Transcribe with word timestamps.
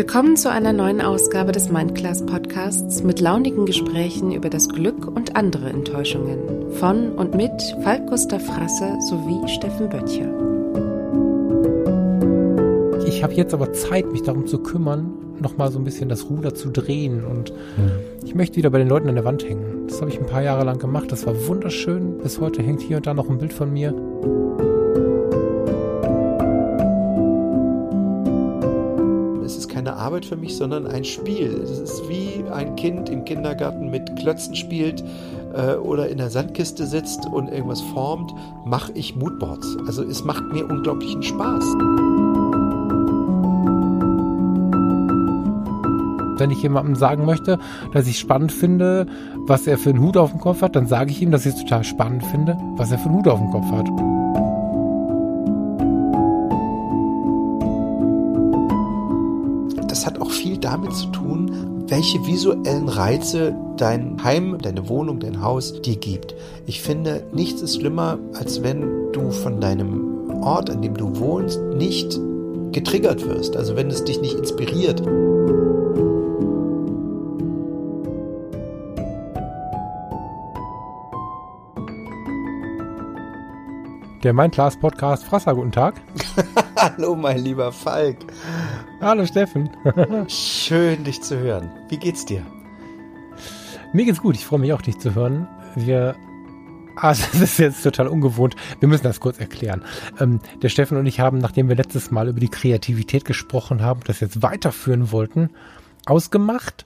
Willkommen 0.00 0.34
zu 0.38 0.50
einer 0.50 0.72
neuen 0.72 1.02
Ausgabe 1.02 1.52
des 1.52 1.70
Mindclass 1.70 2.24
Podcasts 2.24 3.02
mit 3.02 3.20
launigen 3.20 3.66
Gesprächen 3.66 4.32
über 4.32 4.48
das 4.48 4.70
Glück 4.70 5.06
und 5.06 5.36
andere 5.36 5.68
Enttäuschungen 5.68 6.72
von 6.72 7.12
und 7.12 7.34
mit 7.34 7.52
Falk 7.82 8.06
Gustav 8.06 8.42
Frasse 8.42 8.96
sowie 9.10 9.46
Steffen 9.46 9.90
Böttcher. 9.90 10.24
Ich 13.06 13.22
habe 13.22 13.34
jetzt 13.34 13.52
aber 13.52 13.74
Zeit, 13.74 14.10
mich 14.10 14.22
darum 14.22 14.46
zu 14.46 14.60
kümmern, 14.60 15.12
nochmal 15.38 15.70
so 15.70 15.78
ein 15.78 15.84
bisschen 15.84 16.08
das 16.08 16.30
Ruder 16.30 16.54
zu 16.54 16.70
drehen 16.70 17.22
und 17.22 17.52
ich 18.24 18.34
möchte 18.34 18.56
wieder 18.56 18.70
bei 18.70 18.78
den 18.78 18.88
Leuten 18.88 19.10
an 19.10 19.16
der 19.16 19.26
Wand 19.26 19.46
hängen. 19.46 19.86
Das 19.86 20.00
habe 20.00 20.10
ich 20.10 20.18
ein 20.18 20.24
paar 20.24 20.42
Jahre 20.42 20.64
lang 20.64 20.78
gemacht. 20.78 21.12
Das 21.12 21.26
war 21.26 21.34
wunderschön. 21.46 22.16
Bis 22.16 22.40
heute 22.40 22.62
hängt 22.62 22.80
hier 22.80 22.96
und 22.96 23.06
da 23.06 23.12
noch 23.12 23.28
ein 23.28 23.36
Bild 23.36 23.52
von 23.52 23.70
mir. 23.70 23.94
Arbeit 30.20 30.26
für 30.26 30.36
mich, 30.36 30.56
sondern 30.56 30.86
ein 30.86 31.04
Spiel. 31.04 31.62
Es 31.62 31.78
ist 31.78 32.08
wie 32.08 32.44
ein 32.52 32.76
Kind 32.76 33.08
im 33.08 33.24
Kindergarten 33.24 33.90
mit 33.90 34.16
Klötzen 34.16 34.54
spielt 34.54 35.02
äh, 35.54 35.74
oder 35.76 36.08
in 36.08 36.18
der 36.18 36.28
Sandkiste 36.28 36.86
sitzt 36.86 37.26
und 37.26 37.48
irgendwas 37.48 37.80
formt, 37.80 38.34
mache 38.66 38.92
ich 38.92 39.16
Moodboards. 39.16 39.78
Also 39.86 40.02
es 40.02 40.22
macht 40.22 40.44
mir 40.52 40.68
unglaublichen 40.68 41.22
Spaß. 41.22 41.64
Wenn 46.38 46.50
ich 46.50 46.62
jemandem 46.62 46.96
sagen 46.96 47.24
möchte, 47.24 47.58
dass 47.92 48.06
ich 48.06 48.18
spannend 48.18 48.52
finde, 48.52 49.06
was 49.46 49.66
er 49.66 49.78
für 49.78 49.90
einen 49.90 50.00
Hut 50.00 50.16
auf 50.18 50.32
dem 50.32 50.40
Kopf 50.40 50.60
hat, 50.60 50.76
dann 50.76 50.86
sage 50.86 51.10
ich 51.10 51.22
ihm, 51.22 51.30
dass 51.30 51.46
ich 51.46 51.54
es 51.54 51.60
total 51.60 51.84
spannend 51.84 52.24
finde, 52.24 52.58
was 52.76 52.90
er 52.90 52.98
für 52.98 53.08
einen 53.08 53.18
Hut 53.18 53.28
auf 53.28 53.38
dem 53.38 53.50
Kopf 53.50 53.70
hat. 53.72 54.09
Damit 60.60 60.94
zu 60.94 61.06
tun, 61.06 61.84
welche 61.88 62.24
visuellen 62.26 62.88
Reize 62.88 63.54
dein 63.76 64.22
Heim, 64.22 64.58
deine 64.58 64.88
Wohnung, 64.88 65.20
dein 65.20 65.42
Haus 65.42 65.80
dir 65.82 65.96
gibt. 65.96 66.34
Ich 66.66 66.80
finde, 66.80 67.24
nichts 67.32 67.62
ist 67.62 67.76
schlimmer, 67.76 68.18
als 68.34 68.62
wenn 68.62 69.12
du 69.12 69.30
von 69.30 69.60
deinem 69.60 70.42
Ort, 70.42 70.70
an 70.70 70.82
dem 70.82 70.96
du 70.96 71.18
wohnst, 71.18 71.60
nicht 71.74 72.18
getriggert 72.72 73.26
wirst. 73.26 73.56
Also 73.56 73.76
wenn 73.76 73.88
es 73.88 74.04
dich 74.04 74.20
nicht 74.20 74.38
inspiriert. 74.38 75.02
Der 84.22 84.34
Mein 84.34 84.50
Class 84.50 84.78
Podcast 84.78 85.24
Frasser, 85.24 85.54
guten 85.54 85.72
Tag. 85.72 85.94
Hallo, 86.76 87.16
mein 87.16 87.38
lieber 87.38 87.72
Falk. 87.72 88.18
Hallo, 89.00 89.24
Steffen. 89.24 89.70
Schön, 90.28 91.04
dich 91.04 91.22
zu 91.22 91.38
hören. 91.38 91.70
Wie 91.88 91.96
geht's 91.96 92.26
dir? 92.26 92.42
Mir 93.94 94.04
geht's 94.04 94.20
gut. 94.20 94.34
Ich 94.34 94.44
freue 94.44 94.58
mich 94.58 94.74
auch, 94.74 94.82
dich 94.82 94.98
zu 94.98 95.14
hören. 95.14 95.48
Wir 95.74 96.14
Ah, 96.96 97.08
das 97.32 97.34
ist 97.34 97.58
jetzt 97.58 97.82
total 97.82 98.08
ungewohnt. 98.08 98.56
Wir 98.78 98.88
müssen 98.88 99.04
das 99.04 99.20
kurz 99.20 99.38
erklären. 99.38 99.84
Ähm, 100.18 100.40
der 100.62 100.68
Steffen 100.68 100.98
und 100.98 101.06
ich 101.06 101.18
haben, 101.18 101.38
nachdem 101.38 101.70
wir 101.70 101.76
letztes 101.76 102.10
Mal 102.10 102.28
über 102.28 102.40
die 102.40 102.50
Kreativität 102.50 103.24
gesprochen 103.24 103.82
haben, 103.82 104.00
das 104.04 104.20
jetzt 104.20 104.42
weiterführen 104.42 105.10
wollten, 105.10 105.48
ausgemacht, 106.04 106.84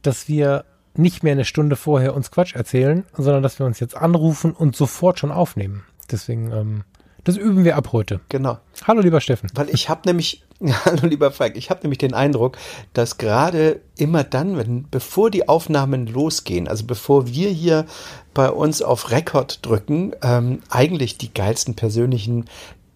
dass 0.00 0.28
wir 0.28 0.64
nicht 0.96 1.22
mehr 1.22 1.32
eine 1.32 1.44
Stunde 1.44 1.76
vorher 1.76 2.14
uns 2.14 2.30
Quatsch 2.30 2.54
erzählen, 2.54 3.04
sondern 3.12 3.42
dass 3.42 3.58
wir 3.58 3.66
uns 3.66 3.80
jetzt 3.80 3.96
anrufen 3.96 4.52
und 4.52 4.76
sofort 4.76 5.18
schon 5.18 5.30
aufnehmen. 5.30 5.84
Deswegen, 6.10 6.52
ähm, 6.52 6.84
das 7.24 7.36
üben 7.36 7.64
wir 7.64 7.76
ab 7.76 7.92
heute. 7.92 8.20
Genau. 8.28 8.58
Hallo, 8.86 9.00
lieber 9.00 9.20
Steffen. 9.20 9.50
Weil 9.54 9.68
ich 9.70 9.88
habe 9.88 10.02
nämlich, 10.06 10.42
hallo, 10.84 11.06
lieber 11.06 11.30
Falk, 11.30 11.56
ich 11.56 11.70
habe 11.70 11.80
nämlich 11.82 11.98
den 11.98 12.14
Eindruck, 12.14 12.56
dass 12.92 13.18
gerade 13.18 13.80
immer 13.96 14.24
dann, 14.24 14.56
wenn, 14.56 14.86
bevor 14.90 15.30
die 15.30 15.48
Aufnahmen 15.48 16.06
losgehen, 16.06 16.68
also 16.68 16.84
bevor 16.84 17.26
wir 17.26 17.50
hier 17.50 17.86
bei 18.34 18.50
uns 18.50 18.82
auf 18.82 19.10
Rekord 19.10 19.64
drücken, 19.64 20.12
ähm, 20.22 20.60
eigentlich 20.70 21.18
die 21.18 21.32
geilsten 21.32 21.74
persönlichen 21.74 22.46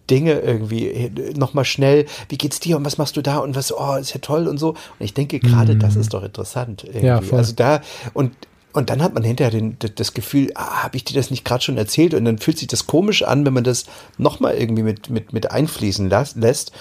Dinge 0.09 0.39
irgendwie 0.39 0.87
äh, 0.87 1.33
nochmal 1.35 1.65
schnell, 1.65 2.05
wie 2.29 2.37
geht's 2.37 2.59
dir 2.59 2.77
und 2.77 2.85
was 2.85 2.97
machst 2.97 3.17
du 3.17 3.21
da 3.21 3.37
und 3.37 3.55
was, 3.55 3.71
oh, 3.71 3.95
ist 3.95 4.13
ja 4.13 4.19
toll 4.21 4.47
und 4.47 4.57
so. 4.57 4.69
Und 4.69 4.77
ich 4.99 5.13
denke 5.13 5.39
gerade, 5.39 5.75
mm. 5.75 5.79
das 5.79 5.95
ist 5.95 6.13
doch 6.13 6.23
interessant. 6.23 6.83
Irgendwie. 6.83 7.05
Ja, 7.05 7.21
voll. 7.21 7.39
Also 7.39 7.53
da, 7.53 7.81
und 8.13 8.33
und 8.75 8.89
dann 8.89 9.01
hat 9.01 9.13
man 9.13 9.23
hinterher 9.23 9.51
den, 9.51 9.77
das 9.79 10.13
Gefühl, 10.13 10.51
ah, 10.55 10.83
habe 10.83 10.97
ich 10.97 11.05
dir 11.05 11.15
das 11.15 11.31
nicht 11.31 11.45
gerade 11.45 11.63
schon 11.63 11.77
erzählt? 11.77 12.13
Und 12.13 12.25
dann 12.25 12.39
fühlt 12.39 12.57
sich 12.57 12.67
das 12.67 12.87
komisch 12.87 13.23
an, 13.23 13.45
wenn 13.45 13.53
man 13.53 13.63
das 13.63 13.85
nochmal 14.17 14.55
irgendwie 14.55 14.83
mit, 14.83 15.09
mit, 15.09 15.31
mit 15.31 15.49
einfließen 15.49 16.09
las, 16.09 16.35
lässt. 16.35 16.73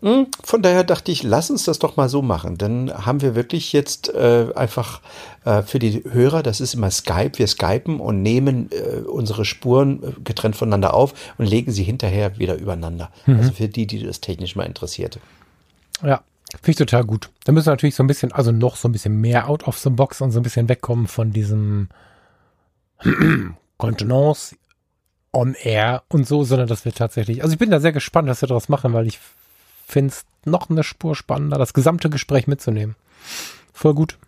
Hm, 0.00 0.28
von 0.42 0.62
daher 0.62 0.84
dachte 0.84 1.12
ich, 1.12 1.22
lass 1.22 1.50
uns 1.50 1.64
das 1.64 1.78
doch 1.78 1.96
mal 1.96 2.08
so 2.08 2.22
machen. 2.22 2.56
Dann 2.56 2.90
haben 3.04 3.20
wir 3.20 3.34
wirklich 3.34 3.74
jetzt 3.74 4.08
äh, 4.08 4.46
einfach 4.54 5.02
äh, 5.44 5.62
für 5.62 5.78
die 5.78 6.02
Hörer, 6.10 6.42
das 6.42 6.62
ist 6.62 6.72
immer 6.72 6.90
Skype, 6.90 7.32
wir 7.38 7.46
skypen 7.46 8.00
und 8.00 8.22
nehmen 8.22 8.70
äh, 8.72 9.00
unsere 9.02 9.44
Spuren 9.44 10.02
äh, 10.02 10.12
getrennt 10.24 10.56
voneinander 10.56 10.94
auf 10.94 11.12
und 11.36 11.44
legen 11.44 11.72
sie 11.72 11.84
hinterher 11.84 12.38
wieder 12.38 12.56
übereinander. 12.56 13.10
Mhm. 13.26 13.36
Also 13.36 13.52
für 13.52 13.68
die, 13.68 13.86
die 13.86 14.02
das 14.02 14.22
technisch 14.22 14.56
mal 14.56 14.64
interessiert. 14.64 15.20
Ja, 16.02 16.22
Finde 16.56 16.70
ich 16.70 16.76
total 16.76 17.04
gut. 17.04 17.30
Da 17.44 17.52
müssen 17.52 17.66
wir 17.66 17.72
natürlich 17.72 17.94
so 17.94 18.02
ein 18.02 18.06
bisschen, 18.06 18.32
also 18.32 18.52
noch 18.52 18.76
so 18.76 18.88
ein 18.88 18.92
bisschen 18.92 19.20
mehr 19.20 19.48
out 19.48 19.66
of 19.66 19.78
the 19.78 19.90
box 19.90 20.20
und 20.20 20.32
so 20.32 20.40
ein 20.40 20.42
bisschen 20.42 20.68
wegkommen 20.68 21.06
von 21.06 21.32
diesem 21.32 21.88
Contenance 23.78 24.56
on 25.32 25.54
air 25.54 26.02
und 26.08 26.26
so, 26.26 26.44
sondern 26.44 26.68
dass 26.68 26.84
wir 26.84 26.92
tatsächlich, 26.92 27.42
also 27.42 27.54
ich 27.54 27.58
bin 27.58 27.70
da 27.70 27.80
sehr 27.80 27.92
gespannt, 27.92 28.28
was 28.28 28.42
wir 28.42 28.48
daraus 28.48 28.68
machen, 28.68 28.92
weil 28.92 29.06
ich 29.06 29.18
finde 29.86 30.12
es 30.12 30.24
noch 30.44 30.68
eine 30.68 30.84
Spur 30.84 31.16
spannender, 31.16 31.58
das 31.58 31.72
gesamte 31.72 32.10
Gespräch 32.10 32.46
mitzunehmen. 32.46 32.96
Voll 33.72 33.94
gut. 33.94 34.18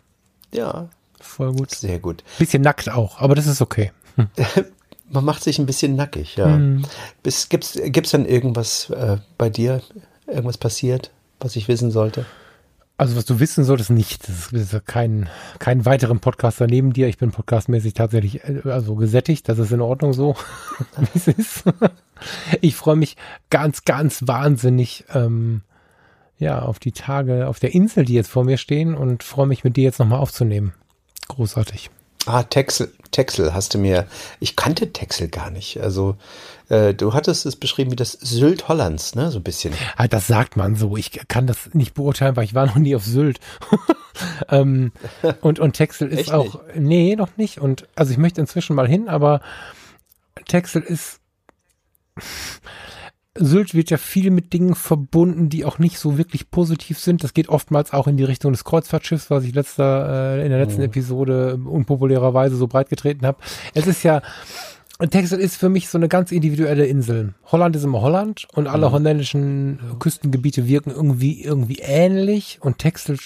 Ja. 0.52 0.88
Voll 1.20 1.52
gut. 1.52 1.72
Sehr 1.72 1.98
gut. 1.98 2.24
Bisschen 2.38 2.62
nackt 2.62 2.88
auch, 2.88 3.20
aber 3.20 3.34
das 3.34 3.46
ist 3.46 3.60
okay. 3.60 3.92
Hm. 4.16 4.28
Man 5.10 5.24
macht 5.24 5.44
sich 5.44 5.58
ein 5.58 5.66
bisschen 5.66 5.96
nackig, 5.96 6.36
ja. 6.36 6.46
Hm. 6.46 6.84
Gibt 7.22 7.64
es 8.06 8.10
dann 8.10 8.26
irgendwas 8.26 8.90
äh, 8.90 9.18
bei 9.36 9.50
dir, 9.50 9.82
irgendwas 10.26 10.58
passiert? 10.58 11.10
Was 11.44 11.56
ich 11.56 11.68
wissen 11.68 11.90
sollte? 11.90 12.24
Also 12.96 13.16
was 13.16 13.24
du 13.24 13.38
wissen 13.38 13.64
solltest, 13.64 13.90
nicht. 13.90 14.28
Das 14.28 14.52
ist 14.52 14.86
kein, 14.86 15.28
kein 15.58 15.84
weiteren 15.84 16.20
Podcaster 16.20 16.66
neben 16.66 16.92
dir. 16.92 17.08
Ich 17.08 17.18
bin 17.18 17.32
podcastmäßig 17.32 17.92
tatsächlich 17.92 18.44
äh, 18.44 18.62
also 18.64 18.94
gesättigt. 18.94 19.48
Das 19.48 19.58
ist 19.58 19.72
in 19.72 19.80
Ordnung 19.80 20.12
so, 20.12 20.36
wie 20.96 21.06
es 21.18 21.28
ist. 21.28 21.64
Ich 22.60 22.76
freue 22.76 22.96
mich 22.96 23.16
ganz, 23.50 23.84
ganz 23.84 24.26
wahnsinnig 24.26 25.04
ähm, 25.12 25.62
ja, 26.38 26.62
auf 26.62 26.78
die 26.78 26.92
Tage 26.92 27.46
auf 27.46 27.60
der 27.60 27.74
Insel, 27.74 28.04
die 28.04 28.14
jetzt 28.14 28.30
vor 28.30 28.44
mir 28.44 28.56
stehen 28.56 28.94
und 28.94 29.22
freue 29.22 29.46
mich 29.46 29.64
mit 29.64 29.76
dir 29.76 29.84
jetzt 29.84 29.98
nochmal 29.98 30.20
aufzunehmen. 30.20 30.72
Großartig. 31.28 31.90
Ah, 32.26 32.42
Texel, 32.42 32.92
Texel 33.10 33.54
hast 33.54 33.74
du 33.74 33.78
mir. 33.78 34.06
Ich 34.40 34.56
kannte 34.56 34.92
Texel 34.92 35.28
gar 35.28 35.50
nicht. 35.50 35.80
Also 35.80 36.16
äh, 36.68 36.94
du 36.94 37.12
hattest 37.12 37.44
es 37.44 37.56
beschrieben 37.56 37.90
wie 37.90 37.96
das 37.96 38.12
Sylt 38.12 38.68
Hollands, 38.68 39.14
ne? 39.14 39.30
So 39.30 39.38
ein 39.38 39.42
bisschen. 39.42 39.74
Ah, 39.96 40.08
das 40.08 40.26
sagt 40.26 40.56
man 40.56 40.74
so. 40.76 40.96
Ich 40.96 41.12
kann 41.28 41.46
das 41.46 41.74
nicht 41.74 41.94
beurteilen, 41.94 42.36
weil 42.36 42.44
ich 42.44 42.54
war 42.54 42.66
noch 42.66 42.76
nie 42.76 42.96
auf 42.96 43.04
Sylt. 43.04 43.40
ähm, 44.48 44.92
und, 45.42 45.58
und 45.58 45.72
Texel 45.74 46.08
ist 46.08 46.32
auch. 46.32 46.64
Nicht? 46.66 46.76
Nee, 46.76 47.16
noch 47.16 47.36
nicht. 47.36 47.58
Und 47.58 47.86
also 47.94 48.12
ich 48.12 48.18
möchte 48.18 48.40
inzwischen 48.40 48.74
mal 48.74 48.88
hin, 48.88 49.08
aber 49.08 49.40
Texel 50.48 50.82
ist. 50.82 51.20
Sylt 53.36 53.74
wird 53.74 53.90
ja 53.90 53.96
viel 53.96 54.30
mit 54.30 54.52
Dingen 54.52 54.74
verbunden, 54.74 55.48
die 55.48 55.64
auch 55.64 55.78
nicht 55.78 55.98
so 55.98 56.18
wirklich 56.18 56.50
positiv 56.50 56.98
sind. 56.98 57.24
Das 57.24 57.34
geht 57.34 57.48
oftmals 57.48 57.92
auch 57.92 58.06
in 58.06 58.16
die 58.16 58.24
Richtung 58.24 58.52
des 58.52 58.64
Kreuzfahrtschiffs, 58.64 59.30
was 59.30 59.44
ich 59.44 59.54
letzter, 59.54 60.36
äh, 60.38 60.44
in 60.44 60.50
der 60.50 60.60
letzten 60.60 60.80
mhm. 60.80 60.86
Episode 60.86 61.58
unpopulärerweise 61.64 62.56
so 62.56 62.68
breit 62.68 62.88
getreten 62.88 63.26
habe. 63.26 63.38
Es 63.74 63.86
ist 63.88 64.04
ja, 64.04 64.22
Texel 65.10 65.40
ist 65.40 65.56
für 65.56 65.68
mich 65.68 65.88
so 65.88 65.98
eine 65.98 66.08
ganz 66.08 66.30
individuelle 66.30 66.86
Insel. 66.86 67.34
Holland 67.50 67.74
ist 67.74 67.82
immer 67.82 68.00
Holland 68.00 68.46
und 68.52 68.68
alle 68.68 68.88
mhm. 68.88 68.92
holländischen 68.92 69.78
Küstengebiete 69.98 70.68
wirken 70.68 70.90
irgendwie, 70.90 71.42
irgendwie 71.42 71.78
ähnlich 71.80 72.58
und 72.60 72.78
Texel 72.78 73.18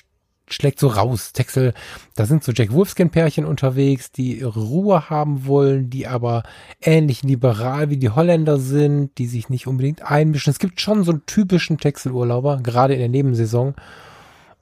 schlägt 0.54 0.78
so 0.78 0.88
raus. 0.88 1.32
Texel, 1.32 1.74
da 2.14 2.26
sind 2.26 2.44
so 2.44 2.52
Jack 2.52 2.72
Wolfskin-Pärchen 2.72 3.44
unterwegs, 3.44 4.12
die 4.12 4.40
ihre 4.40 4.60
Ruhe 4.60 5.10
haben 5.10 5.46
wollen, 5.46 5.90
die 5.90 6.06
aber 6.06 6.42
ähnlich 6.80 7.22
liberal 7.22 7.90
wie 7.90 7.96
die 7.96 8.10
Holländer 8.10 8.58
sind, 8.58 9.16
die 9.18 9.26
sich 9.26 9.48
nicht 9.48 9.66
unbedingt 9.66 10.02
einmischen. 10.02 10.50
Es 10.50 10.58
gibt 10.58 10.80
schon 10.80 11.04
so 11.04 11.12
einen 11.12 11.26
typischen 11.26 11.78
Texel-Urlauber, 11.78 12.60
gerade 12.62 12.94
in 12.94 13.00
der 13.00 13.08
Nebensaison. 13.08 13.74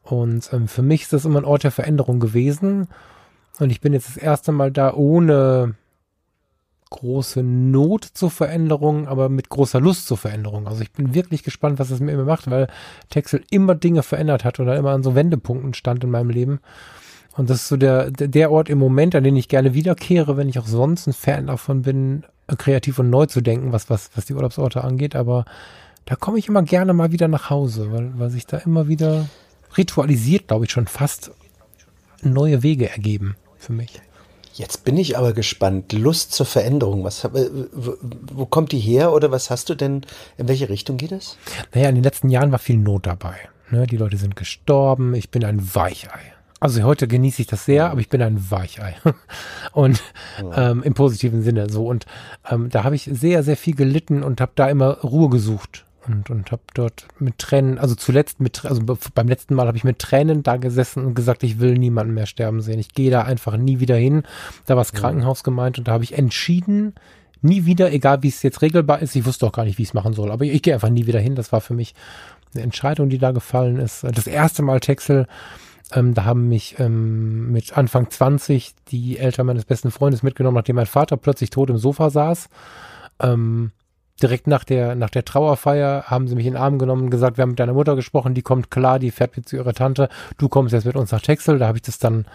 Und 0.02 0.50
ähm, 0.52 0.68
für 0.68 0.82
mich 0.82 1.02
ist 1.02 1.12
das 1.12 1.24
immer 1.24 1.40
ein 1.40 1.44
Ort 1.44 1.64
der 1.64 1.70
Veränderung 1.70 2.20
gewesen. 2.20 2.88
Und 3.58 3.70
ich 3.70 3.80
bin 3.80 3.92
jetzt 3.92 4.08
das 4.08 4.16
erste 4.16 4.52
Mal 4.52 4.70
da 4.70 4.94
ohne 4.94 5.74
große 6.90 7.42
Not 7.42 8.04
zur 8.04 8.30
Veränderung, 8.30 9.08
aber 9.08 9.28
mit 9.28 9.48
großer 9.48 9.80
Lust 9.80 10.06
zur 10.06 10.16
Veränderung. 10.16 10.68
Also 10.68 10.82
ich 10.82 10.92
bin 10.92 11.14
wirklich 11.14 11.42
gespannt, 11.42 11.78
was 11.78 11.90
es 11.90 12.00
mir 12.00 12.16
macht, 12.18 12.50
weil 12.50 12.68
Texel 13.10 13.42
immer 13.50 13.74
Dinge 13.74 14.02
verändert 14.02 14.44
hat 14.44 14.60
oder 14.60 14.76
immer 14.76 14.90
an 14.90 15.02
so 15.02 15.14
Wendepunkten 15.14 15.74
stand 15.74 16.04
in 16.04 16.10
meinem 16.10 16.30
Leben. 16.30 16.60
Und 17.36 17.50
das 17.50 17.62
ist 17.62 17.68
so 17.68 17.76
der, 17.76 18.10
der 18.10 18.50
Ort 18.50 18.70
im 18.70 18.78
Moment, 18.78 19.14
an 19.14 19.24
den 19.24 19.36
ich 19.36 19.48
gerne 19.48 19.74
wiederkehre, 19.74 20.36
wenn 20.36 20.48
ich 20.48 20.58
auch 20.58 20.66
sonst 20.66 21.06
ein 21.06 21.12
Fan 21.12 21.48
davon 21.48 21.82
bin, 21.82 22.24
kreativ 22.56 22.98
und 22.98 23.10
neu 23.10 23.26
zu 23.26 23.40
denken, 23.40 23.72
was, 23.72 23.90
was, 23.90 24.10
was 24.14 24.24
die 24.24 24.34
Urlaubsorte 24.34 24.82
angeht. 24.82 25.16
Aber 25.16 25.44
da 26.06 26.14
komme 26.14 26.38
ich 26.38 26.48
immer 26.48 26.62
gerne 26.62 26.94
mal 26.94 27.12
wieder 27.12 27.28
nach 27.28 27.50
Hause, 27.50 27.92
weil, 27.92 28.12
weil 28.16 28.30
sich 28.30 28.46
da 28.46 28.58
immer 28.58 28.88
wieder 28.88 29.28
ritualisiert, 29.76 30.48
glaube 30.48 30.64
ich, 30.64 30.70
schon 30.70 30.86
fast 30.86 31.32
neue 32.22 32.62
Wege 32.62 32.88
ergeben 32.88 33.36
für 33.58 33.72
mich. 33.72 34.00
Jetzt 34.56 34.84
bin 34.84 34.96
ich 34.96 35.18
aber 35.18 35.34
gespannt. 35.34 35.92
Lust 35.92 36.32
zur 36.32 36.46
Veränderung. 36.46 37.04
Was, 37.04 37.24
äh, 37.24 37.50
wo 37.72 38.46
kommt 38.46 38.72
die 38.72 38.78
her 38.78 39.12
oder 39.12 39.30
was 39.30 39.50
hast 39.50 39.68
du 39.68 39.74
denn? 39.74 40.00
In 40.38 40.48
welche 40.48 40.70
Richtung 40.70 40.96
geht 40.96 41.12
es? 41.12 41.36
Naja, 41.74 41.90
in 41.90 41.94
den 41.94 42.04
letzten 42.04 42.30
Jahren 42.30 42.52
war 42.52 42.58
viel 42.58 42.78
Not 42.78 43.06
dabei. 43.06 43.36
Ne? 43.70 43.86
Die 43.86 43.98
Leute 43.98 44.16
sind 44.16 44.34
gestorben. 44.34 45.14
Ich 45.14 45.30
bin 45.30 45.44
ein 45.44 45.74
Weichei. 45.74 46.32
Also 46.58 46.82
heute 46.84 47.06
genieße 47.06 47.42
ich 47.42 47.48
das 47.48 47.66
sehr, 47.66 47.90
aber 47.90 48.00
ich 48.00 48.08
bin 48.08 48.22
ein 48.22 48.50
Weichei. 48.50 48.96
Und 49.72 50.02
ähm, 50.54 50.82
im 50.82 50.94
positiven 50.94 51.42
Sinne 51.42 51.68
so. 51.68 51.86
Und 51.86 52.06
ähm, 52.50 52.70
da 52.70 52.82
habe 52.82 52.96
ich 52.96 53.10
sehr, 53.12 53.42
sehr 53.42 53.58
viel 53.58 53.74
gelitten 53.74 54.22
und 54.22 54.40
habe 54.40 54.52
da 54.54 54.70
immer 54.70 55.00
Ruhe 55.02 55.28
gesucht 55.28 55.85
und, 56.08 56.30
und 56.30 56.52
habe 56.52 56.62
dort 56.74 57.06
mit 57.18 57.38
Tränen, 57.38 57.78
also 57.78 57.94
zuletzt 57.94 58.40
mit, 58.40 58.64
also 58.64 58.82
beim 59.14 59.28
letzten 59.28 59.54
Mal 59.54 59.66
habe 59.66 59.76
ich 59.76 59.84
mit 59.84 59.98
Tränen 59.98 60.42
da 60.42 60.56
gesessen 60.56 61.04
und 61.04 61.14
gesagt, 61.14 61.42
ich 61.42 61.58
will 61.58 61.74
niemanden 61.74 62.14
mehr 62.14 62.26
sterben 62.26 62.60
sehen. 62.60 62.78
Ich 62.78 62.92
gehe 62.92 63.10
da 63.10 63.22
einfach 63.22 63.56
nie 63.56 63.80
wieder 63.80 63.96
hin. 63.96 64.22
Da 64.66 64.76
war 64.76 64.82
das 64.82 64.92
Krankenhaus 64.92 65.44
gemeint 65.44 65.78
und 65.78 65.88
da 65.88 65.92
habe 65.92 66.04
ich 66.04 66.16
entschieden, 66.16 66.94
nie 67.42 67.64
wieder, 67.64 67.92
egal 67.92 68.22
wie 68.22 68.28
es 68.28 68.42
jetzt 68.42 68.62
regelbar 68.62 69.02
ist, 69.02 69.16
ich 69.16 69.26
wusste 69.26 69.46
auch 69.46 69.52
gar 69.52 69.64
nicht, 69.64 69.78
wie 69.78 69.82
ich 69.82 69.90
es 69.90 69.94
machen 69.94 70.14
soll, 70.14 70.30
aber 70.30 70.44
ich, 70.44 70.52
ich 70.52 70.62
gehe 70.62 70.74
einfach 70.74 70.90
nie 70.90 71.06
wieder 71.06 71.20
hin. 71.20 71.34
Das 71.34 71.52
war 71.52 71.60
für 71.60 71.74
mich 71.74 71.94
eine 72.54 72.62
Entscheidung, 72.62 73.08
die 73.08 73.18
da 73.18 73.32
gefallen 73.32 73.78
ist. 73.78 74.04
Das 74.04 74.26
erste 74.26 74.62
Mal 74.62 74.80
Texel, 74.80 75.26
ähm, 75.92 76.14
da 76.14 76.24
haben 76.24 76.48
mich 76.48 76.76
ähm, 76.78 77.52
mit 77.52 77.76
Anfang 77.76 78.10
20 78.10 78.74
die 78.88 79.18
Eltern 79.18 79.46
meines 79.46 79.64
besten 79.64 79.90
Freundes 79.90 80.22
mitgenommen, 80.22 80.56
nachdem 80.56 80.76
mein 80.76 80.86
Vater 80.86 81.16
plötzlich 81.16 81.50
tot 81.50 81.70
im 81.70 81.78
Sofa 81.78 82.10
saß. 82.10 82.48
Ähm, 83.20 83.72
direkt 84.22 84.46
nach 84.46 84.64
der, 84.64 84.94
nach 84.94 85.10
der 85.10 85.24
Trauerfeier 85.24 86.04
haben 86.04 86.28
sie 86.28 86.34
mich 86.34 86.46
in 86.46 86.54
den 86.54 86.62
Arm 86.62 86.78
genommen 86.78 87.04
und 87.04 87.10
gesagt, 87.10 87.36
wir 87.36 87.42
haben 87.42 87.50
mit 87.50 87.60
deiner 87.60 87.74
Mutter 87.74 87.96
gesprochen, 87.96 88.34
die 88.34 88.42
kommt 88.42 88.70
klar, 88.70 88.98
die 88.98 89.10
fährt 89.10 89.36
mit 89.36 89.48
zu 89.48 89.56
ihrer 89.56 89.74
Tante, 89.74 90.08
du 90.38 90.48
kommst 90.48 90.72
jetzt 90.72 90.86
mit 90.86 90.96
uns 90.96 91.12
nach 91.12 91.20
Texel. 91.20 91.58
Da 91.58 91.66
habe 91.68 91.78
ich 91.78 91.82
das 91.82 91.98
dann 91.98 92.26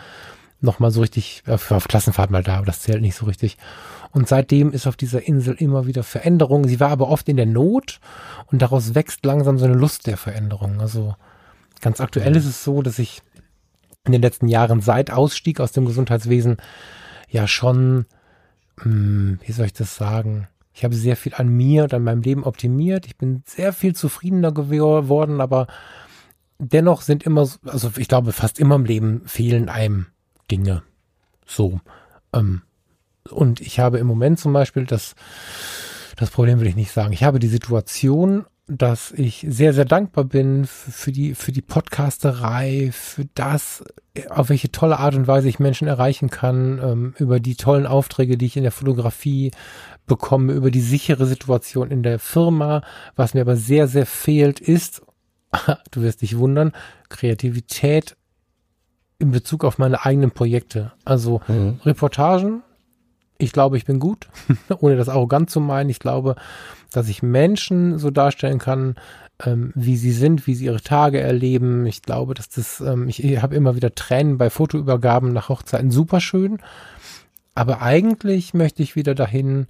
nochmal 0.61 0.91
so 0.91 1.01
richtig, 1.01 1.43
auf, 1.47 1.71
auf 1.71 1.87
Klassenfahrt 1.87 2.29
mal 2.29 2.43
da, 2.43 2.57
aber 2.57 2.67
das 2.67 2.81
zählt 2.81 3.01
nicht 3.01 3.15
so 3.15 3.25
richtig. 3.25 3.57
Und 4.11 4.27
seitdem 4.27 4.71
ist 4.71 4.87
auf 4.87 4.95
dieser 4.95 5.25
Insel 5.27 5.55
immer 5.55 5.87
wieder 5.87 6.03
Veränderung. 6.03 6.67
Sie 6.67 6.79
war 6.79 6.91
aber 6.91 7.07
oft 7.07 7.27
in 7.29 7.37
der 7.37 7.45
Not 7.45 7.99
und 8.47 8.61
daraus 8.61 8.93
wächst 8.93 9.25
langsam 9.25 9.57
so 9.57 9.65
eine 9.65 9.73
Lust 9.73 10.05
der 10.05 10.17
Veränderung. 10.17 10.81
Also 10.81 11.15
ganz 11.81 11.99
aktuell 11.99 12.35
ist 12.35 12.45
es 12.45 12.63
so, 12.63 12.81
dass 12.81 12.99
ich 12.99 13.21
in 14.05 14.11
den 14.11 14.21
letzten 14.21 14.47
Jahren 14.47 14.81
seit 14.81 15.11
Ausstieg 15.11 15.59
aus 15.59 15.71
dem 15.71 15.85
Gesundheitswesen 15.85 16.57
ja 17.29 17.47
schon, 17.47 18.05
hm, 18.81 19.39
wie 19.45 19.51
soll 19.51 19.67
ich 19.67 19.73
das 19.73 19.95
sagen, 19.95 20.47
ich 20.73 20.83
habe 20.83 20.95
sehr 20.95 21.15
viel 21.15 21.33
an 21.33 21.49
mir 21.49 21.83
und 21.83 21.93
an 21.93 22.03
meinem 22.03 22.21
Leben 22.21 22.43
optimiert. 22.43 23.05
Ich 23.05 23.17
bin 23.17 23.43
sehr 23.45 23.73
viel 23.73 23.93
zufriedener 23.93 24.51
geworden, 24.51 25.41
aber 25.41 25.67
dennoch 26.59 27.01
sind 27.01 27.23
immer, 27.23 27.47
also 27.65 27.91
ich 27.97 28.07
glaube, 28.07 28.31
fast 28.31 28.59
immer 28.59 28.75
im 28.75 28.85
Leben 28.85 29.21
fehlen 29.25 29.67
einem 29.69 30.07
Dinge. 30.49 30.83
So. 31.45 31.81
Ähm, 32.33 32.61
und 33.29 33.59
ich 33.61 33.79
habe 33.79 33.99
im 33.99 34.07
Moment 34.07 34.39
zum 34.39 34.53
Beispiel 34.53 34.85
das, 34.85 35.15
das 36.15 36.29
Problem 36.29 36.59
will 36.59 36.67
ich 36.67 36.75
nicht 36.75 36.91
sagen. 36.91 37.13
Ich 37.13 37.23
habe 37.23 37.39
die 37.39 37.47
Situation, 37.47 38.45
dass 38.67 39.11
ich 39.11 39.45
sehr, 39.49 39.73
sehr 39.73 39.85
dankbar 39.85 40.23
bin 40.23 40.65
für 40.65 41.11
die, 41.11 41.35
für 41.35 41.51
die 41.51 41.61
Podcasterei, 41.61 42.91
für 42.93 43.25
das, 43.33 43.83
auf 44.29 44.49
welche 44.49 44.71
tolle 44.71 44.99
Art 44.99 45.15
und 45.15 45.27
Weise 45.27 45.49
ich 45.49 45.59
Menschen 45.59 45.87
erreichen 45.87 46.29
kann, 46.29 46.79
ähm, 46.81 47.13
über 47.17 47.39
die 47.39 47.55
tollen 47.55 47.85
Aufträge, 47.85 48.37
die 48.37 48.45
ich 48.45 48.57
in 48.57 48.63
der 48.63 48.71
Fotografie 48.71 49.51
bekomme, 50.07 50.53
über 50.53 50.71
die 50.71 50.81
sichere 50.81 51.25
Situation 51.25 51.91
in 51.91 52.03
der 52.03 52.19
Firma. 52.19 52.81
Was 53.15 53.33
mir 53.33 53.41
aber 53.41 53.55
sehr, 53.55 53.87
sehr 53.87 54.05
fehlt, 54.05 54.59
ist, 54.59 55.01
du 55.91 56.01
wirst 56.01 56.21
dich 56.21 56.37
wundern, 56.37 56.73
Kreativität 57.09 58.15
in 59.19 59.31
Bezug 59.31 59.63
auf 59.63 59.77
meine 59.77 60.03
eigenen 60.05 60.31
Projekte. 60.31 60.93
Also 61.05 61.41
mhm. 61.47 61.79
Reportagen, 61.85 62.63
ich 63.37 63.51
glaube, 63.51 63.77
ich 63.77 63.85
bin 63.85 63.99
gut, 63.99 64.27
ohne 64.79 64.97
das 64.97 65.09
arrogant 65.09 65.49
zu 65.49 65.59
meinen. 65.59 65.89
Ich 65.89 65.99
glaube, 65.99 66.35
dass 66.91 67.07
ich 67.07 67.23
Menschen 67.23 67.97
so 67.97 68.09
darstellen 68.11 68.59
kann, 68.59 68.95
ähm, 69.43 69.71
wie 69.75 69.97
sie 69.97 70.11
sind, 70.11 70.47
wie 70.47 70.55
sie 70.55 70.65
ihre 70.65 70.81
Tage 70.81 71.19
erleben. 71.19 71.85
Ich 71.85 72.01
glaube, 72.01 72.33
dass 72.33 72.49
das, 72.49 72.81
ähm, 72.81 73.07
ich, 73.07 73.23
ich 73.23 73.41
habe 73.41 73.55
immer 73.55 73.75
wieder 73.75 73.95
Tränen 73.95 74.37
bei 74.37 74.49
Fotoübergaben 74.49 75.33
nach 75.33 75.49
Hochzeiten, 75.49 75.91
super 75.91 76.21
schön. 76.21 76.59
Aber 77.53 77.81
eigentlich 77.81 78.53
möchte 78.53 78.81
ich 78.83 78.95
wieder 78.95 79.15
dahin, 79.15 79.67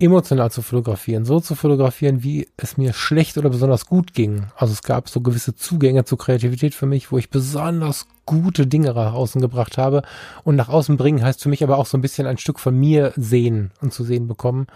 emotional 0.00 0.50
zu 0.50 0.60
fotografieren, 0.60 1.24
so 1.24 1.38
zu 1.38 1.54
fotografieren, 1.54 2.24
wie 2.24 2.48
es 2.56 2.76
mir 2.76 2.92
schlecht 2.92 3.38
oder 3.38 3.48
besonders 3.48 3.86
gut 3.86 4.12
ging. 4.12 4.46
Also 4.56 4.72
es 4.72 4.82
gab 4.82 5.08
so 5.08 5.20
gewisse 5.20 5.54
Zugänge 5.54 6.04
zur 6.04 6.18
Kreativität 6.18 6.74
für 6.74 6.86
mich, 6.86 7.12
wo 7.12 7.18
ich 7.18 7.30
besonders 7.30 8.08
gute 8.26 8.66
Dinge 8.66 8.92
nach 8.92 9.14
außen 9.14 9.40
gebracht 9.40 9.78
habe. 9.78 10.02
Und 10.42 10.56
nach 10.56 10.68
außen 10.68 10.96
bringen 10.96 11.22
heißt 11.22 11.42
für 11.42 11.48
mich 11.48 11.62
aber 11.62 11.78
auch 11.78 11.86
so 11.86 11.96
ein 11.96 12.02
bisschen 12.02 12.26
ein 12.26 12.38
Stück 12.38 12.58
von 12.58 12.76
mir 12.76 13.12
sehen 13.16 13.70
und 13.80 13.92
zu 13.92 14.02
sehen 14.02 14.26
bekommen. 14.26 14.66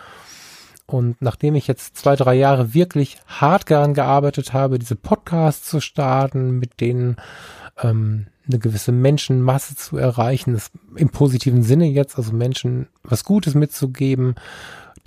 Und 0.87 1.21
nachdem 1.21 1.55
ich 1.55 1.67
jetzt 1.67 1.97
zwei, 1.97 2.17
drei 2.17 2.35
Jahre 2.35 2.73
wirklich 2.73 3.19
hart 3.27 3.71
daran 3.71 3.95
gearbeitet 3.95 4.53
habe, 4.53 4.79
diese 4.79 4.97
Podcasts 4.97 5.69
zu 5.69 5.81
starten, 5.81 6.59
mit 6.59 6.81
denen 6.81 7.17
ähm, 7.83 8.29
eine 8.47 8.59
gewisse 8.59 8.93
Menschenmasse 8.93 9.77
zu 9.77 9.99
erreichen, 9.99 10.55
das 10.55 10.71
im 10.97 11.11
positiven 11.11 11.63
Sinne 11.63 11.87
jetzt, 11.87 12.17
also 12.17 12.33
Menschen 12.33 12.89
was 13.03 13.25
Gutes 13.25 13.55
mitzugeben, 13.55 14.37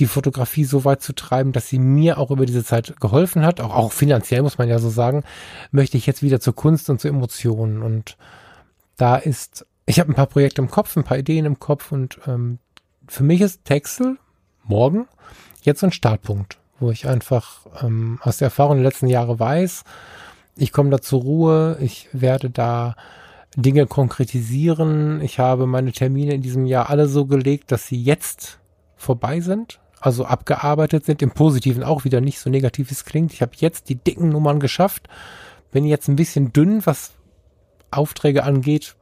die 0.01 0.07
Fotografie 0.07 0.65
so 0.65 0.83
weit 0.83 1.01
zu 1.01 1.13
treiben, 1.13 1.51
dass 1.51 1.69
sie 1.69 1.79
mir 1.79 2.17
auch 2.17 2.31
über 2.31 2.45
diese 2.45 2.65
Zeit 2.65 2.99
geholfen 2.99 3.45
hat, 3.45 3.61
auch, 3.61 3.75
auch 3.75 3.91
finanziell 3.91 4.41
muss 4.41 4.57
man 4.57 4.67
ja 4.67 4.79
so 4.79 4.89
sagen, 4.89 5.23
möchte 5.71 5.95
ich 5.95 6.07
jetzt 6.07 6.23
wieder 6.23 6.39
zur 6.39 6.55
Kunst 6.55 6.89
und 6.89 6.99
zu 6.99 7.07
Emotionen. 7.07 7.83
Und 7.83 8.17
da 8.97 9.15
ist, 9.15 9.65
ich 9.85 9.99
habe 9.99 10.11
ein 10.11 10.15
paar 10.15 10.25
Projekte 10.25 10.61
im 10.61 10.71
Kopf, 10.71 10.97
ein 10.97 11.03
paar 11.03 11.19
Ideen 11.19 11.45
im 11.45 11.59
Kopf 11.59 11.91
und 11.91 12.19
ähm, 12.25 12.57
für 13.07 13.23
mich 13.23 13.41
ist 13.41 13.63
Texel 13.63 14.17
morgen 14.63 15.07
jetzt 15.61 15.83
ein 15.83 15.91
Startpunkt, 15.91 16.57
wo 16.79 16.89
ich 16.89 17.07
einfach 17.07 17.67
ähm, 17.83 18.19
aus 18.23 18.37
der 18.37 18.47
Erfahrung 18.47 18.77
der 18.77 18.85
letzten 18.85 19.07
Jahre 19.07 19.39
weiß, 19.39 19.83
ich 20.55 20.71
komme 20.71 20.89
da 20.89 20.99
zur 20.99 21.21
Ruhe, 21.21 21.77
ich 21.79 22.09
werde 22.11 22.49
da 22.49 22.95
Dinge 23.55 23.85
konkretisieren. 23.85 25.21
Ich 25.21 25.39
habe 25.39 25.67
meine 25.67 25.91
Termine 25.91 26.33
in 26.33 26.41
diesem 26.41 26.65
Jahr 26.65 26.89
alle 26.89 27.07
so 27.07 27.25
gelegt, 27.25 27.71
dass 27.71 27.87
sie 27.87 28.01
jetzt 28.01 28.59
vorbei 28.95 29.41
sind, 29.41 29.80
also 30.01 30.25
abgearbeitet 30.25 31.05
sind, 31.05 31.21
im 31.21 31.31
Positiven 31.31 31.83
auch 31.83 32.03
wieder 32.03 32.19
nicht 32.19 32.39
so 32.39 32.49
negativ 32.49 32.91
es 32.91 33.05
klingt. 33.05 33.31
Ich 33.33 33.41
habe 33.41 33.51
jetzt 33.55 33.87
die 33.87 33.95
dicken 33.95 34.29
Nummern 34.29 34.59
geschafft. 34.59 35.07
Bin 35.71 35.85
jetzt 35.85 36.09
ein 36.09 36.15
bisschen 36.15 36.51
dünn, 36.51 36.85
was 36.85 37.11
Aufträge 37.91 38.43
angeht, 38.43 38.95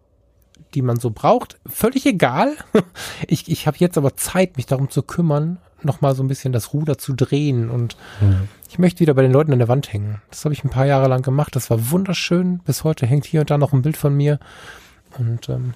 die 0.73 0.81
man 0.81 1.00
so 1.00 1.09
braucht. 1.09 1.57
Völlig 1.65 2.05
egal. 2.05 2.55
Ich, 3.27 3.50
ich 3.50 3.67
habe 3.67 3.77
jetzt 3.79 3.97
aber 3.97 4.15
Zeit, 4.15 4.57
mich 4.57 4.65
darum 4.65 4.89
zu 4.89 5.03
kümmern, 5.03 5.59
nochmal 5.83 6.15
so 6.15 6.23
ein 6.23 6.27
bisschen 6.27 6.53
das 6.53 6.73
Ruder 6.73 6.97
zu 6.97 7.13
drehen. 7.13 7.69
Und 7.69 7.95
mhm. 8.21 8.47
ich 8.69 8.79
möchte 8.79 9.01
wieder 9.01 9.13
bei 9.13 9.21
den 9.21 9.31
Leuten 9.31 9.53
an 9.53 9.59
der 9.59 9.67
Wand 9.67 9.91
hängen. 9.91 10.21
Das 10.29 10.45
habe 10.45 10.53
ich 10.53 10.63
ein 10.63 10.69
paar 10.69 10.85
Jahre 10.85 11.07
lang 11.07 11.21
gemacht. 11.21 11.55
Das 11.55 11.69
war 11.69 11.91
wunderschön. 11.91 12.59
Bis 12.59 12.83
heute 12.83 13.05
hängt 13.05 13.25
hier 13.25 13.41
und 13.41 13.51
da 13.51 13.57
noch 13.57 13.73
ein 13.73 13.81
Bild 13.81 13.97
von 13.97 14.15
mir. 14.15 14.39
Und 15.17 15.50
ähm, 15.50 15.73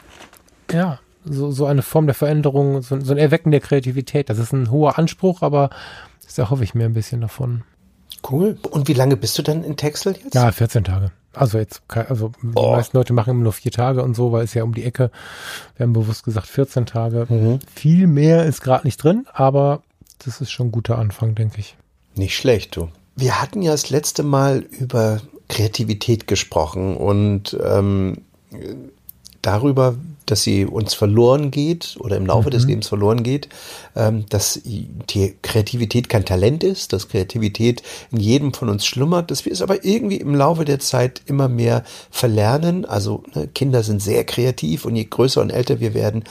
ja, 0.72 1.00
so, 1.26 1.52
so 1.52 1.66
eine 1.66 1.82
Form 1.82 2.06
der 2.06 2.16
Veränderung, 2.16 2.82
so, 2.82 3.00
so 3.00 3.12
ein 3.12 3.18
Erwecken 3.18 3.52
der 3.52 3.62
Kreativität. 3.62 4.30
Das 4.30 4.40
ist 4.40 4.54
ein 4.54 4.72
hoher 4.72 4.98
Anspruch, 4.98 5.42
aber 5.42 5.70
da 6.36 6.50
hoffe 6.50 6.64
ich 6.64 6.74
mir 6.74 6.86
ein 6.86 6.94
bisschen 6.94 7.22
davon. 7.22 7.64
Cool. 8.30 8.58
Und 8.70 8.88
wie 8.88 8.94
lange 8.94 9.18
bist 9.18 9.38
du 9.38 9.42
dann 9.42 9.64
in 9.64 9.76
Texel 9.76 10.16
jetzt? 10.24 10.34
Ja, 10.34 10.52
14 10.52 10.84
Tage. 10.84 11.12
Also 11.34 11.58
jetzt, 11.58 11.82
also 11.88 12.32
die 12.42 12.52
oh. 12.56 12.74
meisten 12.74 12.96
Leute 12.96 13.12
machen 13.14 13.32
immer 13.32 13.44
nur 13.44 13.54
vier 13.54 13.72
Tage 13.72 14.04
und 14.04 14.16
so, 14.16 14.32
weil 14.32 14.44
es 14.44 14.54
ja 14.54 14.64
um 14.64 14.74
die 14.74 14.84
Ecke. 14.84 15.10
Wir 15.76 15.86
haben 15.86 15.94
bewusst 15.94 16.24
gesagt 16.24 16.48
14 16.48 16.86
Tage. 16.86 17.26
Mhm. 17.28 17.60
Viel 17.74 18.08
mehr 18.08 18.46
ist 18.46 18.62
gerade 18.62 18.86
nicht 18.86 18.98
drin, 18.98 19.26
aber 19.34 19.82
das 20.24 20.42
ist 20.42 20.52
schon 20.52 20.68
ein 20.68 20.72
guter 20.72 21.00
Anfang, 21.00 21.34
denke 21.36 21.60
ich. 21.60 21.76
Nicht 22.16 22.38
schlecht, 22.38 22.76
du. 22.76 22.90
Wir 23.16 23.42
hatten 23.42 23.62
ja 23.62 23.72
das 23.72 23.90
letzte 23.90 24.24
Mal 24.24 24.60
über 24.60 25.22
Kreativität 25.50 26.28
gesprochen 26.28 26.96
und 26.98 27.58
ähm, 27.64 28.20
darüber, 29.44 29.96
dass 30.26 30.42
sie 30.42 30.66
uns 30.66 30.94
verloren 30.94 31.52
geht 31.52 31.98
oder 32.00 32.18
im 32.18 32.26
Laufe 32.26 32.48
mhm. 32.48 32.52
des 32.52 32.66
Lebens 32.66 32.88
verloren 32.88 33.24
geht, 33.24 33.50
ähm, 33.96 34.26
dass 34.30 34.60
die 34.64 35.36
Kreativität 35.42 36.10
kein 36.10 36.26
Talent 36.26 36.64
ist, 36.64 36.94
dass 36.94 37.10
Kreativität 37.10 37.84
in 38.12 38.20
jedem 38.20 38.54
von 38.54 38.70
uns 38.70 38.86
schlummert, 38.86 39.30
dass 39.30 39.46
wir 39.46 39.52
es 39.52 39.62
aber 39.62 39.86
irgendwie 39.86 40.18
im 40.18 40.34
Laufe 40.34 40.66
der 40.66 40.80
Zeit 40.80 41.22
immer 41.26 41.50
mehr 41.50 41.84
verlernen. 42.10 42.86
Also 42.86 43.24
ne, 43.36 43.48
Kinder 43.48 43.84
sind 43.84 44.02
sehr 44.02 44.24
kreativ 44.24 44.86
und 44.86 44.96
je 44.96 45.06
größer 45.06 45.42
und 45.42 45.52
älter 45.52 45.80
wir 45.80 45.94
werden, 45.94 46.24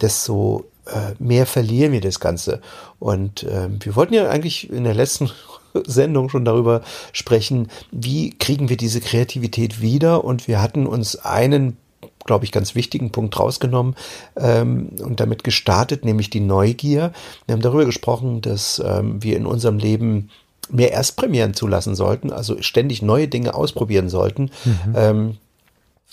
desto 0.00 0.64
äh, 0.86 1.14
mehr 1.18 1.46
verlieren 1.46 1.92
wir 1.92 2.00
das 2.00 2.20
Ganze. 2.20 2.60
Und 2.98 3.42
äh, 3.42 3.68
wir 3.80 3.94
wollten 3.94 4.14
ja 4.14 4.28
eigentlich 4.28 4.70
in 4.70 4.84
der 4.84 4.94
letzten 4.94 5.30
Sendung 5.86 6.30
schon 6.30 6.44
darüber 6.44 6.82
sprechen, 7.12 7.68
wie 7.90 8.30
kriegen 8.30 8.68
wir 8.68 8.76
diese 8.76 9.00
Kreativität 9.00 9.82
wieder. 9.82 10.24
Und 10.24 10.48
wir 10.48 10.62
hatten 10.62 10.86
uns 10.86 11.16
einen 11.16 11.76
glaube 12.24 12.44
ich, 12.44 12.52
ganz 12.52 12.74
wichtigen 12.74 13.10
Punkt 13.10 13.38
rausgenommen 13.38 13.94
ähm, 14.36 14.90
und 15.02 15.20
damit 15.20 15.44
gestartet, 15.44 16.04
nämlich 16.04 16.30
die 16.30 16.40
Neugier. 16.40 17.12
Wir 17.46 17.54
haben 17.54 17.62
darüber 17.62 17.84
gesprochen, 17.84 18.40
dass 18.40 18.82
ähm, 18.84 19.22
wir 19.22 19.36
in 19.36 19.46
unserem 19.46 19.78
Leben 19.78 20.30
mehr 20.70 20.92
Erstpremieren 20.92 21.54
zulassen 21.54 21.94
sollten, 21.94 22.32
also 22.32 22.60
ständig 22.62 23.02
neue 23.02 23.28
Dinge 23.28 23.54
ausprobieren 23.54 24.08
sollten. 24.08 24.50
Mhm. 24.64 24.94
Ähm, 24.96 25.36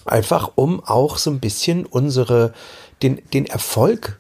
einfach 0.06 0.52
um 0.56 0.84
auch 0.84 1.18
so 1.18 1.30
ein 1.30 1.40
bisschen 1.40 1.86
unsere, 1.86 2.54
den, 3.02 3.22
den 3.34 3.46
Erfolg, 3.46 4.20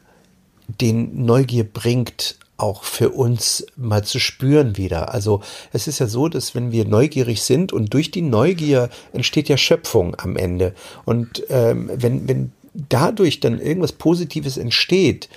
den 0.67 1.25
Neugier 1.25 1.65
bringt, 1.65 2.37
auch 2.61 2.83
für 2.83 3.09
uns 3.09 3.65
mal 3.75 4.03
zu 4.03 4.19
spüren 4.19 4.77
wieder. 4.77 5.13
Also 5.13 5.41
es 5.73 5.87
ist 5.87 5.99
ja 5.99 6.07
so, 6.07 6.29
dass 6.29 6.55
wenn 6.55 6.71
wir 6.71 6.85
neugierig 6.85 7.41
sind 7.41 7.73
und 7.73 7.93
durch 7.93 8.11
die 8.11 8.21
Neugier 8.21 8.89
entsteht 9.13 9.49
ja 9.49 9.57
Schöpfung 9.57 10.15
am 10.19 10.35
Ende. 10.37 10.73
Und 11.05 11.43
ähm, 11.49 11.89
wenn, 11.93 12.27
wenn 12.27 12.51
dadurch 12.73 13.39
dann 13.39 13.59
irgendwas 13.59 13.91
Positives 13.91 14.57
entsteht, 14.57 15.29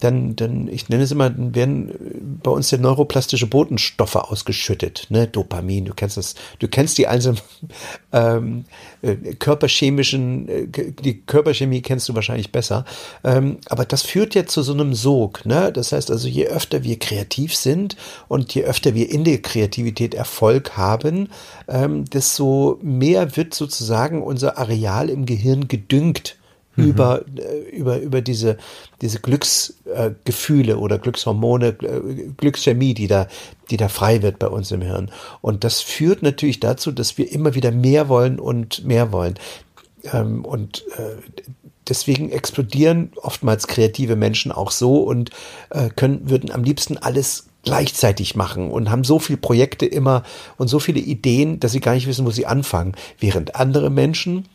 dann, 0.00 0.36
dann, 0.36 0.68
ich 0.68 0.88
nenne 0.88 1.04
es 1.04 1.12
immer, 1.12 1.30
dann 1.30 1.54
werden 1.54 2.40
bei 2.42 2.50
uns 2.50 2.70
ja 2.70 2.78
neuroplastische 2.78 3.46
Botenstoffe 3.46 4.16
ausgeschüttet, 4.16 5.06
ne, 5.10 5.26
Dopamin, 5.26 5.84
du 5.84 5.94
kennst 5.94 6.16
das, 6.16 6.34
du 6.58 6.68
kennst 6.68 6.98
die 6.98 7.06
einzelnen 7.06 7.40
ähm, 8.12 8.64
äh, 9.02 9.16
körperchemischen, 9.34 10.48
äh, 10.48 10.66
die 10.66 11.20
Körperchemie 11.22 11.82
kennst 11.82 12.08
du 12.08 12.14
wahrscheinlich 12.14 12.52
besser, 12.52 12.84
ähm, 13.24 13.58
aber 13.66 13.84
das 13.84 14.02
führt 14.02 14.34
ja 14.34 14.46
zu 14.46 14.62
so 14.62 14.72
einem 14.72 14.94
Sog, 14.94 15.46
ne, 15.46 15.72
das 15.72 15.92
heißt 15.92 16.10
also, 16.10 16.28
je 16.28 16.46
öfter 16.46 16.82
wir 16.82 16.98
kreativ 16.98 17.54
sind 17.54 17.96
und 18.28 18.54
je 18.54 18.64
öfter 18.64 18.94
wir 18.94 19.10
in 19.10 19.24
der 19.24 19.42
Kreativität 19.42 20.14
Erfolg 20.14 20.76
haben, 20.76 21.28
ähm, 21.68 22.04
desto 22.06 22.78
mehr 22.82 23.36
wird 23.36 23.54
sozusagen 23.54 24.22
unser 24.22 24.58
Areal 24.58 25.10
im 25.10 25.26
Gehirn 25.26 25.68
gedüngt 25.68 26.36
mhm. 26.80 26.88
über, 26.88 27.24
äh, 27.36 27.76
über, 27.76 27.98
über 27.98 28.20
diese, 28.20 28.56
diese 29.00 29.20
Glücksgefühle 29.20 30.72
äh, 30.72 30.76
oder 30.76 30.98
Glückshormone, 30.98 31.68
äh, 31.68 32.30
Glückschemie, 32.36 32.94
die 32.94 33.06
da, 33.06 33.26
die 33.70 33.76
da 33.76 33.88
frei 33.88 34.22
wird 34.22 34.38
bei 34.38 34.48
uns 34.48 34.70
im 34.70 34.82
Hirn. 34.82 35.10
Und 35.40 35.64
das 35.64 35.80
führt 35.80 36.22
natürlich 36.22 36.60
dazu, 36.60 36.92
dass 36.92 37.18
wir 37.18 37.30
immer 37.30 37.54
wieder 37.54 37.70
mehr 37.70 38.08
wollen 38.08 38.38
und 38.38 38.84
mehr 38.84 39.12
wollen. 39.12 39.34
Ähm, 40.12 40.44
und 40.44 40.84
deswegen 41.88 42.30
explodieren 42.30 43.12
oftmals 43.16 43.66
kreative 43.66 44.16
Menschen 44.16 44.52
auch 44.52 44.70
so 44.70 45.02
und 45.02 45.30
können, 45.96 46.30
würden 46.30 46.52
am 46.52 46.62
liebsten 46.62 46.96
alles 46.96 47.48
gleichzeitig 47.62 48.36
machen 48.36 48.70
und 48.70 48.90
haben 48.90 49.04
so 49.04 49.18
viele 49.18 49.38
Projekte 49.38 49.86
immer 49.86 50.22
und 50.56 50.68
so 50.68 50.78
viele 50.78 51.00
Ideen, 51.00 51.60
dass 51.60 51.72
sie 51.72 51.80
gar 51.80 51.94
nicht 51.94 52.06
wissen, 52.06 52.24
wo 52.24 52.30
sie 52.30 52.46
anfangen. 52.46 52.94
Während 53.18 53.56
andere 53.56 53.90
Menschen 53.90 54.46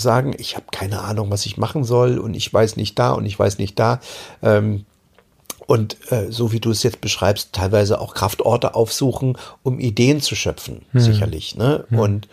sagen, 0.00 0.34
ich 0.38 0.56
habe 0.56 0.66
keine 0.70 1.02
Ahnung, 1.02 1.30
was 1.30 1.46
ich 1.46 1.56
machen 1.56 1.84
soll 1.84 2.18
und 2.18 2.34
ich 2.34 2.52
weiß 2.52 2.76
nicht 2.76 2.98
da 2.98 3.12
und 3.12 3.26
ich 3.26 3.38
weiß 3.38 3.58
nicht 3.58 3.78
da. 3.78 4.00
Ähm, 4.42 4.84
und 5.66 5.96
äh, 6.12 6.30
so 6.30 6.52
wie 6.52 6.60
du 6.60 6.70
es 6.70 6.82
jetzt 6.82 7.00
beschreibst, 7.00 7.52
teilweise 7.52 8.00
auch 8.00 8.14
Kraftorte 8.14 8.74
aufsuchen, 8.74 9.36
um 9.62 9.80
Ideen 9.80 10.20
zu 10.20 10.36
schöpfen, 10.36 10.82
hm. 10.92 11.00
sicherlich. 11.00 11.56
Ne? 11.56 11.84
Hm. 11.88 11.98
Und 11.98 12.28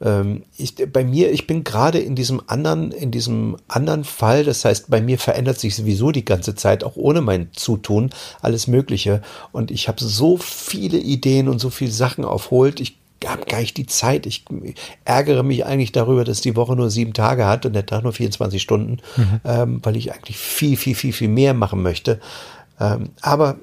ähm, 0.00 0.44
ich, 0.56 0.74
bei 0.92 1.04
mir, 1.04 1.32
ich 1.32 1.46
bin 1.46 1.64
gerade 1.64 1.98
in 1.98 2.14
diesem 2.14 2.40
anderen, 2.46 2.92
in 2.92 3.10
diesem 3.10 3.56
anderen 3.66 4.04
Fall. 4.04 4.44
Das 4.44 4.64
heißt, 4.64 4.88
bei 4.88 5.00
mir 5.00 5.18
verändert 5.18 5.58
sich 5.58 5.74
sowieso 5.74 6.12
die 6.12 6.24
ganze 6.24 6.54
Zeit, 6.54 6.84
auch 6.84 6.96
ohne 6.96 7.22
mein 7.22 7.48
Zutun, 7.52 8.10
alles 8.40 8.68
Mögliche. 8.68 9.20
Und 9.52 9.70
ich 9.70 9.88
habe 9.88 10.02
so 10.02 10.36
viele 10.36 10.98
Ideen 10.98 11.48
und 11.48 11.58
so 11.58 11.70
viele 11.70 11.92
Sachen 11.92 12.24
aufholt. 12.24 12.78
Ich 12.80 12.98
habe 13.24 13.46
gar 13.46 13.60
nicht 13.60 13.76
die 13.76 13.86
Zeit. 13.86 14.26
Ich 14.26 14.44
ärgere 15.04 15.42
mich 15.42 15.64
eigentlich 15.64 15.92
darüber, 15.92 16.24
dass 16.24 16.40
die 16.40 16.56
Woche 16.56 16.76
nur 16.76 16.90
sieben 16.90 17.14
Tage 17.14 17.46
hat 17.46 17.64
und 17.66 17.72
der 17.72 17.86
Tag 17.86 18.02
nur 18.02 18.12
24 18.12 18.60
Stunden, 18.60 18.98
mhm. 19.16 19.40
ähm, 19.44 19.80
weil 19.82 19.96
ich 19.96 20.12
eigentlich 20.12 20.36
viel, 20.36 20.76
viel, 20.76 20.94
viel, 20.94 21.12
viel 21.12 21.28
mehr 21.28 21.54
machen 21.54 21.82
möchte. 21.82 22.20
Ähm, 22.78 23.10
aber 23.22 23.56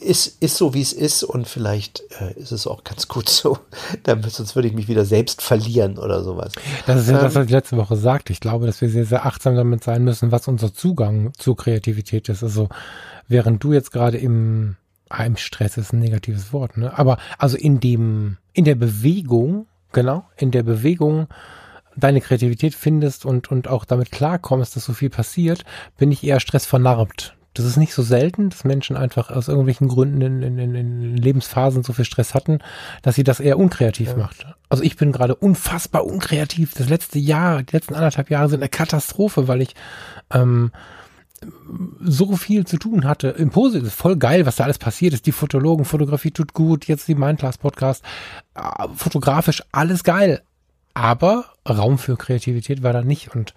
ist, 0.00 0.42
ist 0.42 0.56
so, 0.56 0.72
wie 0.72 0.80
es 0.80 0.92
ist 0.92 1.22
und 1.22 1.46
vielleicht 1.46 2.02
äh, 2.20 2.32
ist 2.38 2.52
es 2.52 2.66
auch 2.66 2.84
ganz 2.84 3.06
gut 3.06 3.28
so, 3.28 3.58
damit, 4.02 4.30
sonst 4.30 4.54
würde 4.54 4.68
ich 4.68 4.74
mich 4.74 4.88
wieder 4.88 5.04
selbst 5.04 5.42
verlieren 5.42 5.98
oder 5.98 6.24
sowas. 6.24 6.52
Das 6.86 7.02
ist 7.02 7.08
ja 7.08 7.18
ähm, 7.18 7.24
das, 7.24 7.34
was 7.34 7.44
ich 7.44 7.50
letzte 7.50 7.76
Woche 7.76 7.96
sagte. 7.96 8.32
Ich 8.32 8.40
glaube, 8.40 8.66
dass 8.66 8.80
wir 8.80 8.88
sehr, 8.88 9.04
sehr 9.04 9.26
achtsam 9.26 9.56
damit 9.56 9.84
sein 9.84 10.02
müssen, 10.04 10.32
was 10.32 10.48
unser 10.48 10.72
Zugang 10.72 11.32
zur 11.36 11.56
Kreativität 11.56 12.28
ist. 12.28 12.42
Also 12.42 12.68
während 13.28 13.62
du 13.62 13.72
jetzt 13.72 13.92
gerade 13.92 14.16
im 14.16 14.76
Heimstress 15.12 15.76
ist 15.76 15.92
ein 15.92 15.98
negatives 15.98 16.52
Wort, 16.52 16.76
ne? 16.76 16.96
Aber 16.98 17.18
also 17.38 17.56
in 17.56 17.80
dem, 17.80 18.38
in 18.52 18.64
der 18.64 18.74
Bewegung, 18.74 19.66
genau, 19.92 20.24
in 20.36 20.50
der 20.50 20.62
Bewegung 20.62 21.26
deine 21.96 22.20
Kreativität 22.20 22.74
findest 22.74 23.26
und, 23.26 23.50
und 23.50 23.68
auch 23.68 23.84
damit 23.84 24.10
klarkommst, 24.12 24.76
dass 24.76 24.84
so 24.84 24.92
viel 24.92 25.10
passiert, 25.10 25.64
bin 25.98 26.12
ich 26.12 26.24
eher 26.24 26.40
stressvernarbt. 26.40 27.36
Das 27.54 27.64
ist 27.64 27.76
nicht 27.76 27.94
so 27.94 28.02
selten, 28.02 28.48
dass 28.50 28.62
Menschen 28.62 28.96
einfach 28.96 29.30
aus 29.30 29.48
irgendwelchen 29.48 29.88
Gründen 29.88 30.20
in, 30.20 30.58
in, 30.58 30.74
in 30.74 31.16
Lebensphasen 31.16 31.82
so 31.82 31.92
viel 31.92 32.04
Stress 32.04 32.32
hatten, 32.32 32.60
dass 33.02 33.16
sie 33.16 33.24
das 33.24 33.40
eher 33.40 33.58
unkreativ 33.58 34.10
ja. 34.10 34.16
macht. 34.16 34.46
Also 34.68 34.84
ich 34.84 34.96
bin 34.96 35.10
gerade 35.10 35.34
unfassbar 35.34 36.06
unkreativ. 36.06 36.74
Das 36.74 36.88
letzte 36.88 37.18
Jahr, 37.18 37.64
die 37.64 37.74
letzten 37.74 37.96
anderthalb 37.96 38.30
Jahre 38.30 38.48
sind 38.48 38.60
eine 38.60 38.68
Katastrophe, 38.68 39.48
weil 39.48 39.62
ich 39.62 39.74
ähm, 40.32 40.70
so 42.00 42.36
viel 42.36 42.66
zu 42.66 42.76
tun 42.78 43.04
hatte. 43.04 43.28
Im 43.28 43.50
Positiv, 43.50 43.92
voll 43.92 44.16
geil, 44.16 44.46
was 44.46 44.56
da 44.56 44.64
alles 44.64 44.78
passiert 44.78 45.14
ist. 45.14 45.26
Die 45.26 45.32
Fotologen, 45.32 45.84
Fotografie 45.84 46.30
tut 46.30 46.52
gut, 46.52 46.86
jetzt 46.86 47.08
die 47.08 47.14
Mindclass 47.14 47.58
Podcast. 47.58 48.04
Äh, 48.54 48.88
fotografisch 48.94 49.62
alles 49.72 50.04
geil. 50.04 50.42
Aber 50.92 51.46
Raum 51.68 51.98
für 51.98 52.16
Kreativität 52.16 52.82
war 52.82 52.92
da 52.92 53.02
nicht 53.02 53.34
und 53.34 53.54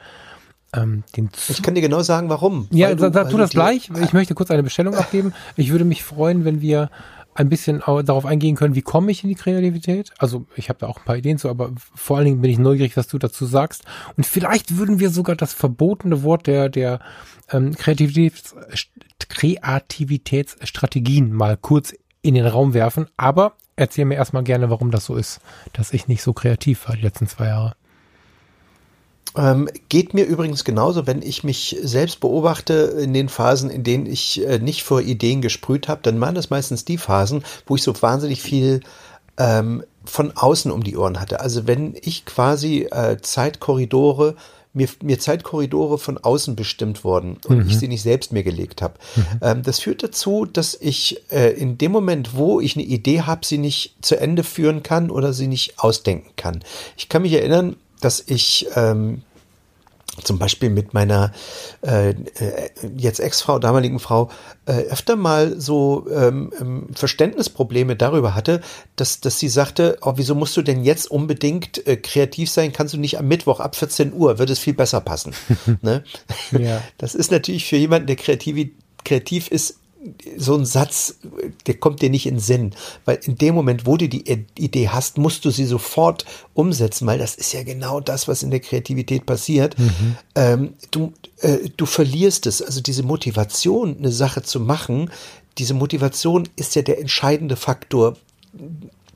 ähm, 0.75 1.04
den 1.16 1.30
Ich 1.50 1.62
kann 1.62 1.75
dir 1.75 1.82
genau 1.82 2.02
sagen, 2.02 2.30
warum. 2.30 2.68
Ja, 2.72 2.94
du, 2.96 3.10
tu 3.10 3.38
das 3.38 3.52
gleich. 3.52 3.90
Ich 4.02 4.13
möchte 4.13 4.36
kurz 4.36 4.52
eine 4.52 4.63
Bestellung 4.63 4.96
abgeben. 4.96 5.34
Ich 5.56 5.72
würde 5.72 5.86
mich 5.86 6.04
freuen, 6.04 6.46
wenn 6.46 6.62
wir 6.62 6.90
ein 7.36 7.50
bisschen 7.50 7.80
darauf 7.80 8.25
eingehen 8.25 8.56
können, 8.56 8.75
wie 8.75 8.82
komme 8.82 9.12
ich 9.12 9.24
in 9.24 9.30
die 9.30 9.36
Kreativität. 9.36 10.12
Also 10.18 10.46
ich 10.56 10.70
habe 10.70 10.80
da 10.80 10.88
auch 10.88 10.98
ein 10.98 11.06
paar 11.06 11.18
Ideen 11.18 11.38
zu, 11.38 11.50
aber 11.50 11.72
vor 11.96 12.18
allen 12.18 12.25
Dingen 12.25 12.42
bin 12.42 12.52
ich 12.52 12.60
neugierig, 12.60 12.98
was 12.98 13.08
du 13.08 13.18
dazu 13.18 13.46
sagst. 13.46 13.84
Und 14.18 14.25
vielleicht 14.25 14.78
würden 14.78 15.00
wir 15.00 15.10
sogar 15.10 15.36
das 15.36 15.54
verbotene 15.54 16.24
Wort 16.24 16.48
der, 16.48 16.70
der 16.70 17.00
ähm, 17.52 17.75
Kreativitäts, 17.75 18.56
Kreativitätsstrategien 19.30 21.34
mal 21.34 21.58
kurz 21.58 21.94
in 22.22 22.36
den 22.36 22.46
Raum 22.46 22.74
werfen. 22.74 23.08
Aber 23.18 23.54
erzähl 23.75 24.06
mir 24.06 24.16
erstmal 24.16 24.44
gerne, 24.44 24.70
warum 24.70 24.92
das 24.92 25.06
so 25.06 25.16
ist, 25.16 25.42
dass 25.74 25.94
ich 25.94 26.08
nicht 26.08 26.22
so 26.22 26.34
kreativ 26.34 26.88
war 26.88 26.96
die 26.96 27.02
letzten 27.02 27.28
zwei 27.28 27.48
Jahre. 27.48 27.74
Ähm, 29.36 29.68
geht 29.90 30.13
mir 30.13 30.25
übrigens 30.25 30.63
genauso, 30.63 31.08
wenn 31.08 31.22
ich 31.22 31.44
mich 31.44 31.78
selbst 31.82 32.20
beobachte 32.20 32.74
in 32.74 33.13
den 33.13 33.30
Phasen, 33.30 33.70
in 33.70 33.84
denen 33.84 34.06
ich 34.06 34.46
äh, 34.46 34.60
nicht 34.60 34.84
vor 34.84 35.02
Ideen 35.02 35.42
gesprüht 35.42 35.88
habe, 35.88 36.02
dann 36.04 36.22
waren 36.22 36.36
das 36.36 36.50
meistens 36.50 36.86
die 36.86 36.98
Phasen, 36.98 37.44
wo 37.66 37.75
ich 37.75 37.84
so 37.84 38.00
wahnsinnig 38.02 38.42
viel 38.42 38.82
ähm, 39.38 39.84
von 40.06 40.32
außen 40.36 40.72
um 40.72 40.84
die 40.84 40.98
Ohren 40.98 41.20
hatte. 41.20 41.40
Also 41.40 41.66
wenn 41.66 41.96
ich 42.02 42.25
quasi 42.25 42.88
äh, 42.92 43.18
Zeitkorridore 43.22 44.36
mir, 44.74 44.88
mir 45.02 45.20
Zeitkorridore 45.20 45.98
von 45.98 46.18
außen 46.18 46.56
bestimmt 46.56 47.04
wurden 47.04 47.38
und 47.48 47.60
mhm. 47.60 47.68
ich 47.68 47.78
sie 47.78 47.88
nicht 47.88 48.02
selbst 48.02 48.34
mir 48.34 48.44
gelegt 48.44 48.82
habe. 48.82 48.96
Mhm. 49.16 49.24
Ähm, 49.42 49.63
das 49.63 49.80
führt 49.80 50.04
dazu, 50.04 50.46
dass 50.46 50.75
ich 50.80 51.22
äh, 51.32 51.52
in 51.52 51.78
dem 51.78 51.92
Moment, 51.92 52.36
wo 52.36 52.60
ich 52.60 52.75
eine 52.75 52.86
Idee 52.86 53.22
habe, 53.22 53.46
sie 53.46 53.60
nicht 53.60 53.96
zu 54.02 54.20
Ende 54.20 54.44
führen 54.44 54.82
kann 54.84 55.12
oder 55.12 55.32
sie 55.32 55.48
nicht 55.48 55.80
ausdenken 55.80 56.32
kann. 56.36 56.63
Ich 56.98 57.08
kann 57.08 57.22
mich 57.22 57.34
erinnern, 57.34 57.75
dass 58.03 58.24
ich 58.25 58.67
ähm, 58.75 59.22
zum 60.24 60.38
Beispiel 60.38 60.69
mit 60.69 60.93
meiner 60.93 61.31
äh, 61.81 62.10
äh, 62.10 62.15
jetzt 62.98 63.19
Ex-Frau, 63.19 63.57
damaligen 63.57 64.00
Frau, 64.00 64.29
äh, 64.65 64.83
öfter 64.83 65.15
mal 65.15 65.60
so 65.60 66.05
ähm, 66.13 66.51
ähm, 66.60 66.88
Verständnisprobleme 66.93 67.95
darüber 67.95 68.36
hatte, 68.36 68.62
dass, 68.95 69.22
dass 69.22 69.39
sie 69.39 69.50
sagte, 69.50 69.98
oh, 70.01 70.13
wieso 70.15 70.36
musst 70.36 70.55
du 70.55 70.62
denn 70.62 70.83
jetzt 70.83 71.10
unbedingt 71.10 71.86
äh, 71.88 71.98
kreativ 71.98 72.51
sein? 72.51 72.74
Kannst 72.74 72.93
du 72.93 73.00
nicht 73.00 73.17
am 73.17 73.27
Mittwoch 73.27 73.60
ab 73.60 73.75
14 73.75 74.13
Uhr, 74.13 74.38
würde 74.38 74.53
es 74.53 74.60
viel 74.60 74.75
besser 74.75 75.01
passen. 75.01 75.33
ne? 75.81 76.03
ja. 76.51 76.81
Das 77.00 77.15
ist 77.15 77.31
natürlich 77.31 77.65
für 77.65 77.77
jemanden, 77.77 78.07
der 78.07 78.15
kreativ, 78.15 78.69
kreativ 79.03 79.48
ist, 79.48 79.79
so 80.38 80.55
ein 80.55 80.65
Satz, 80.65 81.15
der 81.67 81.75
kommt 81.75 82.01
dir 82.01 82.10
nicht 82.10 82.25
in 82.25 82.36
den 82.36 82.39
Sinn, 82.39 82.75
weil 83.05 83.19
in 83.24 83.38
dem 83.38 83.55
Moment, 83.55 83.86
wo 83.86 83.98
du 83.98 84.10
die 84.10 84.24
Idee 84.57 84.89
hast, 84.89 85.17
musst 85.17 85.45
du 85.45 85.50
sie 85.50 85.65
sofort 85.65 86.25
umsetzen, 86.53 87.07
weil 87.07 87.19
das 87.19 87.36
ist 87.36 87.53
ja 87.53 87.63
genau 87.63 88.00
das, 88.00 88.27
was 88.27 88.43
in 88.43 88.51
der 88.51 88.60
Kreativität 88.60 89.25
passiert. 89.25 89.77
Mhm. 89.79 90.15
Ähm, 90.36 90.74
du, 90.91 91.13
äh, 91.39 91.69
du 91.77 91.86
verlierst 91.86 92.48
es, 92.48 92.62
also 92.62 92.81
diese 92.81 93.03
Motivation, 93.03 93.98
eine 93.98 94.12
Sache 94.12 94.43
zu 94.43 94.60
machen, 94.60 95.10
diese 95.57 95.74
Motivation 95.74 96.50
ist 96.55 96.75
ja 96.75 96.81
der 96.81 97.00
entscheidende 97.00 97.55
Faktor, 97.55 98.17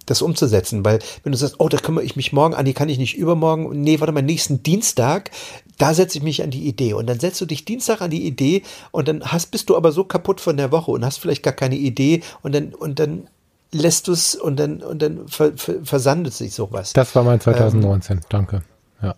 das 0.05 0.21
umzusetzen, 0.21 0.85
weil 0.85 0.99
wenn 1.23 1.33
du 1.33 1.37
sagst, 1.37 1.55
oh, 1.59 1.69
da 1.69 1.77
kümmere 1.77 2.03
ich 2.03 2.15
mich 2.15 2.31
morgen 2.33 2.55
an, 2.55 2.65
die 2.65 2.73
kann 2.73 2.89
ich 2.89 2.97
nicht 2.97 3.17
übermorgen, 3.17 3.81
nee, 3.81 3.99
warte 3.99 4.13
mal, 4.13 4.21
nächsten 4.21 4.63
Dienstag, 4.63 5.31
da 5.77 5.93
setze 5.93 6.17
ich 6.17 6.23
mich 6.23 6.43
an 6.43 6.49
die 6.49 6.67
Idee 6.67 6.93
und 6.93 7.07
dann 7.07 7.19
setzt 7.19 7.39
du 7.41 7.45
dich 7.45 7.65
Dienstag 7.65 8.01
an 8.01 8.11
die 8.11 8.25
Idee 8.25 8.63
und 8.91 9.07
dann 9.07 9.23
hast, 9.23 9.51
bist 9.51 9.69
du 9.69 9.77
aber 9.77 9.91
so 9.91 10.03
kaputt 10.03 10.41
von 10.41 10.57
der 10.57 10.71
Woche 10.71 10.91
und 10.91 11.05
hast 11.05 11.17
vielleicht 11.19 11.43
gar 11.43 11.53
keine 11.53 11.75
Idee 11.75 12.21
und 12.41 12.53
dann, 12.53 12.73
und 12.73 12.99
dann 12.99 13.27
lässt 13.71 14.07
du 14.07 14.13
es 14.13 14.35
und 14.35 14.57
dann, 14.57 14.81
und 14.81 15.01
dann 15.01 15.27
ver, 15.27 15.53
ver, 15.55 15.75
versandet 15.83 16.33
sich 16.33 16.53
sowas. 16.53 16.93
Das 16.93 17.15
war 17.15 17.23
mein 17.23 17.39
2019, 17.39 18.17
ähm, 18.17 18.23
danke. 18.29 18.63
Ja. 19.01 19.15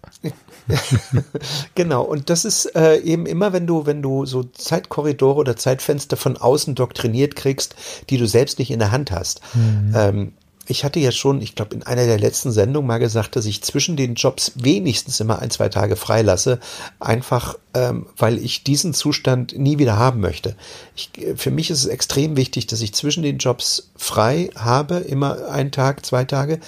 genau, 1.75 2.03
und 2.03 2.29
das 2.29 2.43
ist 2.43 2.75
äh, 2.75 2.97
eben 2.97 3.25
immer, 3.25 3.53
wenn 3.53 3.65
du, 3.65 3.85
wenn 3.85 4.01
du 4.01 4.25
so 4.25 4.43
Zeitkorridore 4.43 5.39
oder 5.39 5.55
Zeitfenster 5.55 6.17
von 6.17 6.35
außen 6.35 6.75
doktriniert 6.75 7.37
kriegst, 7.37 7.75
die 8.09 8.17
du 8.17 8.27
selbst 8.27 8.59
nicht 8.59 8.71
in 8.71 8.79
der 8.79 8.91
Hand 8.91 9.11
hast. 9.11 9.41
Mhm. 9.53 9.93
Ähm, 9.95 10.33
ich 10.69 10.83
hatte 10.83 10.99
ja 10.99 11.11
schon, 11.11 11.41
ich 11.41 11.55
glaube, 11.55 11.75
in 11.75 11.83
einer 11.83 12.05
der 12.05 12.19
letzten 12.19 12.51
Sendungen 12.51 12.87
mal 12.87 12.99
gesagt, 12.99 13.35
dass 13.35 13.45
ich 13.45 13.63
zwischen 13.63 13.97
den 13.97 14.13
Jobs 14.13 14.51
wenigstens 14.55 15.19
immer 15.19 15.39
ein, 15.39 15.49
zwei 15.49 15.67
Tage 15.67 15.95
freilasse, 15.95 16.59
einfach 16.99 17.57
ähm, 17.73 18.05
weil 18.17 18.37
ich 18.37 18.63
diesen 18.63 18.93
Zustand 18.93 19.57
nie 19.57 19.79
wieder 19.79 19.97
haben 19.97 20.19
möchte. 20.19 20.55
Ich, 20.95 21.09
für 21.35 21.51
mich 21.51 21.71
ist 21.71 21.79
es 21.79 21.87
extrem 21.87 22.37
wichtig, 22.37 22.67
dass 22.67 22.81
ich 22.81 22.93
zwischen 22.93 23.23
den 23.23 23.39
Jobs 23.39 23.89
frei 23.95 24.51
habe, 24.55 24.97
immer 24.97 25.49
einen 25.49 25.71
Tag, 25.71 26.05
zwei 26.05 26.23
Tage 26.25 26.59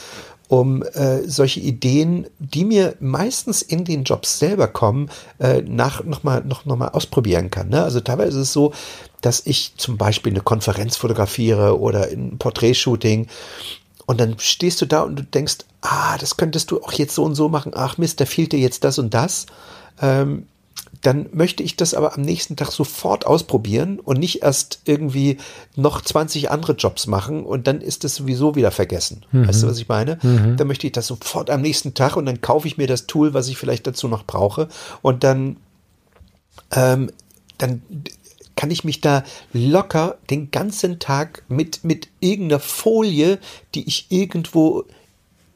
um 0.48 0.84
äh, 0.84 1.22
solche 1.29 1.62
Ideen, 1.62 2.27
die 2.39 2.65
mir 2.65 2.96
meistens 3.00 3.62
in 3.62 3.86
den 3.86 4.03
Jobs 4.03 4.38
selber 4.38 4.67
kommen, 4.67 5.10
äh, 5.39 5.62
nach 5.62 6.03
nochmal 6.03 6.43
noch, 6.43 6.65
noch 6.65 6.75
mal 6.75 6.89
ausprobieren 6.89 7.50
kann. 7.50 7.70
Ne? 7.70 7.81
Also 7.81 8.01
teilweise 8.01 8.38
ist 8.38 8.48
es 8.48 8.53
so, 8.53 8.74
dass 9.22 9.46
ich 9.46 9.77
zum 9.77 9.98
Beispiel 9.98 10.34
eine 10.34 10.41
Konferenz 10.41 10.98
fotografiere 10.98 11.79
oder 11.79 12.10
ein 12.10 12.38
Porträtshooting 12.38 13.27
und 14.12 14.20
dann 14.20 14.38
stehst 14.39 14.82
du 14.82 14.86
da 14.86 15.03
und 15.03 15.15
du 15.15 15.24
denkst, 15.24 15.60
ah, 15.80 16.18
das 16.18 16.36
könntest 16.36 16.70
du 16.70 16.84
auch 16.84 16.91
jetzt 16.91 17.15
so 17.15 17.24
und 17.24 17.34
so 17.34 17.48
machen. 17.48 17.72
Ach 17.74 17.98
Mist, 17.98 18.20
da 18.20 18.25
fehlt 18.25 18.51
dir 18.51 18.60
jetzt 18.60 18.84
das 18.84 19.00
und 19.00 19.13
das. 19.13 19.46
Ähm, 20.01 20.48
dann 21.01 21.30
möchte 21.32 21.63
ich 21.63 21.77
das 21.77 21.94
aber 21.94 22.15
am 22.15 22.22
nächsten 22.22 22.58
Tag 22.58 22.72
sofort 22.74 23.25
ausprobieren 23.25 24.01
und 24.01 24.20
nicht 24.20 24.44
erst 24.44 24.82
irgendwie 24.84 25.38
noch 25.77 26.01
20 26.01 26.51
andere 26.51 26.74
Jobs 26.74 27.08
machen 27.08 27.46
und 27.46 27.68
dann 27.68 27.80
ist 27.80 28.03
das 28.03 28.15
sowieso 28.15 28.56
wieder 28.56 28.72
vergessen. 28.72 29.24
Mhm. 29.32 29.48
Weißt 29.48 29.63
du, 29.63 29.68
was 29.68 29.77
ich 29.77 29.88
meine? 29.88 30.20
Mhm. 30.22 30.58
Dann 30.58 30.68
möchte 30.68 30.88
ich 30.88 30.91
das 30.91 31.08
sofort 31.08 31.50
am 31.50 31.62
nächsten 31.62 31.94
Tag 31.94 32.18
und 32.18 32.25
dann 32.25 32.41
kaufe 32.41 32.68
ich 32.68 32.77
mir 32.77 32.88
das 32.88 33.08
Tool, 33.08 33.34
was 33.34 33.48
ich 33.48 33.58
vielleicht 33.58 33.88
dazu 33.88 34.10
noch 34.10 34.25
brauche 34.25 34.68
und 35.01 35.24
dann, 35.24 35.56
ähm, 36.72 37.12
dann 37.58 37.82
kann 38.62 38.70
ich 38.70 38.84
mich 38.84 39.01
da 39.01 39.24
locker 39.53 40.20
den 40.30 40.51
ganzen 40.51 41.00
Tag 41.00 41.41
mit, 41.48 41.84
mit 41.84 42.10
irgendeiner 42.20 42.60
Folie, 42.60 43.39
die 43.74 43.88
ich 43.88 44.06
irgendwo 44.10 44.84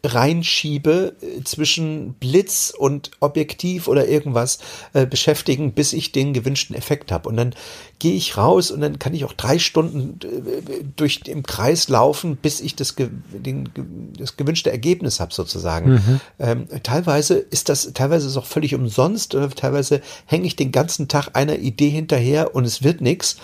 reinschiebe 0.05 1.15
äh, 1.21 1.43
zwischen 1.43 2.13
Blitz 2.13 2.73
und 2.77 3.11
Objektiv 3.19 3.87
oder 3.87 4.07
irgendwas 4.07 4.59
äh, 4.93 5.05
beschäftigen, 5.05 5.73
bis 5.73 5.93
ich 5.93 6.11
den 6.11 6.33
gewünschten 6.33 6.75
Effekt 6.75 7.11
habe. 7.11 7.29
Und 7.29 7.37
dann 7.37 7.53
gehe 7.99 8.13
ich 8.13 8.37
raus 8.37 8.71
und 8.71 8.81
dann 8.81 8.99
kann 8.99 9.13
ich 9.13 9.25
auch 9.25 9.33
drei 9.33 9.59
Stunden 9.59 10.19
äh, 10.23 10.83
durch 10.95 11.21
im 11.25 11.43
Kreis 11.43 11.89
laufen, 11.89 12.35
bis 12.35 12.61
ich 12.61 12.75
das, 12.75 12.95
den, 12.97 13.69
das 14.17 14.37
gewünschte 14.37 14.71
Ergebnis 14.71 15.19
habe 15.19 15.33
sozusagen. 15.33 15.93
Mhm. 15.93 16.21
Ähm, 16.39 16.67
teilweise 16.83 17.35
ist 17.35 17.69
das, 17.69 17.91
teilweise 17.93 18.27
ist 18.27 18.37
auch 18.37 18.45
völlig 18.45 18.75
umsonst 18.75 19.35
oder 19.35 19.49
teilweise 19.49 20.01
hänge 20.25 20.47
ich 20.47 20.55
den 20.55 20.71
ganzen 20.71 21.07
Tag 21.07 21.29
einer 21.33 21.57
Idee 21.57 21.89
hinterher 21.89 22.55
und 22.55 22.65
es 22.65 22.83
wird 22.83 23.01
nichts. 23.01 23.37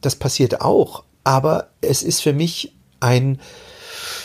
Das 0.00 0.16
passiert 0.16 0.60
auch. 0.60 1.04
Aber 1.24 1.68
es 1.80 2.02
ist 2.02 2.20
für 2.20 2.32
mich 2.32 2.72
ein, 3.00 3.40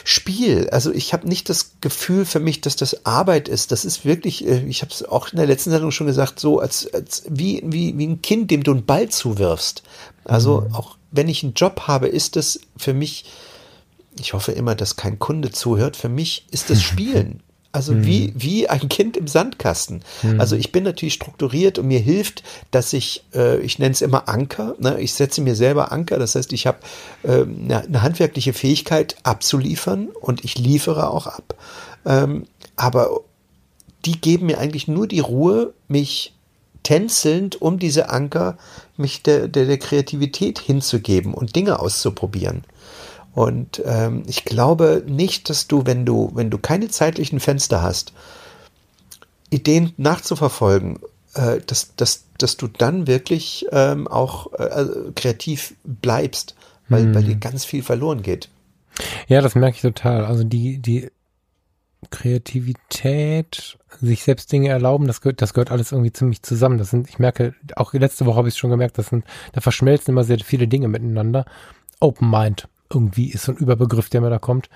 Spiel. 0.03 0.69
Also 0.69 0.91
ich 0.91 1.13
habe 1.13 1.27
nicht 1.27 1.49
das 1.49 1.71
Gefühl 1.81 2.25
für 2.25 2.39
mich, 2.39 2.61
dass 2.61 2.75
das 2.75 3.05
Arbeit 3.05 3.47
ist. 3.47 3.71
Das 3.71 3.85
ist 3.85 4.05
wirklich, 4.05 4.45
äh, 4.47 4.63
ich 4.67 4.81
habe 4.81 4.91
es 4.91 5.03
auch 5.03 5.31
in 5.31 5.37
der 5.37 5.47
letzten 5.47 5.71
Sendung 5.71 5.91
schon 5.91 6.07
gesagt, 6.07 6.39
so 6.39 6.59
als, 6.59 6.91
als 6.93 7.23
wie, 7.29 7.61
wie, 7.65 7.97
wie 7.97 8.07
ein 8.07 8.21
Kind, 8.21 8.51
dem 8.51 8.63
du 8.63 8.71
einen 8.71 8.85
Ball 8.85 9.09
zuwirfst. 9.09 9.83
Also 10.23 10.61
mhm. 10.61 10.75
auch 10.75 10.97
wenn 11.11 11.29
ich 11.29 11.43
einen 11.43 11.53
Job 11.53 11.81
habe, 11.87 12.07
ist 12.07 12.35
das 12.35 12.59
für 12.77 12.93
mich, 12.93 13.25
ich 14.19 14.33
hoffe 14.33 14.51
immer, 14.51 14.75
dass 14.75 14.95
kein 14.95 15.19
Kunde 15.19 15.51
zuhört, 15.51 15.95
für 15.95 16.09
mich 16.09 16.45
ist 16.51 16.69
das 16.69 16.81
Spielen. 16.83 17.41
Also 17.75 17.91
mhm. 17.91 18.05
wie, 18.05 18.33
wie 18.35 18.69
ein 18.69 18.87
Kind 18.87 19.17
im 19.17 19.27
Sandkasten. 19.27 20.01
Mhm. 20.23 20.39
Also 20.39 20.55
ich 20.55 20.71
bin 20.71 20.85
natürlich 20.85 21.13
strukturiert 21.13 21.77
und 21.77 21.87
mir 21.87 21.99
hilft, 21.99 22.41
dass 22.71 22.93
ich, 22.93 23.25
äh, 23.33 23.59
ich 23.59 23.79
nenne 23.79 23.91
es 23.91 24.01
immer 24.01 24.29
Anker, 24.29 24.75
ne? 24.79 24.97
ich 25.01 25.13
setze 25.13 25.41
mir 25.41 25.55
selber 25.55 25.91
Anker, 25.91 26.17
das 26.17 26.35
heißt, 26.35 26.53
ich 26.53 26.67
habe 26.67 26.77
äh, 27.23 27.41
eine, 27.41 27.83
eine, 27.83 28.01
handwerkliche 28.01 28.53
Fähigkeit 28.53 29.17
abzuliefern 29.23 30.07
und 30.21 30.45
ich 30.45 30.57
liefere 30.57 31.09
auch 31.09 31.27
ab. 31.27 31.55
Ähm, 32.05 32.45
aber 32.77 33.09
die 34.05 34.21
geben 34.21 34.45
mir 34.45 34.59
eigentlich 34.59 34.87
nur 34.87 35.05
die 35.05 35.19
Ruhe, 35.19 35.73
mich 35.89 36.33
tänzelnd 36.83 37.61
um 37.61 37.77
diese 37.77 38.07
Anker, 38.09 38.57
mich 38.95 39.21
der, 39.21 39.49
der, 39.49 39.65
der 39.65 39.79
Kreativität 39.79 40.59
hinzugeben 40.59 41.33
und 41.33 41.57
Dinge 41.57 41.79
auszuprobieren. 41.79 42.63
Und 43.35 43.81
ähm, 43.85 44.23
ich 44.27 44.45
glaube 44.45 45.03
nicht, 45.05 45.49
dass 45.49 45.67
du, 45.67 45.85
wenn 45.85 46.05
du, 46.05 46.31
wenn 46.33 46.49
du 46.49 46.57
keine 46.57 46.87
zeitlichen 46.87 47.41
Fenster 47.41 47.81
hast, 47.81 48.13
Ideen 49.49 49.93
nachzuverfolgen, 49.97 50.99
äh, 51.33 51.59
dass, 51.67 51.95
dass, 51.97 52.23
dass 52.37 52.55
du 52.55 52.67
dann 52.67 53.07
wirklich 53.07 53.65
ähm, 53.71 54.07
auch 54.07 54.53
äh, 54.53 54.63
also 54.63 55.11
kreativ 55.15 55.75
bleibst, 55.83 56.55
weil, 56.87 57.03
hm. 57.03 57.15
weil 57.15 57.23
dir 57.25 57.35
ganz 57.35 57.65
viel 57.65 57.83
verloren 57.83 58.21
geht. 58.21 58.49
Ja, 59.27 59.41
das 59.41 59.53
merke 59.53 59.75
ich 59.75 59.81
total. 59.81 60.23
Also 60.23 60.45
die, 60.45 60.79
die 60.79 61.09
Kreativität, 62.09 63.77
sich 63.99 64.23
selbst 64.23 64.49
Dinge 64.49 64.69
erlauben, 64.69 65.07
das 65.07 65.19
gehört, 65.19 65.41
das 65.41 65.53
gehört 65.53 65.71
alles 65.71 65.91
irgendwie 65.91 66.13
ziemlich 66.13 66.41
zusammen. 66.41 66.77
Das 66.77 66.89
sind, 66.89 67.09
ich 67.09 67.19
merke, 67.19 67.53
auch 67.75 67.93
letzte 67.93 68.25
Woche 68.25 68.37
habe 68.37 68.47
ich 68.47 68.53
es 68.53 68.57
schon 68.57 68.69
gemerkt, 68.69 68.97
das 68.97 69.07
sind, 69.07 69.25
da 69.51 69.59
verschmelzen 69.59 70.13
immer 70.13 70.23
sehr 70.23 70.39
viele 70.39 70.69
Dinge 70.69 70.87
miteinander. 70.87 71.43
Open 71.99 72.29
Mind 72.29 72.69
irgendwie 72.91 73.31
ist 73.31 73.43
so 73.43 73.51
ein 73.51 73.57
Überbegriff, 73.57 74.09
der 74.09 74.21
mir 74.21 74.29
da 74.29 74.39
kommt. 74.39 74.69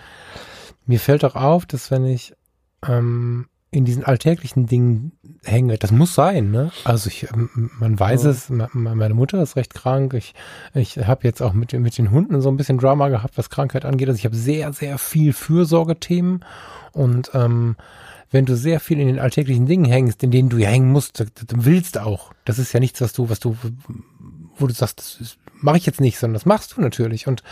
Mir 0.86 1.00
fällt 1.00 1.24
auch 1.24 1.36
auf, 1.36 1.65
dass 1.65 1.91
wenn 1.91 2.06
ich 2.06 2.34
ähm, 2.88 3.48
in 3.72 3.86
diesen 3.86 4.04
alltäglichen 4.04 4.65
Dingen 4.65 5.12
hänge, 5.43 5.78
das 5.78 5.91
muss 5.91 6.15
sein, 6.15 6.50
ne? 6.50 6.72
Also 6.86 7.08
ich, 7.08 7.32
ähm, 7.32 7.69
man 7.80 8.00
weiß 8.00 8.24
ja. 8.24 8.32
es, 8.32 8.50
meine 8.50 9.13
Mutter 9.13 9.41
ist 9.41 9.56
recht 9.56 9.76
krank. 9.76 10.15
Ich, 10.15 10.34
ich 10.74 10.98
habe 10.98 11.26
jetzt 11.26 11.41
auch 11.41 11.54
mit, 11.54 11.74
mit 11.74 11.98
den 11.98 12.10
Hunden 12.10 12.41
so 12.41 12.50
ein 12.50 12.58
bisschen 12.58 12.80
Drama 12.80 13.10
gehabt, 13.10 13.38
was 13.38 13.52
Krankheit 13.52 13.86
angeht. 13.86 14.08
Also 14.08 14.17
ich 14.17 14.26
habe 14.26 14.36
sehr, 14.36 14.74
sehr 14.74 14.98
viel 14.98 15.34
Fürsorgethemen 15.34 16.43
und 16.93 17.32
ähm, 17.36 17.76
wenn 18.32 18.45
du 18.45 18.56
sehr 18.56 18.80
viel 18.80 19.00
in 19.00 19.08
den 19.08 19.19
alltäglichen 19.19 19.65
Dingen 19.65 19.86
hängst, 19.86 20.24
in 20.24 20.32
denen 20.32 20.50
du 20.50 20.58
ja 20.58 20.69
hängen 20.69 20.91
musst, 20.91 21.19
dann 21.19 21.65
willst 21.65 21.98
auch. 21.98 22.32
Das 22.45 22.60
ist 22.60 22.74
ja 22.74 22.80
nichts, 22.80 23.02
was 23.02 23.13
du, 23.13 23.30
was 23.30 23.39
du, 23.39 23.56
wo 24.58 24.67
du 24.67 24.74
sagst, 24.74 25.17
das 25.19 25.38
mache 25.62 25.78
ich 25.78 25.86
jetzt 25.86 26.02
nicht, 26.02 26.17
sondern 26.17 26.36
das 26.36 26.45
machst 26.45 26.76
du 26.76 26.82
natürlich. 26.82 27.28
Und 27.28 27.43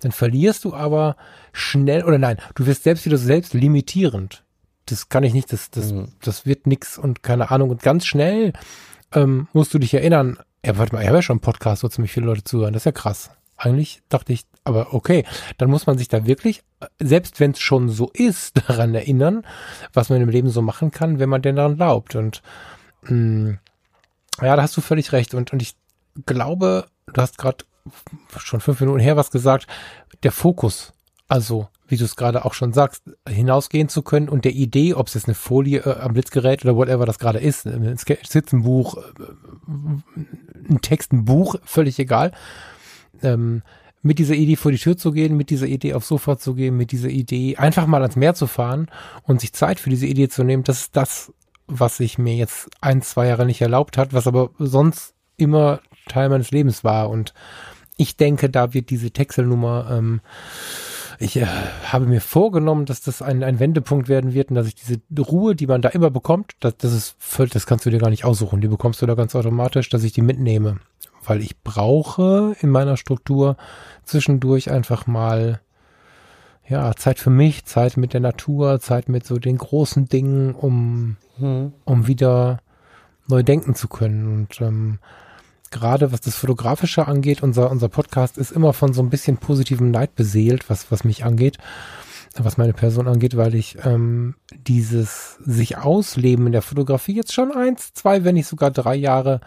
dann 0.00 0.12
verlierst 0.12 0.64
du 0.64 0.74
aber 0.74 1.16
schnell, 1.52 2.04
oder 2.04 2.18
nein, 2.18 2.38
du 2.54 2.66
wirst 2.66 2.84
selbst 2.84 3.04
wieder 3.04 3.18
selbst 3.18 3.54
limitierend. 3.54 4.44
Das 4.86 5.08
kann 5.08 5.24
ich 5.24 5.32
nicht, 5.32 5.52
das, 5.52 5.70
das, 5.70 5.92
mhm. 5.92 6.12
das 6.22 6.44
wird 6.44 6.66
nix 6.66 6.98
und 6.98 7.22
keine 7.22 7.50
Ahnung. 7.50 7.70
Und 7.70 7.82
ganz 7.82 8.06
schnell 8.06 8.52
ähm, 9.12 9.48
musst 9.52 9.72
du 9.74 9.78
dich 9.78 9.94
erinnern, 9.94 10.38
ja, 10.64 10.76
warte 10.78 10.94
mal, 10.94 11.02
ich 11.02 11.08
habe 11.08 11.18
ja 11.18 11.22
schon 11.22 11.34
einen 11.34 11.40
Podcast, 11.40 11.82
wo 11.82 11.88
ziemlich 11.88 12.12
viele 12.12 12.26
Leute 12.26 12.44
zuhören. 12.44 12.72
Das 12.72 12.82
ist 12.82 12.86
ja 12.86 12.92
krass. 12.92 13.30
Eigentlich 13.56 14.02
dachte 14.08 14.32
ich, 14.32 14.44
aber 14.64 14.94
okay, 14.94 15.24
dann 15.58 15.70
muss 15.70 15.86
man 15.86 15.98
sich 15.98 16.08
da 16.08 16.26
wirklich, 16.26 16.62
selbst 16.98 17.38
wenn 17.40 17.52
es 17.52 17.60
schon 17.60 17.88
so 17.88 18.10
ist, 18.12 18.56
daran 18.68 18.94
erinnern, 18.94 19.44
was 19.92 20.08
man 20.08 20.20
im 20.20 20.28
Leben 20.28 20.50
so 20.50 20.62
machen 20.62 20.90
kann, 20.90 21.18
wenn 21.18 21.28
man 21.28 21.42
denn 21.42 21.56
daran 21.56 21.76
glaubt. 21.76 22.16
Und 22.16 22.42
mh, 23.02 23.12
mm, 23.12 23.58
ja, 24.40 24.56
da 24.56 24.62
hast 24.62 24.76
du 24.76 24.80
völlig 24.80 25.12
recht. 25.12 25.34
Und, 25.34 25.52
und 25.52 25.62
ich 25.62 25.76
glaube, 26.26 26.86
du 27.06 27.20
hast 27.20 27.38
gerade 27.38 27.64
schon 28.38 28.60
fünf 28.60 28.80
Minuten 28.80 29.00
her 29.00 29.16
was 29.16 29.30
gesagt, 29.30 29.66
der 30.22 30.32
Fokus, 30.32 30.92
also 31.28 31.68
wie 31.92 31.96
du 31.96 32.04
es 32.04 32.16
gerade 32.16 32.44
auch 32.44 32.54
schon 32.54 32.72
sagst, 32.72 33.02
hinausgehen 33.28 33.88
zu 33.88 34.02
können 34.02 34.28
und 34.28 34.44
der 34.44 34.52
Idee, 34.52 34.94
ob 34.94 35.08
es 35.08 35.14
jetzt 35.14 35.26
eine 35.26 35.34
Folie 35.34 35.80
äh, 35.80 36.00
am 36.00 36.14
Blitzgerät 36.14 36.64
oder 36.64 36.76
whatever 36.76 37.04
das 37.04 37.18
gerade 37.18 37.38
ist, 37.38 37.66
ein 37.66 37.98
Skizzenbuch, 37.98 38.96
äh, 38.96 40.70
ein 40.70 40.80
Text, 40.80 41.12
ein 41.12 41.24
Buch, 41.24 41.56
völlig 41.64 41.98
egal, 41.98 42.32
ähm, 43.22 43.62
mit 44.00 44.18
dieser 44.18 44.34
Idee 44.34 44.56
vor 44.56 44.72
die 44.72 44.78
Tür 44.78 44.96
zu 44.96 45.12
gehen, 45.12 45.36
mit 45.36 45.50
dieser 45.50 45.66
Idee 45.66 45.94
aufs 45.94 46.08
Sofa 46.08 46.38
zu 46.38 46.54
gehen, 46.54 46.76
mit 46.76 46.92
dieser 46.92 47.10
Idee 47.10 47.56
einfach 47.56 47.86
mal 47.86 48.02
ans 48.02 48.16
Meer 48.16 48.34
zu 48.34 48.46
fahren 48.46 48.88
und 49.24 49.40
sich 49.40 49.52
Zeit 49.52 49.78
für 49.78 49.90
diese 49.90 50.06
Idee 50.06 50.28
zu 50.28 50.44
nehmen, 50.44 50.64
das 50.64 50.80
ist 50.80 50.96
das, 50.96 51.32
was 51.66 51.98
sich 51.98 52.18
mir 52.18 52.34
jetzt 52.34 52.70
ein, 52.80 53.02
zwei 53.02 53.26
Jahre 53.26 53.46
nicht 53.46 53.60
erlaubt 53.60 53.98
hat, 53.98 54.12
was 54.12 54.26
aber 54.26 54.50
sonst 54.58 55.14
immer 55.36 55.80
Teil 56.08 56.28
meines 56.28 56.50
Lebens 56.50 56.84
war 56.84 57.10
und 57.10 57.34
ich 57.96 58.16
denke, 58.16 58.48
da 58.50 58.74
wird 58.74 58.90
diese 58.90 59.10
Texelnummer, 59.10 59.88
ähm, 59.90 60.20
ich 61.18 61.36
äh, 61.36 61.46
habe 61.84 62.06
mir 62.06 62.20
vorgenommen, 62.20 62.84
dass 62.84 63.00
das 63.00 63.22
ein, 63.22 63.44
ein 63.44 63.60
Wendepunkt 63.60 64.08
werden 64.08 64.34
wird 64.34 64.50
und 64.50 64.56
dass 64.56 64.66
ich 64.66 64.74
diese 64.74 65.00
Ruhe, 65.20 65.54
die 65.54 65.66
man 65.66 65.82
da 65.82 65.88
immer 65.90 66.10
bekommt, 66.10 66.54
das, 66.60 66.76
das 66.78 66.92
ist 66.92 67.16
völlig, 67.18 67.52
das 67.52 67.66
kannst 67.66 67.86
du 67.86 67.90
dir 67.90 67.98
gar 67.98 68.10
nicht 68.10 68.24
aussuchen, 68.24 68.60
die 68.60 68.68
bekommst 68.68 69.00
du 69.02 69.06
da 69.06 69.14
ganz 69.14 69.36
automatisch, 69.36 69.88
dass 69.88 70.02
ich 70.02 70.12
die 70.12 70.22
mitnehme. 70.22 70.78
Weil 71.24 71.40
ich 71.40 71.60
brauche 71.62 72.56
in 72.60 72.70
meiner 72.70 72.96
Struktur 72.96 73.56
zwischendurch 74.04 74.70
einfach 74.70 75.06
mal 75.06 75.60
ja, 76.68 76.94
Zeit 76.96 77.20
für 77.20 77.30
mich, 77.30 77.64
Zeit 77.66 77.96
mit 77.96 78.12
der 78.14 78.20
Natur, 78.20 78.80
Zeit 78.80 79.08
mit 79.08 79.24
so 79.24 79.38
den 79.38 79.58
großen 79.58 80.08
Dingen, 80.08 80.54
um, 80.54 81.16
hm. 81.38 81.72
um 81.84 82.06
wieder 82.06 82.58
neu 83.28 83.42
denken 83.42 83.74
zu 83.74 83.88
können. 83.88 84.32
Und 84.32 84.60
ähm, 84.60 84.98
gerade 85.72 86.12
was 86.12 86.20
das 86.20 86.36
Fotografische 86.36 87.08
angeht, 87.08 87.42
unser, 87.42 87.70
unser 87.70 87.88
Podcast 87.88 88.38
ist 88.38 88.52
immer 88.52 88.72
von 88.72 88.92
so 88.92 89.02
ein 89.02 89.10
bisschen 89.10 89.38
positivem 89.38 89.90
Neid 89.90 90.14
beseelt, 90.14 90.70
was, 90.70 90.90
was 90.92 91.04
mich 91.04 91.24
angeht. 91.24 91.58
was 92.36 92.56
meine 92.56 92.72
Person 92.72 93.08
angeht, 93.08 93.36
weil 93.36 93.54
ich 93.54 93.76
ähm, 93.84 94.36
dieses 94.54 95.36
sich 95.44 95.78
ausleben 95.78 96.46
in 96.46 96.52
der 96.52 96.62
Fotografie 96.62 97.16
jetzt 97.16 97.32
schon 97.32 97.52
eins, 97.52 97.92
zwei, 97.92 98.24
wenn 98.24 98.34
nicht 98.34 98.46
sogar 98.46 98.70
drei 98.70 98.94
Jahre 98.94 99.40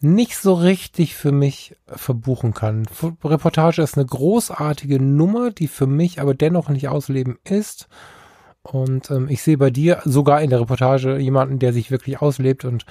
nicht 0.00 0.36
so 0.36 0.54
richtig 0.54 1.14
für 1.14 1.32
mich 1.32 1.76
verbuchen 1.86 2.54
kann. 2.54 2.86
Reportage 3.24 3.82
ist 3.82 3.96
eine 3.96 4.06
großartige 4.06 5.02
Nummer, 5.02 5.50
die 5.50 5.68
für 5.68 5.86
mich 5.86 6.20
aber 6.20 6.34
dennoch 6.34 6.68
nicht 6.68 6.88
ausleben 6.88 7.38
ist. 7.44 7.88
Und 8.62 9.10
ähm, 9.10 9.28
ich 9.28 9.42
sehe 9.42 9.58
bei 9.58 9.70
dir 9.70 10.00
sogar 10.04 10.42
in 10.42 10.50
der 10.50 10.60
Reportage 10.60 11.18
jemanden, 11.18 11.58
der 11.58 11.72
sich 11.72 11.90
wirklich 11.90 12.20
auslebt 12.20 12.64
und 12.64 12.84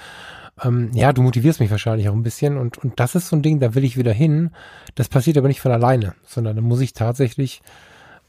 ähm, 0.62 0.90
ja, 0.92 1.12
du 1.12 1.22
motivierst 1.22 1.60
mich 1.60 1.70
wahrscheinlich 1.70 2.08
auch 2.08 2.14
ein 2.14 2.22
bisschen 2.22 2.56
und, 2.56 2.78
und 2.78 2.98
das 3.00 3.14
ist 3.14 3.28
so 3.28 3.36
ein 3.36 3.42
Ding, 3.42 3.60
da 3.60 3.74
will 3.74 3.84
ich 3.84 3.96
wieder 3.96 4.12
hin. 4.12 4.50
Das 4.94 5.08
passiert 5.08 5.36
aber 5.38 5.48
nicht 5.48 5.60
von 5.60 5.72
alleine, 5.72 6.14
sondern 6.24 6.56
da 6.56 6.62
muss 6.62 6.80
ich 6.80 6.92
tatsächlich 6.92 7.60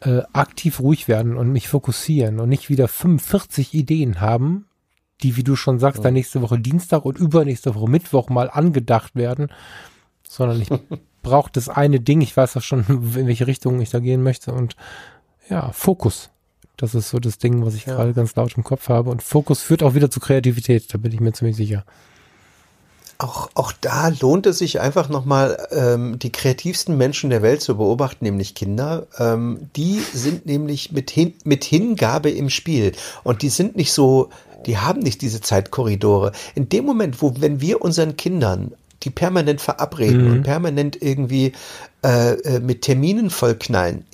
äh, 0.02 0.22
aktiv 0.34 0.80
ruhig 0.80 1.08
werden 1.08 1.36
und 1.36 1.52
mich 1.52 1.68
fokussieren 1.68 2.40
und 2.40 2.50
nicht 2.50 2.70
wieder 2.70 2.88
45 2.88 3.74
Ideen 3.74 4.22
haben, 4.22 4.66
die, 5.22 5.36
wie 5.36 5.44
du 5.44 5.56
schon 5.56 5.80
sagst, 5.80 6.06
dann 6.06 6.14
nächste 6.14 6.42
Woche 6.42 6.60
Dienstag 6.60 7.06
und 7.06 7.18
übernächste 7.18 7.76
Woche 7.76 7.90
Mittwoch 7.90 8.30
mal 8.30 8.50
angedacht 8.50 9.16
werden, 9.16 9.50
sondern 10.24 10.62
ich 10.62 10.70
brauche 11.22 11.52
das 11.52 11.68
eine 11.68 12.00
Ding, 12.00 12.22
ich 12.22 12.36
weiß 12.36 12.58
auch 12.58 12.62
schon, 12.62 12.86
in 12.88 13.28
welche 13.28 13.48
Richtung 13.48 13.82
ich 13.82 13.90
da 13.90 14.00
gehen 14.00 14.24
möchte 14.24 14.54
und 14.54 14.76
ja, 15.50 15.72
Fokus. 15.72 16.30
Das 16.78 16.96
ist 16.96 17.10
so 17.10 17.20
das 17.20 17.38
Ding, 17.38 17.66
was 17.66 17.76
ich 17.76 17.86
ja. 17.86 17.96
gerade 17.96 18.14
ganz 18.14 18.36
laut 18.36 18.56
im 18.56 18.64
Kopf 18.64 18.88
habe. 18.88 19.10
Und 19.10 19.22
Fokus 19.22 19.62
führt 19.62 19.84
auch 19.84 19.96
wieder 19.96 20.10
zu 20.10 20.22
Kreativität, 20.22 20.94
da 20.94 20.98
bin 20.98 21.12
ich 21.12 21.20
mir 21.20 21.34
ziemlich 21.34 21.58
sicher. 21.58 21.84
Auch, 23.22 23.50
auch 23.54 23.74
da 23.74 24.14
lohnt 24.22 24.46
es 24.46 24.60
sich 24.60 24.80
einfach 24.80 25.10
nochmal, 25.10 25.68
ähm, 25.72 26.18
die 26.20 26.32
kreativsten 26.32 26.96
Menschen 26.98 27.30
der 27.30 27.42
Welt 27.42 27.62
zu 27.62 27.76
beobachten, 27.76 28.24
nämlich 28.24 28.56
Kinder. 28.56 29.08
Ähm, 29.18 29.70
die 29.76 30.00
sind 30.14 30.46
nämlich 30.46 30.94
mit, 30.94 31.12
hin, 31.12 31.34
mit 31.44 31.66
Hingabe 31.66 32.30
im 32.30 32.50
Spiel. 32.50 32.94
Und 33.26 33.42
die 33.42 33.50
sind 33.50 33.76
nicht 33.76 33.92
so, 33.92 34.30
die 34.66 34.78
haben 34.78 35.02
nicht 35.02 35.22
diese 35.22 35.42
Zeitkorridore. 35.42 36.32
In 36.56 36.70
dem 36.70 36.86
Moment, 36.86 37.22
wo, 37.22 37.34
wenn 37.40 37.60
wir 37.60 37.82
unseren 37.82 38.16
Kindern 38.16 38.72
die 39.04 39.10
permanent 39.10 39.62
verabreden 39.62 40.26
mhm. 40.26 40.32
und 40.32 40.44
permanent 40.44 41.02
irgendwie 41.02 41.54
äh, 42.04 42.34
äh, 42.34 42.60
mit 42.60 42.82
Terminen 42.84 43.30
vollknallen, 43.30 44.06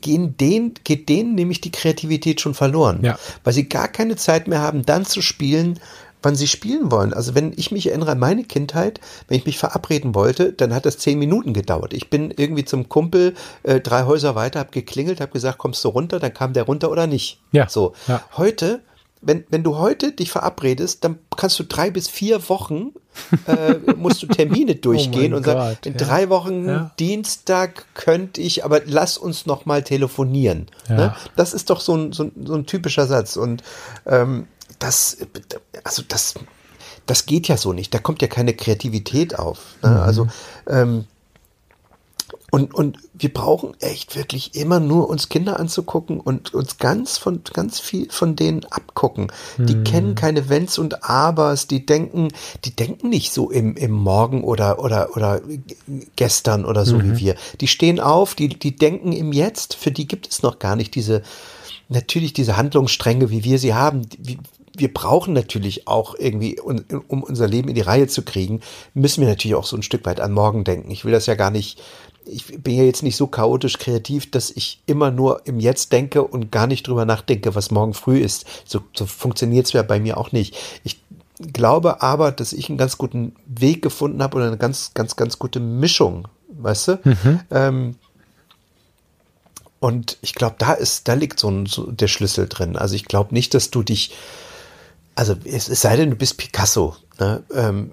gehen 0.00 0.36
denen, 0.36 0.74
geht 0.84 1.08
denen 1.08 1.34
nämlich 1.34 1.60
die 1.60 1.70
Kreativität 1.70 2.40
schon 2.40 2.54
verloren. 2.54 3.00
Ja. 3.02 3.18
Weil 3.42 3.52
sie 3.52 3.68
gar 3.68 3.88
keine 3.88 4.16
Zeit 4.16 4.48
mehr 4.48 4.60
haben, 4.60 4.84
dann 4.84 5.04
zu 5.04 5.22
spielen, 5.22 5.80
wann 6.24 6.36
sie 6.36 6.46
spielen 6.46 6.90
wollen. 6.90 7.12
Also 7.12 7.34
wenn 7.34 7.52
ich 7.56 7.70
mich 7.70 7.88
erinnere 7.88 8.12
an 8.12 8.18
meine 8.18 8.44
Kindheit, 8.44 9.00
wenn 9.28 9.38
ich 9.38 9.46
mich 9.46 9.58
verabreden 9.58 10.14
wollte, 10.14 10.52
dann 10.52 10.74
hat 10.74 10.86
das 10.86 10.98
zehn 10.98 11.18
Minuten 11.18 11.52
gedauert. 11.52 11.92
Ich 11.92 12.10
bin 12.10 12.32
irgendwie 12.36 12.64
zum 12.64 12.88
Kumpel 12.88 13.34
äh, 13.62 13.80
drei 13.80 14.04
Häuser 14.04 14.34
weiter, 14.34 14.60
habe 14.60 14.70
geklingelt, 14.70 15.20
habe 15.20 15.32
gesagt, 15.32 15.58
kommst 15.58 15.84
du 15.84 15.88
runter? 15.88 16.18
Dann 16.18 16.34
kam 16.34 16.52
der 16.52 16.64
runter 16.64 16.90
oder 16.90 17.06
nicht. 17.06 17.40
Ja. 17.52 17.68
So. 17.68 17.94
Ja. 18.08 18.22
Heute 18.36 18.80
wenn, 19.26 19.44
wenn 19.48 19.62
du 19.62 19.78
heute 19.78 20.12
dich 20.12 20.30
verabredest, 20.30 21.02
dann 21.04 21.18
kannst 21.34 21.58
du 21.58 21.64
drei 21.64 21.90
bis 21.90 22.08
vier 22.08 22.48
Wochen 22.48 22.92
äh, 23.46 23.74
musst 23.96 24.22
du 24.22 24.26
Termine 24.26 24.72
oh 24.76 24.80
durchgehen 24.80 25.32
oh 25.32 25.38
und 25.38 25.46
sagen, 25.46 25.76
in 25.84 25.92
ja. 25.92 25.98
drei 25.98 26.28
Wochen 26.28 26.68
ja. 26.68 26.90
Dienstag 26.98 27.86
könnte 27.94 28.40
ich, 28.40 28.64
aber 28.64 28.82
lass 28.84 29.18
uns 29.18 29.46
noch 29.46 29.66
mal 29.66 29.82
telefonieren. 29.82 30.66
Ja. 30.88 30.96
Ne? 30.96 31.16
Das 31.36 31.54
ist 31.54 31.70
doch 31.70 31.80
so 31.80 31.96
ein, 31.96 32.12
so, 32.12 32.30
so 32.44 32.54
ein 32.54 32.66
typischer 32.66 33.06
Satz. 33.06 33.36
Und 33.36 33.62
ähm, 34.06 34.46
das, 34.78 35.18
also 35.84 36.02
das, 36.06 36.34
das 37.06 37.26
geht 37.26 37.48
ja 37.48 37.56
so 37.56 37.72
nicht. 37.72 37.92
Da 37.94 37.98
kommt 37.98 38.22
ja 38.22 38.28
keine 38.28 38.54
Kreativität 38.54 39.38
auf. 39.38 39.58
Ne? 39.82 39.90
Mhm. 39.90 39.96
Also 39.96 40.28
ähm, 40.68 41.04
und, 42.54 42.72
und 42.72 42.98
wir 43.14 43.34
brauchen 43.34 43.74
echt 43.80 44.14
wirklich 44.14 44.54
immer 44.54 44.78
nur 44.78 45.10
uns 45.10 45.28
Kinder 45.28 45.58
anzugucken 45.58 46.20
und 46.20 46.54
uns 46.54 46.78
ganz 46.78 47.18
von 47.18 47.40
ganz 47.52 47.80
viel 47.80 48.08
von 48.10 48.36
denen 48.36 48.64
abgucken. 48.66 49.32
Die 49.58 49.74
mhm. 49.74 49.82
kennen 49.82 50.14
keine 50.14 50.48
Wenns 50.48 50.78
und 50.78 51.02
Abers, 51.02 51.66
die 51.66 51.84
denken, 51.84 52.28
die 52.64 52.70
denken 52.70 53.08
nicht 53.08 53.32
so 53.32 53.50
im, 53.50 53.76
im 53.76 53.90
Morgen 53.90 54.44
oder 54.44 54.78
oder 54.78 55.16
oder 55.16 55.40
gestern 56.14 56.64
oder 56.64 56.84
so 56.84 56.98
mhm. 56.98 57.16
wie 57.16 57.18
wir. 57.18 57.34
Die 57.60 57.66
stehen 57.66 57.98
auf, 57.98 58.36
die, 58.36 58.48
die 58.48 58.76
denken 58.76 59.10
im 59.10 59.32
Jetzt, 59.32 59.74
für 59.74 59.90
die 59.90 60.06
gibt 60.06 60.30
es 60.30 60.44
noch 60.44 60.60
gar 60.60 60.76
nicht 60.76 60.94
diese, 60.94 61.22
natürlich 61.88 62.34
diese 62.34 62.56
Handlungsstränge, 62.56 63.30
wie 63.30 63.42
wir 63.42 63.58
sie 63.58 63.74
haben. 63.74 64.02
Wie, 64.18 64.38
wir 64.76 64.92
brauchen 64.92 65.34
natürlich 65.34 65.86
auch 65.86 66.14
irgendwie, 66.18 66.60
um 66.60 67.22
unser 67.22 67.46
Leben 67.46 67.68
in 67.68 67.74
die 67.74 67.80
Reihe 67.80 68.08
zu 68.08 68.22
kriegen, 68.22 68.60
müssen 68.92 69.20
wir 69.20 69.28
natürlich 69.28 69.54
auch 69.54 69.66
so 69.66 69.76
ein 69.76 69.82
Stück 69.82 70.04
weit 70.04 70.20
an 70.20 70.32
morgen 70.32 70.64
denken. 70.64 70.90
Ich 70.90 71.04
will 71.04 71.12
das 71.12 71.26
ja 71.26 71.34
gar 71.34 71.50
nicht 71.50 71.80
ich 72.26 72.62
bin 72.62 72.74
ja 72.74 72.84
jetzt 72.84 73.02
nicht 73.02 73.16
so 73.16 73.26
chaotisch 73.26 73.78
kreativ, 73.78 74.30
dass 74.30 74.50
ich 74.50 74.80
immer 74.86 75.10
nur 75.10 75.46
im 75.46 75.60
Jetzt 75.60 75.92
denke 75.92 76.22
und 76.22 76.50
gar 76.50 76.66
nicht 76.66 76.86
drüber 76.86 77.04
nachdenke, 77.04 77.54
was 77.54 77.70
morgen 77.70 77.94
früh 77.94 78.18
ist. 78.18 78.46
So, 78.64 78.80
so 78.96 79.06
funktioniert 79.06 79.66
es 79.66 79.72
ja 79.72 79.82
bei 79.82 80.00
mir 80.00 80.16
auch 80.16 80.32
nicht. 80.32 80.56
Ich 80.84 81.00
glaube 81.52 82.02
aber, 82.02 82.32
dass 82.32 82.52
ich 82.52 82.68
einen 82.68 82.78
ganz 82.78 82.98
guten 82.98 83.34
Weg 83.46 83.82
gefunden 83.82 84.22
habe 84.22 84.36
oder 84.36 84.46
eine 84.46 84.56
ganz, 84.56 84.92
ganz, 84.94 85.16
ganz 85.16 85.38
gute 85.38 85.60
Mischung, 85.60 86.28
weißt 86.48 86.88
du? 86.88 86.98
Mhm. 87.04 87.40
Ähm, 87.50 87.96
und 89.80 90.16
ich 90.22 90.34
glaube, 90.34 90.56
da 90.58 90.72
ist, 90.72 91.08
da 91.08 91.14
liegt 91.14 91.38
so, 91.38 91.50
ein, 91.50 91.66
so 91.66 91.90
der 91.90 92.08
Schlüssel 92.08 92.48
drin. 92.48 92.76
Also 92.76 92.94
ich 92.94 93.04
glaube 93.04 93.34
nicht, 93.34 93.52
dass 93.52 93.70
du 93.70 93.82
dich, 93.82 94.14
also 95.14 95.34
es, 95.44 95.68
es 95.68 95.80
sei 95.80 95.96
denn, 95.96 96.10
du 96.10 96.16
bist 96.16 96.38
Picasso, 96.38 96.96
ne? 97.20 97.42
ähm, 97.54 97.92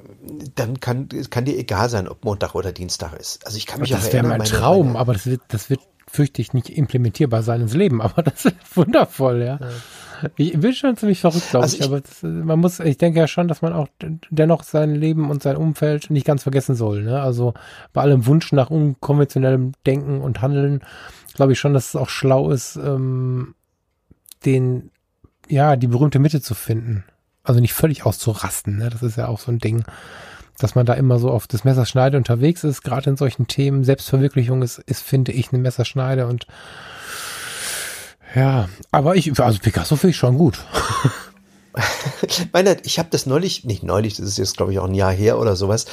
dann 0.56 0.80
kann, 0.80 1.10
kann 1.30 1.46
dir 1.46 1.58
egal 1.58 1.90
sein, 1.90 2.08
ob 2.08 2.26
Montag 2.26 2.56
oder 2.56 2.72
Dienstag 2.72 3.14
ist. 3.14 3.46
Also 3.46 3.58
ich 3.58 3.66
kann 3.66 3.82
mich 3.82 3.90
das 3.90 4.00
auch 4.00 4.04
Das 4.06 4.14
wäre 4.14 4.28
mein 4.28 4.44
Traum, 4.44 4.88
meine, 4.88 5.00
aber 5.00 5.14
das 5.14 5.26
wird, 5.26 5.42
das 5.50 5.70
wird, 5.70 5.82
fürchte 6.08 6.42
ich, 6.42 6.54
nicht 6.54 6.70
implementierbar 6.70 7.44
sein 7.44 7.62
ins 7.62 7.74
Leben. 7.74 8.02
Aber 8.02 8.22
das 8.22 8.46
ist 8.46 8.56
wundervoll, 8.76 9.42
ja. 9.42 9.60
ja. 9.62 10.30
Ich 10.36 10.60
bin 10.60 10.74
schon 10.74 10.98
ziemlich 10.98 11.20
verrückt, 11.20 11.50
glaube 11.50 11.64
also 11.64 11.76
ich, 11.76 11.82
ich, 11.82 11.88
aber 11.88 12.02
das, 12.02 12.22
man 12.22 12.60
muss, 12.60 12.80
ich 12.80 13.00
denke 13.00 13.20
ja 13.20 13.28
schon, 13.28 13.48
dass 13.48 13.64
man 13.64 13.74
auch 13.74 13.88
dennoch 14.30 14.62
sein 14.62 14.94
Leben 14.94 15.32
und 15.32 15.42
sein 15.42 15.58
Umfeld 15.58 16.12
nicht 16.12 16.28
ganz 16.28 16.44
vergessen 16.44 16.76
soll. 16.76 17.02
Ne? 17.02 17.20
Also 17.20 17.56
bei 17.92 18.02
allem 18.02 18.28
Wunsch 18.28 18.52
nach 18.52 18.70
unkonventionellem 18.70 19.72
Denken 19.88 20.22
und 20.22 20.44
Handeln, 20.44 20.84
glaube 21.34 21.54
ich 21.54 21.60
schon, 21.60 21.74
dass 21.74 21.90
es 21.90 21.96
auch 21.96 22.10
schlau 22.10 22.52
ist, 22.52 22.76
ähm, 22.76 23.56
den, 24.46 24.92
ja, 25.50 25.76
die 25.76 25.88
berühmte 25.88 26.20
Mitte 26.20 26.40
zu 26.40 26.54
finden 26.54 27.04
also 27.44 27.60
nicht 27.60 27.74
völlig 27.74 28.06
auszurasten. 28.06 28.78
Ne? 28.78 28.90
Das 28.90 29.04
ist 29.04 29.18
ja 29.18 29.28
auch 29.28 29.40
so 29.40 29.52
ein 29.52 29.60
Ding, 29.60 29.84
dass 30.58 30.76
man 30.76 30.86
da 30.86 30.94
immer 30.94 31.20
so 31.20 31.32
auf 31.32 31.48
das 31.48 31.64
Messerschneide 31.64 32.18
unterwegs 32.18 32.64
ist, 32.64 32.84
gerade 32.84 33.10
in 33.10 33.18
solchen 33.18 33.48
Themen. 33.48 33.84
Selbstverwirklichung 33.84 34.62
ist, 34.62 34.80
ist, 34.80 35.02
finde 35.02 35.32
ich, 35.32 35.52
eine 35.52 35.62
Messerschneide 35.62 36.28
und 36.28 36.46
ja, 38.36 38.70
aber 38.92 39.16
ich, 39.16 39.38
also 39.42 39.60
Picasso 39.60 39.98
finde 39.98 40.12
ich 40.12 40.18
schon 40.18 40.38
gut. 40.38 40.64
meine, 42.54 42.78
ich 42.84 42.98
habe 42.98 43.10
das 43.12 43.26
neulich, 43.26 43.66
nicht 43.66 43.84
neulich, 43.84 44.16
das 44.16 44.26
ist 44.26 44.38
jetzt 44.38 44.58
glaube 44.58 44.72
ich 44.72 44.80
auch 44.80 44.88
ein 44.88 44.94
Jahr 44.94 45.12
her 45.12 45.38
oder 45.38 45.56
sowas. 45.56 45.86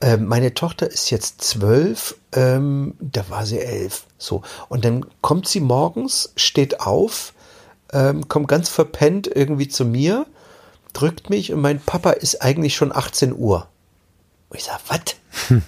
Ähm, 0.00 0.26
meine 0.26 0.52
Tochter 0.52 0.90
ist 0.90 1.10
jetzt 1.10 1.42
zwölf, 1.42 2.16
ähm, 2.32 2.94
da 3.00 3.28
war 3.30 3.46
sie 3.46 3.60
elf. 3.60 4.04
So 4.18 4.42
und 4.68 4.84
dann 4.84 5.06
kommt 5.22 5.48
sie 5.48 5.60
morgens, 5.60 6.32
steht 6.36 6.80
auf, 6.80 7.32
ähm, 7.92 8.28
kommt 8.28 8.48
ganz 8.48 8.68
verpennt 8.68 9.26
irgendwie 9.26 9.68
zu 9.68 9.86
mir 9.86 10.26
drückt 10.96 11.28
mich 11.28 11.52
und 11.52 11.60
mein 11.60 11.80
Papa 11.80 12.10
ist 12.10 12.42
eigentlich 12.42 12.74
schon 12.74 12.94
18 12.94 13.34
Uhr. 13.36 13.68
Und 14.48 14.58
ich 14.58 14.64
sage, 14.64 14.80
was? 14.88 15.60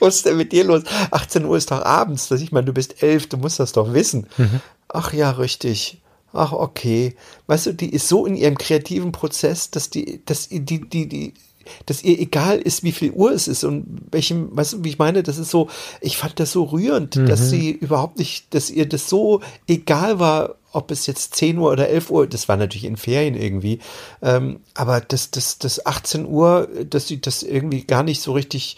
Was 0.00 0.16
ist 0.16 0.26
denn 0.26 0.36
mit 0.36 0.52
dir 0.52 0.64
los? 0.64 0.82
18 1.10 1.44
Uhr 1.44 1.56
ist 1.56 1.70
doch 1.70 1.82
abends. 1.84 2.28
Dass 2.28 2.40
ich 2.40 2.52
meine, 2.52 2.66
du 2.66 2.72
bist 2.72 3.02
elf, 3.02 3.28
du 3.28 3.36
musst 3.36 3.60
das 3.60 3.72
doch 3.72 3.94
wissen. 3.94 4.26
Mhm. 4.36 4.60
Ach 4.88 5.12
ja, 5.12 5.30
richtig. 5.30 6.02
Ach, 6.32 6.52
okay. 6.52 7.14
Weißt 7.46 7.66
du, 7.66 7.72
die 7.72 7.90
ist 7.90 8.08
so 8.08 8.26
in 8.26 8.36
ihrem 8.36 8.58
kreativen 8.58 9.12
Prozess, 9.12 9.70
dass 9.70 9.88
die, 9.88 10.20
dass 10.26 10.48
die, 10.48 10.60
die, 10.60 11.08
die, 11.08 11.34
dass 11.86 12.02
ihr 12.02 12.18
egal 12.18 12.58
ist, 12.58 12.82
wie 12.82 12.92
viel 12.92 13.12
Uhr 13.12 13.30
es 13.30 13.48
ist 13.48 13.64
und 13.64 13.86
welchem, 14.10 14.54
weißt 14.56 14.74
du, 14.74 14.84
wie 14.84 14.90
ich 14.90 14.98
meine, 14.98 15.22
das 15.22 15.38
ist 15.38 15.50
so, 15.50 15.68
ich 16.00 16.16
fand 16.16 16.38
das 16.40 16.52
so 16.52 16.64
rührend, 16.64 17.16
mhm. 17.16 17.26
dass 17.26 17.48
sie 17.48 17.70
überhaupt 17.70 18.18
nicht, 18.18 18.52
dass 18.54 18.70
ihr 18.70 18.88
das 18.88 19.08
so 19.08 19.40
egal 19.66 20.18
war, 20.18 20.56
ob 20.76 20.90
es 20.90 21.06
jetzt 21.06 21.34
10 21.34 21.58
Uhr 21.58 21.72
oder 21.72 21.88
11 21.88 22.10
Uhr, 22.10 22.26
das 22.26 22.48
war 22.48 22.56
natürlich 22.56 22.84
in 22.84 22.96
Ferien 22.96 23.34
irgendwie, 23.34 23.80
ähm, 24.22 24.60
aber 24.74 25.00
das, 25.00 25.30
das, 25.30 25.58
das 25.58 25.84
18 25.84 26.26
Uhr, 26.26 26.68
dass 26.88 27.08
sie 27.08 27.20
das 27.20 27.42
irgendwie 27.42 27.84
gar 27.84 28.02
nicht 28.02 28.20
so 28.20 28.32
richtig 28.32 28.76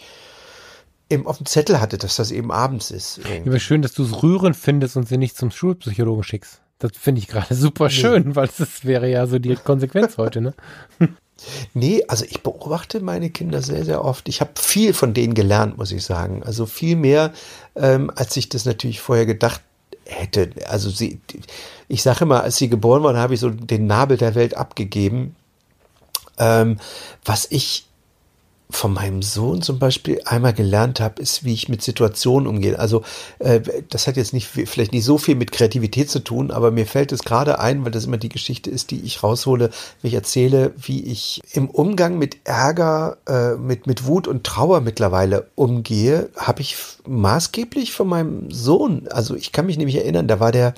eben 1.09 1.27
auf 1.27 1.37
dem 1.37 1.45
Zettel 1.45 1.81
hatte, 1.81 1.97
dass 1.97 2.15
das 2.15 2.31
eben 2.31 2.51
abends 2.51 2.91
ist. 2.91 3.19
Irgendwie. 3.19 3.51
Ja, 3.51 3.59
schön, 3.59 3.81
dass 3.81 3.93
du 3.93 4.03
es 4.03 4.23
rührend 4.23 4.55
findest 4.55 4.95
und 4.95 5.07
sie 5.07 5.17
nicht 5.17 5.35
zum 5.35 5.51
Schulpsychologen 5.51 6.23
schickst. 6.23 6.61
Das 6.77 6.91
finde 6.93 7.19
ich 7.19 7.27
gerade 7.27 7.53
super 7.55 7.89
schön, 7.89 8.29
nee. 8.29 8.35
weil 8.35 8.49
das 8.57 8.85
wäre 8.85 9.09
ja 9.09 9.27
so 9.27 9.39
die 9.39 9.55
Konsequenz 9.55 10.17
heute, 10.17 10.41
ne? 10.41 10.53
Nee, 11.73 12.03
also 12.09 12.25
ich 12.25 12.43
beobachte 12.43 12.99
meine 12.99 13.29
Kinder 13.29 13.61
sehr, 13.61 13.85
sehr 13.85 14.03
oft. 14.03 14.27
Ich 14.27 14.41
habe 14.41 14.51
viel 14.59 14.93
von 14.93 15.13
denen 15.13 15.35
gelernt, 15.35 15.77
muss 15.77 15.93
ich 15.93 16.03
sagen. 16.03 16.43
Also 16.43 16.65
viel 16.65 16.97
mehr, 16.97 17.31
ähm, 17.75 18.11
als 18.13 18.35
ich 18.35 18.49
das 18.49 18.65
natürlich 18.65 18.99
vorher 18.99 19.25
gedacht 19.25 19.61
hätte. 20.05 20.51
Also 20.67 20.89
sie, 20.89 21.19
ich 21.89 22.03
sage 22.03 22.23
immer, 22.23 22.43
als 22.43 22.55
sie 22.55 22.69
geboren 22.69 23.03
waren, 23.03 23.17
habe 23.17 23.33
ich 23.33 23.39
so 23.39 23.49
den 23.49 23.87
Nabel 23.87 24.15
der 24.15 24.35
Welt 24.35 24.55
abgegeben. 24.55 25.35
Ähm, 26.37 26.77
was 27.25 27.47
ich 27.49 27.89
von 28.71 28.93
meinem 28.93 29.23
Sohn 29.23 29.63
zum 29.63 29.79
Beispiel 29.79 30.21
einmal 30.25 30.53
gelernt 30.53 30.99
habe, 30.99 31.19
ist, 31.19 31.43
wie 31.43 31.53
ich 31.53 31.69
mit 31.69 31.81
Situationen 31.81 32.47
umgehe. 32.47 32.77
Also 32.77 33.01
äh, 33.39 33.61
das 33.89 34.05
hat 34.05 34.15
jetzt 34.15 34.31
nicht 34.31 34.45
vielleicht 34.45 34.91
nicht 34.91 35.05
so 35.05 35.17
viel 35.17 35.33
mit 35.33 35.51
Kreativität 35.51 36.11
zu 36.11 36.19
tun, 36.19 36.51
aber 36.51 36.69
mir 36.69 36.85
fällt 36.85 37.11
es 37.11 37.23
gerade 37.23 37.57
ein, 37.59 37.83
weil 37.83 37.91
das 37.91 38.05
immer 38.05 38.17
die 38.17 38.29
Geschichte 38.29 38.69
ist, 38.69 38.91
die 38.91 39.01
ich 39.01 39.23
raushole, 39.23 39.71
wie 40.03 40.09
ich 40.09 40.13
erzähle, 40.13 40.71
wie 40.77 41.03
ich 41.03 41.41
im 41.53 41.67
Umgang 41.67 42.19
mit 42.19 42.37
Ärger, 42.43 43.17
äh, 43.27 43.55
mit 43.55 43.87
mit 43.87 44.05
Wut 44.05 44.27
und 44.27 44.43
Trauer 44.43 44.81
mittlerweile 44.81 45.47
umgehe, 45.55 46.29
habe 46.37 46.61
ich 46.61 46.77
maßgeblich 47.07 47.91
von 47.91 48.07
meinem 48.07 48.51
Sohn. 48.51 49.07
Also 49.09 49.33
ich 49.35 49.51
kann 49.51 49.65
mich 49.65 49.79
nämlich 49.79 49.95
erinnern, 49.95 50.27
da 50.27 50.39
war 50.39 50.51
der 50.51 50.75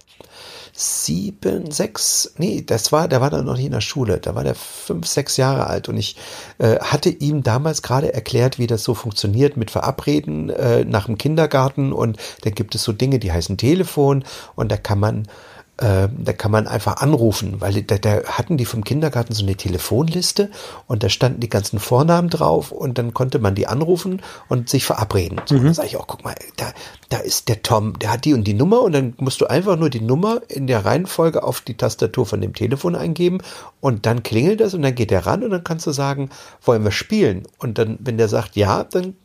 sieben, 0.73 1.71
sechs, 1.71 2.33
nee, 2.37 2.63
das 2.65 2.91
war, 2.91 3.07
der 3.07 3.21
war 3.21 3.29
dann 3.29 3.45
noch 3.45 3.55
nicht 3.55 3.65
in 3.65 3.71
der 3.71 3.81
Schule, 3.81 4.19
da 4.19 4.35
war 4.35 4.43
der 4.43 4.55
fünf, 4.55 5.07
sechs 5.07 5.37
Jahre 5.37 5.67
alt. 5.67 5.89
Und 5.89 5.97
ich 5.97 6.15
äh, 6.57 6.79
hatte 6.79 7.09
ihm 7.09 7.43
damals 7.43 7.81
gerade 7.81 8.13
erklärt, 8.13 8.59
wie 8.59 8.67
das 8.67 8.83
so 8.83 8.93
funktioniert 8.93 9.57
mit 9.57 9.71
Verabreden 9.71 10.49
äh, 10.49 10.85
nach 10.85 11.05
dem 11.05 11.17
Kindergarten. 11.17 11.93
Und 11.93 12.17
da 12.43 12.49
gibt 12.49 12.75
es 12.75 12.83
so 12.83 12.93
Dinge, 12.93 13.19
die 13.19 13.31
heißen 13.31 13.57
Telefon. 13.57 14.23
Und 14.55 14.71
da 14.71 14.77
kann 14.77 14.99
man 14.99 15.27
äh, 15.81 16.09
da 16.15 16.33
kann 16.33 16.51
man 16.51 16.67
einfach 16.67 16.97
anrufen, 16.97 17.59
weil 17.59 17.81
da, 17.81 17.97
da 17.97 18.23
hatten 18.25 18.55
die 18.55 18.65
vom 18.65 18.83
Kindergarten 18.83 19.33
so 19.33 19.43
eine 19.43 19.55
Telefonliste 19.55 20.51
und 20.85 21.01
da 21.01 21.09
standen 21.09 21.39
die 21.39 21.49
ganzen 21.49 21.79
Vornamen 21.79 22.29
drauf 22.29 22.71
und 22.71 22.99
dann 22.99 23.15
konnte 23.15 23.39
man 23.39 23.55
die 23.55 23.65
anrufen 23.65 24.21
und 24.47 24.69
sich 24.69 24.85
verabreden. 24.85 25.41
So, 25.45 25.55
mhm. 25.55 25.65
Dann 25.65 25.73
sage 25.73 25.87
ich 25.87 25.97
auch, 25.97 26.05
guck 26.05 26.23
mal, 26.23 26.35
da, 26.57 26.71
da 27.09 27.17
ist 27.17 27.49
der 27.49 27.63
Tom, 27.63 27.97
der 27.97 28.11
hat 28.11 28.25
die 28.25 28.35
und 28.35 28.43
die 28.43 28.53
Nummer 28.53 28.83
und 28.83 28.91
dann 28.91 29.15
musst 29.17 29.41
du 29.41 29.47
einfach 29.47 29.75
nur 29.75 29.89
die 29.89 30.01
Nummer 30.01 30.41
in 30.49 30.67
der 30.67 30.85
Reihenfolge 30.85 31.43
auf 31.43 31.61
die 31.61 31.75
Tastatur 31.75 32.27
von 32.27 32.41
dem 32.41 32.53
Telefon 32.53 32.95
eingeben 32.95 33.39
und 33.79 34.05
dann 34.05 34.21
klingelt 34.21 34.61
das 34.61 34.75
und 34.75 34.83
dann 34.83 34.93
geht 34.93 35.09
der 35.09 35.25
ran 35.25 35.43
und 35.43 35.49
dann 35.49 35.63
kannst 35.63 35.87
du 35.87 35.91
sagen, 35.91 36.29
wollen 36.63 36.83
wir 36.83 36.91
spielen? 36.91 37.47
Und 37.57 37.79
dann, 37.79 37.97
wenn 38.01 38.19
der 38.19 38.27
sagt 38.27 38.55
ja, 38.55 38.83
dann 38.83 39.15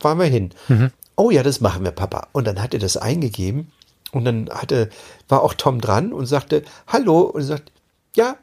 fahren 0.00 0.18
wir 0.18 0.26
hin. 0.26 0.50
Mhm. 0.66 0.90
Oh 1.14 1.30
ja, 1.30 1.44
das 1.44 1.60
machen 1.60 1.84
wir, 1.84 1.92
Papa. 1.92 2.26
Und 2.32 2.48
dann 2.48 2.60
hat 2.60 2.74
er 2.74 2.80
das 2.80 2.96
eingegeben 2.96 3.70
und 4.12 4.24
dann 4.24 4.48
hatte, 4.50 4.90
war 5.28 5.42
auch 5.42 5.54
Tom 5.54 5.80
dran 5.80 6.12
und 6.12 6.26
sagte, 6.26 6.62
hallo, 6.86 7.22
und 7.22 7.42
sagt, 7.42 7.72
ja, 8.14 8.36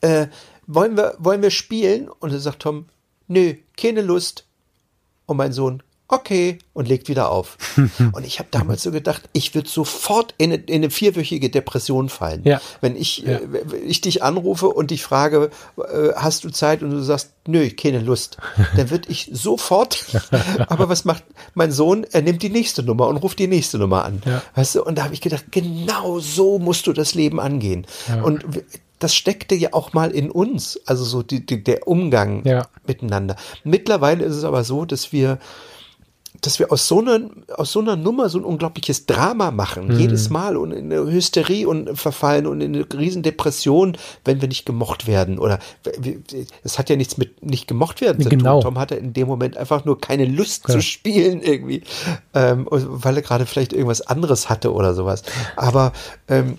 äh, 0.00 0.26
wollen 0.66 0.96
wir, 0.96 1.14
wollen 1.18 1.42
wir 1.42 1.50
spielen? 1.50 2.08
Und 2.08 2.32
dann 2.32 2.40
sagt 2.40 2.62
Tom, 2.62 2.86
nö, 3.28 3.54
keine 3.76 4.02
Lust. 4.02 4.46
Und 5.26 5.36
mein 5.36 5.52
Sohn, 5.52 5.82
okay, 6.08 6.58
und 6.74 6.88
legt 6.88 7.08
wieder 7.08 7.30
auf. 7.30 7.56
und 8.12 8.26
ich 8.26 8.38
habe 8.38 8.48
damals 8.50 8.82
so 8.82 8.90
gedacht, 8.90 9.22
ich 9.32 9.54
würde 9.54 9.68
sofort 9.68 10.34
in 10.38 10.52
eine, 10.52 10.62
in 10.62 10.76
eine, 10.76 10.90
vierwöchige 10.90 11.50
Depression 11.50 12.08
fallen. 12.08 12.42
Ja. 12.44 12.60
Wenn 12.80 12.96
ich, 12.96 13.18
ja. 13.18 13.38
äh, 13.38 13.76
ich 13.86 14.00
dich 14.00 14.22
anrufe 14.22 14.68
und 14.68 14.90
dich 14.90 15.02
frage, 15.02 15.50
äh, 15.78 16.10
hast 16.14 16.44
du 16.44 16.50
Zeit 16.50 16.82
und 16.82 16.90
du 16.90 17.00
sagst, 17.02 17.32
nö, 17.46 17.68
keine 17.70 18.00
Lust, 18.00 18.36
dann 18.76 18.90
würde 18.90 19.08
ich 19.10 19.30
sofort, 19.32 20.04
aber 20.68 20.88
was 20.88 21.04
macht 21.04 21.24
mein 21.54 21.72
Sohn? 21.72 22.04
Er 22.12 22.22
nimmt 22.22 22.42
die 22.42 22.50
nächste 22.50 22.82
Nummer 22.82 23.08
und 23.08 23.16
ruft 23.16 23.38
die 23.38 23.48
nächste 23.48 23.78
Nummer 23.78 24.04
an. 24.04 24.22
Ja. 24.26 24.42
Weißt 24.54 24.74
du, 24.74 24.84
und 24.84 24.98
da 24.98 25.04
habe 25.04 25.14
ich 25.14 25.20
gedacht, 25.20 25.46
genau 25.50 26.20
so 26.20 26.58
musst 26.58 26.86
du 26.86 26.92
das 26.92 27.14
Leben 27.14 27.40
angehen. 27.40 27.86
Und 28.22 28.44
das 28.98 29.14
steckte 29.14 29.54
ja 29.54 29.70
auch 29.72 29.92
mal 29.92 30.10
in 30.10 30.30
uns, 30.30 30.80
also 30.86 31.04
so 31.04 31.22
die, 31.22 31.44
die, 31.44 31.62
der 31.62 31.88
Umgang 31.88 32.42
miteinander. 32.86 33.36
Mittlerweile 33.64 34.24
ist 34.24 34.36
es 34.36 34.44
aber 34.44 34.64
so, 34.64 34.84
dass 34.84 35.12
wir 35.12 35.38
dass 36.46 36.58
wir 36.58 36.72
aus 36.72 36.88
so 36.88 37.00
einer, 37.00 37.20
aus 37.56 37.72
so 37.72 37.80
einer 37.80 37.96
Nummer 37.96 38.28
so 38.28 38.38
ein 38.38 38.44
unglaubliches 38.44 39.06
Drama 39.06 39.50
machen, 39.50 39.88
mhm. 39.88 39.98
jedes 39.98 40.30
Mal 40.30 40.56
und 40.56 40.72
in 40.72 40.92
eine 40.92 41.10
Hysterie 41.10 41.66
und 41.66 41.98
verfallen 41.98 42.46
und 42.46 42.60
in 42.60 42.74
eine 42.74 42.86
riesen 42.94 43.22
Depression, 43.22 43.96
wenn 44.24 44.40
wir 44.40 44.48
nicht 44.48 44.66
gemocht 44.66 45.06
werden 45.06 45.38
oder 45.38 45.58
es 46.62 46.78
hat 46.78 46.90
ja 46.90 46.96
nichts 46.96 47.16
mit 47.16 47.44
nicht 47.44 47.66
gemocht 47.68 48.00
werden 48.00 48.22
zu 48.22 48.28
genau. 48.28 48.60
tun. 48.60 48.62
Tom 48.62 48.78
hatte 48.78 48.94
in 48.94 49.12
dem 49.12 49.28
Moment 49.28 49.56
einfach 49.56 49.84
nur 49.84 50.00
keine 50.00 50.24
Lust 50.24 50.68
ja. 50.68 50.74
zu 50.74 50.82
spielen 50.82 51.42
irgendwie, 51.42 51.82
ähm, 52.34 52.66
weil 52.70 53.16
er 53.16 53.22
gerade 53.22 53.46
vielleicht 53.46 53.72
irgendwas 53.72 54.02
anderes 54.02 54.48
hatte 54.48 54.72
oder 54.72 54.94
sowas. 54.94 55.22
Aber 55.56 55.92
ähm, 56.28 56.58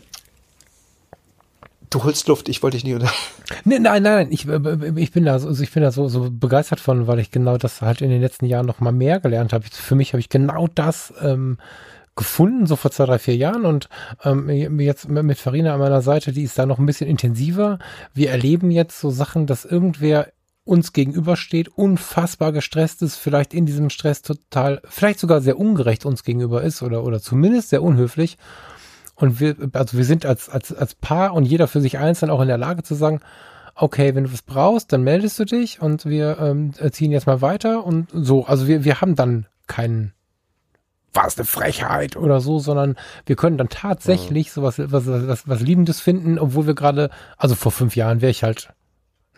Du 1.95 2.03
holst 2.03 2.27
Luft, 2.27 2.49
ich 2.49 2.61
wollte 2.61 2.75
dich 2.75 2.83
nicht 2.83 2.95
unter. 2.95 3.09
Nee, 3.63 3.79
nein, 3.79 4.03
nein, 4.03 4.15
nein, 4.15 4.27
ich, 4.29 4.45
äh, 4.49 4.91
ich 4.97 5.13
bin 5.13 5.23
da, 5.23 5.31
also 5.31 5.63
ich 5.63 5.71
bin 5.71 5.81
da 5.81 5.93
so, 5.93 6.09
so 6.09 6.29
begeistert 6.29 6.81
von, 6.81 7.07
weil 7.07 7.19
ich 7.19 7.31
genau 7.31 7.57
das 7.57 7.81
halt 7.81 8.01
in 8.01 8.09
den 8.09 8.19
letzten 8.19 8.47
Jahren 8.47 8.65
noch 8.65 8.81
mal 8.81 8.91
mehr 8.91 9.21
gelernt 9.21 9.53
habe. 9.53 9.63
Für 9.71 9.95
mich 9.95 10.11
habe 10.11 10.19
ich 10.19 10.27
genau 10.27 10.67
das 10.75 11.13
ähm, 11.21 11.57
gefunden, 12.17 12.65
so 12.65 12.75
vor 12.75 12.91
zwei, 12.91 13.05
drei, 13.05 13.17
vier 13.17 13.37
Jahren 13.37 13.63
und 13.63 13.87
ähm, 14.25 14.49
jetzt 14.81 15.07
mit 15.07 15.37
Farina 15.37 15.73
an 15.73 15.79
meiner 15.79 16.01
Seite, 16.01 16.33
die 16.33 16.43
ist 16.43 16.59
da 16.59 16.65
noch 16.65 16.79
ein 16.79 16.85
bisschen 16.85 17.09
intensiver. 17.09 17.79
Wir 18.13 18.29
erleben 18.29 18.71
jetzt 18.71 18.99
so 18.99 19.09
Sachen, 19.09 19.47
dass 19.47 19.63
irgendwer 19.63 20.33
uns 20.65 20.91
gegenübersteht, 20.91 21.69
unfassbar 21.69 22.51
gestresst 22.51 23.03
ist, 23.03 23.15
vielleicht 23.15 23.53
in 23.53 23.65
diesem 23.65 23.89
Stress 23.89 24.21
total, 24.21 24.81
vielleicht 24.83 25.19
sogar 25.19 25.39
sehr 25.39 25.57
ungerecht 25.57 26.05
uns 26.05 26.25
gegenüber 26.25 26.61
ist 26.61 26.81
oder, 26.81 27.05
oder 27.05 27.21
zumindest 27.21 27.69
sehr 27.69 27.83
unhöflich 27.83 28.37
und 29.15 29.39
wir, 29.39 29.55
also 29.73 29.97
wir 29.97 30.05
sind 30.05 30.25
als, 30.25 30.49
als, 30.49 30.73
als 30.73 30.95
Paar 30.95 31.33
und 31.33 31.45
jeder 31.45 31.67
für 31.67 31.81
sich 31.81 31.97
einzeln 31.97 32.29
auch 32.29 32.41
in 32.41 32.47
der 32.47 32.57
Lage 32.57 32.83
zu 32.83 32.95
sagen, 32.95 33.21
okay, 33.75 34.15
wenn 34.15 34.25
du 34.25 34.33
was 34.33 34.41
brauchst, 34.41 34.93
dann 34.93 35.03
meldest 35.03 35.37
du 35.39 35.45
dich 35.45 35.81
und 35.81 36.05
wir 36.05 36.37
ähm, 36.39 36.73
ziehen 36.91 37.11
jetzt 37.11 37.27
mal 37.27 37.41
weiter 37.41 37.85
und 37.85 38.07
so. 38.13 38.45
Also 38.45 38.67
wir, 38.67 38.83
wir 38.83 39.01
haben 39.01 39.15
dann 39.15 39.47
keinen 39.67 40.13
was 41.15 41.37
eine 41.37 41.45
Frechheit 41.45 42.17
oder 42.17 42.41
so, 42.41 42.59
sondern 42.59 42.95
wir 43.25 43.35
können 43.35 43.57
dann 43.57 43.69
tatsächlich 43.69 44.51
sowas 44.51 44.75
was, 44.77 45.07
was, 45.07 45.47
was 45.47 45.61
Liebendes 45.61 46.01
finden, 46.01 46.37
obwohl 46.37 46.67
wir 46.67 46.75
gerade, 46.75 47.09
also 47.37 47.55
vor 47.55 47.71
fünf 47.71 47.95
Jahren 47.95 48.21
wäre 48.21 48.31
ich 48.31 48.43
halt, 48.43 48.73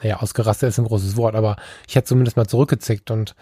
naja, 0.02 0.18
ausgerastet 0.18 0.70
ist 0.70 0.80
ein 0.80 0.86
großes 0.86 1.18
Wort, 1.18 1.36
aber 1.36 1.56
ich 1.88 1.96
hätte 1.96 2.08
zumindest 2.08 2.38
mal 2.38 2.48
zurückgezickt 2.48 3.12
und 3.12 3.36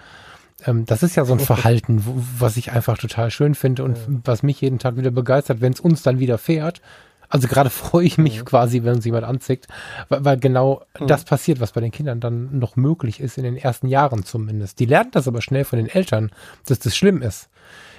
ähm, 0.63 0.85
das 0.85 1.03
ist 1.03 1.15
ja 1.15 1.25
so 1.25 1.33
ein 1.33 1.39
Verhalten, 1.39 2.03
was 2.39 2.57
ich 2.57 2.71
einfach 2.71 2.97
total 2.97 3.31
schön 3.31 3.55
finde 3.55 3.83
und 3.83 3.97
ja. 3.97 4.03
was 4.23 4.43
mich 4.43 4.61
jeden 4.61 4.79
Tag 4.79 4.97
wieder 4.97 5.11
begeistert, 5.11 5.61
wenn 5.61 5.73
es 5.73 5.79
uns 5.79 6.03
dann 6.03 6.19
wieder 6.19 6.37
fährt. 6.37 6.81
Also 7.27 7.47
gerade 7.47 7.69
freue 7.69 8.05
ich 8.05 8.17
mich 8.17 8.37
ja. 8.37 8.43
quasi, 8.43 8.83
wenn 8.83 8.95
uns 8.95 9.05
jemand 9.05 9.25
anzickt, 9.25 9.67
weil, 10.09 10.23
weil 10.23 10.37
genau 10.37 10.83
ja. 10.99 11.05
das 11.07 11.25
passiert, 11.25 11.59
was 11.59 11.71
bei 11.71 11.81
den 11.81 11.91
Kindern 11.91 12.19
dann 12.19 12.57
noch 12.59 12.75
möglich 12.75 13.19
ist, 13.19 13.37
in 13.37 13.43
den 13.43 13.57
ersten 13.57 13.87
Jahren 13.87 14.23
zumindest. 14.23 14.79
Die 14.79 14.85
lernen 14.85 15.11
das 15.11 15.27
aber 15.27 15.41
schnell 15.41 15.65
von 15.65 15.77
den 15.77 15.89
Eltern, 15.89 16.31
dass 16.67 16.79
das 16.79 16.95
schlimm 16.95 17.21
ist. 17.21 17.49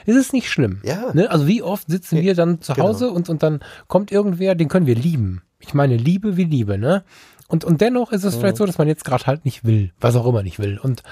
Ist 0.07 0.17
es 0.17 0.33
nicht 0.33 0.49
schlimm? 0.49 0.81
Ja. 0.85 1.13
Ne? 1.13 1.29
Also 1.31 1.49
wie 1.49 1.63
oft 1.63 1.89
sitzen 1.89 2.21
wir 2.21 2.35
dann 2.35 2.61
zu 2.63 2.75
genau. 2.75 2.89
Hause 2.89 3.07
genau. 3.07 3.17
und, 3.17 3.29
und 3.29 3.43
dann 3.43 3.61
kommt 3.89 4.13
irgendwer, 4.13 4.55
den 4.55 4.69
können 4.69 4.87
wir 4.87 4.95
lieben. 4.95 5.43
Ich 5.59 5.75
meine, 5.75 5.97
Liebe 5.97 6.37
wie 6.37 6.45
Liebe, 6.45 6.79
ne? 6.79 7.03
Und, 7.49 7.65
und 7.65 7.81
dennoch 7.81 8.13
ist 8.13 8.25
es 8.25 8.35
vielleicht 8.35 8.57
so, 8.57 8.67
dass 8.67 8.79
man 8.79 8.89
jetzt 8.89 9.05
gerade 9.05 9.27
halt 9.27 9.45
nicht 9.45 9.65
will, 9.65 9.93
was 10.01 10.17
auch 10.17 10.27
immer 10.27 10.43
nicht 10.43 10.59
will. 10.59 10.79
Und 10.79 11.03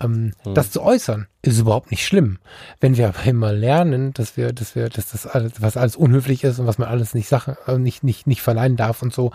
ähm, 0.00 0.32
hm. 0.44 0.54
Das 0.54 0.70
zu 0.70 0.82
äußern 0.82 1.26
ist 1.42 1.58
überhaupt 1.58 1.90
nicht 1.90 2.06
schlimm. 2.06 2.38
Wenn 2.80 2.96
wir 2.96 3.08
aber 3.08 3.24
immer 3.24 3.52
lernen, 3.52 4.12
dass 4.12 4.36
wir, 4.36 4.52
dass 4.52 4.74
wir, 4.74 4.88
dass 4.88 5.10
das 5.10 5.26
alles, 5.26 5.60
was 5.60 5.76
alles 5.76 5.96
unhöflich 5.96 6.44
ist 6.44 6.58
und 6.58 6.66
was 6.66 6.78
man 6.78 6.88
alles 6.88 7.14
nicht 7.14 7.28
Sache, 7.28 7.58
äh, 7.66 7.78
nicht, 7.78 8.04
nicht, 8.04 8.26
nicht 8.26 8.42
verleihen 8.42 8.76
darf 8.76 9.02
und 9.02 9.12
so, 9.12 9.32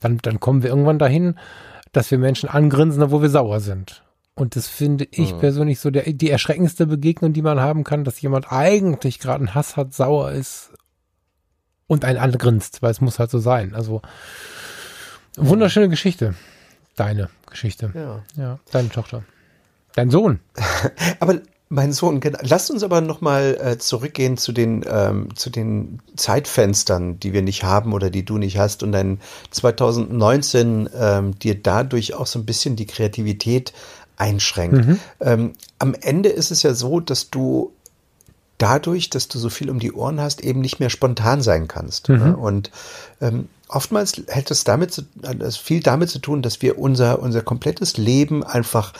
dann, 0.00 0.18
dann 0.18 0.40
kommen 0.40 0.62
wir 0.62 0.70
irgendwann 0.70 0.98
dahin, 0.98 1.34
dass 1.92 2.10
wir 2.10 2.18
Menschen 2.18 2.48
angrinsen, 2.48 3.02
obwohl 3.02 3.22
wir 3.22 3.30
sauer 3.30 3.60
sind. 3.60 4.04
Und 4.34 4.56
das 4.56 4.68
finde 4.68 5.06
ich 5.10 5.32
hm. 5.32 5.38
persönlich 5.38 5.80
so 5.80 5.90
der, 5.90 6.04
die 6.04 6.30
erschreckendste 6.30 6.86
Begegnung, 6.86 7.32
die 7.32 7.42
man 7.42 7.60
haben 7.60 7.84
kann, 7.84 8.04
dass 8.04 8.20
jemand 8.20 8.50
eigentlich 8.50 9.18
gerade 9.18 9.38
einen 9.38 9.54
Hass 9.54 9.76
hat, 9.76 9.92
sauer 9.94 10.32
ist 10.32 10.72
und 11.86 12.04
einen 12.04 12.18
angrinst, 12.18 12.82
weil 12.82 12.90
es 12.90 13.00
muss 13.00 13.18
halt 13.18 13.30
so 13.30 13.38
sein. 13.38 13.74
Also 13.74 14.02
wunderschöne 15.36 15.88
Geschichte. 15.88 16.34
Deine 16.96 17.28
Geschichte. 17.50 17.92
Ja. 17.94 18.22
Ja, 18.36 18.58
deine 18.72 18.88
Tochter. 18.88 19.22
Dein 19.96 20.10
Sohn. 20.10 20.38
aber 21.20 21.40
mein 21.68 21.92
Sohn, 21.92 22.20
genau. 22.20 22.38
Lasst 22.42 22.70
uns 22.70 22.84
aber 22.84 23.00
nochmal 23.00 23.58
äh, 23.60 23.78
zurückgehen 23.78 24.36
zu 24.36 24.52
den, 24.52 24.84
ähm, 24.88 25.34
zu 25.34 25.50
den 25.50 26.00
Zeitfenstern, 26.14 27.18
die 27.18 27.32
wir 27.32 27.42
nicht 27.42 27.64
haben 27.64 27.92
oder 27.92 28.08
die 28.08 28.24
du 28.24 28.38
nicht 28.38 28.56
hast 28.56 28.84
und 28.84 28.92
dein 28.92 29.20
2019 29.50 30.88
ähm, 30.96 31.36
dir 31.38 31.60
dadurch 31.60 32.14
auch 32.14 32.26
so 32.26 32.38
ein 32.38 32.46
bisschen 32.46 32.76
die 32.76 32.86
Kreativität 32.86 33.72
einschränkt. 34.16 34.86
Mhm. 34.86 35.00
Ähm, 35.20 35.52
am 35.80 35.94
Ende 36.00 36.28
ist 36.28 36.52
es 36.52 36.62
ja 36.62 36.72
so, 36.72 37.00
dass 37.00 37.30
du 37.30 37.72
dadurch, 38.58 39.10
dass 39.10 39.28
du 39.28 39.38
so 39.38 39.50
viel 39.50 39.68
um 39.68 39.78
die 39.78 39.92
Ohren 39.92 40.20
hast, 40.20 40.42
eben 40.42 40.60
nicht 40.60 40.78
mehr 40.78 40.90
spontan 40.90 41.42
sein 41.42 41.68
kannst. 41.68 42.08
Mhm. 42.08 42.18
Ne? 42.18 42.36
Und 42.36 42.70
ähm, 43.20 43.48
oftmals 43.68 44.22
hält 44.28 44.50
es 44.50 44.64
damit 44.64 44.92
zu, 44.92 45.02
also 45.22 45.58
viel 45.58 45.80
damit 45.80 46.10
zu 46.10 46.20
tun, 46.20 46.42
dass 46.42 46.62
wir 46.62 46.78
unser, 46.78 47.18
unser 47.18 47.42
komplettes 47.42 47.96
Leben 47.96 48.44
einfach 48.44 48.92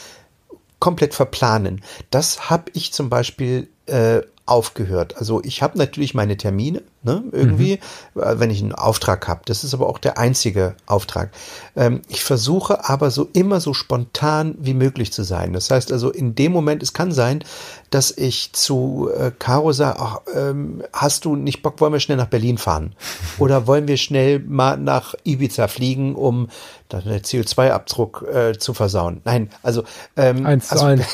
komplett 0.87 1.14
verplanen. 1.14 1.83
Das 2.12 2.49
habe 2.49 2.70
ich 2.72 2.92
zum 2.92 3.11
Beispiel 3.11 3.68
äh, 3.87 4.20
aufgehört. 4.46 5.16
Also 5.16 5.42
ich 5.42 5.61
habe 5.61 5.76
natürlich 5.76 6.14
meine 6.14 6.37
Termine, 6.37 6.82
ne, 7.02 7.24
irgendwie, 7.32 7.80
mhm. 8.14 8.20
wenn 8.40 8.50
ich 8.50 8.62
einen 8.62 8.72
Auftrag 8.72 9.26
habe. 9.26 9.40
Das 9.44 9.64
ist 9.64 9.74
aber 9.74 9.88
auch 9.88 9.98
der 9.98 10.18
einzige 10.18 10.76
Auftrag. 10.87 11.30
Ähm, 11.74 12.02
ich 12.09 12.22
versuche 12.22 12.88
aber 12.88 13.11
so 13.11 13.28
immer 13.32 13.61
so 13.61 13.74
spontan 13.74 14.54
wie 14.59 14.74
möglich 14.74 15.12
zu 15.12 15.24
sein. 15.24 15.52
Das 15.52 15.70
heißt 15.70 15.90
also 15.90 16.11
in 16.11 16.37
dem 16.37 16.52
Moment, 16.52 16.82
es 16.85 16.92
kann 16.92 17.11
sein, 17.11 17.42
dass 17.90 18.12
ich 18.12 18.52
zu 18.52 19.11
äh, 19.16 19.32
Caro 19.37 19.72
sage, 19.72 19.98
ach, 19.98 20.20
ähm, 20.32 20.85
hast 20.92 21.24
du 21.24 21.35
nicht 21.35 21.62
Bock, 21.62 21.80
wollen 21.80 21.92
wir 21.92 22.00
schnell 22.00 22.16
nach 22.16 22.26
Berlin 22.26 22.56
fahren? 22.56 22.94
Oder 23.38 23.66
wollen 23.66 23.88
wir 23.88 23.96
schnell 23.96 24.38
mal 24.38 24.76
nach 24.76 25.16
Ibiza 25.24 25.66
fliegen, 25.66 26.14
um 26.14 26.48
dann 26.88 27.02
den 27.02 27.20
CO2-Abdruck 27.20 28.26
äh, 28.32 28.59
zu 28.59 28.74
versauen? 28.74 29.22
Nein, 29.24 29.50
also 29.64 29.82
ähm, 30.16 30.46
eins 30.46 30.70
also, 30.70 30.85
zu 30.85 30.90
eins. 30.90 31.04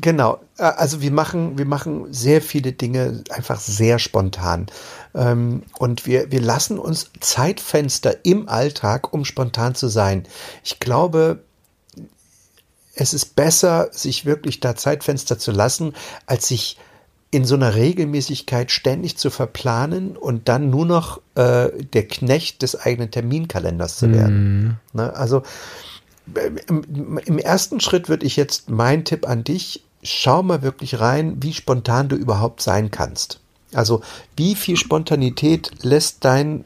Genau, 0.00 0.40
äh, 0.58 0.62
also 0.62 1.00
wir 1.00 1.10
machen, 1.10 1.58
wir 1.58 1.66
machen 1.66 2.12
sehr 2.12 2.40
viele 2.40 2.72
Dinge 2.72 3.22
einfach 3.30 3.60
sehr 3.60 3.98
spontan. 3.98 4.66
Ähm, 5.14 5.62
und 5.78 6.06
wir, 6.06 6.30
wir 6.30 6.40
lassen 6.40 6.78
uns 6.78 7.10
Zeitfenster 7.20 8.24
im 8.24 8.48
Alltag, 8.48 9.12
um 9.12 9.24
spontan 9.24 9.74
zu 9.74 9.88
sein. 9.88 10.24
Ich 10.64 10.80
glaube, 10.80 11.40
es 12.94 13.12
ist 13.12 13.36
besser, 13.36 13.88
sich 13.92 14.24
wirklich 14.24 14.60
da 14.60 14.74
Zeitfenster 14.74 15.38
zu 15.38 15.52
lassen, 15.52 15.92
als 16.26 16.48
sich 16.48 16.78
in 17.30 17.44
so 17.44 17.54
einer 17.54 17.74
Regelmäßigkeit 17.74 18.70
ständig 18.70 19.18
zu 19.18 19.30
verplanen 19.30 20.16
und 20.16 20.48
dann 20.48 20.70
nur 20.70 20.86
noch 20.86 21.20
äh, 21.34 21.68
der 21.92 22.08
Knecht 22.08 22.62
des 22.62 22.80
eigenen 22.80 23.10
Terminkalenders 23.10 23.98
zu 23.98 24.12
werden. 24.12 24.78
Mhm. 24.92 25.00
Ne? 25.00 25.14
Also 25.14 25.42
im, 26.68 27.18
im 27.18 27.38
ersten 27.38 27.80
Schritt 27.80 28.08
würde 28.08 28.26
ich 28.26 28.36
jetzt 28.36 28.68
mein 28.68 29.04
Tipp 29.04 29.28
an 29.28 29.44
dich, 29.44 29.82
schau 30.02 30.42
mal 30.42 30.62
wirklich 30.62 31.00
rein, 31.00 31.36
wie 31.42 31.52
spontan 31.52 32.08
du 32.08 32.16
überhaupt 32.16 32.62
sein 32.62 32.90
kannst. 32.90 33.40
Also 33.72 34.02
wie 34.36 34.54
viel 34.54 34.76
Spontanität 34.76 35.70
lässt 35.82 36.24
dein 36.24 36.64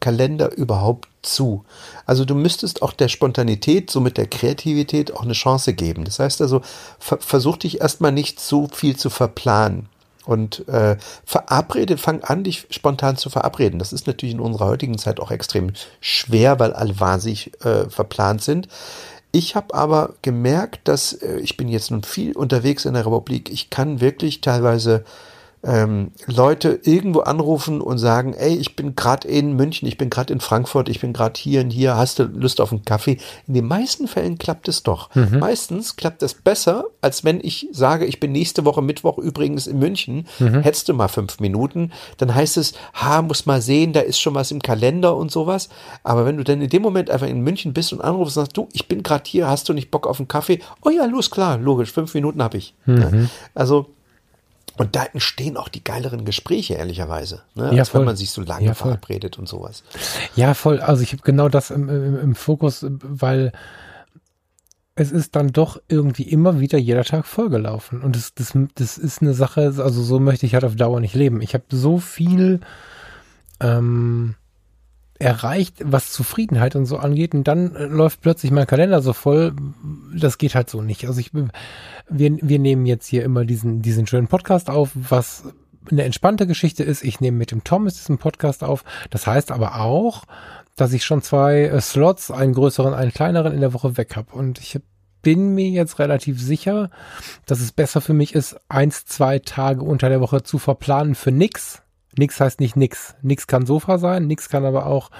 Kalender 0.00 0.56
überhaupt 0.56 1.08
zu? 1.22 1.64
Also 2.06 2.24
du 2.24 2.34
müsstest 2.34 2.82
auch 2.82 2.92
der 2.92 3.08
Spontanität, 3.08 3.90
somit 3.90 4.16
der 4.16 4.26
Kreativität 4.26 5.12
auch 5.12 5.22
eine 5.22 5.34
Chance 5.34 5.74
geben. 5.74 6.04
Das 6.04 6.18
heißt 6.18 6.40
also, 6.40 6.62
ver 6.98 7.18
versuch 7.18 7.56
dich 7.58 7.80
erstmal 7.80 8.12
nicht 8.12 8.40
so 8.40 8.68
viel 8.72 8.96
zu 8.96 9.10
verplanen. 9.10 9.88
Und 10.30 10.68
äh, 10.68 10.96
verabrede, 11.24 11.98
fang 11.98 12.22
an, 12.22 12.44
dich 12.44 12.68
spontan 12.70 13.16
zu 13.16 13.30
verabreden. 13.30 13.80
Das 13.80 13.92
ist 13.92 14.06
natürlich 14.06 14.36
in 14.36 14.40
unserer 14.40 14.66
heutigen 14.66 14.96
Zeit 14.96 15.18
auch 15.18 15.32
extrem 15.32 15.72
schwer, 16.00 16.60
weil 16.60 16.72
alle 16.72 17.00
wahnsinnig 17.00 17.50
äh, 17.64 17.90
verplant 17.90 18.40
sind. 18.40 18.68
Ich 19.32 19.56
habe 19.56 19.74
aber 19.74 20.14
gemerkt, 20.22 20.86
dass 20.86 21.14
äh, 21.14 21.40
ich 21.40 21.56
bin 21.56 21.66
jetzt 21.66 21.90
nun 21.90 22.04
viel 22.04 22.36
unterwegs 22.36 22.84
in 22.84 22.94
der 22.94 23.06
Republik. 23.06 23.50
Ich 23.50 23.70
kann 23.70 24.00
wirklich 24.00 24.40
teilweise 24.40 25.04
ähm, 25.62 26.12
Leute 26.26 26.80
irgendwo 26.84 27.20
anrufen 27.20 27.80
und 27.80 27.98
sagen, 27.98 28.34
ey, 28.34 28.56
ich 28.56 28.76
bin 28.76 28.96
gerade 28.96 29.28
in 29.28 29.56
München, 29.56 29.86
ich 29.86 29.98
bin 29.98 30.08
gerade 30.08 30.32
in 30.32 30.40
Frankfurt, 30.40 30.88
ich 30.88 31.00
bin 31.00 31.12
gerade 31.12 31.38
hier 31.38 31.60
und 31.60 31.70
hier, 31.70 31.96
hast 31.96 32.18
du 32.18 32.24
Lust 32.24 32.60
auf 32.60 32.72
einen 32.72 32.84
Kaffee? 32.84 33.18
In 33.46 33.54
den 33.54 33.66
meisten 33.66 34.08
Fällen 34.08 34.38
klappt 34.38 34.68
es 34.68 34.82
doch. 34.82 35.14
Mhm. 35.14 35.38
Meistens 35.38 35.96
klappt 35.96 36.22
es 36.22 36.34
besser, 36.34 36.84
als 37.02 37.24
wenn 37.24 37.40
ich 37.42 37.68
sage, 37.72 38.06
ich 38.06 38.20
bin 38.20 38.32
nächste 38.32 38.64
Woche 38.64 38.80
Mittwoch 38.80 39.18
übrigens 39.18 39.66
in 39.66 39.78
München, 39.78 40.26
mhm. 40.38 40.60
hättest 40.62 40.88
du 40.88 40.94
mal 40.94 41.08
fünf 41.08 41.40
Minuten, 41.40 41.92
dann 42.16 42.34
heißt 42.34 42.56
es, 42.56 42.72
ha, 42.94 43.20
muss 43.20 43.44
mal 43.44 43.60
sehen, 43.60 43.92
da 43.92 44.00
ist 44.00 44.18
schon 44.18 44.34
was 44.34 44.50
im 44.50 44.62
Kalender 44.62 45.14
und 45.16 45.30
sowas. 45.30 45.68
Aber 46.04 46.24
wenn 46.24 46.38
du 46.38 46.44
dann 46.44 46.62
in 46.62 46.70
dem 46.70 46.82
Moment 46.82 47.10
einfach 47.10 47.28
in 47.28 47.42
München 47.42 47.74
bist 47.74 47.92
und 47.92 48.00
anrufst 48.00 48.36
und 48.36 48.44
sagst, 48.44 48.56
du, 48.56 48.68
ich 48.72 48.88
bin 48.88 49.02
gerade 49.02 49.24
hier, 49.26 49.46
hast 49.46 49.68
du 49.68 49.74
nicht 49.74 49.90
Bock 49.90 50.06
auf 50.06 50.18
einen 50.18 50.28
Kaffee? 50.28 50.60
Oh 50.82 50.90
ja, 50.90 51.04
los, 51.04 51.30
klar, 51.30 51.58
logisch, 51.58 51.92
fünf 51.92 52.14
Minuten 52.14 52.42
habe 52.42 52.56
ich. 52.56 52.74
Mhm. 52.86 53.28
Also 53.54 53.86
und 54.76 54.96
da 54.96 55.04
entstehen 55.04 55.56
auch 55.56 55.68
die 55.68 55.84
geileren 55.84 56.24
Gespräche, 56.24 56.74
ehrlicherweise. 56.74 57.42
Ne? 57.54 57.72
Ja, 57.74 57.80
Als 57.80 57.90
voll. 57.90 58.00
wenn 58.00 58.06
man 58.06 58.16
sich 58.16 58.30
so 58.30 58.42
lange 58.42 58.66
ja, 58.66 58.74
verabredet 58.74 59.38
und 59.38 59.48
sowas. 59.48 59.82
Ja, 60.36 60.54
voll. 60.54 60.80
Also 60.80 61.02
ich 61.02 61.12
habe 61.12 61.22
genau 61.22 61.48
das 61.48 61.70
im, 61.70 61.88
im, 61.88 62.18
im 62.18 62.34
Fokus, 62.34 62.86
weil 62.88 63.52
es 64.94 65.12
ist 65.12 65.36
dann 65.36 65.52
doch 65.52 65.80
irgendwie 65.88 66.24
immer 66.24 66.60
wieder 66.60 66.78
jeder 66.78 67.04
Tag 67.04 67.26
vollgelaufen. 67.26 68.02
Und 68.02 68.16
das, 68.16 68.34
das, 68.34 68.52
das 68.74 68.98
ist 68.98 69.22
eine 69.22 69.34
Sache, 69.34 69.62
also 69.78 70.02
so 70.02 70.20
möchte 70.20 70.46
ich 70.46 70.54
halt 70.54 70.64
auf 70.64 70.76
Dauer 70.76 71.00
nicht 71.00 71.14
leben. 71.14 71.40
Ich 71.40 71.54
habe 71.54 71.64
so 71.70 71.98
viel 71.98 72.60
ähm, 73.60 74.34
erreicht, 75.20 75.76
was 75.84 76.10
Zufriedenheit 76.10 76.74
und 76.76 76.86
so 76.86 76.96
angeht, 76.96 77.34
und 77.34 77.46
dann 77.46 77.76
äh, 77.76 77.84
läuft 77.84 78.22
plötzlich 78.22 78.50
mein 78.50 78.66
Kalender 78.66 79.02
so 79.02 79.12
voll. 79.12 79.54
Das 80.14 80.38
geht 80.38 80.54
halt 80.54 80.70
so 80.70 80.82
nicht. 80.82 81.06
Also 81.06 81.20
ich, 81.20 81.32
wir, 81.32 81.50
wir 82.08 82.58
nehmen 82.58 82.86
jetzt 82.86 83.06
hier 83.06 83.22
immer 83.22 83.44
diesen, 83.44 83.82
diesen 83.82 84.06
schönen 84.06 84.28
Podcast 84.28 84.70
auf, 84.70 84.90
was 84.94 85.44
eine 85.90 86.04
entspannte 86.04 86.46
Geschichte 86.46 86.84
ist. 86.84 87.04
Ich 87.04 87.20
nehme 87.20 87.36
mit 87.36 87.50
dem 87.50 87.64
Thomas 87.64 87.94
diesen 87.94 88.18
Podcast 88.18 88.64
auf. 88.64 88.84
Das 89.10 89.26
heißt 89.26 89.52
aber 89.52 89.80
auch, 89.80 90.24
dass 90.76 90.92
ich 90.92 91.04
schon 91.04 91.22
zwei 91.22 91.64
äh, 91.64 91.80
Slots, 91.80 92.30
einen 92.30 92.54
größeren, 92.54 92.94
einen 92.94 93.12
kleineren 93.12 93.52
in 93.52 93.60
der 93.60 93.74
Woche 93.74 93.96
weg 93.96 94.16
habe. 94.16 94.32
Und 94.34 94.58
ich 94.58 94.80
bin 95.22 95.54
mir 95.54 95.68
jetzt 95.68 95.98
relativ 95.98 96.40
sicher, 96.40 96.90
dass 97.44 97.60
es 97.60 97.72
besser 97.72 98.00
für 98.00 98.14
mich 98.14 98.34
ist, 98.34 98.56
eins, 98.70 99.04
zwei 99.04 99.38
Tage 99.38 99.82
unter 99.82 100.08
der 100.08 100.22
Woche 100.22 100.42
zu 100.42 100.58
verplanen 100.58 101.14
für 101.14 101.30
nix 101.30 101.82
Nix 102.20 102.38
heißt 102.38 102.60
nicht 102.60 102.76
nix. 102.76 103.16
Nix 103.22 103.46
kann 103.46 103.64
Sofa 103.64 103.96
sein, 103.96 104.26
nix 104.26 104.50
kann 104.50 104.66
aber 104.66 104.84
auch 104.84 105.10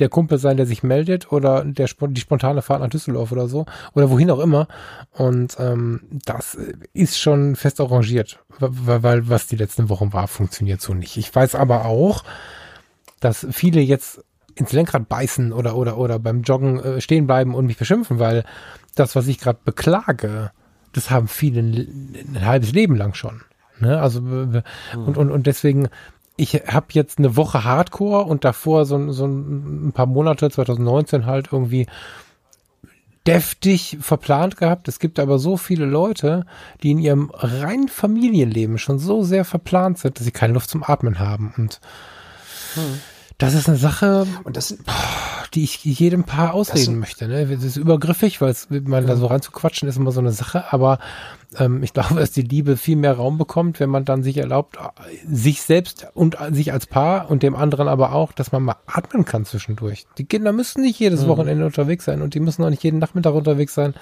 der 0.00 0.08
Kumpel 0.08 0.38
sein, 0.38 0.56
der 0.56 0.66
sich 0.66 0.82
meldet 0.82 1.30
oder 1.30 1.64
der 1.64 1.88
die 1.88 2.20
spontane 2.20 2.62
Fahrt 2.62 2.80
nach 2.80 2.90
Düsseldorf 2.90 3.30
oder 3.30 3.46
so 3.46 3.64
oder 3.94 4.10
wohin 4.10 4.28
auch 4.30 4.40
immer. 4.40 4.66
Und 5.12 5.56
ähm, 5.60 6.00
das 6.24 6.58
ist 6.92 7.16
schon 7.16 7.54
fest 7.54 7.80
arrangiert, 7.80 8.40
weil, 8.58 9.04
weil 9.04 9.28
was 9.28 9.46
die 9.46 9.54
letzten 9.54 9.88
Wochen 9.88 10.12
war, 10.12 10.26
funktioniert 10.26 10.80
so 10.80 10.94
nicht. 10.94 11.16
Ich 11.16 11.32
weiß 11.32 11.54
aber 11.54 11.84
auch, 11.84 12.24
dass 13.20 13.46
viele 13.52 13.80
jetzt 13.80 14.24
ins 14.56 14.72
Lenkrad 14.72 15.08
beißen 15.08 15.52
oder 15.52 15.76
oder 15.76 15.96
oder 15.96 16.18
beim 16.18 16.42
Joggen 16.42 16.80
äh, 16.80 17.00
stehen 17.00 17.28
bleiben 17.28 17.54
und 17.54 17.66
mich 17.66 17.78
beschimpfen, 17.78 18.18
weil 18.18 18.44
das, 18.96 19.14
was 19.14 19.28
ich 19.28 19.38
gerade 19.38 19.60
beklage, 19.64 20.50
das 20.92 21.10
haben 21.10 21.28
viele 21.28 21.60
ein, 21.60 22.16
ein 22.34 22.46
halbes 22.46 22.72
Leben 22.72 22.96
lang 22.96 23.14
schon. 23.14 23.42
Ne? 23.80 24.00
Also 24.00 24.20
und, 24.20 25.16
und, 25.16 25.30
und 25.30 25.46
deswegen 25.46 25.88
ich 26.38 26.54
habe 26.54 26.86
jetzt 26.90 27.18
eine 27.18 27.36
Woche 27.36 27.64
Hardcore 27.64 28.24
und 28.24 28.44
davor 28.44 28.86
so, 28.86 29.10
so 29.12 29.26
ein 29.26 29.92
paar 29.92 30.06
Monate, 30.06 30.48
2019 30.48 31.26
halt 31.26 31.48
irgendwie 31.52 31.86
deftig 33.26 33.98
verplant 34.00 34.56
gehabt. 34.56 34.86
Es 34.86 35.00
gibt 35.00 35.18
aber 35.18 35.38
so 35.40 35.56
viele 35.56 35.84
Leute, 35.84 36.46
die 36.82 36.92
in 36.92 36.98
ihrem 36.98 37.30
reinen 37.34 37.88
Familienleben 37.88 38.78
schon 38.78 39.00
so 39.00 39.24
sehr 39.24 39.44
verplant 39.44 39.98
sind, 39.98 40.18
dass 40.18 40.24
sie 40.24 40.30
keine 40.30 40.54
Luft 40.54 40.70
zum 40.70 40.84
Atmen 40.84 41.18
haben. 41.18 41.52
Und 41.56 41.80
hm. 42.74 43.00
das 43.36 43.54
ist 43.54 43.68
eine 43.68 43.76
Sache, 43.76 44.26
und 44.44 44.56
das 44.56 44.78
die 45.54 45.64
ich 45.64 45.84
jedem 45.84 46.24
Paar 46.24 46.54
ausreden 46.54 46.98
möchte. 46.98 47.26
Ne? 47.28 47.46
Das 47.46 47.64
ist 47.64 47.76
übergriffig, 47.76 48.40
weil 48.40 48.50
es 48.50 48.68
mal 48.70 49.02
ja. 49.02 49.08
da 49.08 49.16
so 49.16 49.26
reinzuquatschen 49.26 49.88
ist 49.88 49.96
immer 49.96 50.12
so 50.12 50.20
eine 50.20 50.32
Sache, 50.32 50.72
aber 50.72 50.98
ähm, 51.58 51.82
ich 51.82 51.92
glaube, 51.92 52.14
dass 52.20 52.32
die 52.32 52.42
Liebe 52.42 52.76
viel 52.76 52.96
mehr 52.96 53.14
Raum 53.14 53.38
bekommt, 53.38 53.80
wenn 53.80 53.90
man 53.90 54.04
dann 54.04 54.22
sich 54.22 54.36
erlaubt, 54.36 54.78
sich 55.26 55.62
selbst 55.62 56.06
und 56.14 56.36
sich 56.50 56.72
als 56.72 56.86
Paar 56.86 57.30
und 57.30 57.42
dem 57.42 57.56
anderen 57.56 57.88
aber 57.88 58.12
auch, 58.12 58.32
dass 58.32 58.52
man 58.52 58.62
mal 58.62 58.76
atmen 58.86 59.24
kann 59.24 59.44
zwischendurch. 59.44 60.06
Die 60.18 60.24
Kinder 60.24 60.52
müssen 60.52 60.82
nicht 60.82 60.98
jedes 60.98 61.22
mhm. 61.22 61.28
Wochenende 61.28 61.64
unterwegs 61.64 62.04
sein 62.04 62.22
und 62.22 62.34
die 62.34 62.40
müssen 62.40 62.64
auch 62.64 62.70
nicht 62.70 62.84
jeden 62.84 62.98
Nachmittag 62.98 63.34
unterwegs 63.34 63.74
sein 63.74 63.94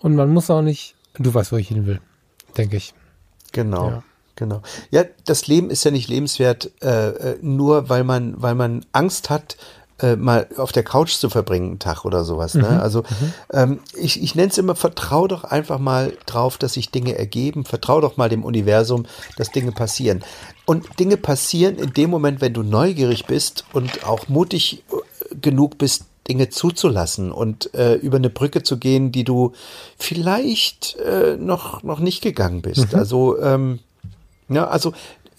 und 0.00 0.14
man 0.14 0.30
muss 0.30 0.50
auch 0.50 0.62
nicht, 0.62 0.94
du 1.18 1.32
weißt, 1.32 1.52
wo 1.52 1.56
ich 1.56 1.68
hin 1.68 1.86
will, 1.86 2.00
denke 2.56 2.76
ich. 2.76 2.94
Genau. 3.52 3.88
Ja. 3.88 4.02
Genau. 4.36 4.62
Ja, 4.90 5.04
das 5.26 5.48
Leben 5.48 5.68
ist 5.68 5.84
ja 5.84 5.90
nicht 5.90 6.08
lebenswert, 6.08 6.70
äh, 6.80 7.08
äh 7.10 7.38
nur 7.42 7.90
weil 7.90 8.04
man, 8.04 8.40
weil 8.40 8.54
man 8.54 8.86
Angst 8.90 9.28
hat, 9.28 9.58
äh, 10.02 10.16
mal 10.16 10.46
auf 10.56 10.72
der 10.72 10.82
Couch 10.82 11.12
zu 11.12 11.30
verbringen, 11.30 11.70
einen 11.70 11.78
Tag 11.78 12.04
oder 12.04 12.24
sowas. 12.24 12.54
Ne? 12.54 12.68
Mhm. 12.68 12.80
Also 12.80 13.00
mhm. 13.02 13.32
ähm, 13.52 13.78
ich, 13.94 14.22
ich 14.22 14.34
nenne 14.34 14.48
es 14.48 14.58
immer, 14.58 14.74
vertrau 14.74 15.26
doch 15.26 15.44
einfach 15.44 15.78
mal 15.78 16.12
drauf, 16.26 16.58
dass 16.58 16.74
sich 16.74 16.90
Dinge 16.90 17.18
ergeben, 17.18 17.64
vertrau 17.64 18.00
doch 18.00 18.16
mal 18.16 18.28
dem 18.28 18.44
Universum, 18.44 19.06
dass 19.36 19.50
Dinge 19.50 19.72
passieren. 19.72 20.22
Und 20.66 20.98
Dinge 21.00 21.16
passieren 21.16 21.76
in 21.76 21.92
dem 21.92 22.10
Moment, 22.10 22.40
wenn 22.40 22.54
du 22.54 22.62
neugierig 22.62 23.26
bist 23.26 23.64
und 23.72 24.06
auch 24.06 24.28
mutig 24.28 24.84
äh, 24.90 25.34
genug 25.40 25.78
bist, 25.78 26.04
Dinge 26.28 26.48
zuzulassen 26.48 27.32
und 27.32 27.74
äh, 27.74 27.94
über 27.94 28.18
eine 28.18 28.30
Brücke 28.30 28.62
zu 28.62 28.78
gehen, 28.78 29.10
die 29.10 29.24
du 29.24 29.52
vielleicht 29.98 30.96
äh, 30.96 31.36
noch, 31.36 31.82
noch 31.82 31.98
nicht 31.98 32.22
gegangen 32.22 32.62
bist. 32.62 32.92
Mhm. 32.92 32.98
Also, 32.98 33.40
ähm, 33.40 33.80
ja, 34.48 34.68
also 34.68 34.92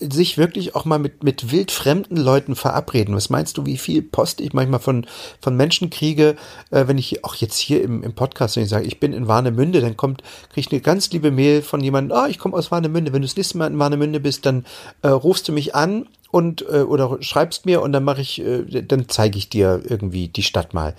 sich 0.10 0.38
wirklich 0.38 0.76
auch 0.76 0.86
mal 0.86 1.00
mit, 1.00 1.24
mit 1.24 1.52
wildfremden 1.52 2.18
Leuten 2.18 2.56
verabreden. 2.56 3.16
Was 3.16 3.30
meinst 3.30 3.58
du, 3.58 3.66
wie 3.66 3.78
viel 3.78 4.02
Post 4.02 4.42
ich 4.42 4.54
manchmal 4.54 4.80
von, 4.80 5.06
von 5.40 5.56
Menschen 5.56 5.90
kriege, 5.90 6.36
äh, 6.72 6.88
wenn 6.88 6.98
ich 6.98 7.24
auch 7.24 7.36
jetzt 7.36 7.58
hier 7.58 7.84
im, 7.84 8.04
im 8.04 8.14
Podcast, 8.14 8.56
wenn 8.56 8.64
ich 8.64 8.70
sage, 8.70 8.86
ich 8.86 9.00
bin 9.00 9.14
in 9.14 9.28
Warnemünde, 9.28 9.82
dann 9.82 9.98
kommt, 9.98 10.24
kriege 10.50 10.68
ich 10.68 10.72
eine 10.72 10.82
ganz 10.82 11.12
liebe 11.12 11.32
Mail 11.32 11.62
von 11.62 11.82
jemandem, 11.82 12.18
ah, 12.18 12.28
ich 12.28 12.40
komme 12.40 12.58
aus 12.58 12.72
Warnemünde. 12.72 13.14
Wenn 13.14 13.22
du 13.22 13.28
das 13.28 13.38
nächste 13.38 13.58
Mal 13.58 13.68
in 13.68 13.80
Warnemünde 13.80 14.20
bist, 14.20 14.46
dann 14.46 14.66
äh, 15.02 15.10
rufst 15.10 15.48
du 15.48 15.52
mich 15.52 15.76
an 15.76 16.08
und 16.32 16.66
äh, 16.70 16.82
oder 16.82 17.18
schreibst 17.22 17.66
mir 17.66 17.82
und 17.82 17.92
dann 17.92 18.04
mache 18.04 18.22
ich, 18.22 18.42
äh, 18.42 18.82
dann 18.82 19.08
zeige 19.10 19.38
ich 19.38 19.50
dir 19.50 19.82
irgendwie 19.84 20.30
die 20.30 20.44
Stadt 20.44 20.74
mal. 20.74 20.96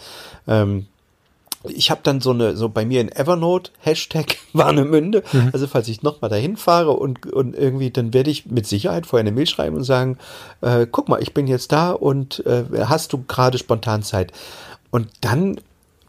Ähm, 0.46 0.86
ich 1.68 1.90
habe 1.90 2.00
dann 2.02 2.20
so 2.20 2.30
eine, 2.30 2.56
so 2.56 2.68
bei 2.68 2.84
mir 2.84 3.00
in 3.00 3.10
Evernote, 3.10 3.70
Hashtag 3.80 4.38
Warnemünde. 4.52 5.22
Mhm. 5.32 5.50
Also 5.52 5.66
falls 5.66 5.88
ich 5.88 6.02
nochmal 6.02 6.30
dahin 6.30 6.56
fahre 6.56 6.92
und, 6.92 7.26
und 7.32 7.56
irgendwie, 7.56 7.90
dann 7.90 8.14
werde 8.14 8.30
ich 8.30 8.46
mit 8.46 8.66
Sicherheit 8.66 9.06
vorher 9.06 9.22
eine 9.22 9.32
Mail 9.32 9.46
schreiben 9.46 9.76
und 9.76 9.84
sagen, 9.84 10.18
äh, 10.60 10.86
guck 10.90 11.08
mal, 11.08 11.22
ich 11.22 11.34
bin 11.34 11.46
jetzt 11.46 11.72
da 11.72 11.92
und 11.92 12.44
äh, 12.46 12.64
hast 12.84 13.12
du 13.12 13.24
gerade 13.26 13.58
spontan 13.58 14.02
Zeit? 14.02 14.32
Und 14.90 15.08
dann 15.20 15.58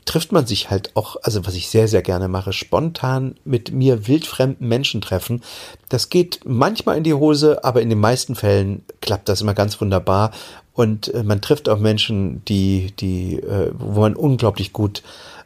trifft 0.06 0.32
man 0.32 0.46
sich 0.46 0.70
halt 0.70 0.96
auch, 0.96 1.16
also 1.24 1.46
was 1.46 1.56
ich 1.56 1.70
sehr, 1.70 1.88
sehr 1.88 2.02
gerne 2.02 2.28
mache, 2.28 2.54
spontan 2.54 3.36
mit 3.46 3.72
mir 3.72 4.08
wildfremden 4.08 4.68
Menschen 4.68 5.02
treffen. 5.02 5.42
Das 5.90 6.10
geht 6.10 6.42
manchmal 6.46 6.98
in 6.98 7.04
die 7.04 7.14
Hose, 7.14 7.64
aber 7.64 7.82
in 7.82 7.90
den 7.90 8.00
meisten 8.00 8.36
Fällen 8.36 8.84
klappt 9.02 9.30
das 9.30 9.42
immer 9.42 9.54
ganz 9.54 9.80
wunderbar. 9.80 10.32
Und 10.74 11.14
äh, 11.14 11.24
man 11.24 11.42
trifft 11.42 11.70
auch 11.70 11.80
Menschen, 11.80 12.44
die, 12.46 12.94
die, 13.00 13.36
äh, 13.36 13.72
wo 13.74 14.02
man 14.02 14.16
unglaublich 14.16 14.74
gut 14.74 15.04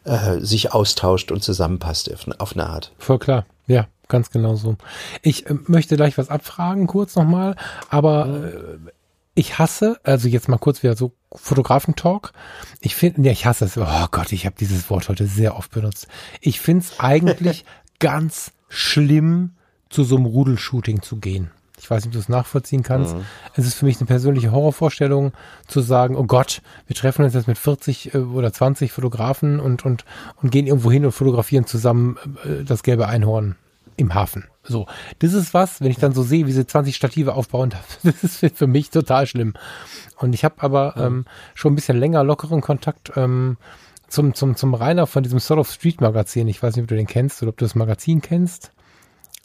äh, 0.08 0.39
sich 0.39 0.74
austauscht 0.74 1.32
und 1.32 1.43
zusammenpasst 1.43 2.12
auf 2.39 2.53
eine 2.53 2.68
Art. 2.68 2.93
Voll 2.97 3.20
klar, 3.20 3.45
ja, 3.68 3.88
ganz 4.08 4.32
genau 4.32 4.55
so. 4.55 4.78
Ich 5.22 5.47
äh, 5.47 5.55
möchte 5.68 5.95
gleich 5.95 6.18
was 6.18 6.30
abfragen, 6.30 6.88
kurz 6.88 7.16
nochmal, 7.16 7.55
aber 7.89 8.28
äh, 8.28 8.91
ich 9.36 9.60
hasse, 9.60 9.99
also 10.03 10.28
jetzt 10.28 10.47
mal 10.49 10.58
kurz 10.58 10.82
wieder 10.82 10.95
so 10.95 11.14
Fotografen-Talk. 11.32 12.32
Ich 12.80 12.95
finde, 12.95 13.22
ja, 13.22 13.32
ich 13.32 13.45
hasse 13.45 13.66
es. 13.66 13.78
Oh 13.78 14.08
Gott, 14.10 14.32
ich 14.32 14.45
habe 14.45 14.55
dieses 14.60 14.89
Wort 14.89 15.10
heute 15.10 15.28
sehr 15.28 15.55
oft 15.55 15.72
benutzt. 15.72 16.08
Ich 16.41 16.60
finde 16.60 16.86
es 16.86 16.99
eigentlich 16.99 17.64
ganz 17.99 18.51
schlimm, 18.70 19.51
zu 19.89 20.03
so 20.03 20.18
einem 20.18 20.26
Rudelshooting 20.26 21.01
zu 21.01 21.18
gehen. 21.18 21.51
Ich 21.80 21.89
weiß 21.89 22.03
nicht, 22.03 22.07
ob 22.07 22.13
du 22.13 22.19
es 22.19 22.30
nachvollziehen 22.30 22.84
kannst. 22.84 23.15
Mhm. 23.15 23.25
Es 23.55 23.65
ist 23.65 23.75
für 23.75 23.86
mich 23.86 23.97
eine 23.97 24.07
persönliche 24.07 24.51
Horrorvorstellung 24.51 25.32
zu 25.67 25.82
sagen, 25.82 26.15
oh 26.15 26.23
Gott, 26.23 26.61
wir 26.88 26.95
treffen 26.95 27.23
uns 27.23 27.34
jetzt 27.34 27.47
mit 27.47 27.57
40 27.57 28.13
äh, 28.13 28.17
oder 28.17 28.51
20 28.51 28.91
Fotografen 28.91 29.59
und, 29.59 29.86
und, 29.86 30.05
und 30.41 30.51
gehen 30.51 30.67
irgendwo 30.67 30.91
hin 30.91 31.05
und 31.05 31.11
fotografieren 31.11 31.65
zusammen 31.65 32.17
äh, 32.43 32.63
das 32.63 32.84
gelbe 32.84 33.07
Einhorn 33.07 33.55
im 33.95 34.13
Hafen. 34.13 34.45
So, 34.63 34.86
das 35.19 35.34
ist 35.34 35.53
was, 35.53 35.82
wenn 35.82 35.91
ich 35.91 35.97
dann 35.97 36.13
so 36.13 36.23
sehe, 36.23 36.45
wie 36.45 36.51
sie 36.51 36.65
20 36.65 36.95
Stative 36.95 37.34
aufbauen, 37.34 37.73
das 38.03 38.23
ist 38.23 38.57
für 38.57 38.67
mich 38.67 38.89
total 38.89 39.28
schlimm. 39.28 39.53
Und 40.17 40.34
ich 40.34 40.43
habe 40.43 40.55
aber 40.59 40.95
ähm, 40.97 41.25
schon 41.53 41.73
ein 41.73 41.75
bisschen 41.75 41.97
länger 41.97 42.23
lockeren 42.23 42.61
Kontakt 42.61 43.11
ähm, 43.15 43.57
zum, 44.07 44.34
zum, 44.34 44.55
zum 44.55 44.73
Rainer 44.73 45.07
von 45.07 45.23
diesem 45.23 45.39
Soul 45.39 45.59
of 45.59 45.69
Street 45.69 46.01
Magazin. 46.01 46.47
Ich 46.47 46.61
weiß 46.61 46.75
nicht, 46.75 46.84
ob 46.84 46.89
du 46.89 46.95
den 46.95 47.07
kennst 47.07 47.41
oder 47.41 47.49
ob 47.49 47.57
du 47.57 47.65
das 47.65 47.75
Magazin 47.75 48.21
kennst. 48.21 48.71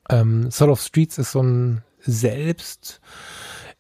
Ähm, 0.08 0.50
Soul 0.50 0.70
of 0.70 0.80
Streets 0.80 1.18
ist 1.18 1.32
so 1.32 1.42
ein 1.42 1.82
selbst 2.05 3.00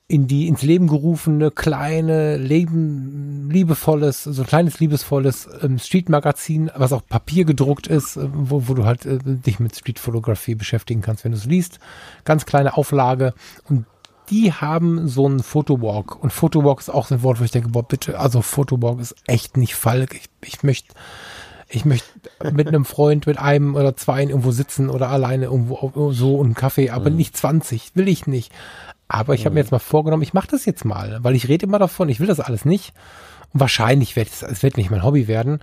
in 0.08 0.26
die 0.26 0.46
ins 0.46 0.62
Leben 0.62 0.88
gerufene 0.88 1.50
kleine 1.50 2.36
Leben 2.36 3.48
liebevolles 3.50 4.24
so 4.24 4.42
ein 4.42 4.48
kleines 4.48 4.78
liebesvolles 4.78 5.48
ähm, 5.62 5.78
Street 5.78 6.10
Magazin 6.10 6.70
was 6.74 6.92
auch 6.92 7.06
Papier 7.06 7.46
gedruckt 7.46 7.86
ist 7.86 8.16
äh, 8.16 8.28
wo, 8.30 8.68
wo 8.68 8.74
du 8.74 8.84
halt 8.84 9.06
äh, 9.06 9.18
dich 9.22 9.58
mit 9.58 9.74
Street 9.74 9.98
Fotografie 9.98 10.54
beschäftigen 10.54 11.00
kannst 11.00 11.24
wenn 11.24 11.32
du 11.32 11.38
es 11.38 11.46
liest. 11.46 11.78
Ganz 12.24 12.44
kleine 12.44 12.76
Auflage. 12.76 13.32
Und 13.68 13.86
die 14.28 14.52
haben 14.52 15.08
so 15.08 15.26
einen 15.26 15.42
Fotowalk 15.42 16.22
und 16.22 16.30
Fotowalk 16.30 16.80
ist 16.80 16.90
auch 16.90 17.06
so 17.06 17.14
ein 17.14 17.22
Wort 17.22 17.40
wo 17.40 17.44
ich 17.44 17.50
denke 17.50 17.70
boah 17.70 17.82
bitte 17.82 18.18
also 18.18 18.42
Fotowalk 18.42 19.00
ist 19.00 19.14
echt 19.26 19.56
nicht 19.56 19.74
Falk. 19.74 20.14
Ich, 20.14 20.28
ich 20.44 20.62
möchte 20.62 20.92
ich 21.74 21.84
möchte 21.84 22.06
mit 22.52 22.68
einem 22.68 22.84
Freund, 22.84 23.26
mit 23.26 23.38
einem 23.38 23.74
oder 23.74 23.96
zwei 23.96 24.22
irgendwo 24.22 24.50
sitzen 24.50 24.90
oder 24.90 25.08
alleine 25.08 25.46
irgendwo 25.46 26.12
so 26.12 26.42
einen 26.42 26.54
Kaffee, 26.54 26.90
aber 26.90 27.10
mhm. 27.10 27.16
nicht 27.16 27.36
20, 27.36 27.92
will 27.94 28.08
ich 28.08 28.26
nicht. 28.26 28.52
Aber 29.08 29.34
ich 29.34 29.44
habe 29.44 29.54
mir 29.54 29.60
mhm. 29.60 29.64
jetzt 29.64 29.72
mal 29.72 29.78
vorgenommen, 29.78 30.22
ich 30.22 30.34
mache 30.34 30.48
das 30.48 30.64
jetzt 30.64 30.84
mal, 30.84 31.18
weil 31.22 31.34
ich 31.34 31.48
rede 31.48 31.66
immer 31.66 31.78
davon, 31.78 32.08
ich 32.08 32.20
will 32.20 32.26
das 32.26 32.40
alles 32.40 32.64
nicht. 32.64 32.92
Und 33.52 33.60
wahrscheinlich 33.60 34.16
wird 34.16 34.28
es, 34.28 34.42
es 34.42 34.62
wird 34.62 34.76
nicht 34.76 34.90
mein 34.90 35.02
Hobby 35.02 35.28
werden. 35.28 35.60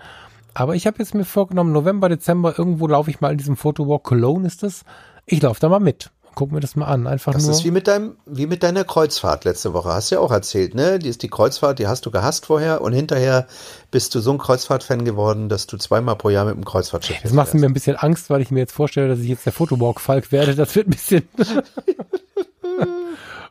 Aber 0.53 0.75
ich 0.75 0.87
habe 0.87 0.97
jetzt 0.99 1.13
mir 1.13 1.25
vorgenommen, 1.25 1.71
November, 1.71 2.09
Dezember, 2.09 2.57
irgendwo 2.57 2.87
laufe 2.87 3.09
ich 3.09 3.21
mal 3.21 3.31
in 3.31 3.37
diesem 3.37 3.55
Fotowalk. 3.55 4.03
Cologne 4.03 4.47
ist 4.47 4.63
es. 4.63 4.83
Ich 5.25 5.41
laufe 5.41 5.59
da 5.59 5.69
mal 5.69 5.79
mit 5.79 6.11
guck 6.35 6.51
mir 6.51 6.59
das 6.59 6.75
mal 6.75 6.85
an. 6.85 7.07
Einfach 7.07 7.33
das 7.33 7.43
nur. 7.43 7.51
ist 7.51 7.63
wie 7.63 7.71
mit 7.71 7.87
deinem, 7.87 8.17
wie 8.25 8.47
mit 8.47 8.63
deiner 8.63 8.83
Kreuzfahrt 8.83 9.45
letzte 9.45 9.73
Woche. 9.73 9.89
Hast 9.89 10.11
du 10.11 10.15
ja 10.15 10.21
auch 10.21 10.31
erzählt, 10.31 10.75
ne? 10.75 10.99
Die 10.99 11.09
ist 11.09 11.23
die 11.23 11.29
Kreuzfahrt, 11.29 11.79
die 11.79 11.87
hast 11.87 12.05
du 12.05 12.11
gehasst 12.11 12.45
vorher 12.45 12.81
und 12.81 12.93
hinterher 12.93 13.47
bist 13.91 14.15
du 14.15 14.19
so 14.19 14.31
ein 14.31 14.37
Kreuzfahrt-Fan 14.37 15.05
geworden, 15.05 15.49
dass 15.49 15.67
du 15.67 15.77
zweimal 15.77 16.15
pro 16.15 16.29
Jahr 16.29 16.45
mit 16.45 16.55
dem 16.55 16.65
Kreuzfahrtschiff 16.65 17.17
Das 17.21 17.33
macht 17.33 17.53
mir 17.53 17.65
ein 17.65 17.73
bisschen 17.73 17.95
Angst, 17.95 18.29
weil 18.29 18.41
ich 18.41 18.51
mir 18.51 18.59
jetzt 18.59 18.73
vorstelle, 18.73 19.09
dass 19.09 19.19
ich 19.19 19.27
jetzt 19.27 19.45
der 19.45 19.53
Fotowalk-Falk 19.53 20.31
werde. 20.31 20.55
Das 20.55 20.75
wird 20.75 20.87
ein 20.87 20.91
bisschen. 20.91 21.27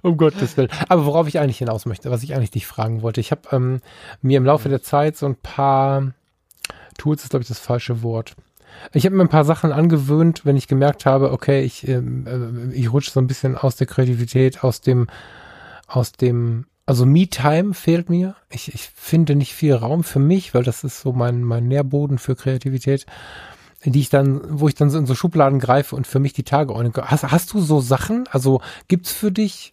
um 0.02 0.16
Gottes 0.16 0.56
Willen. 0.56 0.70
Aber 0.88 1.06
worauf 1.06 1.28
ich 1.28 1.38
eigentlich 1.38 1.58
hinaus 1.58 1.86
möchte, 1.86 2.10
was 2.10 2.22
ich 2.22 2.34
eigentlich 2.34 2.50
dich 2.50 2.66
fragen 2.66 3.02
wollte. 3.02 3.20
Ich 3.20 3.30
habe 3.30 3.42
ähm, 3.52 3.80
mir 4.22 4.38
im 4.38 4.44
Laufe 4.44 4.68
der 4.68 4.82
Zeit 4.82 5.16
so 5.16 5.26
ein 5.26 5.36
paar 5.36 6.12
Tools, 6.96 7.22
ist 7.22 7.30
glaube 7.30 7.42
ich 7.42 7.48
das 7.48 7.58
falsche 7.58 8.02
Wort, 8.02 8.34
ich 8.92 9.04
habe 9.04 9.16
mir 9.16 9.22
ein 9.22 9.28
paar 9.28 9.44
Sachen 9.44 9.72
angewöhnt, 9.72 10.44
wenn 10.44 10.56
ich 10.56 10.68
gemerkt 10.68 11.06
habe, 11.06 11.32
okay, 11.32 11.62
ich, 11.62 11.86
ähm, 11.88 12.26
äh, 12.26 12.74
ich 12.74 12.92
rutsche 12.92 13.10
so 13.10 13.20
ein 13.20 13.26
bisschen 13.26 13.56
aus 13.56 13.76
der 13.76 13.86
Kreativität, 13.86 14.64
aus 14.64 14.80
dem, 14.80 15.08
aus 15.86 16.12
dem, 16.12 16.66
also 16.86 17.04
Me-Time 17.04 17.74
fehlt 17.74 18.08
mir. 18.08 18.36
Ich, 18.50 18.74
ich 18.74 18.90
finde 18.94 19.36
nicht 19.36 19.54
viel 19.54 19.74
Raum 19.74 20.04
für 20.04 20.20
mich, 20.20 20.54
weil 20.54 20.62
das 20.62 20.84
ist 20.84 21.00
so 21.00 21.12
mein, 21.12 21.42
mein 21.42 21.68
Nährboden 21.68 22.18
für 22.18 22.34
Kreativität, 22.34 23.06
die 23.84 24.00
ich 24.00 24.10
dann, 24.10 24.40
wo 24.48 24.68
ich 24.68 24.74
dann 24.74 24.90
so 24.90 24.98
in 24.98 25.06
so 25.06 25.14
Schubladen 25.14 25.60
greife 25.60 25.94
und 25.94 26.06
für 26.06 26.18
mich 26.18 26.32
die 26.32 26.42
Tage 26.42 26.74
ordnen 26.74 26.92
Hast, 26.96 27.24
hast 27.24 27.52
du 27.52 27.60
so 27.60 27.80
Sachen? 27.80 28.24
Also 28.30 28.60
gibt's 28.88 29.12
für 29.12 29.30
dich 29.30 29.72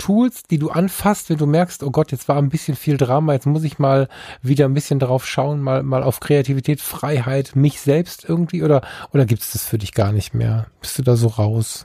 Tools, 0.00 0.42
die 0.42 0.58
du 0.58 0.70
anfasst, 0.70 1.30
wenn 1.30 1.36
du 1.36 1.46
merkst, 1.46 1.82
oh 1.84 1.90
Gott, 1.90 2.10
jetzt 2.10 2.26
war 2.28 2.36
ein 2.36 2.48
bisschen 2.48 2.74
viel 2.76 2.96
Drama, 2.96 3.34
jetzt 3.34 3.46
muss 3.46 3.62
ich 3.62 3.78
mal 3.78 4.08
wieder 4.42 4.64
ein 4.64 4.74
bisschen 4.74 4.98
darauf 4.98 5.26
schauen, 5.26 5.60
mal, 5.60 5.82
mal 5.82 6.02
auf 6.02 6.18
Kreativität, 6.18 6.80
Freiheit, 6.80 7.54
mich 7.54 7.80
selbst 7.80 8.28
irgendwie 8.28 8.62
oder, 8.62 8.82
oder 9.12 9.26
gibt 9.26 9.42
es 9.42 9.52
das 9.52 9.64
für 9.64 9.78
dich 9.78 9.92
gar 9.92 10.10
nicht 10.10 10.34
mehr? 10.34 10.66
Bist 10.80 10.98
du 10.98 11.02
da 11.02 11.16
so 11.16 11.28
raus? 11.28 11.84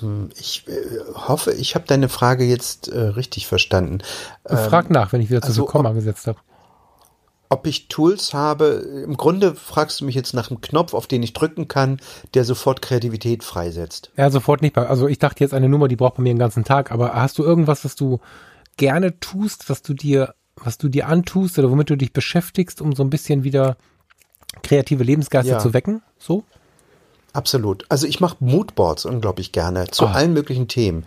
Hm, 0.00 0.30
ich 0.38 0.64
äh, 0.68 0.72
hoffe, 1.14 1.52
ich 1.52 1.74
habe 1.74 1.86
deine 1.86 2.08
Frage 2.08 2.44
jetzt 2.44 2.88
äh, 2.88 2.98
richtig 2.98 3.46
verstanden. 3.46 3.98
Frag 4.44 4.86
ähm, 4.86 4.92
nach, 4.92 5.12
wenn 5.12 5.22
ich 5.22 5.30
wieder 5.30 5.42
zu 5.42 5.48
also, 5.48 5.64
Komma 5.64 5.92
gesetzt 5.92 6.26
habe 6.26 6.38
ob 7.48 7.66
ich 7.66 7.88
Tools 7.88 8.34
habe. 8.34 9.02
Im 9.04 9.16
Grunde 9.16 9.54
fragst 9.54 10.00
du 10.00 10.04
mich 10.04 10.14
jetzt 10.14 10.34
nach 10.34 10.50
einem 10.50 10.60
Knopf, 10.60 10.94
auf 10.94 11.06
den 11.06 11.22
ich 11.22 11.32
drücken 11.32 11.68
kann, 11.68 12.00
der 12.34 12.44
sofort 12.44 12.82
Kreativität 12.82 13.44
freisetzt. 13.44 14.10
Ja, 14.16 14.30
sofort 14.30 14.62
nicht. 14.62 14.76
Also 14.76 15.08
ich 15.08 15.18
dachte 15.18 15.44
jetzt 15.44 15.54
eine 15.54 15.68
Nummer, 15.68 15.88
die 15.88 15.96
braucht 15.96 16.16
bei 16.16 16.22
mir 16.22 16.32
den 16.32 16.38
ganzen 16.38 16.64
Tag. 16.64 16.90
Aber 16.92 17.14
hast 17.14 17.38
du 17.38 17.44
irgendwas, 17.44 17.84
was 17.84 17.94
du 17.94 18.20
gerne 18.76 19.18
tust, 19.20 19.70
was 19.70 19.82
du 19.82 19.94
dir, 19.94 20.34
was 20.56 20.78
du 20.78 20.88
dir 20.88 21.08
antust 21.08 21.58
oder 21.58 21.70
womit 21.70 21.90
du 21.90 21.96
dich 21.96 22.12
beschäftigst, 22.12 22.80
um 22.80 22.94
so 22.94 23.02
ein 23.02 23.10
bisschen 23.10 23.44
wieder 23.44 23.76
kreative 24.62 25.04
Lebensgeister 25.04 25.52
ja. 25.52 25.58
zu 25.58 25.72
wecken? 25.72 26.02
So? 26.18 26.44
Absolut. 27.32 27.84
Also 27.90 28.06
ich 28.06 28.20
mache 28.20 28.36
Moodboards 28.40 29.04
unglaublich 29.04 29.52
gerne 29.52 29.86
zu 29.88 30.04
oh. 30.04 30.08
allen 30.08 30.32
möglichen 30.32 30.68
Themen. 30.68 31.04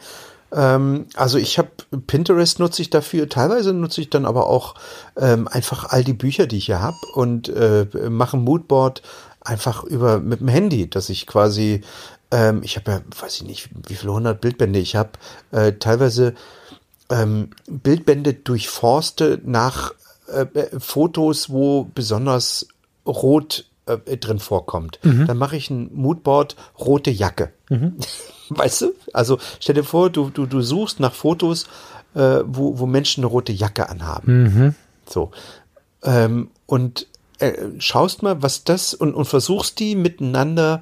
Ähm, 0.52 1.06
also 1.16 1.38
ich 1.38 1.58
habe 1.58 1.70
Pinterest 2.08 2.60
nutze 2.60 2.82
ich 2.82 2.90
dafür, 2.90 3.30
teilweise 3.30 3.74
nutze 3.74 4.02
ich 4.02 4.10
dann 4.10 4.26
aber 4.26 4.48
auch 4.48 4.76
ähm, 5.18 5.48
einfach 5.48 5.90
all 5.90 6.04
die 6.04 6.14
Bücher, 6.14 6.48
die 6.48 6.58
ich 6.58 6.66
hier 6.66 6.82
habe 6.82 6.98
und 7.16 7.50
äh, 7.50 7.86
mache 8.10 8.38
ein 8.38 8.44
Moodboard 8.44 9.02
einfach 9.42 9.84
über 9.84 10.20
mit 10.20 10.40
dem 10.40 10.48
Handy, 10.48 10.90
dass 10.90 11.10
ich 11.10 11.28
quasi, 11.28 11.82
ähm, 12.32 12.62
ich 12.64 12.78
habe 12.78 12.92
ja, 12.92 13.02
weiß 13.20 13.38
ich 13.38 13.44
nicht, 13.44 13.70
wie 13.88 13.96
viele 13.96 14.14
hundert 14.14 14.42
Bildbände 14.42 14.80
ich 14.80 14.96
habe, 14.96 15.12
äh, 15.52 15.74
teilweise 15.74 16.36
ähm, 17.10 17.50
Bildbände 17.68 18.34
durchforste 18.34 19.40
nach 19.44 19.94
äh, 20.28 20.46
äh 20.54 20.80
Fotos, 20.80 21.50
wo 21.50 21.86
besonders 21.96 22.68
rot 23.06 23.66
äh, 23.90 24.18
drin 24.18 24.40
vorkommt. 24.40 25.00
Mhm. 25.04 25.28
Dann 25.28 25.38
mache 25.38 25.58
ich 25.58 25.70
ein 25.70 25.90
Moodboard 25.94 26.56
rote 26.80 27.12
Jacke. 27.12 27.52
Mhm. 27.70 27.96
Weißt 28.50 28.82
du? 28.82 28.94
Also 29.14 29.38
stell 29.60 29.76
dir 29.76 29.84
vor, 29.84 30.10
du, 30.10 30.30
du, 30.30 30.46
du 30.46 30.62
suchst 30.62 31.00
nach 31.00 31.14
Fotos, 31.14 31.68
äh, 32.16 32.40
wo, 32.46 32.80
wo 32.80 32.86
Menschen 32.86 33.24
eine 33.24 33.32
rote 33.32 33.52
Jacke 33.52 33.90
anhaben. 33.90 34.44
Mhm. 34.44 34.76
So. 35.08 35.32
Ähm, 36.04 36.50
und 36.66 37.08
äh, 37.40 37.54
schaust 37.78 38.24
mal, 38.24 38.42
was 38.42 38.64
das 38.64 38.94
und, 38.94 39.14
und 39.14 39.26
versuchst 39.26 39.80
die 39.80 39.96
miteinander 39.96 40.82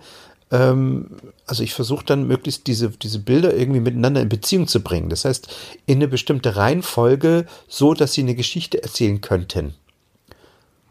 ähm, 0.51 1.08
also 1.45 1.64
ich 1.64 1.74
versuche 1.74 2.05
dann 2.05 2.28
möglichst 2.28 2.68
diese, 2.68 2.89
diese 2.89 3.20
Bilder 3.20 3.55
irgendwie 3.55 3.80
miteinander 3.80 4.22
in 4.22 4.30
Beziehung 4.30 4.68
zu 4.68 4.82
bringen. 4.82 5.10
Das 5.10 5.26
heißt, 5.26 5.53
in 5.86 5.97
eine 5.97 6.08
bestimmte 6.08 6.55
Reihenfolge, 6.55 7.45
so 7.68 7.93
dass 7.93 8.14
sie 8.14 8.22
eine 8.22 8.36
Geschichte 8.36 8.82
erzählen 8.82 9.22
könnten. 9.22 9.74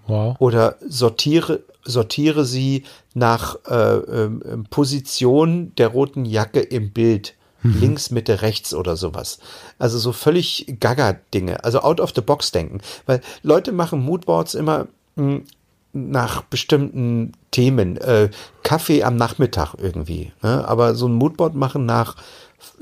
Wow. 0.06 0.36
Oder 0.38 0.76
sortiere, 0.86 1.60
sortiere 1.84 2.44
sie 2.44 2.84
nach 3.14 3.56
äh, 3.68 3.96
äh, 3.96 4.30
Position 4.70 5.72
der 5.76 5.88
roten 5.88 6.24
Jacke 6.24 6.60
im 6.60 6.90
Bild. 6.90 7.34
Mhm. 7.62 7.80
Links, 7.80 8.10
Mitte, 8.10 8.42
rechts 8.42 8.74
oder 8.74 8.96
sowas. 8.96 9.38
Also 9.78 9.98
so 9.98 10.12
völlig 10.12 10.76
gaga-Dinge. 10.78 11.64
Also 11.64 11.80
out 11.80 12.00
of 12.00 12.12
the 12.14 12.20
box 12.20 12.52
denken. 12.52 12.80
Weil 13.06 13.20
Leute 13.42 13.72
machen 13.72 14.00
Moodboards 14.00 14.54
immer 14.54 14.86
mh, 15.16 15.24
hm, 15.24 15.44
nach 15.92 16.42
bestimmten 16.42 17.32
Themen. 17.50 17.96
Äh, 17.96 18.30
Kaffee 18.62 19.02
am 19.02 19.16
Nachmittag 19.16 19.74
irgendwie. 19.78 20.32
Ne? 20.42 20.66
Aber 20.68 20.94
so 20.94 21.08
ein 21.08 21.14
Moodboard 21.14 21.54
machen 21.54 21.86
nach 21.86 22.16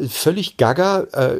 völlig 0.09 0.57
gaga, 0.57 1.01
äh, 1.12 1.39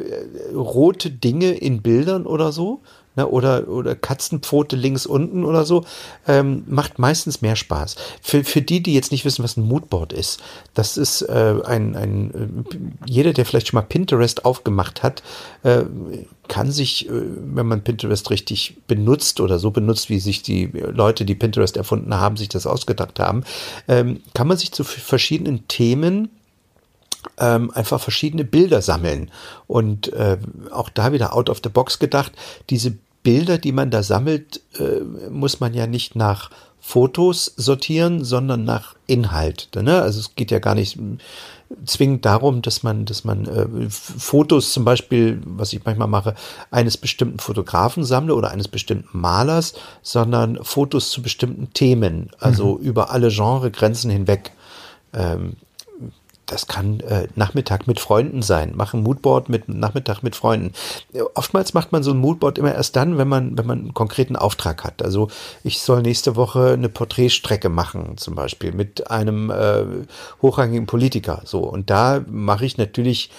rote 0.53 1.11
Dinge 1.11 1.51
in 1.51 1.81
Bildern 1.81 2.25
oder 2.25 2.51
so 2.51 2.81
ne, 3.15 3.27
oder, 3.27 3.67
oder 3.67 3.95
Katzenpfote 3.95 4.75
links 4.75 5.05
unten 5.05 5.43
oder 5.43 5.65
so, 5.65 5.85
ähm, 6.27 6.63
macht 6.67 6.99
meistens 6.99 7.41
mehr 7.41 7.55
Spaß. 7.55 7.95
Für, 8.21 8.43
für 8.43 8.61
die, 8.61 8.81
die 8.81 8.93
jetzt 8.93 9.11
nicht 9.11 9.25
wissen, 9.25 9.43
was 9.43 9.57
ein 9.57 9.67
Moodboard 9.67 10.13
ist, 10.13 10.41
das 10.73 10.97
ist 10.97 11.21
äh, 11.23 11.55
ein, 11.65 11.95
ein, 11.95 12.31
äh, 12.33 13.09
jeder, 13.09 13.33
der 13.33 13.45
vielleicht 13.45 13.67
schon 13.67 13.77
mal 13.77 13.85
Pinterest 13.85 14.45
aufgemacht 14.45 15.03
hat, 15.03 15.23
äh, 15.63 15.83
kann 16.47 16.71
sich, 16.71 17.09
äh, 17.09 17.11
wenn 17.11 17.65
man 17.65 17.83
Pinterest 17.83 18.29
richtig 18.29 18.77
benutzt 18.87 19.39
oder 19.39 19.59
so 19.59 19.71
benutzt, 19.71 20.09
wie 20.09 20.19
sich 20.19 20.41
die 20.41 20.67
Leute, 20.67 21.25
die 21.25 21.35
Pinterest 21.35 21.77
erfunden 21.77 22.13
haben, 22.15 22.37
sich 22.37 22.49
das 22.49 22.67
ausgedacht 22.67 23.19
haben, 23.19 23.43
ähm, 23.87 24.21
kann 24.33 24.47
man 24.47 24.57
sich 24.57 24.71
zu 24.71 24.83
verschiedenen 24.83 25.67
Themen 25.67 26.29
ähm, 27.39 27.71
einfach 27.71 27.99
verschiedene 27.99 28.43
Bilder 28.43 28.81
sammeln. 28.81 29.31
Und 29.67 30.13
äh, 30.13 30.37
auch 30.71 30.89
da 30.89 31.11
wieder 31.11 31.33
out 31.33 31.49
of 31.49 31.61
the 31.63 31.69
box 31.69 31.99
gedacht, 31.99 32.31
diese 32.69 32.97
Bilder, 33.25 33.57
die 33.57 33.71
man 33.71 33.89
da 33.89 34.03
sammelt, 34.03 34.61
äh, 34.77 35.01
muss 35.29 35.59
man 35.59 35.73
ja 35.73 35.87
nicht 35.87 36.15
nach 36.15 36.51
Fotos 36.79 37.51
sortieren, 37.57 38.23
sondern 38.23 38.63
nach 38.63 38.95
Inhalt. 39.07 39.69
Ne? 39.75 39.99
Also 39.99 40.19
es 40.19 40.35
geht 40.35 40.51
ja 40.51 40.59
gar 40.59 40.75
nicht 40.75 40.99
zwingend 41.85 42.23
darum, 42.23 42.61
dass 42.61 42.83
man, 42.83 43.05
dass 43.05 43.23
man 43.23 43.45
äh, 43.47 43.89
Fotos 43.89 44.71
zum 44.71 44.85
Beispiel, 44.85 45.41
was 45.43 45.73
ich 45.73 45.83
manchmal 45.83 46.07
mache, 46.07 46.35
eines 46.69 46.97
bestimmten 46.97 47.39
Fotografen 47.39 48.03
sammle 48.03 48.35
oder 48.35 48.51
eines 48.51 48.67
bestimmten 48.67 49.17
Malers, 49.19 49.73
sondern 50.03 50.63
Fotos 50.63 51.09
zu 51.09 51.23
bestimmten 51.23 51.73
Themen, 51.73 52.29
also 52.39 52.75
mhm. 52.75 52.85
über 52.85 53.09
alle 53.09 53.29
Genregrenzen 53.29 54.11
hinweg. 54.11 54.51
Ähm, 55.11 55.53
das 56.45 56.67
kann 56.67 56.99
äh, 57.01 57.27
Nachmittag 57.35 57.87
mit 57.87 57.99
Freunden 57.99 58.41
sein. 58.41 58.73
Mach 58.75 58.93
ein 58.93 59.03
Moodboard 59.03 59.49
mit 59.49 59.67
Nachmittag 59.69 60.21
mit 60.23 60.35
Freunden. 60.35 60.73
Oftmals 61.33 61.73
macht 61.73 61.91
man 61.91 62.03
so 62.03 62.11
ein 62.11 62.17
Moodboard 62.17 62.57
immer 62.57 62.73
erst 62.73 62.95
dann, 62.95 63.17
wenn 63.17 63.27
man, 63.27 63.57
wenn 63.57 63.65
man 63.65 63.79
einen 63.79 63.93
konkreten 63.93 64.35
Auftrag 64.35 64.83
hat. 64.83 65.01
Also 65.01 65.29
ich 65.63 65.81
soll 65.81 66.01
nächste 66.01 66.35
Woche 66.35 66.73
eine 66.73 66.89
Porträtstrecke 66.89 67.69
machen, 67.69 68.17
zum 68.17 68.35
Beispiel 68.35 68.71
mit 68.71 69.09
einem 69.09 69.49
äh, 69.49 69.83
hochrangigen 70.41 70.85
Politiker. 70.85 71.41
So 71.45 71.59
und 71.59 71.89
da 71.89 72.23
mache 72.27 72.65
ich 72.65 72.77
natürlich 72.77 73.29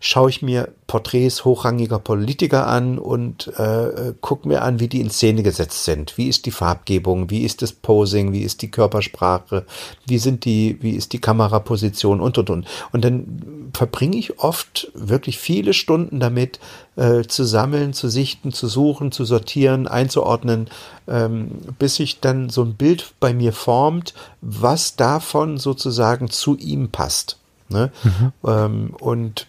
schaue 0.00 0.30
ich 0.30 0.42
mir 0.42 0.68
Porträts 0.86 1.44
hochrangiger 1.44 1.98
Politiker 1.98 2.66
an 2.66 2.98
und 2.98 3.48
äh, 3.58 4.12
gucke 4.20 4.46
mir 4.46 4.62
an, 4.62 4.78
wie 4.78 4.88
die 4.88 5.00
in 5.00 5.10
Szene 5.10 5.42
gesetzt 5.42 5.84
sind. 5.84 6.16
Wie 6.16 6.28
ist 6.28 6.46
die 6.46 6.50
Farbgebung, 6.50 7.28
wie 7.30 7.44
ist 7.44 7.62
das 7.62 7.72
Posing, 7.72 8.32
wie 8.32 8.42
ist 8.42 8.62
die 8.62 8.70
Körpersprache, 8.70 9.64
wie 10.06 10.18
sind 10.18 10.44
die, 10.44 10.78
wie 10.80 10.92
ist 10.92 11.12
die 11.12 11.20
Kameraposition 11.20 12.20
und 12.20 12.38
und 12.38 12.50
und. 12.50 12.66
Und 12.92 13.04
dann 13.04 13.70
verbringe 13.72 14.16
ich 14.16 14.38
oft 14.38 14.90
wirklich 14.94 15.38
viele 15.38 15.74
Stunden 15.74 16.20
damit, 16.20 16.60
äh, 16.96 17.24
zu 17.24 17.44
sammeln, 17.44 17.92
zu 17.92 18.08
sichten, 18.08 18.52
zu 18.52 18.68
suchen, 18.68 19.12
zu 19.12 19.24
sortieren, 19.24 19.88
einzuordnen, 19.88 20.68
ähm, 21.08 21.50
bis 21.78 21.96
sich 21.96 22.20
dann 22.20 22.48
so 22.48 22.62
ein 22.62 22.74
Bild 22.74 23.12
bei 23.20 23.34
mir 23.34 23.52
formt, 23.52 24.14
was 24.40 24.96
davon 24.96 25.58
sozusagen 25.58 26.30
zu 26.30 26.56
ihm 26.56 26.90
passt. 26.90 27.38
Ne? 27.68 27.90
Mhm. 28.02 28.32
Ähm, 28.46 28.94
und 29.00 29.46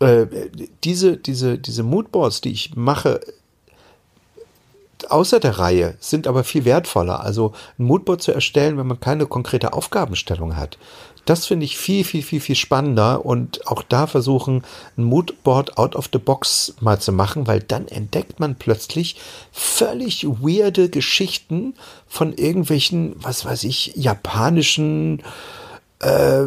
äh, 0.00 0.26
diese, 0.84 1.16
diese, 1.16 1.58
diese 1.58 1.82
Moodboards, 1.82 2.40
die 2.40 2.52
ich 2.52 2.74
mache, 2.74 3.20
außer 5.08 5.40
der 5.40 5.58
Reihe, 5.58 5.96
sind 6.00 6.26
aber 6.26 6.44
viel 6.44 6.64
wertvoller. 6.64 7.20
Also 7.20 7.52
ein 7.78 7.84
Moodboard 7.84 8.22
zu 8.22 8.32
erstellen, 8.32 8.78
wenn 8.78 8.86
man 8.86 9.00
keine 9.00 9.26
konkrete 9.26 9.72
Aufgabenstellung 9.72 10.56
hat. 10.56 10.78
Das 11.26 11.46
finde 11.46 11.66
ich 11.66 11.76
viel, 11.76 12.02
viel, 12.04 12.22
viel, 12.22 12.40
viel 12.40 12.56
spannender 12.56 13.24
und 13.24 13.66
auch 13.66 13.82
da 13.82 14.06
versuchen, 14.06 14.64
ein 14.96 15.04
Moodboard 15.04 15.76
out 15.76 15.94
of 15.94 16.08
the 16.12 16.18
box 16.18 16.74
mal 16.80 16.98
zu 16.98 17.12
machen, 17.12 17.46
weil 17.46 17.60
dann 17.60 17.86
entdeckt 17.88 18.40
man 18.40 18.56
plötzlich 18.56 19.16
völlig 19.52 20.26
weirde 20.26 20.88
Geschichten 20.88 21.74
von 22.08 22.32
irgendwelchen, 22.32 23.16
was 23.18 23.44
weiß 23.44 23.64
ich, 23.64 23.92
japanischen 23.96 25.22
äh, 26.02 26.40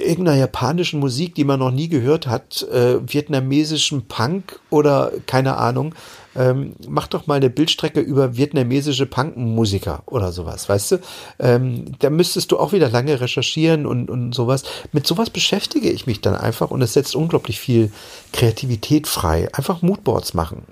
irgendeiner 0.00 0.38
japanischen 0.38 0.98
Musik, 0.98 1.34
die 1.34 1.44
man 1.44 1.58
noch 1.58 1.70
nie 1.70 1.88
gehört 1.88 2.26
hat, 2.26 2.62
äh, 2.62 2.98
vietnamesischen 3.06 4.06
Punk 4.06 4.60
oder 4.70 5.12
keine 5.26 5.56
Ahnung. 5.58 5.94
Ähm, 6.34 6.74
mach 6.88 7.06
doch 7.08 7.26
mal 7.26 7.34
eine 7.34 7.50
Bildstrecke 7.50 8.00
über 8.00 8.36
vietnamesische 8.36 9.04
Punkmusiker 9.04 10.02
oder 10.06 10.32
sowas, 10.32 10.66
weißt 10.68 10.92
du? 10.92 10.98
Ähm, 11.38 11.92
da 11.98 12.08
müsstest 12.08 12.50
du 12.50 12.58
auch 12.58 12.72
wieder 12.72 12.88
lange 12.88 13.20
recherchieren 13.20 13.84
und, 13.84 14.08
und 14.08 14.34
sowas. 14.34 14.64
Mit 14.92 15.06
sowas 15.06 15.28
beschäftige 15.28 15.90
ich 15.90 16.06
mich 16.06 16.22
dann 16.22 16.34
einfach 16.34 16.70
und 16.70 16.80
es 16.80 16.94
setzt 16.94 17.14
unglaublich 17.14 17.60
viel 17.60 17.92
Kreativität 18.32 19.06
frei. 19.06 19.50
Einfach 19.52 19.82
Moodboards 19.82 20.32
machen. 20.32 20.62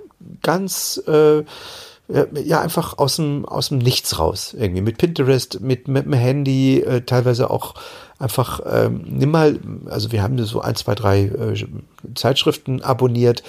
Ganz 0.42 1.02
äh, 1.06 1.42
äh, 2.12 2.26
ja 2.42 2.60
einfach 2.60 2.98
aus 2.98 3.16
dem 3.16 3.44
aus 3.44 3.68
dem 3.68 3.78
Nichts 3.78 4.18
raus 4.18 4.54
irgendwie. 4.58 4.82
Mit 4.82 4.98
Pinterest 4.98 5.60
mit 5.60 5.88
mit 5.88 6.04
dem 6.04 6.12
Handy 6.12 6.80
äh, 6.80 7.02
teilweise 7.02 7.50
auch 7.50 7.74
einfach 8.18 8.60
ähm, 8.66 9.04
nimm 9.06 9.30
mal 9.30 9.58
also 9.86 10.12
wir 10.12 10.22
haben 10.22 10.42
so 10.44 10.60
ein 10.60 10.74
zwei 10.76 10.94
drei 10.94 11.22
äh, 11.22 11.66
Zeitschriften 12.14 12.82
abonniert. 12.82 13.42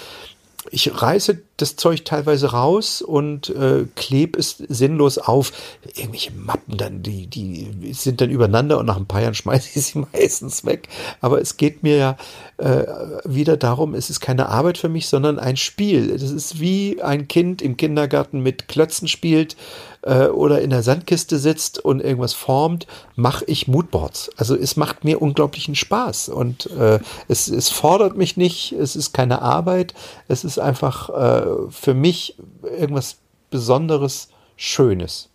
Ich 0.70 1.02
reiße 1.02 1.42
das 1.62 1.76
Zeug 1.76 2.04
teilweise 2.04 2.50
raus 2.50 3.00
und 3.00 3.48
äh, 3.50 3.86
klebe 3.94 4.38
es 4.38 4.58
sinnlos 4.68 5.18
auf. 5.18 5.52
Irgendwelche 5.94 6.32
Mappen 6.32 6.76
dann, 6.76 7.02
die, 7.02 7.26
die 7.26 7.92
sind 7.92 8.20
dann 8.20 8.30
übereinander 8.30 8.78
und 8.78 8.86
nach 8.86 8.96
ein 8.96 9.06
paar 9.06 9.22
Jahren 9.22 9.34
schmeiße 9.34 9.78
ich 9.78 9.86
sie 9.86 10.04
meistens 10.12 10.64
weg. 10.66 10.88
Aber 11.20 11.40
es 11.40 11.56
geht 11.56 11.82
mir 11.82 11.96
ja 11.96 12.16
äh, 12.58 12.84
wieder 13.24 13.56
darum, 13.56 13.94
es 13.94 14.10
ist 14.10 14.20
keine 14.20 14.48
Arbeit 14.48 14.76
für 14.78 14.88
mich, 14.88 15.08
sondern 15.08 15.38
ein 15.38 15.56
Spiel. 15.56 16.08
Das 16.08 16.30
ist 16.30 16.60
wie 16.60 17.00
ein 17.00 17.28
Kind 17.28 17.62
im 17.62 17.76
Kindergarten 17.76 18.40
mit 18.40 18.68
Klötzen 18.68 19.08
spielt 19.08 19.56
äh, 20.02 20.26
oder 20.26 20.60
in 20.60 20.70
der 20.70 20.82
Sandkiste 20.82 21.38
sitzt 21.38 21.78
und 21.78 22.00
irgendwas 22.00 22.34
formt, 22.34 22.86
mache 23.16 23.44
ich 23.46 23.68
Moodboards. 23.68 24.30
Also 24.36 24.56
es 24.56 24.76
macht 24.76 25.04
mir 25.04 25.22
unglaublichen 25.22 25.74
Spaß 25.74 26.28
und 26.28 26.70
äh, 26.70 26.98
es, 27.28 27.48
es 27.48 27.68
fordert 27.68 28.16
mich 28.16 28.36
nicht, 28.36 28.72
es 28.72 28.96
ist 28.96 29.12
keine 29.12 29.42
Arbeit, 29.42 29.94
es 30.28 30.44
ist 30.44 30.58
einfach 30.58 31.08
äh, 31.10 31.46
für 31.70 31.94
mich 31.94 32.36
irgendwas 32.62 33.18
Besonderes, 33.50 34.28
Schönes. 34.56 35.28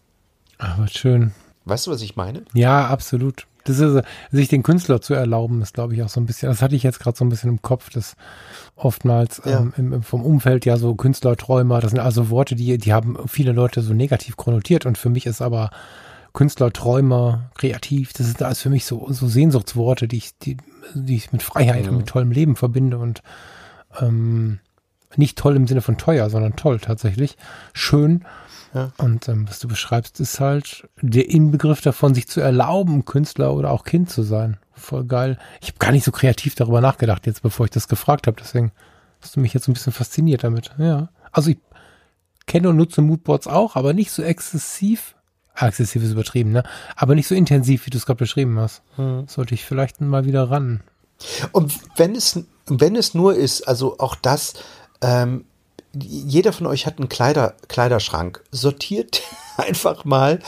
Aber 0.57 0.87
schön. 0.87 1.33
Weißt 1.65 1.87
du, 1.87 1.91
was 1.91 2.01
ich 2.01 2.15
meine? 2.15 2.45
Ja, 2.53 2.87
absolut. 2.87 3.45
Das 3.65 3.79
ist, 3.79 4.01
sich 4.31 4.47
den 4.47 4.63
Künstler 4.63 5.01
zu 5.01 5.13
erlauben, 5.13 5.61
ist, 5.61 5.73
glaube 5.73 5.93
ich, 5.93 6.01
auch 6.01 6.07
so 6.09 6.21
ein 6.21 6.25
bisschen, 6.25 6.47
das 6.49 6.61
hatte 6.61 6.75
ich 6.75 6.83
jetzt 6.83 6.99
gerade 7.01 7.17
so 7.17 7.25
ein 7.25 7.29
bisschen 7.29 7.49
im 7.49 7.61
Kopf, 7.61 7.89
dass 7.89 8.15
oftmals 8.77 9.41
ja. 9.43 9.59
ähm, 9.59 9.73
im, 9.75 10.03
vom 10.03 10.23
Umfeld 10.23 10.65
ja 10.65 10.77
so 10.77 10.95
Künstlerträumer, 10.95 11.81
das 11.81 11.91
sind 11.91 11.99
also 11.99 12.29
Worte, 12.29 12.55
die, 12.55 12.77
die 12.77 12.93
haben 12.93 13.17
viele 13.27 13.51
Leute 13.51 13.81
so 13.81 13.93
negativ 13.93 14.37
konnotiert 14.37 14.85
und 14.85 14.97
für 14.97 15.09
mich 15.09 15.25
ist 15.25 15.41
aber 15.41 15.71
Künstlerträumer, 16.31 17.51
kreativ, 17.55 18.13
das 18.13 18.29
ist 18.29 18.41
alles 18.41 18.61
für 18.61 18.69
mich 18.69 18.85
so, 18.85 19.05
so 19.09 19.27
Sehnsuchtsworte, 19.27 20.07
die 20.07 20.17
ich, 20.17 20.37
die, 20.37 20.55
die 20.93 21.17
ich 21.17 21.33
mit 21.33 21.43
Freiheit 21.43 21.83
ja. 21.83 21.91
und 21.91 21.97
mit 21.97 22.07
tollem 22.07 22.31
Leben 22.31 22.55
verbinde 22.55 22.97
und 22.97 23.21
ähm, 23.99 24.59
nicht 25.15 25.37
toll 25.37 25.55
im 25.55 25.67
Sinne 25.67 25.81
von 25.81 25.97
teuer, 25.97 26.29
sondern 26.29 26.55
toll 26.55 26.79
tatsächlich. 26.79 27.37
Schön. 27.73 28.25
Ja. 28.73 28.91
Und 28.97 29.27
ähm, 29.29 29.47
was 29.47 29.59
du 29.59 29.67
beschreibst, 29.67 30.19
ist 30.19 30.39
halt 30.39 30.87
der 31.01 31.29
Inbegriff 31.29 31.81
davon, 31.81 32.13
sich 32.13 32.27
zu 32.27 32.41
erlauben, 32.41 33.05
Künstler 33.05 33.53
oder 33.53 33.71
auch 33.71 33.83
Kind 33.83 34.09
zu 34.09 34.23
sein. 34.23 34.57
Voll 34.73 35.05
geil. 35.05 35.39
Ich 35.61 35.69
habe 35.69 35.79
gar 35.79 35.91
nicht 35.91 36.03
so 36.03 36.11
kreativ 36.11 36.55
darüber 36.55 36.81
nachgedacht, 36.81 37.25
jetzt 37.25 37.41
bevor 37.41 37.65
ich 37.65 37.71
das 37.71 37.87
gefragt 37.87 38.27
habe. 38.27 38.37
Deswegen 38.39 38.71
hast 39.21 39.35
du 39.35 39.39
mich 39.39 39.53
jetzt 39.53 39.67
ein 39.67 39.73
bisschen 39.73 39.93
fasziniert 39.93 40.43
damit. 40.43 40.71
Ja. 40.77 41.09
Also 41.31 41.51
ich 41.51 41.57
kenne 42.45 42.69
und 42.69 42.77
nutze 42.77 43.01
Moodboards 43.01 43.47
auch, 43.47 43.75
aber 43.75 43.93
nicht 43.93 44.11
so 44.11 44.21
exzessiv. 44.21 45.15
Ah, 45.55 45.67
exzessiv 45.67 46.03
ist 46.03 46.11
übertrieben, 46.11 46.51
ne? 46.51 46.63
Aber 46.95 47.15
nicht 47.15 47.27
so 47.27 47.33
intensiv, 47.33 47.85
wie 47.85 47.89
du 47.89 47.97
es 47.97 48.05
gerade 48.05 48.19
beschrieben 48.19 48.59
hast. 48.59 48.83
Hm. 48.95 49.27
Sollte 49.27 49.55
ich 49.55 49.65
vielleicht 49.65 50.01
mal 50.01 50.25
wieder 50.25 50.51
ran. 50.51 50.81
Und 51.51 51.73
wenn 51.95 52.15
es, 52.15 52.43
wenn 52.67 52.95
es 52.95 53.15
nur 53.15 53.35
ist, 53.35 53.67
also 53.67 53.97
auch 53.97 54.15
das, 54.15 54.53
ähm, 55.01 55.45
jeder 55.93 56.53
von 56.53 56.67
euch 56.67 56.85
hat 56.85 56.99
einen 56.99 57.09
Kleider, 57.09 57.55
Kleiderschrank. 57.67 58.43
Sortiert 58.51 59.21
einfach 59.67 60.05
mal, 60.05 60.39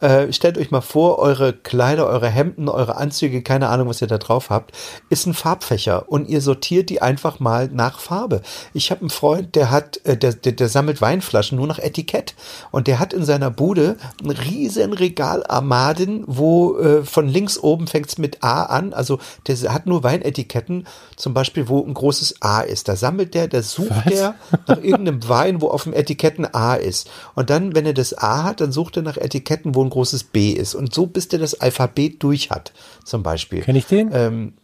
äh, 0.00 0.32
stellt 0.32 0.58
euch 0.58 0.70
mal 0.70 0.80
vor, 0.80 1.18
eure 1.18 1.52
Kleider, 1.52 2.06
eure 2.06 2.28
Hemden, 2.28 2.68
eure 2.68 2.96
Anzüge, 2.96 3.42
keine 3.42 3.68
Ahnung, 3.68 3.88
was 3.88 4.02
ihr 4.02 4.08
da 4.08 4.18
drauf 4.18 4.50
habt, 4.50 4.72
ist 5.08 5.26
ein 5.26 5.34
Farbfächer 5.34 6.08
und 6.08 6.28
ihr 6.28 6.40
sortiert 6.40 6.90
die 6.90 7.00
einfach 7.00 7.38
mal 7.40 7.68
nach 7.72 8.00
Farbe. 8.00 8.42
Ich 8.74 8.90
habe 8.90 9.02
einen 9.02 9.10
Freund, 9.10 9.54
der 9.54 9.70
hat, 9.70 10.00
äh, 10.04 10.16
der, 10.16 10.32
der, 10.34 10.52
der 10.52 10.68
sammelt 10.68 11.00
Weinflaschen 11.00 11.56
nur 11.56 11.66
nach 11.66 11.78
Etikett 11.78 12.34
und 12.70 12.88
der 12.88 12.98
hat 12.98 13.12
in 13.12 13.24
seiner 13.24 13.50
Bude 13.50 13.96
ein 14.22 14.30
riesen 14.30 14.92
Regal 14.92 15.44
Armaden, 15.46 16.24
wo 16.26 16.78
äh, 16.78 17.04
von 17.04 17.28
links 17.28 17.58
oben 17.58 17.86
fängt's 17.86 18.18
mit 18.18 18.42
A 18.42 18.64
an, 18.64 18.92
also 18.92 19.18
der 19.46 19.56
hat 19.72 19.86
nur 19.86 20.02
Weinetiketten, 20.02 20.86
zum 21.16 21.34
Beispiel, 21.34 21.68
wo 21.68 21.84
ein 21.84 21.94
großes 21.94 22.42
A 22.42 22.60
ist. 22.60 22.88
Da 22.88 22.96
sammelt 22.96 23.34
der, 23.34 23.48
da 23.48 23.62
sucht 23.62 23.90
was? 23.90 24.04
der 24.04 24.34
nach 24.66 24.82
irgendeinem 24.82 25.28
Wein, 25.28 25.60
wo 25.60 25.68
auf 25.68 25.84
dem 25.84 25.94
Etiketten 25.94 26.52
A 26.52 26.74
ist. 26.74 27.08
Und 27.34 27.50
dann, 27.50 27.74
wenn 27.74 27.86
er 27.86 27.94
das 27.94 28.16
A 28.16 28.42
hat, 28.42 28.55
hat, 28.56 28.60
dann 28.60 28.72
sucht 28.72 28.96
er 28.96 29.02
nach 29.02 29.16
Etiketten, 29.16 29.74
wo 29.74 29.84
ein 29.84 29.90
großes 29.90 30.24
B 30.24 30.50
ist. 30.50 30.74
Und 30.74 30.94
so, 30.94 31.06
bis 31.06 31.28
der 31.28 31.38
das 31.38 31.60
Alphabet 31.60 32.22
durch 32.22 32.50
hat, 32.50 32.72
zum 33.04 33.22
Beispiel. 33.22 33.62
Kenn 33.62 33.76
ich 33.76 33.86
den? 33.86 34.10
Ähm, 34.12 34.54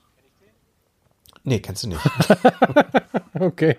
nee, 1.45 1.61
kennst 1.61 1.85
du 1.85 1.89
nicht. 1.89 2.01
Okay. 3.35 3.79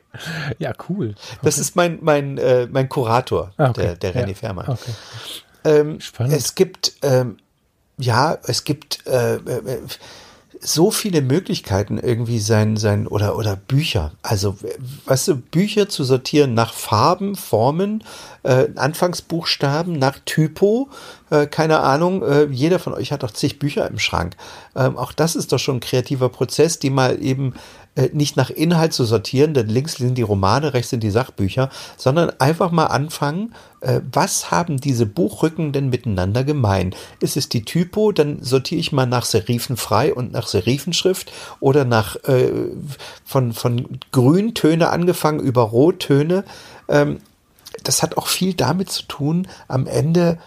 Ja, 0.58 0.74
cool. 0.90 1.10
Okay. 1.16 1.38
Das 1.44 1.60
ist 1.60 1.76
mein, 1.76 2.00
mein, 2.02 2.38
äh, 2.40 2.68
mein 2.70 2.90
Kurator, 2.90 3.54
ah, 3.58 3.70
okay. 3.70 3.96
der, 4.00 4.12
der 4.12 4.16
René 4.16 4.30
ja. 4.30 4.34
Fährmann. 4.34 4.68
Okay. 4.68 4.92
Ähm, 5.64 6.02
Spannend. 6.02 6.34
Es 6.34 6.56
gibt, 6.56 6.96
ähm, 7.04 7.38
ja, 7.98 8.38
es 8.44 8.64
gibt 8.64 9.06
äh, 9.06 9.36
äh, 9.36 9.82
so 10.66 10.92
viele 10.92 11.22
Möglichkeiten 11.22 11.98
irgendwie 11.98 12.40
sein, 12.40 12.78
sein 12.78 13.08
oder, 13.08 13.38
oder 13.38 13.56
Bücher. 13.56 14.14
Also, 14.22 14.56
weißt 15.06 15.28
du, 15.28 15.36
Bücher 15.36 15.90
zu 15.90 16.04
sortieren 16.04 16.54
nach 16.54 16.74
Farben, 16.74 17.36
Formen, 17.36 18.04
äh, 18.44 18.70
Anfangsbuchstaben, 18.76 19.94
nach 19.94 20.20
Typo, 20.26 20.90
äh, 21.30 21.48
keine 21.48 21.82
Ahnung. 21.82 22.24
Äh, 22.24 22.46
jeder 22.46 22.80
von 22.80 22.94
euch 22.94 23.12
hat 23.12 23.24
doch 23.24 23.32
zig 23.32 23.60
Bücher 23.60 23.88
im 23.88 24.00
Schrank. 24.00 24.38
Ähm, 24.76 24.98
auch 24.98 25.12
das 25.12 25.36
ist 25.36 25.52
doch 25.52 25.60
schon 25.60 25.78
ein 25.78 25.82
kreativer 25.82 26.30
Prozess, 26.30 26.80
die 26.80 26.90
mal 26.90 27.22
eben 27.22 27.54
äh, 27.96 28.10
nicht 28.12 28.38
nach 28.38 28.50
Inhalt 28.50 28.94
zu 28.94 29.06
sortieren, 29.06 29.54
denn 29.54 29.68
links 29.68 29.96
sind 29.96 30.18
die 30.18 30.24
Romane, 30.24 30.74
rechts 30.74 30.90
sind 30.90 31.04
die 31.04 31.12
Sachbücher, 31.12 31.70
sondern 31.96 32.32
einfach 32.40 32.72
mal 32.72 32.88
anfangen, 32.88 33.54
äh, 33.82 34.02
was 34.12 34.50
haben 34.50 34.80
diese 34.80 35.06
Buchrücken 35.06 35.74
denn 35.74 35.90
miteinander 35.90 36.44
gemein? 36.44 36.96
Ist 37.20 37.38
es 37.38 37.50
die 37.50 37.66
Typo, 37.66 38.12
dann 38.12 38.42
sortiere 38.42 38.80
ich 38.80 38.92
mal 38.92 39.06
nach 39.06 39.26
Serifenfrei 39.26 40.14
und 40.14 40.32
nach 40.32 40.48
Serifenschrift 40.48 41.32
oder 41.60 41.86
nach 41.86 42.16
äh, 42.24 42.52
von, 43.26 43.54
von 43.54 44.00
Grüntöne 44.12 44.90
angefangen 44.90 45.40
über 45.40 45.62
Rottöne. 45.62 46.46
Ähm, 46.88 47.20
das 47.84 48.02
hat 48.02 48.18
auch 48.18 48.28
viel 48.28 48.54
damit 48.54 48.90
zu 48.90 49.04
tun, 49.04 49.48
am 49.68 49.86
Ende, 49.86 50.40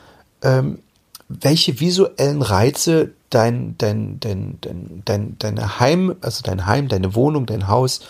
ähm, 0.42 0.80
welche 1.28 1.80
visuellen 1.80 2.42
Reize 2.42 3.12
dein, 3.30 3.76
dein, 3.78 4.20
dein, 4.20 4.58
dein, 4.60 5.02
dein, 5.04 5.36
deine 5.38 5.80
Heim, 5.80 6.14
also 6.20 6.42
dein 6.42 6.66
Heim, 6.66 6.88
deine 6.88 7.14
Wohnung, 7.14 7.46
dein 7.46 7.68
Haus 7.68 8.00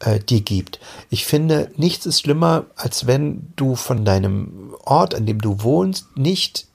äh, 0.00 0.18
dir 0.18 0.40
gibt. 0.40 0.80
Ich 1.10 1.24
finde, 1.24 1.70
nichts 1.76 2.06
ist 2.06 2.20
schlimmer, 2.20 2.66
als 2.76 3.06
wenn 3.06 3.52
du 3.56 3.74
von 3.74 4.04
deinem 4.04 4.74
Ort, 4.84 5.14
an 5.14 5.26
dem 5.26 5.40
du 5.40 5.62
wohnst, 5.62 6.16
nicht 6.16 6.66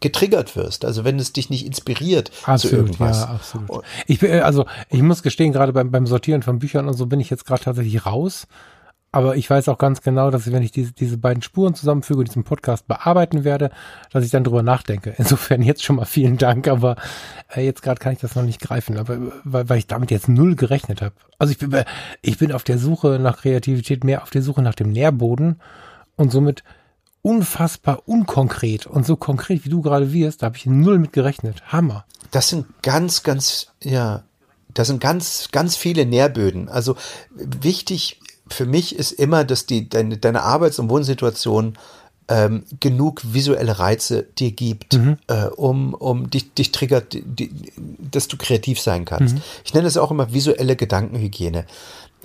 getriggert 0.00 0.54
wirst. 0.54 0.84
Also 0.84 1.04
wenn 1.04 1.18
es 1.18 1.32
dich 1.32 1.48
nicht 1.48 1.64
inspiriert 1.64 2.30
absolut, 2.44 2.60
zu 2.60 2.76
irgendwas. 2.76 3.20
Ja, 3.20 3.28
absolut. 3.28 3.84
Ich 4.06 4.18
bin, 4.18 4.32
also 4.42 4.66
ich 4.90 5.00
muss 5.00 5.22
gestehen, 5.22 5.52
gerade 5.52 5.72
beim, 5.72 5.90
beim 5.90 6.06
Sortieren 6.06 6.42
von 6.42 6.58
Büchern 6.58 6.88
und 6.88 6.94
so 6.94 7.06
bin 7.06 7.20
ich 7.20 7.30
jetzt 7.30 7.46
gerade 7.46 7.64
tatsächlich 7.64 8.04
raus. 8.04 8.46
Aber 9.14 9.36
ich 9.36 9.48
weiß 9.48 9.68
auch 9.68 9.78
ganz 9.78 10.02
genau, 10.02 10.32
dass 10.32 10.48
ich, 10.48 10.52
wenn 10.52 10.64
ich 10.64 10.72
diese, 10.72 10.90
diese 10.90 11.18
beiden 11.18 11.40
Spuren 11.40 11.76
zusammenfüge 11.76 12.18
und 12.18 12.26
diesen 12.26 12.42
Podcast 12.42 12.88
bearbeiten 12.88 13.44
werde, 13.44 13.70
dass 14.10 14.24
ich 14.24 14.32
dann 14.32 14.42
drüber 14.42 14.64
nachdenke. 14.64 15.14
Insofern 15.18 15.62
jetzt 15.62 15.84
schon 15.84 15.94
mal 15.94 16.04
vielen 16.04 16.36
Dank, 16.36 16.66
aber 16.66 16.96
äh, 17.54 17.64
jetzt 17.64 17.82
gerade 17.82 18.00
kann 18.00 18.12
ich 18.12 18.18
das 18.18 18.34
noch 18.34 18.42
nicht 18.42 18.60
greifen, 18.60 18.98
aber 18.98 19.18
weil, 19.44 19.68
weil 19.68 19.78
ich 19.78 19.86
damit 19.86 20.10
jetzt 20.10 20.28
null 20.28 20.56
gerechnet 20.56 21.00
habe. 21.00 21.14
Also 21.38 21.52
ich 21.52 21.58
bin, 21.58 21.72
äh, 21.72 21.84
ich 22.22 22.38
bin 22.38 22.50
auf 22.50 22.64
der 22.64 22.76
Suche 22.76 23.20
nach 23.20 23.36
Kreativität, 23.36 24.02
mehr 24.02 24.24
auf 24.24 24.30
der 24.30 24.42
Suche 24.42 24.62
nach 24.62 24.74
dem 24.74 24.90
Nährboden 24.90 25.60
und 26.16 26.32
somit 26.32 26.64
unfassbar 27.22 28.02
unkonkret 28.06 28.84
und 28.84 29.06
so 29.06 29.14
konkret 29.14 29.64
wie 29.64 29.70
du 29.70 29.80
gerade 29.80 30.12
wirst, 30.12 30.42
da 30.42 30.46
habe 30.46 30.56
ich 30.56 30.66
null 30.66 30.98
mit 30.98 31.12
gerechnet. 31.12 31.62
Hammer. 31.68 32.04
Das 32.32 32.48
sind 32.48 32.66
ganz, 32.82 33.22
ganz, 33.22 33.68
ja, 33.80 34.24
das 34.74 34.88
sind 34.88 35.00
ganz, 35.00 35.50
ganz 35.52 35.76
viele 35.76 36.04
Nährböden. 36.04 36.68
Also 36.68 36.96
wichtig 37.30 38.18
für 38.54 38.66
mich 38.66 38.96
ist 38.96 39.12
immer, 39.12 39.44
dass 39.44 39.66
die, 39.66 39.88
deine, 39.88 40.16
deine 40.16 40.42
Arbeits- 40.42 40.78
und 40.78 40.88
Wohnsituation 40.88 41.76
ähm, 42.28 42.64
genug 42.80 43.20
visuelle 43.34 43.78
Reize 43.78 44.22
dir 44.38 44.52
gibt, 44.52 44.94
mhm. 44.94 45.18
äh, 45.26 45.46
um, 45.46 45.92
um 45.92 46.30
dich, 46.30 46.54
dich 46.54 46.72
triggert, 46.72 47.12
die, 47.12 47.50
dass 47.76 48.28
du 48.28 48.38
kreativ 48.38 48.80
sein 48.80 49.04
kannst. 49.04 49.34
Mhm. 49.34 49.42
Ich 49.64 49.74
nenne 49.74 49.86
es 49.86 49.98
auch 49.98 50.10
immer 50.10 50.32
visuelle 50.32 50.76
Gedankenhygiene. 50.76 51.66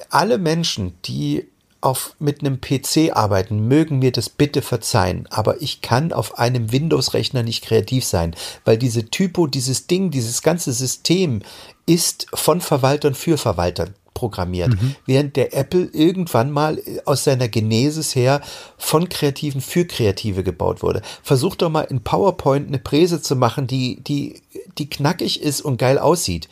Alle 0.09 0.37
Menschen, 0.37 0.93
die 1.03 1.47
auf, 1.81 2.15
mit 2.19 2.41
einem 2.41 2.61
PC 2.61 3.11
arbeiten, 3.13 3.67
mögen 3.67 3.99
mir 3.99 4.11
das 4.11 4.29
bitte 4.29 4.61
verzeihen, 4.61 5.27
aber 5.29 5.61
ich 5.61 5.81
kann 5.81 6.13
auf 6.13 6.37
einem 6.37 6.71
Windows-Rechner 6.71 7.43
nicht 7.43 7.63
kreativ 7.63 8.05
sein, 8.05 8.35
weil 8.65 8.77
diese 8.77 9.05
Typo, 9.05 9.47
dieses 9.47 9.87
Ding, 9.87 10.11
dieses 10.11 10.41
ganze 10.41 10.73
System 10.73 11.41
ist 11.85 12.27
von 12.33 12.61
Verwaltern 12.61 13.15
für 13.15 13.37
Verwalter 13.37 13.89
programmiert, 14.19 14.69
mhm. 14.69 14.95
während 15.05 15.37
der 15.37 15.55
Apple 15.55 15.89
irgendwann 15.93 16.51
mal 16.51 16.81
aus 17.05 17.23
seiner 17.23 17.47
Genesis 17.47 18.15
her 18.15 18.41
von 18.77 19.07
Kreativen 19.07 19.61
für 19.61 19.85
Kreative 19.85 20.43
gebaut 20.43 20.83
wurde. 20.83 21.01
Versuch 21.23 21.55
doch 21.55 21.69
mal 21.69 21.83
in 21.83 22.01
PowerPoint 22.01 22.67
eine 22.67 22.79
Präse 22.79 23.21
zu 23.21 23.37
machen, 23.37 23.65
die, 23.65 24.01
die, 24.03 24.41
die 24.77 24.89
knackig 24.89 25.41
ist 25.41 25.61
und 25.61 25.77
geil 25.77 25.97
aussieht. 25.97 26.49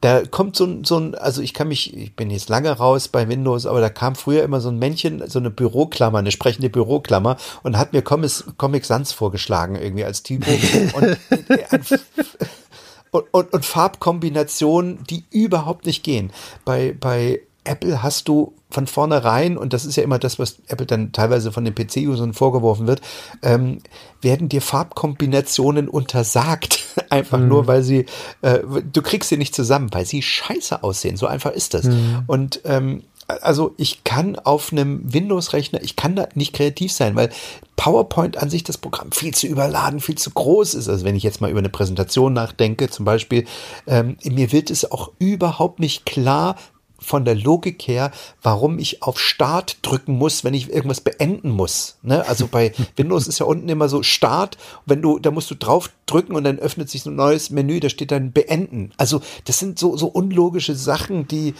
Da 0.00 0.24
kommt 0.24 0.54
so 0.54 0.64
ein, 0.64 0.84
so 0.84 0.96
ein, 0.96 1.16
also 1.16 1.42
ich 1.42 1.54
kann 1.54 1.66
mich, 1.66 1.92
ich 1.96 2.14
bin 2.14 2.30
jetzt 2.30 2.48
lange 2.48 2.70
raus 2.70 3.08
bei 3.08 3.28
Windows, 3.28 3.66
aber 3.66 3.80
da 3.80 3.88
kam 3.88 4.14
früher 4.14 4.44
immer 4.44 4.60
so 4.60 4.68
ein 4.68 4.78
Männchen, 4.78 5.28
so 5.28 5.40
eine 5.40 5.50
Büroklammer, 5.50 6.18
eine 6.18 6.30
sprechende 6.30 6.70
Büroklammer 6.70 7.36
und 7.64 7.76
hat 7.76 7.92
mir 7.92 8.02
Comics, 8.02 8.44
Comic 8.58 8.84
Sans 8.84 9.10
vorgeschlagen 9.10 9.74
irgendwie 9.74 10.04
als 10.04 10.22
Typo. 10.22 10.52
und, 10.94 11.18
und, 13.10 13.24
und, 13.32 13.52
und 13.52 13.64
Farbkombinationen, 13.64 15.04
die 15.04 15.24
überhaupt 15.30 15.86
nicht 15.86 16.02
gehen. 16.02 16.32
Bei, 16.64 16.94
bei 16.98 17.40
Apple 17.64 18.02
hast 18.02 18.28
du 18.28 18.54
von 18.70 18.86
vornherein, 18.86 19.56
und 19.56 19.72
das 19.72 19.84
ist 19.84 19.96
ja 19.96 20.02
immer 20.02 20.18
das, 20.18 20.38
was 20.38 20.58
Apple 20.68 20.86
dann 20.86 21.12
teilweise 21.12 21.52
von 21.52 21.64
den 21.64 21.74
PC-Usern 21.74 22.34
vorgeworfen 22.34 22.86
wird, 22.86 23.00
ähm, 23.42 23.78
werden 24.20 24.48
dir 24.48 24.60
Farbkombinationen 24.60 25.88
untersagt. 25.88 26.80
einfach 27.10 27.38
mhm. 27.38 27.48
nur, 27.48 27.66
weil 27.66 27.82
sie, 27.82 28.06
äh, 28.42 28.60
du 28.92 29.02
kriegst 29.02 29.30
sie 29.30 29.36
nicht 29.36 29.54
zusammen, 29.54 29.88
weil 29.92 30.04
sie 30.04 30.22
scheiße 30.22 30.82
aussehen. 30.82 31.16
So 31.16 31.26
einfach 31.26 31.52
ist 31.52 31.74
das. 31.74 31.84
Mhm. 31.84 32.24
Und 32.26 32.60
ähm, 32.64 33.04
also 33.28 33.74
ich 33.76 34.04
kann 34.04 34.36
auf 34.38 34.72
einem 34.72 35.12
Windows-Rechner, 35.12 35.82
ich 35.82 35.96
kann 35.96 36.16
da 36.16 36.28
nicht 36.34 36.54
kreativ 36.54 36.92
sein, 36.92 37.14
weil 37.14 37.30
PowerPoint 37.76 38.38
an 38.38 38.48
sich 38.48 38.64
das 38.64 38.78
Programm 38.78 39.12
viel 39.12 39.34
zu 39.34 39.46
überladen, 39.46 40.00
viel 40.00 40.16
zu 40.16 40.30
groß 40.30 40.74
ist. 40.74 40.88
Also 40.88 41.04
wenn 41.04 41.14
ich 41.14 41.22
jetzt 41.22 41.40
mal 41.40 41.50
über 41.50 41.58
eine 41.58 41.68
Präsentation 41.68 42.32
nachdenke, 42.32 42.88
zum 42.88 43.04
Beispiel, 43.04 43.44
ähm, 43.86 44.16
mir 44.24 44.50
wird 44.50 44.70
es 44.70 44.90
auch 44.90 45.12
überhaupt 45.18 45.78
nicht 45.78 46.06
klar, 46.06 46.56
von 47.00 47.24
der 47.24 47.36
Logik 47.36 47.86
her, 47.86 48.10
warum 48.42 48.80
ich 48.80 49.04
auf 49.04 49.20
Start 49.20 49.78
drücken 49.82 50.14
muss, 50.14 50.42
wenn 50.42 50.52
ich 50.52 50.68
irgendwas 50.68 51.00
beenden 51.00 51.50
muss. 51.50 51.96
Ne? 52.02 52.26
Also 52.26 52.48
bei 52.48 52.72
Windows 52.96 53.28
ist 53.28 53.38
ja 53.38 53.46
unten 53.46 53.68
immer 53.68 53.88
so 53.88 54.02
Start, 54.02 54.58
wenn 54.84 55.00
du, 55.00 55.20
da 55.20 55.30
musst 55.30 55.48
du 55.50 55.54
drauf 55.54 55.90
drücken 56.06 56.34
und 56.34 56.42
dann 56.42 56.58
öffnet 56.58 56.90
sich 56.90 57.02
so 57.02 57.10
ein 57.10 57.16
neues 57.16 57.50
Menü, 57.50 57.78
da 57.78 57.88
steht 57.88 58.10
dann 58.10 58.32
Beenden. 58.32 58.90
Also 58.96 59.20
das 59.44 59.60
sind 59.60 59.78
so, 59.78 59.96
so 59.96 60.08
unlogische 60.08 60.74
Sachen, 60.74 61.28
die, 61.28 61.54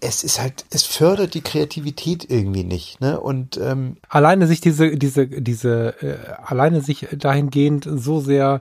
es 0.00 0.24
ist 0.24 0.40
halt, 0.40 0.64
es 0.70 0.82
fördert 0.82 1.34
die 1.34 1.40
Kreativität 1.40 2.28
irgendwie 2.28 2.64
nicht, 2.64 3.00
ne? 3.00 3.18
Und 3.20 3.56
ähm, 3.56 3.96
alleine 4.08 4.46
sich 4.46 4.60
diese, 4.60 4.96
diese, 4.96 5.26
diese, 5.26 5.94
äh, 6.02 6.16
alleine 6.44 6.80
sich 6.80 7.06
dahingehend 7.12 7.88
so 7.90 8.20
sehr 8.20 8.60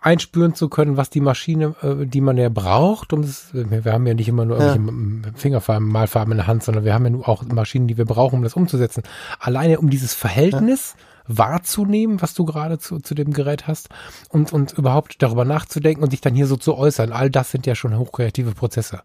einspüren 0.00 0.54
zu 0.54 0.68
können, 0.68 0.96
was 0.96 1.10
die 1.10 1.20
Maschine, 1.20 1.74
äh, 1.82 2.06
die 2.06 2.20
man 2.20 2.36
ja 2.36 2.48
braucht, 2.48 3.12
um 3.12 3.22
das, 3.22 3.48
wir 3.52 3.92
haben 3.92 4.06
ja 4.06 4.14
nicht 4.14 4.28
immer 4.28 4.44
nur 4.44 4.58
ja. 4.58 4.74
irgendwelche 4.74 5.36
Fingerfarben, 5.36 5.88
Malfarben 5.88 6.32
in 6.32 6.38
der 6.38 6.46
Hand, 6.46 6.62
sondern 6.62 6.84
wir 6.84 6.94
haben 6.94 7.06
ja 7.06 7.26
auch 7.26 7.42
Maschinen, 7.44 7.88
die 7.88 7.96
wir 7.96 8.04
brauchen, 8.04 8.36
um 8.36 8.42
das 8.42 8.54
umzusetzen. 8.54 9.02
Alleine 9.40 9.78
um 9.78 9.90
dieses 9.90 10.14
Verhältnis 10.14 10.94
ja 10.96 11.04
wahrzunehmen, 11.26 12.20
was 12.20 12.34
du 12.34 12.44
gerade 12.44 12.78
zu, 12.78 13.00
zu 13.00 13.14
dem 13.14 13.32
Gerät 13.32 13.66
hast 13.66 13.88
und, 14.28 14.52
und 14.52 14.72
überhaupt 14.72 15.22
darüber 15.22 15.44
nachzudenken 15.44 16.02
und 16.02 16.12
dich 16.12 16.20
dann 16.20 16.34
hier 16.34 16.46
so 16.46 16.56
zu 16.56 16.76
äußern. 16.76 17.12
All 17.12 17.30
das 17.30 17.50
sind 17.50 17.66
ja 17.66 17.74
schon 17.74 17.96
hochkreative 17.96 18.52
Prozesse 18.52 19.00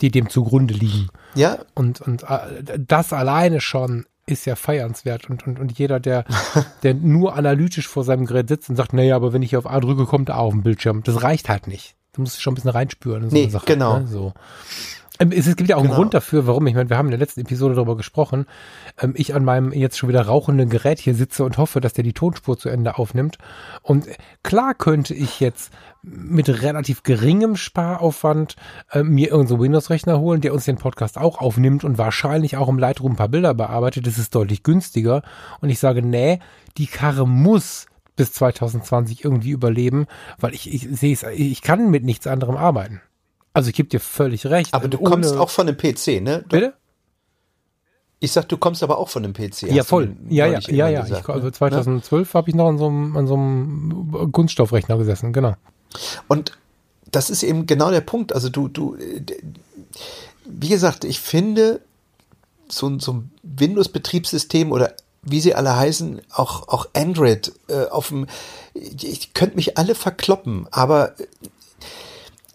die 0.00 0.10
dem 0.10 0.28
zugrunde 0.28 0.74
liegen. 0.74 1.08
Ja. 1.34 1.58
Und, 1.74 2.00
und 2.00 2.24
äh, 2.24 2.78
das 2.78 3.12
alleine 3.12 3.60
schon 3.60 4.06
ist 4.26 4.44
ja 4.44 4.56
feiernswert 4.56 5.30
und, 5.30 5.46
und, 5.46 5.58
und 5.58 5.78
jeder, 5.78 6.00
der, 6.00 6.24
der 6.82 6.94
nur 6.94 7.34
analytisch 7.34 7.88
vor 7.88 8.04
seinem 8.04 8.26
Gerät 8.26 8.48
sitzt 8.48 8.68
und 8.68 8.76
sagt, 8.76 8.92
naja, 8.92 9.16
aber 9.16 9.32
wenn 9.32 9.42
ich 9.42 9.56
auf 9.56 9.66
A 9.66 9.80
drücke, 9.80 10.04
kommt 10.04 10.30
A 10.30 10.36
auf 10.36 10.52
dem 10.52 10.62
Bildschirm. 10.62 11.02
Das 11.02 11.22
reicht 11.22 11.48
halt 11.48 11.66
nicht. 11.66 11.94
Du 12.12 12.22
musst 12.22 12.40
schon 12.42 12.52
ein 12.52 12.54
bisschen 12.56 12.70
reinspüren. 12.70 13.30
So 13.30 13.36
nee, 13.36 13.48
Sache, 13.48 13.66
genau. 13.66 14.00
Ne? 14.00 14.06
So. 14.06 14.32
Ähm, 15.18 15.32
es, 15.32 15.44
gibt 15.56 15.68
ja 15.68 15.76
auch 15.76 15.82
genau. 15.82 15.94
einen 15.94 16.00
Grund 16.00 16.14
dafür, 16.14 16.46
warum. 16.46 16.66
Ich 16.66 16.74
meine, 16.74 16.90
wir 16.90 16.96
haben 16.96 17.06
in 17.06 17.12
der 17.12 17.18
letzten 17.18 17.40
Episode 17.40 17.74
darüber 17.74 17.96
gesprochen. 17.96 18.46
Ähm, 19.00 19.14
ich 19.16 19.34
an 19.34 19.44
meinem 19.44 19.72
jetzt 19.72 19.98
schon 19.98 20.08
wieder 20.08 20.22
rauchenden 20.22 20.68
Gerät 20.68 20.98
hier 20.98 21.14
sitze 21.14 21.44
und 21.44 21.58
hoffe, 21.58 21.80
dass 21.80 21.92
der 21.92 22.04
die 22.04 22.12
Tonspur 22.12 22.56
zu 22.58 22.68
Ende 22.68 22.98
aufnimmt. 22.98 23.38
Und 23.82 24.06
klar 24.42 24.74
könnte 24.74 25.14
ich 25.14 25.40
jetzt 25.40 25.72
mit 26.02 26.48
relativ 26.62 27.02
geringem 27.02 27.56
Sparaufwand 27.56 28.56
äh, 28.92 29.02
mir 29.02 29.30
irgendeinen 29.30 29.60
Windows-Rechner 29.60 30.20
holen, 30.20 30.40
der 30.40 30.54
uns 30.54 30.64
den 30.64 30.76
Podcast 30.76 31.18
auch 31.18 31.40
aufnimmt 31.40 31.84
und 31.84 31.98
wahrscheinlich 31.98 32.56
auch 32.56 32.68
im 32.68 32.78
Lightroom 32.78 33.12
ein 33.12 33.16
paar 33.16 33.28
Bilder 33.28 33.54
bearbeitet. 33.54 34.06
Das 34.06 34.18
ist 34.18 34.34
deutlich 34.34 34.62
günstiger. 34.62 35.22
Und 35.60 35.70
ich 35.70 35.80
sage, 35.80 36.02
nee, 36.02 36.38
die 36.76 36.86
Karre 36.86 37.26
muss 37.26 37.86
bis 38.14 38.32
2020 38.32 39.24
irgendwie 39.24 39.50
überleben, 39.50 40.06
weil 40.38 40.52
ich, 40.54 40.72
ich 40.72 40.88
sehe 40.98 41.12
es, 41.12 41.22
ich 41.22 41.62
kann 41.62 41.90
mit 41.90 42.04
nichts 42.04 42.26
anderem 42.26 42.56
arbeiten. 42.56 43.00
Also 43.58 43.70
ich 43.70 43.74
gebe 43.74 43.88
dir 43.88 43.98
völlig 43.98 44.46
recht. 44.46 44.72
Aber 44.72 44.86
du 44.86 44.98
kommst 44.98 45.36
auch 45.36 45.50
von 45.50 45.66
dem 45.66 45.76
PC, 45.76 46.22
ne? 46.22 46.44
Du, 46.48 46.56
Bitte? 46.56 46.74
Ich 48.20 48.30
sag, 48.30 48.48
du 48.48 48.56
kommst 48.56 48.84
aber 48.84 48.98
auch 48.98 49.08
von 49.08 49.24
dem 49.24 49.32
PC. 49.32 49.62
Ja, 49.62 49.82
voll. 49.82 50.14
Ja, 50.28 50.46
ja, 50.46 50.60
ja, 50.68 50.88
ja. 50.88 51.02
Gesagt, 51.02 51.24
ich, 51.24 51.34
also 51.34 51.50
2012 51.50 52.28
ne? 52.28 52.38
habe 52.38 52.50
ich 52.50 52.54
noch 52.54 52.68
an 52.68 52.78
so, 52.78 52.86
einem, 52.86 53.16
an 53.16 53.26
so 53.26 53.34
einem 53.34 54.30
Kunststoffrechner 54.30 54.96
gesessen, 54.96 55.32
genau. 55.32 55.56
Und 56.28 56.56
das 57.10 57.30
ist 57.30 57.42
eben 57.42 57.66
genau 57.66 57.90
der 57.90 58.00
Punkt. 58.00 58.32
Also 58.32 58.48
du, 58.48 58.68
du, 58.68 58.96
wie 60.44 60.68
gesagt, 60.68 61.02
ich 61.02 61.18
finde, 61.18 61.80
so, 62.68 62.96
so 63.00 63.14
ein 63.14 63.32
Windows-Betriebssystem 63.42 64.70
oder 64.70 64.94
wie 65.22 65.40
sie 65.40 65.56
alle 65.56 65.76
heißen, 65.76 66.20
auch, 66.32 66.68
auch 66.68 66.86
Android 66.94 67.52
äh, 67.66 67.86
auf 67.86 68.10
dem, 68.10 68.28
ich 68.74 69.34
könnte 69.34 69.56
mich 69.56 69.76
alle 69.78 69.96
verkloppen, 69.96 70.68
aber 70.70 71.14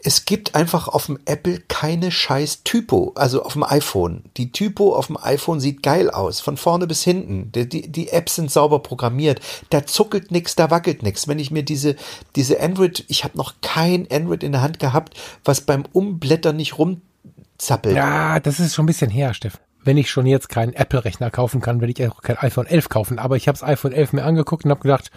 es 0.05 0.25
gibt 0.25 0.53
einfach 0.53 0.89
auf 0.89 1.05
dem 1.05 1.17
Apple 1.25 1.61
keine 1.69 2.11
scheiß 2.11 2.63
Typo, 2.63 3.13
also 3.15 3.43
auf 3.43 3.53
dem 3.53 3.63
iPhone. 3.63 4.23
Die 4.35 4.51
Typo 4.51 4.95
auf 4.95 5.07
dem 5.07 5.17
iPhone 5.17 5.61
sieht 5.61 5.81
geil 5.81 6.09
aus, 6.09 6.41
von 6.41 6.57
vorne 6.57 6.87
bis 6.87 7.03
hinten. 7.03 7.51
Die, 7.53 7.67
die, 7.67 7.89
die 7.89 8.09
Apps 8.09 8.35
sind 8.35 8.51
sauber 8.51 8.79
programmiert. 8.79 9.39
Da 9.69 9.85
zuckelt 9.85 10.29
nix, 10.29 10.55
da 10.55 10.69
wackelt 10.69 11.03
nix. 11.03 11.27
Wenn 11.29 11.39
ich 11.39 11.51
mir 11.51 11.63
diese, 11.63 11.95
diese 12.35 12.59
Android, 12.59 13.05
ich 13.07 13.23
habe 13.23 13.37
noch 13.37 13.55
kein 13.61 14.07
Android 14.11 14.43
in 14.43 14.51
der 14.51 14.61
Hand 14.61 14.79
gehabt, 14.79 15.15
was 15.45 15.61
beim 15.61 15.85
Umblättern 15.93 16.57
nicht 16.57 16.77
rumzappelt. 16.77 17.95
Ja, 17.95 18.41
das 18.41 18.59
ist 18.59 18.75
schon 18.75 18.83
ein 18.83 18.87
bisschen 18.87 19.09
her, 19.09 19.33
Steff. 19.33 19.59
Wenn 19.85 19.97
ich 19.97 20.11
schon 20.11 20.25
jetzt 20.25 20.49
keinen 20.49 20.73
Apple-Rechner 20.73 21.31
kaufen 21.31 21.61
kann, 21.61 21.79
werde 21.79 21.93
ich 21.95 22.09
auch 22.09 22.21
kein 22.21 22.37
iPhone 22.37 22.65
11 22.65 22.89
kaufen. 22.89 23.19
Aber 23.19 23.37
ich 23.37 23.47
habe 23.47 23.57
das 23.57 23.67
iPhone 23.67 23.93
11 23.93 24.13
mir 24.13 24.23
angeguckt 24.25 24.65
und 24.65 24.71
habe 24.71 24.81
gedacht, 24.81 25.11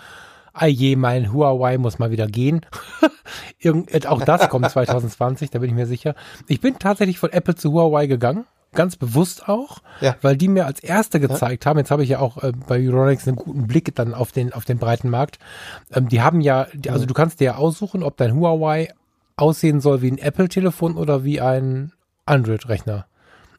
ah 0.56 0.66
je, 0.66 0.96
mein 0.96 1.32
Huawei 1.32 1.78
muss 1.78 1.98
mal 1.98 2.10
wieder 2.10 2.26
gehen. 2.26 2.60
Irgend, 3.58 3.92
äh, 3.92 4.06
auch 4.08 4.22
das 4.22 4.48
kommt 4.48 4.70
2020, 4.70 5.50
da 5.50 5.58
bin 5.58 5.70
ich 5.70 5.76
mir 5.76 5.86
sicher. 5.86 6.14
Ich 6.48 6.60
bin 6.60 6.78
tatsächlich 6.78 7.18
von 7.18 7.30
Apple 7.32 7.54
zu 7.54 7.72
Huawei 7.72 8.06
gegangen. 8.06 8.46
Ganz 8.72 8.96
bewusst 8.96 9.48
auch, 9.48 9.78
ja. 10.00 10.16
weil 10.20 10.36
die 10.36 10.48
mir 10.48 10.66
als 10.66 10.80
erste 10.80 11.18
gezeigt 11.18 11.64
ja. 11.64 11.70
haben, 11.70 11.78
jetzt 11.78 11.90
habe 11.90 12.02
ich 12.02 12.10
ja 12.10 12.18
auch 12.18 12.42
äh, 12.42 12.52
bei 12.66 12.78
Euronics 12.78 13.26
einen 13.26 13.36
guten 13.36 13.66
Blick 13.66 13.94
dann 13.94 14.12
auf 14.12 14.32
den, 14.32 14.52
auf 14.52 14.64
den 14.64 14.78
breiten 14.78 15.08
Markt. 15.08 15.38
Ähm, 15.94 16.08
die 16.08 16.20
haben 16.20 16.40
ja, 16.40 16.66
die, 16.74 16.90
also 16.90 17.04
mhm. 17.04 17.08
du 17.08 17.14
kannst 17.14 17.40
dir 17.40 17.44
ja 17.44 17.56
aussuchen, 17.56 18.02
ob 18.02 18.16
dein 18.16 18.34
Huawei 18.34 18.92
aussehen 19.36 19.80
soll 19.80 20.02
wie 20.02 20.10
ein 20.10 20.18
Apple-Telefon 20.18 20.96
oder 20.96 21.24
wie 21.24 21.40
ein 21.40 21.92
Android-Rechner. 22.26 23.06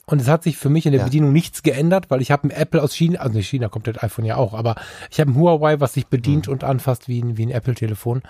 Und 0.10 0.22
es 0.22 0.28
hat 0.30 0.43
sich 0.43 0.58
für 0.58 0.70
mich 0.70 0.86
in 0.86 0.93
der 0.93 0.99
ja. 0.99 1.05
Bedienung 1.05 1.34
nichts 1.34 1.64
geändert, 1.64 2.10
weil 2.10 2.22
ich 2.22 2.32
habe 2.32 2.47
ein 2.47 2.51
Apple 2.51 2.82
aus 2.82 2.93
China, 2.93 3.20
also 3.20 3.38
nicht 3.38 3.49
China 3.49 3.68
kommt 3.68 3.88
das 3.88 4.01
iPhone 4.01 4.24
ja 4.24 4.38
auch, 4.38 4.53
aber 4.53 4.76
ich 5.12 5.20
habe 5.20 5.32
ein 5.32 5.36
Huawei, 5.36 5.82
was 5.82 5.93
sich 5.93 6.08
bedient 6.08 6.47
mhm. 6.47 6.53
und 6.53 6.64
anfasst 6.64 7.10
wie 7.10 7.22
ein, 7.22 7.38
wie 7.38 7.45
ein 7.45 7.51
Apple-Telefon. 7.51 8.24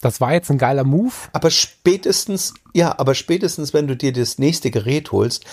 Das 0.00 0.20
war 0.20 0.32
jetzt 0.32 0.50
ein 0.50 0.58
geiler 0.58 0.82
Move. 0.82 1.12
Aber 1.32 1.50
spätestens, 1.50 2.54
ja, 2.72 2.98
aber 2.98 3.14
spätestens, 3.14 3.72
wenn 3.72 3.86
du 3.86 3.96
dir 3.96 4.12
das 4.12 4.36
nächste 4.36 4.72
Gerät 4.72 5.12
holst, 5.12 5.44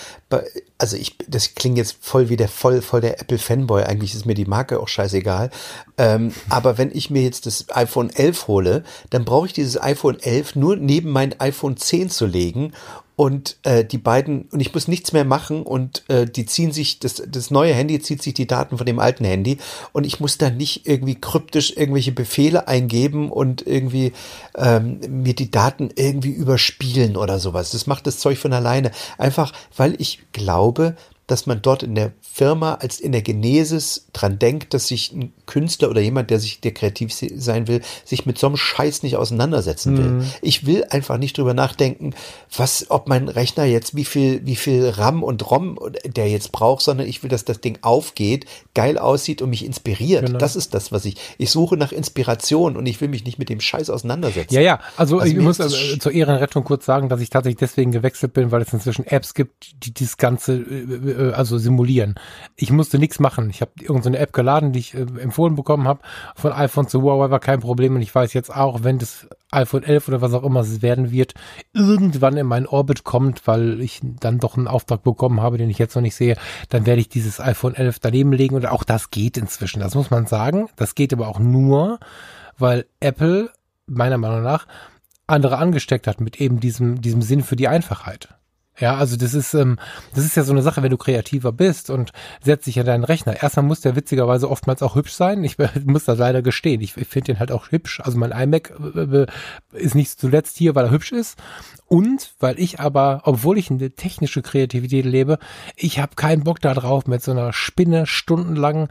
also 0.76 0.96
ich, 0.96 1.16
das 1.28 1.54
klingt 1.54 1.78
jetzt 1.78 1.96
voll 2.00 2.28
wie 2.28 2.36
der 2.36 2.48
voll, 2.48 2.82
voll 2.82 3.00
der 3.00 3.20
Apple-Fanboy, 3.20 3.84
eigentlich 3.84 4.12
ist 4.12 4.26
mir 4.26 4.34
die 4.34 4.46
Marke 4.46 4.80
auch 4.80 4.88
scheißegal. 4.88 5.50
Ähm, 5.98 6.32
aber 6.48 6.78
wenn 6.78 6.90
ich 6.92 7.10
mir 7.10 7.22
jetzt 7.22 7.46
das 7.46 7.66
iPhone 7.70 8.10
11 8.10 8.48
hole, 8.48 8.84
dann 9.10 9.24
brauche 9.24 9.46
ich 9.46 9.52
dieses 9.52 9.80
iPhone 9.80 10.18
11 10.18 10.56
nur 10.56 10.76
neben 10.76 11.10
mein 11.10 11.38
iPhone 11.40 11.76
10 11.76 12.10
zu 12.10 12.26
legen 12.26 12.72
und 13.20 13.58
äh, 13.64 13.84
die 13.84 13.98
beiden 13.98 14.48
und 14.50 14.60
ich 14.60 14.72
muss 14.72 14.88
nichts 14.88 15.12
mehr 15.12 15.26
machen 15.26 15.62
und 15.62 16.04
äh, 16.08 16.24
die 16.24 16.46
ziehen 16.46 16.72
sich 16.72 17.00
das 17.00 17.22
das 17.28 17.50
neue 17.50 17.74
Handy 17.74 18.00
zieht 18.00 18.22
sich 18.22 18.32
die 18.32 18.46
Daten 18.46 18.78
von 18.78 18.86
dem 18.86 18.98
alten 18.98 19.26
Handy 19.26 19.58
und 19.92 20.04
ich 20.06 20.20
muss 20.20 20.38
da 20.38 20.48
nicht 20.48 20.86
irgendwie 20.86 21.16
kryptisch 21.16 21.76
irgendwelche 21.76 22.12
Befehle 22.12 22.66
eingeben 22.66 23.30
und 23.30 23.66
irgendwie 23.66 24.14
ähm, 24.56 25.00
mir 25.06 25.34
die 25.34 25.50
Daten 25.50 25.90
irgendwie 25.96 26.30
überspielen 26.30 27.18
oder 27.18 27.38
sowas. 27.40 27.72
Das 27.72 27.86
macht 27.86 28.06
das 28.06 28.20
Zeug 28.20 28.38
von 28.38 28.54
alleine 28.54 28.90
einfach, 29.18 29.52
weil 29.76 30.00
ich 30.00 30.20
glaube, 30.32 30.96
dass 31.30 31.46
man 31.46 31.62
dort 31.62 31.82
in 31.82 31.94
der 31.94 32.12
Firma 32.20 32.74
als 32.74 32.98
in 32.98 33.12
der 33.12 33.22
Genesis 33.22 34.06
dran 34.12 34.38
denkt, 34.38 34.74
dass 34.74 34.88
sich 34.88 35.12
ein 35.12 35.32
Künstler 35.46 35.90
oder 35.90 36.00
jemand, 36.00 36.30
der 36.30 36.40
sich, 36.40 36.60
der 36.60 36.72
kreativ 36.72 37.12
sein 37.12 37.68
will, 37.68 37.82
sich 38.04 38.26
mit 38.26 38.38
so 38.38 38.46
einem 38.46 38.56
Scheiß 38.56 39.02
nicht 39.02 39.16
auseinandersetzen 39.16 39.96
will. 39.96 40.10
Mhm. 40.10 40.24
Ich 40.42 40.66
will 40.66 40.84
einfach 40.90 41.18
nicht 41.18 41.38
drüber 41.38 41.54
nachdenken, 41.54 42.14
was, 42.56 42.86
ob 42.88 43.08
mein 43.08 43.28
Rechner 43.28 43.64
jetzt 43.64 43.94
wie 43.94 44.04
viel, 44.04 44.44
wie 44.44 44.56
viel 44.56 44.88
RAM 44.88 45.22
und 45.22 45.48
ROM 45.50 45.78
der 46.04 46.28
jetzt 46.28 46.50
braucht, 46.52 46.82
sondern 46.82 47.06
ich 47.06 47.22
will, 47.22 47.30
dass 47.30 47.44
das 47.44 47.60
Ding 47.60 47.78
aufgeht, 47.82 48.46
geil 48.74 48.98
aussieht 48.98 49.42
und 49.42 49.50
mich 49.50 49.64
inspiriert. 49.64 50.26
Genau. 50.26 50.38
Das 50.38 50.56
ist 50.56 50.74
das, 50.74 50.90
was 50.90 51.04
ich, 51.04 51.16
ich 51.38 51.50
suche 51.50 51.76
nach 51.76 51.92
Inspiration 51.92 52.76
und 52.76 52.86
ich 52.86 53.00
will 53.00 53.08
mich 53.08 53.24
nicht 53.24 53.38
mit 53.38 53.48
dem 53.48 53.60
Scheiß 53.60 53.90
auseinandersetzen. 53.90 54.54
Ja, 54.54 54.60
ja, 54.60 54.80
also, 54.96 55.18
also 55.18 55.32
ich 55.32 55.40
muss 55.40 55.60
also, 55.60 55.76
zur 55.98 56.12
Ehrenrettung 56.12 56.64
kurz 56.64 56.86
sagen, 56.86 57.08
dass 57.08 57.20
ich 57.20 57.30
tatsächlich 57.30 57.58
deswegen 57.58 57.92
gewechselt 57.92 58.32
bin, 58.32 58.50
weil 58.50 58.62
es 58.62 58.72
inzwischen 58.72 59.06
Apps 59.06 59.34
gibt, 59.34 59.84
die 59.84 59.92
dieses 59.92 60.16
ganze 60.16 60.54
äh, 61.20 61.32
also 61.32 61.58
simulieren. 61.58 62.14
Ich 62.56 62.72
musste 62.72 62.98
nichts 62.98 63.20
machen. 63.20 63.50
Ich 63.50 63.60
habe 63.60 63.72
irgendeine 63.80 64.18
App 64.18 64.32
geladen, 64.32 64.72
die 64.72 64.78
ich 64.80 64.94
äh, 64.94 65.00
empfohlen 65.00 65.54
bekommen 65.54 65.86
habe. 65.86 66.00
Von 66.34 66.52
iPhone 66.52 66.88
zu 66.88 67.02
Huawei 67.02 67.30
war 67.30 67.40
kein 67.40 67.60
Problem. 67.60 67.94
Und 67.94 68.02
ich 68.02 68.14
weiß 68.14 68.32
jetzt 68.32 68.54
auch, 68.54 68.82
wenn 68.82 68.98
das 68.98 69.28
iPhone 69.50 69.82
11 69.82 70.08
oder 70.08 70.20
was 70.20 70.32
auch 70.32 70.42
immer 70.42 70.60
es 70.60 70.82
werden 70.82 71.10
wird, 71.10 71.34
irgendwann 71.72 72.36
in 72.36 72.46
meinen 72.46 72.66
Orbit 72.66 73.04
kommt, 73.04 73.46
weil 73.46 73.80
ich 73.80 74.00
dann 74.02 74.38
doch 74.38 74.56
einen 74.56 74.68
Auftrag 74.68 75.02
bekommen 75.02 75.40
habe, 75.40 75.58
den 75.58 75.70
ich 75.70 75.78
jetzt 75.78 75.94
noch 75.94 76.02
nicht 76.02 76.14
sehe, 76.14 76.36
dann 76.68 76.86
werde 76.86 77.00
ich 77.00 77.08
dieses 77.08 77.40
iPhone 77.40 77.74
11 77.74 77.98
daneben 77.98 78.32
legen. 78.32 78.54
Und 78.54 78.66
auch 78.66 78.84
das 78.84 79.10
geht 79.10 79.36
inzwischen. 79.36 79.80
Das 79.80 79.94
muss 79.94 80.10
man 80.10 80.26
sagen. 80.26 80.68
Das 80.76 80.94
geht 80.94 81.12
aber 81.12 81.28
auch 81.28 81.38
nur, 81.38 81.98
weil 82.58 82.86
Apple 83.00 83.50
meiner 83.86 84.18
Meinung 84.18 84.42
nach 84.42 84.66
andere 85.26 85.58
angesteckt 85.58 86.06
hat 86.06 86.20
mit 86.20 86.40
eben 86.40 86.60
diesem, 86.60 87.00
diesem 87.00 87.22
Sinn 87.22 87.42
für 87.42 87.56
die 87.56 87.68
Einfachheit. 87.68 88.28
Ja, 88.80 88.96
also 88.96 89.16
das 89.16 89.34
ist, 89.34 89.52
ähm, 89.52 89.78
das 90.14 90.24
ist 90.24 90.36
ja 90.36 90.42
so 90.42 90.52
eine 90.52 90.62
Sache, 90.62 90.82
wenn 90.82 90.90
du 90.90 90.96
kreativer 90.96 91.52
bist 91.52 91.90
und 91.90 92.12
setzt 92.42 92.66
dich 92.66 92.80
an 92.80 92.86
deinen 92.86 93.04
Rechner. 93.04 93.42
Erstmal 93.42 93.66
muss 93.66 93.82
der 93.82 93.94
witzigerweise 93.94 94.50
oftmals 94.50 94.82
auch 94.82 94.94
hübsch 94.94 95.12
sein. 95.12 95.44
Ich 95.44 95.56
muss 95.84 96.06
das 96.06 96.18
leider 96.18 96.40
gestehen. 96.40 96.80
Ich, 96.80 96.96
ich 96.96 97.06
finde 97.06 97.32
den 97.32 97.40
halt 97.40 97.52
auch 97.52 97.70
hübsch. 97.70 98.00
Also 98.00 98.18
mein 98.18 98.32
iMac 98.32 98.72
äh, 98.94 99.26
ist 99.72 99.94
nicht 99.94 100.18
zuletzt 100.18 100.56
hier, 100.56 100.74
weil 100.74 100.86
er 100.86 100.90
hübsch 100.90 101.12
ist. 101.12 101.38
Und 101.86 102.32
weil 102.40 102.58
ich 102.58 102.80
aber, 102.80 103.22
obwohl 103.24 103.58
ich 103.58 103.70
eine 103.70 103.90
technische 103.90 104.42
Kreativität 104.42 105.04
lebe, 105.04 105.38
ich 105.76 105.98
habe 105.98 106.14
keinen 106.16 106.44
Bock 106.44 106.60
darauf, 106.60 107.06
mit 107.06 107.22
so 107.22 107.32
einer 107.32 107.52
Spinne 107.52 108.06
stundenlang 108.06 108.88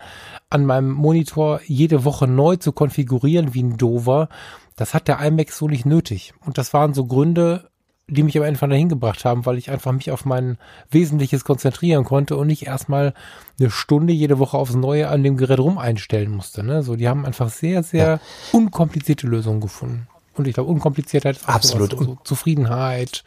an 0.49 0.65
meinem 0.65 0.91
Monitor 0.91 1.61
jede 1.65 2.03
Woche 2.05 2.27
neu 2.27 2.57
zu 2.57 2.73
konfigurieren 2.73 3.53
wie 3.53 3.63
ein 3.63 3.77
Dover. 3.77 4.29
Das 4.75 4.93
hat 4.93 5.07
der 5.07 5.19
iMac 5.19 5.51
so 5.51 5.67
nicht 5.67 5.85
nötig. 5.85 6.33
Und 6.45 6.57
das 6.57 6.73
waren 6.73 6.93
so 6.93 7.05
Gründe, 7.05 7.69
die 8.09 8.23
mich 8.23 8.37
aber 8.37 8.45
einfach 8.45 8.67
dahin 8.67 8.89
gebracht 8.89 9.25
haben, 9.25 9.45
weil 9.45 9.57
ich 9.57 9.69
einfach 9.69 9.91
mich 9.91 10.11
auf 10.11 10.25
mein 10.25 10.57
Wesentliches 10.89 11.43
konzentrieren 11.43 12.03
konnte 12.03 12.35
und 12.35 12.47
nicht 12.47 12.65
erstmal 12.65 13.13
eine 13.59 13.69
Stunde 13.69 14.13
jede 14.13 14.39
Woche 14.39 14.57
aufs 14.57 14.75
Neue 14.75 15.09
an 15.09 15.23
dem 15.23 15.37
Gerät 15.37 15.59
rum 15.59 15.77
einstellen 15.77 16.31
musste. 16.31 16.63
Ne? 16.63 16.83
So, 16.83 16.95
die 16.95 17.07
haben 17.07 17.25
einfach 17.25 17.49
sehr, 17.49 17.83
sehr 17.83 18.07
ja. 18.07 18.19
unkomplizierte 18.51 19.27
Lösungen 19.27 19.61
gefunden. 19.61 20.07
Und 20.35 20.47
ich 20.47 20.53
glaube, 20.53 20.69
Unkompliziertheit 20.69 21.37
ist 21.37 21.49
absolut 21.49 21.91
so, 21.91 22.17
Zufriedenheit, 22.23 23.23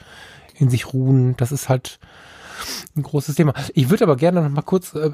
in 0.55 0.71
sich 0.71 0.93
ruhen, 0.93 1.37
das 1.37 1.53
ist 1.53 1.69
halt 1.69 1.99
ein 2.97 3.03
großes 3.03 3.35
Thema. 3.35 3.55
Ich 3.75 3.91
würde 3.91 4.05
aber 4.05 4.17
gerne 4.17 4.43
noch 4.43 4.51
mal 4.51 4.63
kurz 4.63 4.95
äh, 4.95 5.11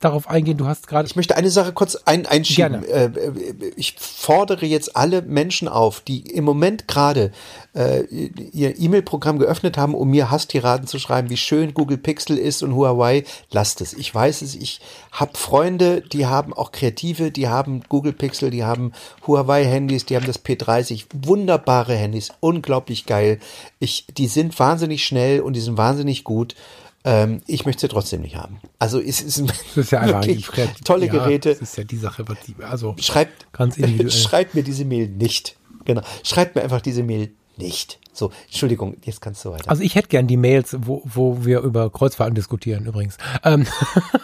darauf 0.00 0.28
eingehen. 0.28 0.56
Du 0.56 0.66
hast 0.66 0.88
gerade. 0.88 1.06
Ich 1.06 1.14
möchte 1.14 1.36
eine 1.36 1.50
Sache 1.50 1.72
kurz 1.72 1.94
ein, 1.94 2.26
einschieben. 2.26 2.82
Gerne. 2.82 2.86
Äh, 2.86 3.72
ich 3.76 3.96
fordere 3.98 4.64
jetzt 4.64 4.96
alle 4.96 5.22
Menschen 5.22 5.68
auf, 5.68 6.00
die 6.00 6.20
im 6.20 6.44
Moment 6.44 6.88
gerade 6.88 7.32
äh, 7.74 8.04
ihr 8.04 8.78
E-Mail-Programm 8.80 9.38
geöffnet 9.38 9.76
haben, 9.76 9.94
um 9.94 10.08
mir 10.08 10.30
Hasstiraden 10.30 10.86
zu 10.86 10.98
schreiben, 10.98 11.28
wie 11.28 11.36
schön 11.36 11.74
Google 11.74 11.98
Pixel 11.98 12.38
ist 12.38 12.62
und 12.62 12.74
Huawei. 12.74 13.24
Lasst 13.50 13.82
es. 13.82 13.92
Ich 13.92 14.12
weiß 14.12 14.40
es. 14.42 14.54
Ich 14.54 14.80
habe 15.12 15.36
Freunde, 15.36 16.00
die 16.00 16.26
haben 16.26 16.54
auch 16.54 16.72
Kreative, 16.72 17.30
die 17.30 17.48
haben 17.48 17.82
Google 17.88 18.14
Pixel, 18.14 18.50
die 18.50 18.64
haben 18.64 18.92
Huawei-Handys, 19.26 20.06
die 20.06 20.16
haben 20.16 20.26
das 20.26 20.42
P30. 20.42 21.04
Wunderbare 21.12 21.94
Handys. 21.94 22.32
Unglaublich 22.40 23.04
geil. 23.04 23.38
Ich, 23.80 24.06
die 24.16 24.28
sind 24.28 24.58
wahnsinnig 24.58 25.04
schnell 25.04 25.40
und 25.40 25.52
die 25.52 25.60
sind 25.60 25.76
wahnsinnig 25.76 26.24
gut. 26.24 26.54
Ähm, 27.02 27.40
ich 27.46 27.64
möchte 27.64 27.82
sie 27.82 27.88
trotzdem 27.88 28.20
nicht 28.20 28.36
haben. 28.36 28.60
Also 28.78 29.00
es 29.00 29.22
ist, 29.22 29.40
das 29.48 29.76
ist 29.76 29.90
ja 29.92 30.06
wirklich 30.06 30.46
tolle 30.84 31.06
ja, 31.06 31.12
Geräte. 31.12 31.50
Das 31.50 31.62
ist 31.62 31.76
ja 31.76 31.84
die 31.84 31.96
Sache, 31.96 32.24
also 32.60 32.94
schreibt, 32.98 33.52
ganz 33.52 33.76
individuell. 33.76 34.10
schreibt 34.10 34.54
mir 34.54 34.62
diese 34.62 34.84
Mail 34.84 35.08
nicht. 35.08 35.56
Genau. 35.84 36.02
Schreibt 36.22 36.56
mir 36.56 36.62
einfach 36.62 36.82
diese 36.82 37.02
Mail 37.02 37.32
nicht. 37.56 37.98
So, 38.12 38.32
Entschuldigung, 38.46 38.96
jetzt 39.04 39.20
kannst 39.20 39.44
du 39.44 39.50
weiter. 39.50 39.70
Also 39.70 39.82
ich 39.82 39.94
hätte 39.94 40.08
gern 40.08 40.26
die 40.26 40.36
Mails, 40.36 40.76
wo, 40.80 41.02
wo 41.04 41.44
wir 41.44 41.60
über 41.60 41.90
Kreuzfahrten 41.90 42.34
diskutieren 42.34 42.84
übrigens. 42.84 43.16
Ähm, 43.44 43.66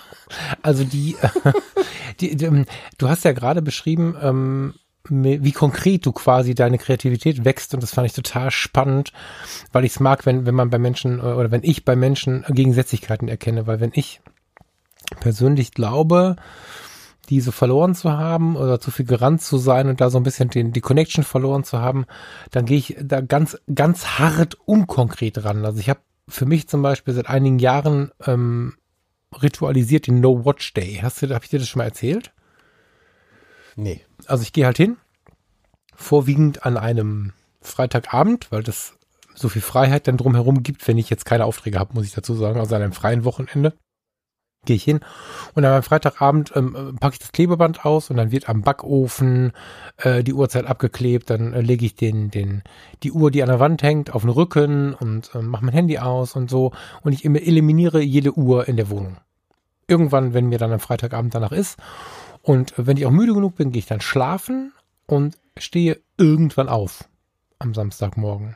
also 0.62 0.84
die, 0.84 1.16
die, 2.20 2.36
die, 2.36 2.64
du 2.98 3.08
hast 3.08 3.24
ja 3.24 3.32
gerade 3.32 3.62
beschrieben, 3.62 4.16
ähm, 4.20 4.74
wie 5.08 5.52
konkret 5.52 6.06
du 6.06 6.12
quasi 6.12 6.54
deine 6.54 6.78
Kreativität 6.78 7.44
wächst 7.44 7.74
und 7.74 7.82
das 7.82 7.94
fand 7.94 8.06
ich 8.06 8.12
total 8.12 8.50
spannend, 8.50 9.12
weil 9.72 9.84
ich 9.84 9.92
es 9.92 10.00
mag, 10.00 10.26
wenn, 10.26 10.46
wenn 10.46 10.54
man 10.54 10.70
bei 10.70 10.78
Menschen 10.78 11.18
äh, 11.18 11.22
oder 11.22 11.50
wenn 11.50 11.62
ich 11.62 11.84
bei 11.84 11.96
Menschen 11.96 12.44
Gegensätzlichkeiten 12.48 13.28
erkenne, 13.28 13.66
weil 13.66 13.80
wenn 13.80 13.92
ich 13.94 14.20
persönlich 15.20 15.72
glaube, 15.72 16.36
diese 17.28 17.52
verloren 17.52 17.94
zu 17.94 18.12
haben 18.12 18.56
oder 18.56 18.80
zu 18.80 18.90
viel 18.90 19.06
gerannt 19.06 19.42
zu 19.42 19.58
sein 19.58 19.88
und 19.88 20.00
da 20.00 20.10
so 20.10 20.18
ein 20.18 20.22
bisschen 20.22 20.48
den, 20.48 20.72
die 20.72 20.80
Connection 20.80 21.24
verloren 21.24 21.64
zu 21.64 21.80
haben, 21.80 22.06
dann 22.50 22.66
gehe 22.66 22.78
ich 22.78 22.96
da 23.00 23.20
ganz, 23.20 23.58
ganz 23.72 24.18
hart 24.18 24.56
unkonkret 24.64 25.44
ran. 25.44 25.64
Also 25.64 25.80
ich 25.80 25.90
habe 25.90 26.00
für 26.28 26.46
mich 26.46 26.68
zum 26.68 26.82
Beispiel 26.82 27.14
seit 27.14 27.28
einigen 27.28 27.58
Jahren 27.58 28.10
ähm, 28.24 28.74
ritualisiert 29.42 30.06
den 30.06 30.20
No 30.20 30.44
Watch 30.44 30.72
Day. 30.74 31.00
Hast 31.02 31.22
du, 31.22 31.34
habe 31.34 31.44
ich 31.44 31.50
dir 31.50 31.58
das 31.58 31.68
schon 31.68 31.78
mal 31.78 31.86
erzählt? 31.86 32.32
Nee. 33.76 34.00
Also 34.26 34.42
ich 34.42 34.52
gehe 34.52 34.66
halt 34.66 34.76
hin, 34.76 34.96
vorwiegend 35.94 36.64
an 36.64 36.76
einem 36.76 37.32
Freitagabend, 37.60 38.50
weil 38.50 38.62
das 38.62 38.94
so 39.34 39.48
viel 39.48 39.62
Freiheit 39.62 40.08
dann 40.08 40.16
drumherum 40.16 40.62
gibt, 40.62 40.86
wenn 40.88 40.98
ich 40.98 41.10
jetzt 41.10 41.24
keine 41.24 41.44
Aufträge 41.44 41.78
habe, 41.78 41.94
muss 41.94 42.06
ich 42.06 42.12
dazu 42.12 42.34
sagen, 42.34 42.58
also 42.58 42.74
an 42.74 42.82
einem 42.82 42.92
freien 42.92 43.24
Wochenende. 43.24 43.74
gehe 44.64 44.76
ich 44.76 44.84
hin 44.84 45.00
und 45.54 45.64
am 45.64 45.82
Freitagabend 45.82 46.52
ähm, 46.56 46.96
packe 46.98 47.14
ich 47.14 47.18
das 47.20 47.32
Klebeband 47.32 47.84
aus 47.84 48.10
und 48.10 48.16
dann 48.16 48.32
wird 48.32 48.48
am 48.48 48.62
Backofen 48.62 49.52
äh, 49.98 50.24
die 50.24 50.32
Uhrzeit 50.32 50.66
abgeklebt, 50.66 51.30
dann 51.30 51.52
äh, 51.52 51.60
lege 51.60 51.86
ich 51.86 51.94
den, 51.94 52.30
den, 52.30 52.62
die 53.02 53.12
Uhr, 53.12 53.30
die 53.30 53.42
an 53.42 53.48
der 53.48 53.60
Wand 53.60 53.82
hängt, 53.82 54.12
auf 54.12 54.22
den 54.22 54.30
Rücken 54.30 54.94
und 54.94 55.34
äh, 55.34 55.42
mache 55.42 55.64
mein 55.64 55.74
Handy 55.74 55.98
aus 55.98 56.34
und 56.34 56.50
so 56.50 56.72
und 57.02 57.12
ich 57.12 57.24
eliminiere 57.24 58.00
jede 58.00 58.36
Uhr 58.36 58.66
in 58.66 58.76
der 58.76 58.90
Wohnung. 58.90 59.18
Irgendwann, 59.86 60.34
wenn 60.34 60.48
mir 60.48 60.58
dann 60.58 60.72
am 60.72 60.80
Freitagabend 60.80 61.34
danach 61.34 61.52
ist 61.52 61.76
und 62.46 62.74
wenn 62.76 62.96
ich 62.96 63.04
auch 63.06 63.10
müde 63.10 63.34
genug 63.34 63.56
bin, 63.56 63.72
gehe 63.72 63.80
ich 63.80 63.86
dann 63.86 64.00
schlafen 64.00 64.72
und 65.06 65.36
stehe 65.58 66.00
irgendwann 66.16 66.68
auf 66.68 67.08
am 67.58 67.74
Samstagmorgen. 67.74 68.54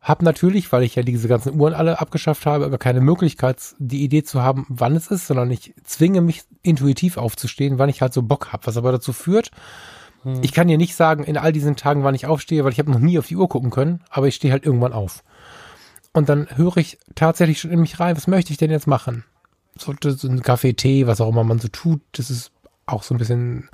Hab 0.00 0.22
natürlich, 0.22 0.70
weil 0.70 0.84
ich 0.84 0.94
ja 0.94 1.02
diese 1.02 1.26
ganzen 1.26 1.58
Uhren 1.58 1.74
alle 1.74 2.00
abgeschafft 2.00 2.46
habe, 2.46 2.64
aber 2.64 2.78
keine 2.78 3.00
Möglichkeit, 3.00 3.74
die 3.80 4.04
Idee 4.04 4.22
zu 4.22 4.40
haben, 4.40 4.66
wann 4.68 4.94
es 4.94 5.08
ist, 5.08 5.26
sondern 5.26 5.50
ich 5.50 5.74
zwinge 5.82 6.20
mich 6.20 6.44
intuitiv 6.62 7.16
aufzustehen, 7.16 7.80
wann 7.80 7.88
ich 7.88 8.02
halt 8.02 8.12
so 8.12 8.22
Bock 8.22 8.52
habe. 8.52 8.64
Was 8.68 8.76
aber 8.76 8.92
dazu 8.92 9.12
führt, 9.12 9.50
hm. 10.22 10.38
ich 10.42 10.52
kann 10.52 10.68
dir 10.68 10.78
nicht 10.78 10.94
sagen, 10.94 11.24
in 11.24 11.36
all 11.36 11.52
diesen 11.52 11.74
Tagen, 11.74 12.04
wann 12.04 12.14
ich 12.14 12.26
aufstehe, 12.26 12.62
weil 12.62 12.72
ich 12.72 12.78
habe 12.78 12.92
noch 12.92 13.00
nie 13.00 13.18
auf 13.18 13.26
die 13.26 13.36
Uhr 13.36 13.48
gucken 13.48 13.70
können, 13.70 14.04
aber 14.10 14.28
ich 14.28 14.36
stehe 14.36 14.52
halt 14.52 14.64
irgendwann 14.64 14.92
auf. 14.92 15.24
Und 16.12 16.28
dann 16.28 16.46
höre 16.54 16.76
ich 16.76 16.98
tatsächlich 17.16 17.58
schon 17.58 17.72
in 17.72 17.80
mich 17.80 17.98
rein, 17.98 18.16
was 18.16 18.28
möchte 18.28 18.52
ich 18.52 18.58
denn 18.58 18.70
jetzt 18.70 18.86
machen? 18.86 19.24
So, 19.76 19.92
so 20.00 20.28
ein 20.28 20.42
Kaffee, 20.42 20.74
Tee, 20.74 21.08
was 21.08 21.20
auch 21.20 21.28
immer 21.28 21.42
man 21.42 21.58
so 21.58 21.66
tut, 21.66 22.00
das 22.12 22.30
ist 22.30 22.52
auch 22.88 23.02
so 23.02 23.14
ein 23.14 23.18
bisschen 23.18 23.68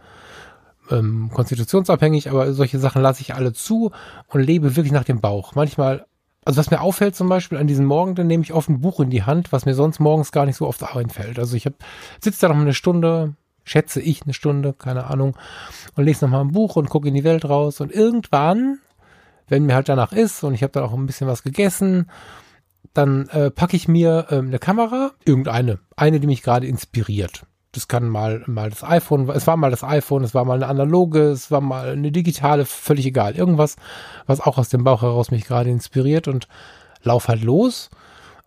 ähm, 0.91 1.31
konstitutionsabhängig, 1.33 2.31
aber 2.31 2.53
solche 2.53 2.79
Sachen 2.79 3.03
lasse 3.03 3.23
ich 3.23 3.35
alle 3.35 3.53
zu 3.53 3.91
und 4.29 4.43
lebe 4.43 4.77
wirklich 4.77 4.93
nach 4.93 5.05
dem 5.05 5.21
Bauch. 5.21 5.55
Manchmal 5.55 6.07
also 6.45 6.59
was 6.59 6.71
mir 6.71 6.81
auffällt 6.81 7.17
zum 7.17 7.29
Beispiel 7.29 7.59
an 7.59 7.67
diesen 7.67 7.87
Morgen, 7.87 8.15
dann 8.15 8.27
nehme 8.27 8.45
ich 8.45 8.53
oft 8.53 8.69
ein 8.69 8.81
Buch 8.81 9.01
in 9.01 9.11
die 9.11 9.23
Hand, 9.23 9.53
was 9.53 9.65
mir 9.65 9.75
sonst 9.75 9.99
morgens 9.99 10.31
gar 10.31 10.45
nicht 10.45 10.57
so 10.57 10.67
oft 10.67 10.83
einfällt. 10.83 11.39
Also 11.39 11.57
ich 11.57 11.65
sitze 12.21 12.41
da 12.41 12.49
noch 12.49 12.61
eine 12.61 12.75
Stunde, 12.75 13.35
schätze 13.65 14.01
ich 14.01 14.23
eine 14.23 14.35
Stunde, 14.35 14.75
keine 14.75 15.07
Ahnung, 15.07 15.37
und 15.97 16.05
lese 16.05 16.25
noch 16.25 16.33
mal 16.33 16.43
ein 16.43 16.53
Buch 16.53 16.77
und 16.77 16.91
gucke 16.91 17.09
in 17.09 17.15
die 17.15 17.25
Welt 17.25 17.47
raus. 17.47 17.81
Und 17.81 17.93
irgendwann, 17.93 18.79
wenn 19.49 19.65
mir 19.65 19.75
halt 19.75 19.89
danach 19.89 20.13
ist 20.13 20.45
und 20.45 20.53
ich 20.53 20.63
habe 20.63 20.73
dann 20.73 20.85
auch 20.85 20.93
ein 20.93 21.07
bisschen 21.07 21.29
was 21.29 21.43
gegessen, 21.43 22.11
dann 22.93 23.29
äh, 23.31 23.51
packe 23.51 23.77
ich 23.77 23.89
mir 23.89 24.27
äh, 24.29 24.37
eine 24.37 24.59
Kamera, 24.59 25.13
irgendeine, 25.25 25.79
eine, 25.97 26.21
die 26.21 26.27
mich 26.27 26.43
gerade 26.43 26.67
inspiriert 26.67 27.47
das 27.75 27.89
kann 27.89 28.09
mal, 28.09 28.43
mal 28.47 28.71
das 28.71 28.85
iPhone, 28.85 29.29
es 29.31 29.47
war 29.47 29.57
mal 29.57 29.71
das 29.71 29.85
iPhone, 29.85 30.25
es 30.25 30.35
war 30.35 30.45
mal 30.45 30.55
eine 30.55 30.67
analoge, 30.67 31.31
es 31.31 31.51
war 31.51 31.61
mal 31.61 31.91
eine 31.91 32.13
digitale, 32.13 32.65
völlig 32.65 33.07
egal. 33.07 33.35
Irgendwas, 33.35 33.77
was 34.27 34.41
auch 34.41 34.59
aus 34.59 34.69
dem 34.69 34.85
Bauch 34.85 35.03
heraus 35.03 35.31
mich 35.31 35.45
gerade 35.45 35.71
inspiriert 35.71 36.29
und 36.29 36.49
lauf 37.03 37.29
halt 37.29 37.43
los. 37.43 37.91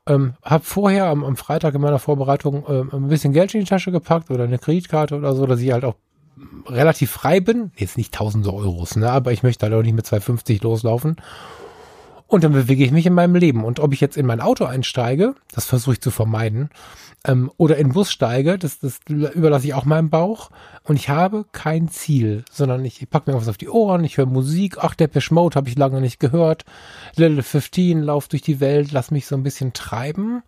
Ähm, 0.07 0.35
hab 0.41 0.65
vorher 0.65 1.07
am, 1.07 1.23
am 1.23 1.35
Freitag 1.35 1.75
in 1.75 1.81
meiner 1.81 1.99
Vorbereitung 1.99 2.63
ähm, 2.69 2.89
ein 2.93 3.09
bisschen 3.09 3.33
Geld 3.33 3.53
in 3.53 3.61
die 3.61 3.65
Tasche 3.65 3.91
gepackt 3.91 4.31
oder 4.31 4.45
eine 4.45 4.57
Kreditkarte 4.57 5.15
oder 5.15 5.35
so, 5.35 5.45
dass 5.45 5.59
ich 5.59 5.71
halt 5.71 5.83
auch 5.83 5.95
relativ 6.67 7.11
frei 7.11 7.39
bin. 7.39 7.71
Jetzt 7.75 7.97
nicht 7.97 8.13
tausende 8.13 8.53
Euros, 8.53 8.95
ne, 8.95 9.11
aber 9.11 9.31
ich 9.31 9.43
möchte 9.43 9.65
halt 9.65 9.73
auch 9.75 9.81
nicht 9.81 9.95
mit 9.95 10.05
250 10.05 10.63
loslaufen. 10.63 11.17
Und 12.27 12.43
dann 12.43 12.51
bewege 12.51 12.83
ich 12.83 12.91
mich 12.91 13.05
in 13.05 13.13
meinem 13.13 13.35
Leben. 13.35 13.63
Und 13.63 13.79
ob 13.79 13.93
ich 13.93 14.01
jetzt 14.01 14.17
in 14.17 14.25
mein 14.25 14.41
Auto 14.41 14.65
einsteige, 14.65 15.35
das 15.53 15.65
versuche 15.65 15.93
ich 15.93 16.01
zu 16.01 16.11
vermeiden, 16.11 16.69
ähm, 17.25 17.51
oder 17.57 17.77
in 17.77 17.93
Bus 17.93 18.11
steige, 18.11 18.57
das, 18.57 18.79
das 18.79 18.99
überlasse 19.07 19.67
ich 19.67 19.73
auch 19.73 19.85
meinem 19.85 20.09
Bauch. 20.09 20.49
Und 20.83 20.97
ich 20.97 21.09
habe 21.09 21.45
kein 21.51 21.87
Ziel, 21.87 22.43
sondern 22.51 22.83
ich 22.85 23.09
packe 23.09 23.31
mir 23.31 23.37
was 23.37 23.47
auf 23.47 23.57
die 23.57 23.69
Ohren, 23.69 24.03
ich 24.03 24.17
höre 24.17 24.25
Musik. 24.25 24.77
Ach, 24.79 24.93
der 24.93 25.09
Mode 25.29 25.55
habe 25.55 25.69
ich 25.69 25.77
lange 25.77 26.01
nicht 26.01 26.19
gehört. 26.19 26.65
Little 27.15 27.43
15, 27.43 28.01
lauf 28.01 28.27
durch 28.27 28.41
die 28.41 28.59
Welt, 28.59 28.91
lass 28.91 29.11
mich 29.11 29.25
so 29.25 29.35
ein 29.35 29.43
bisschen 29.43 29.73
treiben 29.73 30.43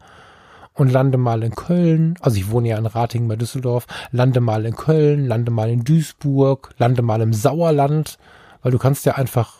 und 0.73 0.91
lande 0.91 1.17
mal 1.17 1.43
in 1.43 1.55
Köln. 1.55 2.15
Also 2.21 2.38
ich 2.38 2.49
wohne 2.51 2.69
ja 2.69 2.77
in 2.77 2.86
Ratingen 2.86 3.27
bei 3.27 3.36
Düsseldorf. 3.36 3.86
Lande 4.11 4.39
mal 4.39 4.65
in 4.65 4.75
Köln, 4.75 5.27
lande 5.27 5.51
mal 5.51 5.69
in 5.69 5.84
Duisburg, 5.84 6.71
lande 6.77 7.01
mal 7.01 7.21
im 7.21 7.34
Sauerland, 7.34 8.17
weil 8.61 8.71
du 8.71 8.77
kannst 8.77 9.05
ja 9.05 9.15
einfach, 9.15 9.57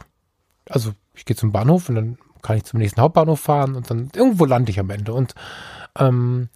also 0.70 0.94
ich 1.14 1.26
gehe 1.26 1.36
zum 1.36 1.52
Bahnhof 1.52 1.90
und 1.90 1.96
dann 1.96 2.18
kann 2.42 2.58
ich 2.58 2.64
zum 2.64 2.80
nächsten 2.80 3.02
Hauptbahnhof 3.02 3.40
fahren 3.40 3.76
und 3.76 3.90
dann 3.90 4.10
irgendwo 4.16 4.46
lande 4.46 4.72
ich 4.72 4.80
am 4.80 4.90
Ende. 4.90 5.14
Und 5.14 5.36
ähm, 5.98 6.50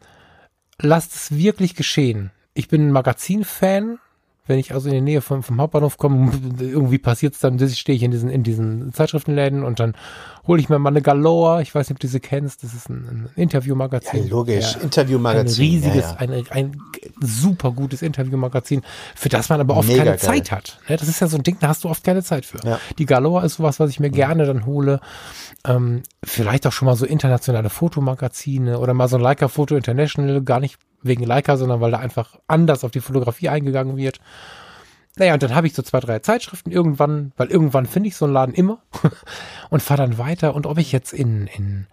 lasst 0.80 1.14
es 1.16 1.38
wirklich 1.38 1.76
geschehen. 1.76 2.32
Ich 2.53 2.68
bin 2.70 2.88
ein 2.88 2.91
Magazin-Fan. 2.91 3.99
Wenn 4.46 4.60
ich 4.60 4.74
also 4.74 4.89
in 4.89 4.96
die 4.96 5.02
Nähe 5.02 5.22
vom, 5.22 5.41
vom 5.41 5.62
Hauptbahnhof 5.62 5.98
komme, 5.98 6.32
irgendwie 6.60 6.98
passiert 6.98 7.34
es 7.34 7.39
dann, 7.39 7.58
stehe 7.70 7.96
ich 7.96 8.04
in 8.04 8.12
diesen, 8.12 8.30
in 8.30 8.44
diesen 8.44 8.94
Zeitschriftenläden 8.94 9.64
und 9.64 9.80
dann 9.80 9.96
hole 10.46 10.60
ich 10.60 10.68
mir 10.68 10.80
mal 10.80 10.89
eine 10.89 11.02
Galore. 11.02 11.62
Ich 11.62 11.74
weiß 11.74 11.88
nicht, 11.88 11.96
ob 11.96 12.00
du 12.02 12.08
sie 12.10 12.20
kennst. 12.20 12.64
Das 12.64 12.74
ist 12.74 12.89
ein, 12.89 13.30
ein 13.36 13.41
Interviewmagazin. 13.41 14.26
Ja, 14.26 14.30
logisch. 14.30 14.74
Ja, 14.74 14.82
Interviewmagazin. 14.82 15.64
Ein 15.64 15.70
riesiges, 15.70 16.12
ja, 16.12 16.16
Ein, 16.18 16.46
ein 16.50 16.82
super 17.22 17.72
gutes 17.72 18.02
Interviewmagazin, 18.02 18.82
für 19.16 19.30
das 19.30 19.48
man 19.48 19.62
aber 19.62 19.78
oft 19.78 19.88
Mega 19.88 20.04
keine 20.04 20.18
geil. 20.18 20.20
Zeit 20.20 20.52
hat. 20.52 20.78
Das 20.88 21.08
ist 21.08 21.22
ja 21.22 21.28
so 21.28 21.38
ein 21.38 21.44
Ding, 21.44 21.58
da 21.62 21.70
hast 21.70 21.86
du 21.86 21.89
oft 21.89 22.04
keine 22.04 22.22
Zeit 22.22 22.46
für. 22.46 22.60
Ja. 22.68 22.80
Die 22.98 23.06
Galore 23.06 23.46
ist 23.46 23.56
sowas, 23.56 23.80
was 23.80 23.89
ich 23.89 24.02
mir 24.02 24.10
gerne 24.10 24.46
dann 24.46 24.66
hole. 24.66 25.00
Ähm, 25.66 26.04
vielleicht 26.22 26.68
auch 26.68 26.74
schon 26.74 26.88
mal 26.88 26.96
so 26.96 27.06
internationale 27.06 27.70
Fotomagazine 27.70 28.80
oder 28.80 28.94
mal 28.94 29.08
so 29.08 29.16
ein 29.16 29.22
Leica 29.22 29.48
Photo 29.48 29.78
International, 29.78 30.41
gar 30.41 30.60
nicht 30.60 30.78
wegen 31.04 31.24
Leica, 31.24 31.58
sondern 31.58 31.82
weil 31.82 31.91
da 31.91 31.99
einfach 31.99 32.39
anders 32.47 32.84
auf 32.84 32.91
die 32.91 33.01
Fotografie 33.01 33.49
eingegangen 33.49 33.97
wird. 33.97 34.20
Naja, 35.18 35.34
und 35.36 35.43
dann 35.43 35.54
habe 35.54 35.68
ich 35.68 35.74
so 35.74 35.84
zwei, 35.84 35.99
drei 35.99 36.20
Zeitschriften 36.20 36.72
irgendwann, 36.72 37.34
weil 37.38 37.49
irgendwann 37.49 37.86
finde 37.86 38.10
ich 38.10 38.16
so 38.16 38.26
einen 38.26 38.34
Laden 38.34 38.56
immer 38.56 38.80
und 39.70 39.82
fahre 39.82 40.01
dann 40.01 40.18
weiter. 40.18 40.56
Und 40.56 40.66
ob 40.66 40.80
ich 40.80 40.91
jetzt 40.91 41.14
in, 41.14 41.47
in, 41.47 41.86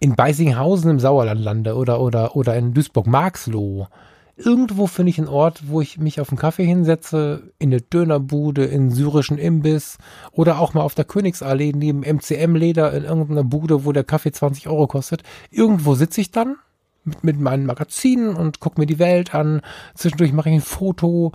in 0.00 0.16
Beisinghausen 0.16 0.90
im 0.90 1.00
Sauerland 1.00 1.40
lande 1.40 1.76
oder, 1.76 2.00
oder, 2.00 2.36
oder 2.36 2.54
in 2.54 2.74
Duisburg-Marxloh, 2.74 3.88
irgendwo 4.36 4.86
finde 4.86 5.10
ich 5.10 5.18
einen 5.18 5.28
Ort, 5.28 5.68
wo 5.68 5.80
ich 5.80 5.96
mich 5.96 6.20
auf 6.20 6.28
einen 6.28 6.38
Kaffee 6.38 6.66
hinsetze, 6.66 7.52
in 7.58 7.70
eine 7.70 7.80
Dönerbude, 7.80 8.64
in 8.66 8.82
einen 8.82 8.90
syrischen 8.90 9.38
Imbiss 9.38 9.96
oder 10.30 10.58
auch 10.58 10.74
mal 10.74 10.82
auf 10.82 10.94
der 10.94 11.06
Königsallee 11.06 11.72
neben 11.74 12.00
MCM-Leder 12.00 12.92
in 12.92 13.04
irgendeiner 13.04 13.44
Bude, 13.44 13.86
wo 13.86 13.92
der 13.92 14.04
Kaffee 14.04 14.32
20 14.32 14.68
Euro 14.68 14.86
kostet. 14.88 15.22
Irgendwo 15.50 15.94
sitze 15.94 16.20
ich 16.20 16.30
dann 16.30 16.56
mit, 17.04 17.24
mit 17.24 17.40
meinen 17.40 17.66
Magazinen 17.66 18.34
und 18.34 18.60
gucke 18.60 18.80
mir 18.80 18.86
die 18.86 18.98
Welt 18.98 19.34
an. 19.34 19.62
Zwischendurch 19.94 20.32
mache 20.32 20.48
ich 20.48 20.56
ein 20.56 20.60
Foto. 20.60 21.32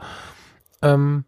Ähm, 0.82 1.26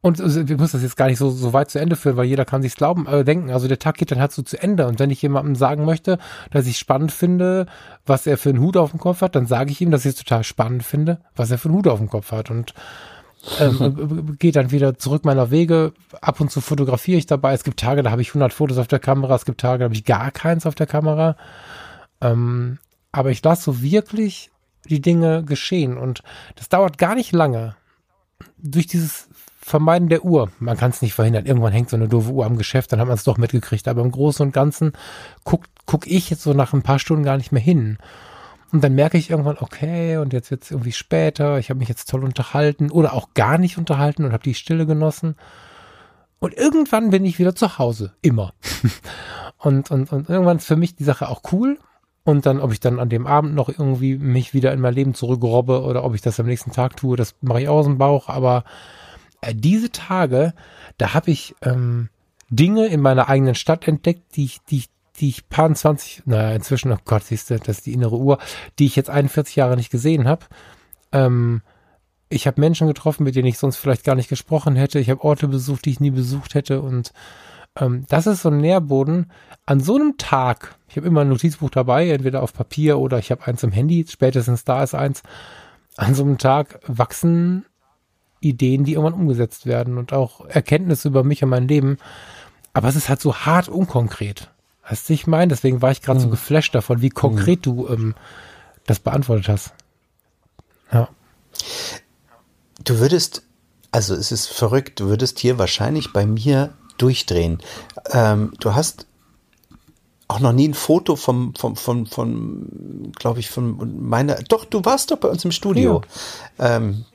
und 0.00 0.18
wir 0.20 0.56
müssen 0.56 0.76
das 0.76 0.82
jetzt 0.82 0.96
gar 0.96 1.08
nicht 1.08 1.18
so, 1.18 1.28
so 1.28 1.52
weit 1.52 1.70
zu 1.70 1.80
Ende 1.80 1.96
führen, 1.96 2.16
weil 2.16 2.26
jeder 2.26 2.44
kann 2.44 2.62
sich's 2.62 2.76
glauben, 2.76 3.06
äh, 3.06 3.24
denken. 3.24 3.50
Also 3.50 3.66
der 3.66 3.80
Tag 3.80 3.96
geht 3.96 4.12
dann 4.12 4.20
halt 4.20 4.30
so 4.30 4.42
zu 4.42 4.60
Ende. 4.62 4.86
Und 4.86 5.00
wenn 5.00 5.10
ich 5.10 5.20
jemandem 5.20 5.56
sagen 5.56 5.84
möchte, 5.84 6.18
dass 6.52 6.68
ich 6.68 6.78
spannend 6.78 7.10
finde, 7.10 7.66
was 8.06 8.26
er 8.26 8.38
für 8.38 8.50
einen 8.50 8.60
Hut 8.60 8.76
auf 8.76 8.92
dem 8.92 9.00
Kopf 9.00 9.22
hat, 9.22 9.34
dann 9.34 9.46
sage 9.46 9.72
ich 9.72 9.80
ihm, 9.80 9.90
dass 9.90 10.04
ich 10.04 10.12
es 10.12 10.18
total 10.18 10.44
spannend 10.44 10.84
finde, 10.84 11.20
was 11.34 11.50
er 11.50 11.58
für 11.58 11.68
einen 11.68 11.78
Hut 11.78 11.88
auf 11.88 11.98
dem 11.98 12.08
Kopf 12.08 12.30
hat. 12.30 12.48
Und 12.48 12.74
ähm, 13.58 14.36
geht 14.38 14.54
dann 14.54 14.70
wieder 14.70 14.96
zurück 14.96 15.24
meiner 15.24 15.50
Wege. 15.50 15.92
Ab 16.20 16.40
und 16.40 16.52
zu 16.52 16.60
fotografiere 16.60 17.18
ich 17.18 17.26
dabei. 17.26 17.52
Es 17.52 17.64
gibt 17.64 17.80
Tage, 17.80 18.04
da 18.04 18.12
habe 18.12 18.22
ich 18.22 18.28
100 18.28 18.52
Fotos 18.52 18.78
auf 18.78 18.88
der 18.88 19.00
Kamera. 19.00 19.34
Es 19.34 19.44
gibt 19.44 19.60
Tage, 19.60 19.80
da 19.80 19.84
habe 19.86 19.94
ich 19.94 20.04
gar 20.04 20.30
keins 20.30 20.64
auf 20.64 20.76
der 20.76 20.86
Kamera. 20.86 21.36
Ähm, 22.20 22.78
aber 23.18 23.30
ich 23.30 23.42
lasse 23.42 23.64
so 23.64 23.82
wirklich 23.82 24.50
die 24.88 25.00
Dinge 25.00 25.44
geschehen. 25.44 25.98
Und 25.98 26.22
das 26.54 26.68
dauert 26.68 26.98
gar 26.98 27.14
nicht 27.14 27.32
lange. 27.32 27.74
Durch 28.58 28.86
dieses 28.86 29.28
Vermeiden 29.60 30.08
der 30.08 30.24
Uhr. 30.24 30.50
Man 30.60 30.76
kann 30.76 30.90
es 30.90 31.02
nicht 31.02 31.14
verhindern. 31.14 31.44
Irgendwann 31.44 31.72
hängt 31.72 31.90
so 31.90 31.96
eine 31.96 32.08
doofe 32.08 32.30
Uhr 32.30 32.46
am 32.46 32.56
Geschäft, 32.56 32.92
dann 32.92 33.00
hat 33.00 33.08
man 33.08 33.16
es 33.16 33.24
doch 33.24 33.36
mitgekriegt. 33.36 33.88
Aber 33.88 34.02
im 34.02 34.12
Großen 34.12 34.46
und 34.46 34.52
Ganzen 34.52 34.92
guck, 35.44 35.64
guck 35.84 36.06
ich 36.06 36.30
jetzt 36.30 36.42
so 36.42 36.54
nach 36.54 36.72
ein 36.72 36.82
paar 36.82 37.00
Stunden 37.00 37.24
gar 37.24 37.36
nicht 37.36 37.50
mehr 37.50 37.60
hin. 37.60 37.98
Und 38.70 38.84
dann 38.84 38.94
merke 38.94 39.18
ich 39.18 39.30
irgendwann, 39.30 39.58
okay, 39.58 40.18
und 40.18 40.32
jetzt 40.32 40.50
wird 40.50 40.62
es 40.62 40.70
irgendwie 40.70 40.92
später, 40.92 41.58
ich 41.58 41.70
habe 41.70 41.78
mich 41.78 41.88
jetzt 41.88 42.08
toll 42.08 42.22
unterhalten 42.22 42.90
oder 42.90 43.14
auch 43.14 43.34
gar 43.34 43.58
nicht 43.58 43.78
unterhalten 43.78 44.24
und 44.24 44.32
habe 44.32 44.44
die 44.44 44.54
Stille 44.54 44.86
genossen. 44.86 45.36
Und 46.38 46.54
irgendwann 46.54 47.10
bin 47.10 47.24
ich 47.24 47.38
wieder 47.38 47.54
zu 47.54 47.78
Hause. 47.78 48.14
Immer. 48.22 48.52
und, 49.58 49.90
und, 49.90 50.12
und 50.12 50.28
irgendwann 50.28 50.58
ist 50.58 50.66
für 50.66 50.76
mich 50.76 50.94
die 50.94 51.04
Sache 51.04 51.28
auch 51.28 51.42
cool. 51.52 51.78
Und 52.28 52.44
dann, 52.44 52.60
ob 52.60 52.72
ich 52.72 52.80
dann 52.80 53.00
an 53.00 53.08
dem 53.08 53.26
Abend 53.26 53.54
noch 53.54 53.70
irgendwie 53.70 54.18
mich 54.18 54.52
wieder 54.52 54.74
in 54.74 54.82
mein 54.82 54.92
Leben 54.92 55.14
zurückrobbe 55.14 55.82
oder 55.82 56.04
ob 56.04 56.14
ich 56.14 56.20
das 56.20 56.38
am 56.38 56.44
nächsten 56.44 56.72
Tag 56.72 56.94
tue, 56.94 57.16
das 57.16 57.34
mache 57.40 57.62
ich 57.62 57.68
aus 57.70 57.86
dem 57.86 57.96
Bauch. 57.96 58.28
Aber 58.28 58.64
äh, 59.40 59.54
diese 59.54 59.90
Tage, 59.90 60.52
da 60.98 61.14
habe 61.14 61.30
ich 61.30 61.54
ähm, 61.62 62.10
Dinge 62.50 62.84
in 62.88 63.00
meiner 63.00 63.30
eigenen 63.30 63.54
Stadt 63.54 63.88
entdeckt, 63.88 64.36
die 64.36 64.44
ich, 64.44 64.58
die 64.68 64.76
ich, 64.76 64.90
die 65.16 65.30
ich 65.30 65.48
paar 65.48 65.72
20, 65.72 66.24
naja, 66.26 66.54
inzwischen, 66.54 66.92
oh 66.92 66.98
Gott, 67.06 67.24
siehst 67.24 67.48
du, 67.48 67.58
das 67.58 67.78
ist 67.78 67.86
die 67.86 67.94
innere 67.94 68.18
Uhr, 68.18 68.36
die 68.78 68.84
ich 68.84 68.96
jetzt 68.96 69.08
41 69.08 69.56
Jahre 69.56 69.76
nicht 69.76 69.88
gesehen 69.88 70.28
habe. 70.28 70.44
Ähm, 71.12 71.62
ich 72.28 72.46
habe 72.46 72.60
Menschen 72.60 72.88
getroffen, 72.88 73.24
mit 73.24 73.36
denen 73.36 73.48
ich 73.48 73.56
sonst 73.56 73.78
vielleicht 73.78 74.04
gar 74.04 74.16
nicht 74.16 74.28
gesprochen 74.28 74.76
hätte. 74.76 74.98
Ich 74.98 75.08
habe 75.08 75.24
Orte 75.24 75.48
besucht, 75.48 75.86
die 75.86 75.92
ich 75.92 76.00
nie 76.00 76.10
besucht 76.10 76.52
hätte. 76.52 76.82
Und 76.82 77.14
ähm, 77.78 78.04
das 78.08 78.26
ist 78.26 78.42
so 78.42 78.50
ein 78.50 78.58
Nährboden. 78.58 79.30
An 79.66 79.80
so 79.80 79.96
einem 79.96 80.16
Tag, 80.16 80.76
ich 80.88 80.96
habe 80.96 81.06
immer 81.06 81.22
ein 81.22 81.28
Notizbuch 81.28 81.70
dabei, 81.70 82.10
entweder 82.10 82.42
auf 82.42 82.52
Papier 82.52 82.98
oder 82.98 83.18
ich 83.18 83.30
habe 83.30 83.46
eins 83.46 83.62
im 83.62 83.72
Handy, 83.72 84.06
spätestens 84.08 84.64
da 84.64 84.82
ist 84.82 84.94
eins. 84.94 85.22
An 85.96 86.14
so 86.14 86.22
einem 86.22 86.38
Tag 86.38 86.80
wachsen 86.86 87.64
Ideen, 88.40 88.84
die 88.84 88.92
irgendwann 88.92 89.20
umgesetzt 89.20 89.66
werden 89.66 89.98
und 89.98 90.12
auch 90.12 90.46
Erkenntnisse 90.46 91.08
über 91.08 91.24
mich 91.24 91.42
und 91.42 91.50
mein 91.50 91.68
Leben. 91.68 91.98
Aber 92.72 92.88
es 92.88 92.96
ist 92.96 93.08
halt 93.08 93.20
so 93.20 93.34
hart 93.34 93.68
unkonkret. 93.68 94.50
Weißt 94.88 95.08
du, 95.08 95.12
ich 95.12 95.26
meine? 95.26 95.48
Deswegen 95.48 95.82
war 95.82 95.90
ich 95.90 96.02
gerade 96.02 96.20
mhm. 96.20 96.24
so 96.24 96.30
geflasht 96.30 96.74
davon, 96.74 97.02
wie 97.02 97.10
konkret 97.10 97.60
mhm. 97.60 97.62
du 97.62 97.88
ähm, 97.88 98.14
das 98.86 99.00
beantwortet 99.00 99.48
hast. 99.48 99.74
Ja. 100.92 101.08
Du 102.84 103.00
würdest, 103.00 103.42
also 103.90 104.14
es 104.14 104.32
ist 104.32 104.46
verrückt, 104.46 105.00
du 105.00 105.08
würdest 105.08 105.40
hier 105.40 105.58
wahrscheinlich 105.58 106.12
bei 106.12 106.24
mir 106.24 106.72
durchdrehen. 106.98 107.60
Ähm, 108.12 108.52
du 108.60 108.74
hast 108.74 109.06
auch 110.28 110.40
noch 110.40 110.52
nie 110.52 110.68
ein 110.68 110.74
Foto 110.74 111.16
vom, 111.16 111.54
vom, 111.54 111.74
von, 111.76 112.06
von, 112.06 113.12
glaube 113.18 113.40
ich, 113.40 113.48
von 113.50 114.08
meiner. 114.08 114.36
Doch, 114.48 114.66
du 114.66 114.84
warst 114.84 115.10
doch 115.10 115.16
bei 115.16 115.28
uns 115.28 115.44
im 115.44 115.52
Studio. 115.52 116.02
Ja. 116.58 116.76
Ähm, 116.76 117.06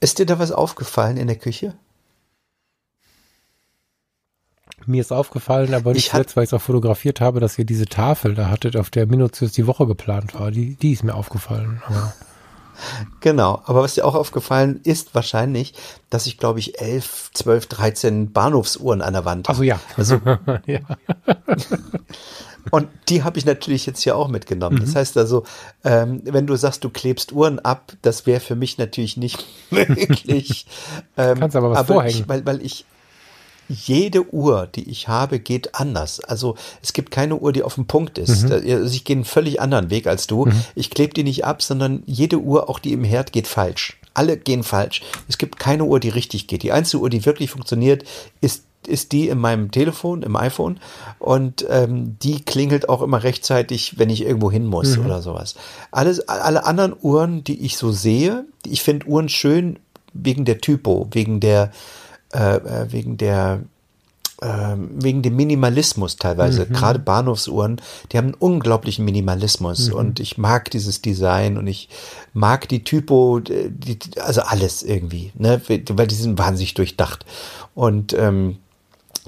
ist 0.00 0.18
dir 0.18 0.26
da 0.26 0.38
was 0.38 0.52
aufgefallen 0.52 1.16
in 1.16 1.26
der 1.26 1.36
Küche? 1.36 1.74
Mir 4.86 5.00
ist 5.00 5.12
aufgefallen, 5.12 5.72
aber 5.72 5.94
nicht 5.94 6.12
jetzt, 6.12 6.36
weil 6.36 6.44
ich 6.44 6.50
es 6.50 6.54
auch 6.54 6.60
fotografiert 6.60 7.20
habe, 7.20 7.40
dass 7.40 7.58
ihr 7.58 7.64
diese 7.64 7.86
Tafel 7.86 8.34
da 8.34 8.50
hattet, 8.50 8.76
auf 8.76 8.90
der 8.90 9.06
Minutius 9.06 9.52
die 9.52 9.66
Woche 9.66 9.86
geplant 9.86 10.34
war. 10.34 10.50
Die, 10.50 10.76
die 10.76 10.92
ist 10.92 11.04
mir 11.04 11.14
aufgefallen. 11.14 11.82
Aber 11.86 12.12
Genau, 13.20 13.62
aber 13.66 13.82
was 13.82 13.94
dir 13.94 14.04
auch 14.04 14.14
aufgefallen 14.14 14.80
ist 14.84 15.14
wahrscheinlich, 15.14 15.74
dass 16.10 16.26
ich 16.26 16.38
glaube 16.38 16.58
ich 16.58 16.80
11, 16.80 17.30
12, 17.34 17.66
13 17.66 18.32
Bahnhofsuhren 18.32 19.02
an 19.02 19.12
der 19.12 19.24
Wand 19.24 19.48
habe. 19.48 19.56
Also 19.56 19.62
ja. 19.62 19.80
Also, 19.96 20.20
ja. 20.66 20.80
Und 22.70 22.88
die 23.08 23.22
habe 23.22 23.38
ich 23.38 23.44
natürlich 23.44 23.86
jetzt 23.86 24.02
hier 24.02 24.16
auch 24.16 24.28
mitgenommen. 24.28 24.76
Mhm. 24.76 24.80
Das 24.80 24.94
heißt 24.94 25.16
also, 25.16 25.44
ähm, 25.84 26.22
wenn 26.24 26.46
du 26.46 26.56
sagst, 26.56 26.82
du 26.84 26.90
klebst 26.90 27.32
Uhren 27.32 27.58
ab, 27.58 27.92
das 28.02 28.26
wäre 28.26 28.40
für 28.40 28.56
mich 28.56 28.78
natürlich 28.78 29.16
nicht 29.16 29.44
möglich. 29.70 30.66
ähm, 31.16 31.38
Kannst 31.40 31.56
aber 31.56 31.70
was 31.70 31.78
aber 31.78 31.94
vorhängen. 31.94 32.20
Ich, 32.20 32.28
weil, 32.28 32.46
weil 32.46 32.64
ich 32.64 32.84
jede 33.68 34.32
Uhr, 34.32 34.68
die 34.74 34.88
ich 34.88 35.08
habe, 35.08 35.38
geht 35.38 35.74
anders. 35.74 36.20
Also 36.20 36.56
es 36.82 36.92
gibt 36.92 37.10
keine 37.10 37.36
Uhr, 37.36 37.52
die 37.52 37.62
auf 37.62 37.74
dem 37.74 37.86
Punkt 37.86 38.18
ist. 38.18 38.44
Mhm. 38.44 38.52
Also 38.52 38.94
ich 38.94 39.04
gehe 39.04 39.16
einen 39.16 39.24
völlig 39.24 39.60
anderen 39.60 39.90
Weg 39.90 40.06
als 40.06 40.26
du. 40.26 40.46
Mhm. 40.46 40.62
Ich 40.74 40.90
klebe 40.90 41.14
die 41.14 41.24
nicht 41.24 41.44
ab, 41.44 41.62
sondern 41.62 42.02
jede 42.06 42.38
Uhr, 42.38 42.68
auch 42.68 42.78
die 42.78 42.92
im 42.92 43.04
Herd, 43.04 43.32
geht 43.32 43.46
falsch. 43.46 43.98
Alle 44.14 44.36
gehen 44.36 44.62
falsch. 44.62 45.02
Es 45.28 45.38
gibt 45.38 45.58
keine 45.58 45.84
Uhr, 45.84 45.98
die 45.98 46.08
richtig 46.08 46.46
geht. 46.46 46.62
Die 46.62 46.72
einzige 46.72 47.02
Uhr, 47.02 47.10
die 47.10 47.26
wirklich 47.26 47.50
funktioniert, 47.50 48.04
ist 48.40 48.64
ist 48.86 49.12
die 49.12 49.28
in 49.28 49.38
meinem 49.38 49.70
Telefon, 49.70 50.22
im 50.22 50.36
iPhone 50.36 50.78
und 51.18 51.64
ähm, 51.70 52.18
die 52.22 52.44
klingelt 52.44 52.88
auch 52.88 53.02
immer 53.02 53.22
rechtzeitig, 53.22 53.98
wenn 53.98 54.10
ich 54.10 54.22
irgendwo 54.22 54.50
hin 54.50 54.66
muss 54.66 54.96
mhm. 54.96 55.06
oder 55.06 55.22
sowas. 55.22 55.54
Alles, 55.90 56.28
alle 56.28 56.66
anderen 56.66 56.94
Uhren, 57.00 57.44
die 57.44 57.64
ich 57.64 57.76
so 57.76 57.92
sehe, 57.92 58.44
ich 58.66 58.82
finde 58.82 59.06
Uhren 59.06 59.28
schön 59.28 59.78
wegen 60.12 60.44
der 60.44 60.58
Typo, 60.58 61.08
wegen 61.12 61.40
der 61.40 61.72
äh, 62.34 62.56
äh, 62.56 62.92
wegen 62.92 63.16
der 63.16 63.60
äh, 64.42 64.76
wegen 64.76 65.22
dem 65.22 65.36
Minimalismus 65.36 66.16
teilweise. 66.16 66.66
Mhm. 66.66 66.72
Gerade 66.72 66.98
Bahnhofsuhren, 66.98 67.80
die 68.10 68.18
haben 68.18 68.26
einen 68.26 68.34
unglaublichen 68.34 69.04
Minimalismus 69.04 69.88
mhm. 69.88 69.94
und 69.94 70.20
ich 70.20 70.36
mag 70.36 70.70
dieses 70.70 71.00
Design 71.00 71.56
und 71.56 71.66
ich 71.66 71.88
mag 72.32 72.68
die 72.68 72.82
Typo, 72.82 73.40
die, 73.40 73.98
also 74.20 74.42
alles 74.42 74.82
irgendwie, 74.82 75.32
ne, 75.34 75.60
weil 75.68 76.06
die 76.06 76.14
sind 76.14 76.38
wahnsinnig 76.38 76.74
durchdacht. 76.74 77.24
Und 77.74 78.12
ähm, 78.14 78.58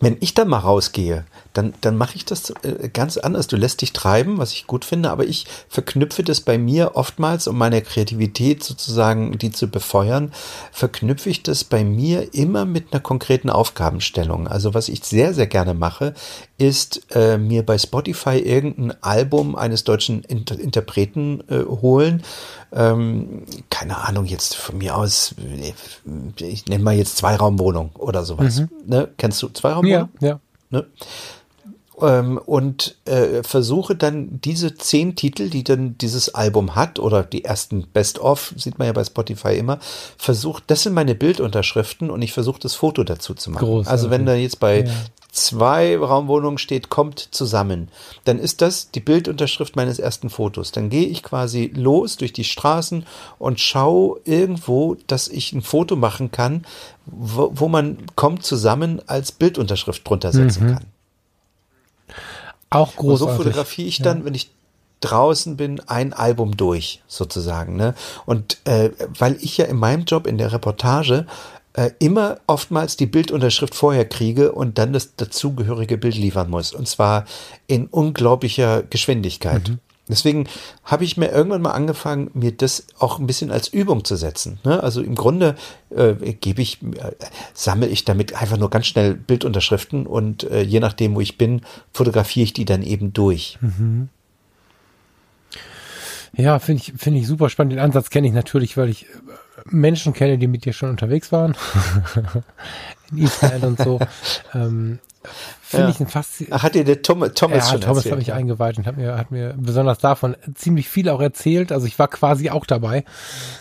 wenn 0.00 0.16
ich 0.20 0.34
dann 0.34 0.48
mal 0.48 0.58
rausgehe, 0.58 1.24
dann, 1.56 1.72
dann 1.80 1.96
mache 1.96 2.16
ich 2.16 2.24
das 2.24 2.50
äh, 2.62 2.88
ganz 2.92 3.16
anders. 3.16 3.46
Du 3.46 3.56
lässt 3.56 3.80
dich 3.80 3.92
treiben, 3.92 4.38
was 4.38 4.52
ich 4.52 4.66
gut 4.66 4.84
finde, 4.84 5.10
aber 5.10 5.24
ich 5.24 5.46
verknüpfe 5.68 6.22
das 6.22 6.40
bei 6.40 6.58
mir 6.58 6.96
oftmals, 6.96 7.46
um 7.46 7.56
meine 7.56 7.80
Kreativität 7.80 8.62
sozusagen, 8.62 9.38
die 9.38 9.50
zu 9.50 9.68
befeuern, 9.68 10.32
verknüpfe 10.70 11.30
ich 11.30 11.42
das 11.42 11.64
bei 11.64 11.82
mir 11.82 12.34
immer 12.34 12.66
mit 12.66 12.92
einer 12.92 13.00
konkreten 13.00 13.48
Aufgabenstellung. 13.48 14.48
Also 14.48 14.74
was 14.74 14.88
ich 14.88 15.02
sehr, 15.04 15.32
sehr 15.32 15.46
gerne 15.46 15.72
mache, 15.72 16.14
ist 16.58 17.06
äh, 17.14 17.38
mir 17.38 17.64
bei 17.64 17.78
Spotify 17.78 18.38
irgendein 18.38 19.02
Album 19.02 19.56
eines 19.56 19.84
deutschen 19.84 20.24
Inter 20.24 20.58
Interpreten 20.58 21.42
äh, 21.48 21.64
holen. 21.64 22.22
Ähm, 22.72 23.44
keine 23.70 23.98
Ahnung, 23.98 24.26
jetzt 24.26 24.56
von 24.56 24.78
mir 24.78 24.96
aus, 24.96 25.34
ich 26.38 26.66
nenne 26.66 26.84
mal 26.84 26.94
jetzt 26.94 27.16
Zweiraumwohnung 27.16 27.90
oder 27.94 28.24
sowas. 28.24 28.60
Mhm. 28.60 28.68
Ne? 28.84 29.08
Kennst 29.16 29.42
du 29.42 29.48
Zweiraumwohnung? 29.48 30.10
Ja, 30.20 30.28
ja. 30.28 30.40
Ne? 30.70 30.86
Ähm, 32.00 32.38
und 32.38 32.96
äh, 33.06 33.42
versuche 33.42 33.96
dann 33.96 34.40
diese 34.42 34.74
zehn 34.74 35.16
Titel, 35.16 35.48
die 35.48 35.64
dann 35.64 35.96
dieses 35.98 36.34
Album 36.34 36.74
hat, 36.74 36.98
oder 36.98 37.22
die 37.22 37.44
ersten 37.44 37.86
Best-of, 37.86 38.52
sieht 38.56 38.78
man 38.78 38.86
ja 38.86 38.92
bei 38.92 39.04
Spotify 39.04 39.56
immer, 39.56 39.78
versucht, 40.18 40.64
das 40.66 40.82
sind 40.82 40.92
meine 40.92 41.14
Bildunterschriften 41.14 42.10
und 42.10 42.22
ich 42.22 42.32
versuche 42.32 42.60
das 42.60 42.74
Foto 42.74 43.02
dazu 43.04 43.34
zu 43.34 43.50
machen. 43.50 43.64
Großartig. 43.64 43.90
Also 43.90 44.10
wenn 44.10 44.26
da 44.26 44.34
jetzt 44.34 44.60
bei 44.60 44.84
ja 44.84 44.92
zwei 45.36 45.96
Raumwohnungen 45.96 46.58
steht, 46.58 46.88
kommt 46.88 47.28
zusammen, 47.30 47.88
dann 48.24 48.38
ist 48.38 48.62
das 48.62 48.90
die 48.90 49.00
Bildunterschrift 49.00 49.76
meines 49.76 49.98
ersten 49.98 50.30
Fotos. 50.30 50.72
Dann 50.72 50.90
gehe 50.90 51.06
ich 51.06 51.22
quasi 51.22 51.70
los 51.74 52.16
durch 52.16 52.32
die 52.32 52.44
Straßen 52.44 53.06
und 53.38 53.60
schaue 53.60 54.20
irgendwo, 54.24 54.96
dass 55.06 55.28
ich 55.28 55.52
ein 55.52 55.62
Foto 55.62 55.94
machen 55.96 56.30
kann, 56.30 56.64
wo, 57.04 57.52
wo 57.54 57.68
man 57.68 57.98
kommt 58.16 58.44
zusammen 58.44 59.00
als 59.06 59.30
Bildunterschrift 59.32 60.08
drunter 60.08 60.32
setzen 60.32 60.66
mhm. 60.66 60.72
kann. 60.72 60.84
Auch 62.70 62.96
großartig. 62.96 63.10
Und 63.10 63.18
so 63.18 63.28
fotografiere 63.44 63.88
ich 63.88 64.02
dann, 64.02 64.20
ja. 64.20 64.24
wenn 64.24 64.34
ich 64.34 64.50
draußen 65.00 65.56
bin, 65.56 65.80
ein 65.80 66.12
Album 66.12 66.56
durch, 66.56 67.02
sozusagen. 67.06 67.76
Ne? 67.76 67.94
Und 68.24 68.58
äh, 68.64 68.90
weil 69.18 69.36
ich 69.40 69.58
ja 69.58 69.66
in 69.66 69.76
meinem 69.76 70.04
Job 70.04 70.26
in 70.26 70.38
der 70.38 70.52
Reportage 70.52 71.26
äh, 71.74 71.90
immer 71.98 72.38
oftmals 72.46 72.96
die 72.96 73.06
Bildunterschrift 73.06 73.74
vorher 73.74 74.06
kriege 74.06 74.52
und 74.52 74.78
dann 74.78 74.92
das 74.92 75.14
dazugehörige 75.16 75.98
Bild 75.98 76.16
liefern 76.16 76.48
muss. 76.48 76.72
Und 76.72 76.88
zwar 76.88 77.26
in 77.66 77.86
unglaublicher 77.86 78.82
Geschwindigkeit. 78.82 79.68
Mhm. 79.68 79.78
Deswegen 80.08 80.46
habe 80.84 81.04
ich 81.04 81.16
mir 81.16 81.30
irgendwann 81.30 81.62
mal 81.62 81.72
angefangen, 81.72 82.30
mir 82.32 82.52
das 82.52 82.86
auch 82.98 83.18
ein 83.18 83.26
bisschen 83.26 83.50
als 83.50 83.68
Übung 83.68 84.04
zu 84.04 84.16
setzen. 84.16 84.58
Ne? 84.64 84.82
Also 84.82 85.02
im 85.02 85.14
Grunde 85.14 85.56
äh, 85.90 86.14
gebe 86.14 86.62
ich, 86.62 86.82
äh, 86.82 87.12
sammle 87.54 87.88
ich 87.88 88.04
damit 88.04 88.34
einfach 88.34 88.56
nur 88.56 88.70
ganz 88.70 88.86
schnell 88.86 89.14
Bildunterschriften 89.14 90.06
und 90.06 90.44
äh, 90.44 90.62
je 90.62 90.80
nachdem, 90.80 91.14
wo 91.14 91.20
ich 91.20 91.38
bin, 91.38 91.62
fotografiere 91.92 92.44
ich 92.44 92.52
die 92.52 92.64
dann 92.64 92.82
eben 92.82 93.12
durch. 93.12 93.58
Mhm. 93.60 94.08
Ja, 96.36 96.58
finde 96.58 96.82
ich, 96.82 96.92
finde 96.96 97.20
ich 97.20 97.26
super 97.26 97.48
spannend. 97.48 97.72
Den 97.72 97.80
Ansatz 97.80 98.10
kenne 98.10 98.26
ich 98.26 98.32
natürlich, 98.32 98.76
weil 98.76 98.88
ich 98.88 99.04
äh, 99.04 99.08
Menschen 99.64 100.12
kenne, 100.12 100.38
die 100.38 100.46
mit 100.46 100.64
dir 100.64 100.72
schon 100.72 100.90
unterwegs 100.90 101.32
waren. 101.32 101.56
in 103.10 103.18
Israel 103.18 103.64
und 103.64 103.78
so. 103.78 103.98
ähm, 104.54 104.98
Finde 105.62 105.88
ja. 105.88 105.90
ich 105.90 106.00
ein. 106.00 106.48
Ach, 106.52 106.62
hat 106.62 106.74
dir 106.74 106.84
der 106.84 107.02
Tom, 107.02 107.20
Thomas 107.34 107.66
ja, 107.66 107.72
schon 107.72 107.80
Thomas 107.80 108.10
habe 108.10 108.20
ich 108.20 108.32
eingeweiht 108.32 108.78
und 108.78 108.86
hat 108.86 108.96
mir, 108.96 109.16
hat 109.16 109.30
mir 109.30 109.54
besonders 109.56 109.98
davon 109.98 110.36
ziemlich 110.54 110.88
viel 110.88 111.08
auch 111.08 111.20
erzählt. 111.20 111.72
Also 111.72 111.86
ich 111.86 111.98
war 111.98 112.08
quasi 112.08 112.50
auch 112.50 112.66
dabei. 112.66 113.04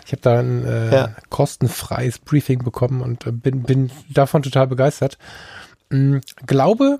Ich 0.06 0.12
habe 0.12 0.22
da 0.22 0.40
ein 0.40 0.64
äh, 0.66 0.94
ja. 0.94 1.16
kostenfreies 1.30 2.20
Briefing 2.20 2.64
bekommen 2.64 3.02
und 3.02 3.26
äh, 3.26 3.32
bin, 3.32 3.64
bin 3.64 3.92
davon 4.10 4.44
total 4.44 4.68
begeistert. 4.68 5.18
Ähm, 5.92 6.22
glaube, 6.46 6.98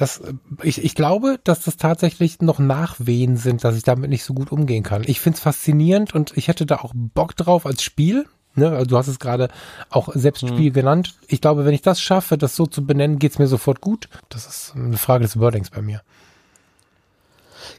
dass 0.00 0.22
ich, 0.62 0.82
ich 0.82 0.94
glaube, 0.94 1.38
dass 1.44 1.60
das 1.60 1.76
tatsächlich 1.76 2.40
noch 2.40 2.58
Nachwehen 2.58 3.36
sind, 3.36 3.64
dass 3.64 3.76
ich 3.76 3.82
damit 3.82 4.08
nicht 4.08 4.24
so 4.24 4.32
gut 4.32 4.50
umgehen 4.50 4.82
kann. 4.82 5.02
Ich 5.04 5.20
finde 5.20 5.36
es 5.36 5.42
faszinierend 5.42 6.14
und 6.14 6.36
ich 6.36 6.48
hätte 6.48 6.64
da 6.64 6.76
auch 6.76 6.92
Bock 6.94 7.36
drauf 7.36 7.66
als 7.66 7.82
Spiel. 7.82 8.24
Ne? 8.54 8.70
Also 8.70 8.86
du 8.86 8.96
hast 8.96 9.08
es 9.08 9.18
gerade 9.18 9.48
auch 9.90 10.08
selbst 10.14 10.40
Spiel 10.40 10.68
hm. 10.68 10.72
genannt. 10.72 11.14
Ich 11.28 11.42
glaube, 11.42 11.66
wenn 11.66 11.74
ich 11.74 11.82
das 11.82 12.00
schaffe, 12.00 12.38
das 12.38 12.56
so 12.56 12.66
zu 12.66 12.86
benennen, 12.86 13.18
geht 13.18 13.32
es 13.32 13.38
mir 13.38 13.46
sofort 13.46 13.82
gut. 13.82 14.08
Das 14.30 14.46
ist 14.46 14.72
eine 14.74 14.96
Frage 14.96 15.24
des 15.24 15.38
Wordings 15.38 15.68
bei 15.68 15.82
mir. 15.82 16.00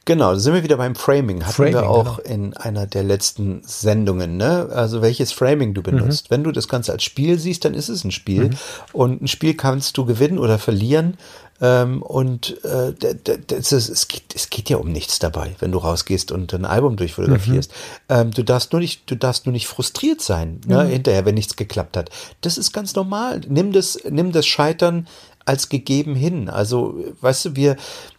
Genau, 0.06 0.34
da 0.34 0.40
sind 0.40 0.54
wir 0.54 0.64
wieder 0.64 0.78
beim 0.78 0.96
Framing. 0.96 1.44
Hatten 1.44 1.54
Framing, 1.54 1.74
wir 1.74 1.90
auch 1.90 2.24
genau. 2.24 2.36
in 2.36 2.54
einer 2.56 2.88
der 2.88 3.04
letzten 3.04 3.62
Sendungen, 3.64 4.38
ne? 4.38 4.70
Also 4.72 5.02
welches 5.02 5.32
Framing 5.32 5.74
du 5.74 5.82
benutzt. 5.82 6.30
Mhm. 6.30 6.36
Wenn 6.36 6.44
du 6.44 6.52
das 6.52 6.68
Ganze 6.68 6.92
als 6.92 7.04
Spiel 7.04 7.40
siehst, 7.40 7.66
dann 7.66 7.74
ist 7.74 7.90
es 7.90 8.04
ein 8.04 8.12
Spiel. 8.12 8.46
Mhm. 8.46 8.58
Und 8.94 9.22
ein 9.22 9.28
Spiel 9.28 9.56
kannst 9.56 9.98
du 9.98 10.06
gewinnen 10.06 10.40
oder 10.40 10.60
verlieren. 10.60 11.18
Ähm, 11.62 12.02
und 12.02 12.64
äh, 12.66 12.94
das 13.48 13.72
ist, 13.72 13.90
es, 13.90 14.08
geht, 14.08 14.36
es 14.36 14.50
geht 14.50 14.70
ja 14.70 14.78
um 14.78 14.92
nichts 14.92 15.20
dabei, 15.20 15.56
wenn 15.60 15.72
du 15.72 15.78
rausgehst 15.78 16.32
und 16.32 16.54
ein 16.54 16.66
Album 16.66 16.96
durchfotografierst. 16.96 17.72
Mhm. 17.72 18.16
Ähm, 18.16 18.32
du 18.32 18.44
darfst 18.44 18.74
nur 18.74 18.82
nicht, 18.82 19.04
du 19.06 19.16
darfst 19.16 19.46
nur 19.46 19.54
nicht 19.54 19.68
frustriert 19.68 20.22
sein, 20.22 20.60
ne, 20.66 20.84
mhm. 20.84 20.90
hinterher, 20.90 21.26
wenn 21.26 21.36
nichts 21.36 21.56
geklappt 21.56 21.98
hat. 21.98 22.10
Das 22.42 22.58
ist 22.58 22.74
ganz 22.74 22.96
normal. 22.96 23.42
Nimm 23.48 23.72
das, 23.72 24.00
nimm 24.10 24.32
das 24.32 24.48
Scheitern 24.48 25.08
als 25.46 25.70
gegeben 25.70 26.16
hin. 26.16 26.50
Also, 26.50 27.04
weißt 27.22 27.46
du, 27.46 27.56
wir, 27.56 27.76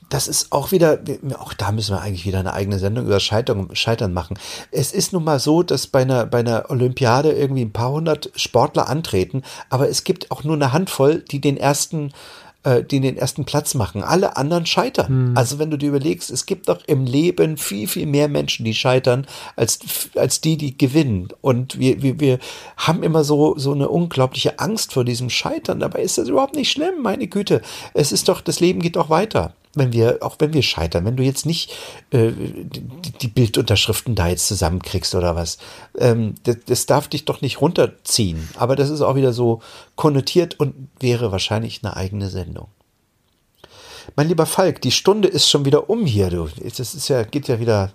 das 0.08 0.28
ist 0.28 0.52
auch 0.52 0.70
wieder, 0.70 0.98
auch 1.38 1.54
da 1.54 1.72
müssen 1.72 1.96
wir 1.96 2.00
eigentlich 2.00 2.26
wieder 2.26 2.38
eine 2.38 2.52
eigene 2.52 2.78
Sendung 2.78 3.06
über 3.06 3.18
Scheitern, 3.18 3.74
Scheitern 3.74 4.12
machen. 4.12 4.38
Es 4.70 4.92
ist 4.92 5.12
nun 5.12 5.24
mal 5.24 5.40
so, 5.40 5.62
dass 5.62 5.86
bei 5.86 6.02
einer, 6.02 6.26
bei 6.26 6.40
einer 6.40 6.70
Olympiade 6.70 7.32
irgendwie 7.32 7.64
ein 7.64 7.72
paar 7.72 7.90
hundert 7.90 8.30
Sportler 8.36 8.88
antreten, 8.88 9.42
aber 9.70 9.88
es 9.88 10.04
gibt 10.04 10.30
auch 10.30 10.44
nur 10.44 10.54
eine 10.54 10.72
Handvoll, 10.72 11.20
die 11.20 11.40
den 11.40 11.56
ersten 11.56 12.12
äh, 12.64 12.82
die 12.82 13.00
den 13.00 13.16
ersten 13.16 13.44
Platz 13.44 13.74
machen. 13.74 14.02
Alle 14.02 14.36
anderen 14.36 14.66
scheitern. 14.66 15.08
Hm. 15.08 15.32
Also 15.36 15.58
wenn 15.58 15.70
du 15.70 15.76
dir 15.76 15.88
überlegst, 15.88 16.30
es 16.30 16.46
gibt 16.46 16.68
doch 16.68 16.80
im 16.86 17.06
Leben 17.06 17.56
viel, 17.56 17.88
viel 17.88 18.06
mehr 18.06 18.28
Menschen, 18.28 18.64
die 18.64 18.74
scheitern, 18.74 19.26
als, 19.56 19.80
als 20.14 20.40
die, 20.40 20.56
die 20.56 20.76
gewinnen. 20.76 21.28
Und 21.40 21.78
wir, 21.78 22.02
wir, 22.02 22.20
wir 22.20 22.38
haben 22.76 23.02
immer 23.02 23.24
so, 23.24 23.58
so 23.58 23.72
eine 23.72 23.88
unglaubliche 23.88 24.58
Angst 24.58 24.92
vor 24.92 25.04
diesem 25.04 25.30
Scheitern. 25.30 25.80
Dabei 25.80 26.02
ist 26.02 26.18
das 26.18 26.28
überhaupt 26.28 26.54
nicht 26.54 26.70
schlimm, 26.70 27.02
meine 27.02 27.26
Güte. 27.26 27.62
Es 27.94 28.12
ist 28.12 28.28
doch, 28.28 28.40
das 28.40 28.60
Leben 28.60 28.80
geht 28.80 28.96
doch 28.96 29.10
weiter. 29.10 29.54
Wenn 29.74 29.92
wir, 29.92 30.18
auch 30.20 30.36
wenn 30.38 30.52
wir 30.52 30.62
scheitern, 30.62 31.04
wenn 31.04 31.16
du 31.16 31.22
jetzt 31.22 31.46
nicht 31.46 31.72
äh, 32.10 32.30
die, 32.32 33.12
die 33.12 33.28
Bildunterschriften 33.28 34.14
da 34.14 34.28
jetzt 34.28 34.48
zusammenkriegst 34.48 35.14
oder 35.14 35.34
was, 35.34 35.58
ähm, 35.98 36.34
das, 36.44 36.58
das 36.66 36.86
darf 36.86 37.08
dich 37.08 37.24
doch 37.24 37.40
nicht 37.40 37.60
runterziehen. 37.60 38.48
Aber 38.56 38.76
das 38.76 38.90
ist 38.90 39.00
auch 39.00 39.14
wieder 39.14 39.32
so 39.32 39.62
konnotiert 39.96 40.60
und 40.60 40.74
wäre 41.00 41.32
wahrscheinlich 41.32 41.80
eine 41.82 41.96
eigene 41.96 42.28
Sendung. 42.28 42.68
Mein 44.16 44.28
lieber 44.28 44.46
Falk, 44.46 44.82
die 44.82 44.90
Stunde 44.90 45.28
ist 45.28 45.48
schon 45.48 45.64
wieder 45.64 45.88
um 45.88 46.04
hier, 46.04 46.28
du. 46.28 46.48
Das 46.62 46.94
ist 46.94 47.08
ja, 47.08 47.22
geht 47.22 47.48
ja 47.48 47.60
wieder 47.60 47.92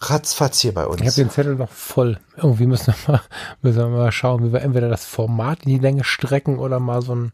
ratzfatz 0.00 0.60
hier 0.60 0.72
bei 0.72 0.86
uns. 0.86 1.00
Ich 1.00 1.06
habe 1.06 1.16
den 1.16 1.30
Zettel 1.30 1.56
noch 1.56 1.70
voll. 1.70 2.18
Irgendwie 2.36 2.66
müssen 2.66 2.94
wir, 2.94 3.12
mal, 3.12 3.22
müssen 3.62 3.78
wir 3.78 3.88
mal 3.88 4.12
schauen, 4.12 4.44
wie 4.44 4.52
wir 4.52 4.62
entweder 4.62 4.88
das 4.88 5.04
Format 5.04 5.64
in 5.64 5.72
die 5.72 5.78
Länge 5.78 6.04
strecken 6.04 6.58
oder 6.58 6.78
mal 6.80 7.02
so 7.02 7.14
ein, 7.14 7.32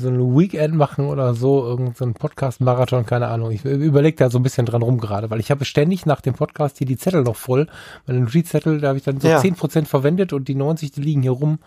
so 0.00 0.08
ein 0.08 0.38
Weekend 0.38 0.74
machen 0.74 1.06
oder 1.06 1.34
so, 1.34 1.64
irgendein 1.64 1.94
so 1.94 2.12
Podcast-Marathon, 2.12 3.06
keine 3.06 3.28
Ahnung. 3.28 3.50
Ich 3.50 3.64
überlege 3.64 4.16
da 4.16 4.30
so 4.30 4.38
ein 4.38 4.42
bisschen 4.42 4.66
dran 4.66 4.82
rum 4.82 4.98
gerade, 4.98 5.30
weil 5.30 5.40
ich 5.40 5.50
habe 5.50 5.64
ständig 5.64 6.06
nach 6.06 6.20
dem 6.20 6.34
Podcast 6.34 6.78
hier 6.78 6.86
die 6.86 6.96
Zettel 6.96 7.22
noch 7.22 7.36
voll. 7.36 7.68
Meine 8.06 8.20
Notizzettel, 8.20 8.80
da 8.80 8.88
habe 8.88 8.98
ich 8.98 9.04
dann 9.04 9.20
so 9.20 9.28
ja. 9.28 9.40
10% 9.40 9.86
verwendet 9.86 10.32
und 10.32 10.48
die 10.48 10.54
90, 10.54 10.92
die 10.92 11.02
liegen 11.02 11.22
hier 11.22 11.32
rum. 11.32 11.58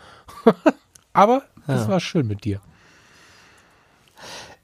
Aber 1.14 1.44
ja. 1.68 1.76
das 1.76 1.88
war 1.88 2.00
schön 2.00 2.28
mit 2.28 2.44
dir 2.44 2.60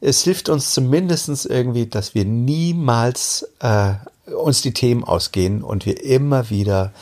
es 0.02 0.24
hilft 0.24 0.50
uns 0.50 0.74
zumindestens 0.74 1.46
irgendwie, 1.46 1.88
dass 1.88 2.16
wir 2.16 2.26
niemals 2.26 3.50
äh, 3.60 3.96
uns 4.32 4.62
die 4.62 4.74
Themen 4.74 5.04
ausgehen 5.04 5.64
und 5.64 5.86
wir 5.86 6.04
immer 6.04 6.50
wieder 6.50 6.94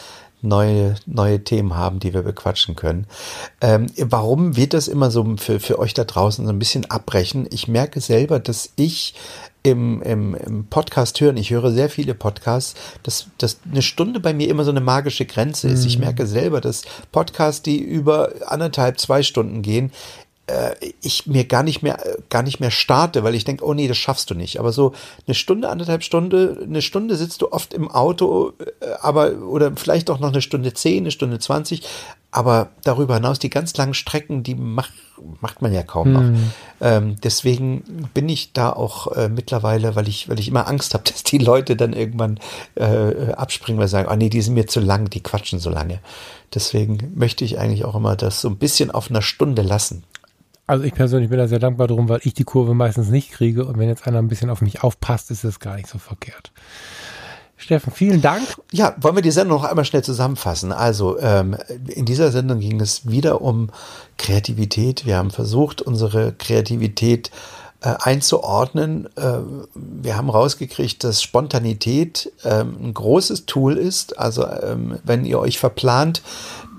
neue, 0.41 0.95
neue 1.05 1.43
Themen 1.43 1.75
haben, 1.75 1.99
die 1.99 2.13
wir 2.13 2.21
bequatschen 2.21 2.75
können. 2.75 3.07
Ähm, 3.61 3.87
warum 3.97 4.55
wird 4.55 4.73
das 4.73 4.87
immer 4.87 5.11
so 5.11 5.35
für, 5.37 5.59
für 5.59 5.79
euch 5.79 5.93
da 5.93 6.03
draußen 6.03 6.45
so 6.45 6.51
ein 6.51 6.59
bisschen 6.59 6.85
abbrechen? 6.85 7.47
Ich 7.51 7.67
merke 7.67 8.01
selber, 8.01 8.39
dass 8.39 8.69
ich 8.75 9.15
im, 9.63 10.01
im, 10.01 10.35
im 10.35 10.65
Podcast 10.65 11.19
hören, 11.19 11.37
ich 11.37 11.49
höre 11.49 11.71
sehr 11.71 11.89
viele 11.89 12.13
Podcasts, 12.13 12.75
dass, 13.03 13.27
dass 13.37 13.59
eine 13.69 13.81
Stunde 13.81 14.19
bei 14.19 14.33
mir 14.33 14.47
immer 14.49 14.63
so 14.63 14.71
eine 14.71 14.81
magische 14.81 15.25
Grenze 15.25 15.67
ist. 15.67 15.85
Ich 15.85 15.97
mhm. 15.97 16.05
merke 16.05 16.25
selber, 16.25 16.61
dass 16.61 16.83
Podcasts, 17.11 17.61
die 17.61 17.79
über 17.79 18.31
anderthalb, 18.45 18.99
zwei 18.99 19.23
Stunden 19.23 19.61
gehen, 19.61 19.91
ich 21.01 21.27
mir 21.27 21.43
gar 21.43 21.63
nicht 21.63 21.81
mehr 21.83 21.99
gar 22.29 22.41
nicht 22.41 22.59
mehr 22.59 22.71
starte, 22.71 23.23
weil 23.23 23.35
ich 23.35 23.43
denke, 23.43 23.65
oh 23.65 23.73
nee, 23.73 23.87
das 23.87 23.97
schaffst 23.97 24.29
du 24.29 24.33
nicht. 24.33 24.59
Aber 24.59 24.71
so 24.71 24.93
eine 25.27 25.35
Stunde, 25.35 25.69
anderthalb 25.69 26.03
Stunde, 26.03 26.59
eine 26.63 26.81
Stunde 26.81 27.17
sitzt 27.17 27.41
du 27.41 27.51
oft 27.51 27.73
im 27.73 27.91
Auto, 27.91 28.53
äh, 28.59 28.87
aber 29.01 29.33
oder 29.39 29.73
vielleicht 29.75 30.09
auch 30.09 30.19
noch 30.19 30.29
eine 30.29 30.41
Stunde 30.41 30.73
zehn, 30.73 31.03
eine 31.03 31.11
Stunde 31.11 31.39
zwanzig. 31.39 31.83
Aber 32.31 32.69
darüber 32.83 33.15
hinaus 33.15 33.39
die 33.39 33.49
ganz 33.49 33.75
langen 33.77 33.93
Strecken, 33.93 34.43
die 34.43 34.55
macht 34.55 34.93
macht 35.41 35.61
man 35.61 35.73
ja 35.73 35.83
kaum 35.83 36.13
noch. 36.13 36.21
Hm. 36.21 36.51
Ähm, 36.79 37.15
deswegen 37.23 38.09
bin 38.13 38.29
ich 38.29 38.53
da 38.53 38.71
auch 38.71 39.07
äh, 39.15 39.29
mittlerweile, 39.29 39.95
weil 39.95 40.07
ich 40.07 40.29
weil 40.29 40.39
ich 40.39 40.47
immer 40.47 40.67
Angst 40.67 40.93
habe, 40.93 41.03
dass 41.11 41.23
die 41.23 41.39
Leute 41.39 41.75
dann 41.75 41.93
irgendwann 41.93 42.39
äh, 42.75 43.33
abspringen, 43.33 43.79
weil 43.79 43.87
sie 43.87 43.93
sagen, 43.93 44.09
oh 44.11 44.15
nee, 44.15 44.29
die 44.29 44.41
sind 44.41 44.53
mir 44.53 44.67
zu 44.67 44.79
lang, 44.79 45.09
die 45.09 45.23
quatschen 45.23 45.59
so 45.59 45.69
lange. 45.69 45.99
Deswegen 46.53 47.11
möchte 47.15 47.43
ich 47.43 47.59
eigentlich 47.59 47.83
auch 47.83 47.95
immer 47.95 48.15
das 48.15 48.41
so 48.41 48.47
ein 48.47 48.57
bisschen 48.57 48.91
auf 48.91 49.09
einer 49.09 49.21
Stunde 49.21 49.61
lassen. 49.61 50.03
Also 50.67 50.83
ich 50.83 50.93
persönlich 50.93 51.29
bin 51.29 51.39
da 51.39 51.47
sehr 51.47 51.59
dankbar 51.59 51.87
drum, 51.87 52.09
weil 52.09 52.19
ich 52.23 52.33
die 52.33 52.43
Kurve 52.43 52.73
meistens 52.73 53.07
nicht 53.07 53.31
kriege 53.31 53.65
und 53.65 53.79
wenn 53.79 53.87
jetzt 53.87 54.05
einer 54.05 54.19
ein 54.19 54.27
bisschen 54.27 54.49
auf 54.49 54.61
mich 54.61 54.83
aufpasst, 54.83 55.31
ist 55.31 55.45
das 55.45 55.61
gar 55.61 55.77
nicht 55.77 55.87
so 55.87 55.97
verkehrt. 55.97 56.51
Steffen, 57.55 57.91
vielen 57.91 58.21
Dank. 58.21 58.43
Ja, 58.71 58.95
wollen 58.99 59.15
wir 59.15 59.23
die 59.23 59.31
Sendung 59.31 59.57
noch 59.57 59.63
einmal 59.63 59.85
schnell 59.85 60.03
zusammenfassen? 60.03 60.71
Also 60.71 61.17
ähm, 61.19 61.57
in 61.87 62.05
dieser 62.05 62.31
Sendung 62.31 62.59
ging 62.59 62.79
es 62.79 63.09
wieder 63.09 63.41
um 63.41 63.71
Kreativität. 64.17 65.07
Wir 65.07 65.17
haben 65.17 65.31
versucht, 65.31 65.81
unsere 65.81 66.33
Kreativität 66.33 67.29
äh, 67.29 67.31
einzuordnen. 67.81 69.07
Äh, 69.15 69.39
wir 69.75 70.17
haben 70.17 70.29
rausgekriegt, 70.29 71.03
dass 71.03 71.21
Spontanität 71.21 72.31
äh, 72.43 72.61
ein 72.61 72.93
großes 72.93 73.45
Tool 73.45 73.77
ist. 73.77 74.17
Also 74.17 74.47
ähm, 74.47 74.97
wenn 75.03 75.25
ihr 75.25 75.39
euch 75.39 75.59
verplant, 75.59 76.21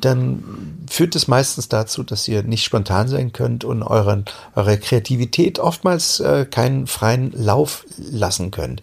dann 0.00 0.78
führt 0.88 1.16
es 1.16 1.28
meistens 1.28 1.68
dazu, 1.68 2.02
dass 2.02 2.28
ihr 2.28 2.42
nicht 2.42 2.64
spontan 2.64 3.08
sein 3.08 3.32
könnt 3.32 3.64
und 3.64 3.82
euren, 3.82 4.24
eure 4.54 4.78
Kreativität 4.78 5.58
oftmals 5.58 6.20
äh, 6.20 6.46
keinen 6.48 6.86
freien 6.86 7.32
Lauf 7.32 7.84
lassen 7.96 8.50
könnt. 8.50 8.82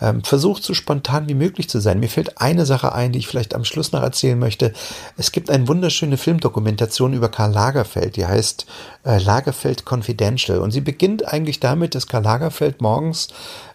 Ähm, 0.00 0.24
versucht 0.24 0.62
so 0.62 0.74
spontan 0.74 1.28
wie 1.28 1.34
möglich 1.34 1.68
zu 1.68 1.80
sein. 1.80 2.00
Mir 2.00 2.08
fällt 2.08 2.40
eine 2.40 2.66
Sache 2.66 2.92
ein, 2.92 3.12
die 3.12 3.18
ich 3.18 3.26
vielleicht 3.26 3.54
am 3.54 3.64
Schluss 3.64 3.92
noch 3.92 4.02
erzählen 4.02 4.38
möchte. 4.38 4.72
Es 5.16 5.32
gibt 5.32 5.50
eine 5.50 5.68
wunderschöne 5.68 6.16
Filmdokumentation 6.16 7.12
über 7.12 7.28
Karl 7.28 7.52
Lagerfeld, 7.52 8.16
die 8.16 8.26
heißt 8.26 8.66
äh, 9.04 9.18
Lagerfeld 9.18 9.84
Confidential. 9.90 10.58
Und 10.58 10.70
sie 10.70 10.80
beginnt 10.80 11.26
eigentlich 11.26 11.60
damit, 11.60 11.94
dass 11.94 12.06
Karl 12.06 12.24
Lagerfeld 12.24 12.80
morgens 12.80 13.28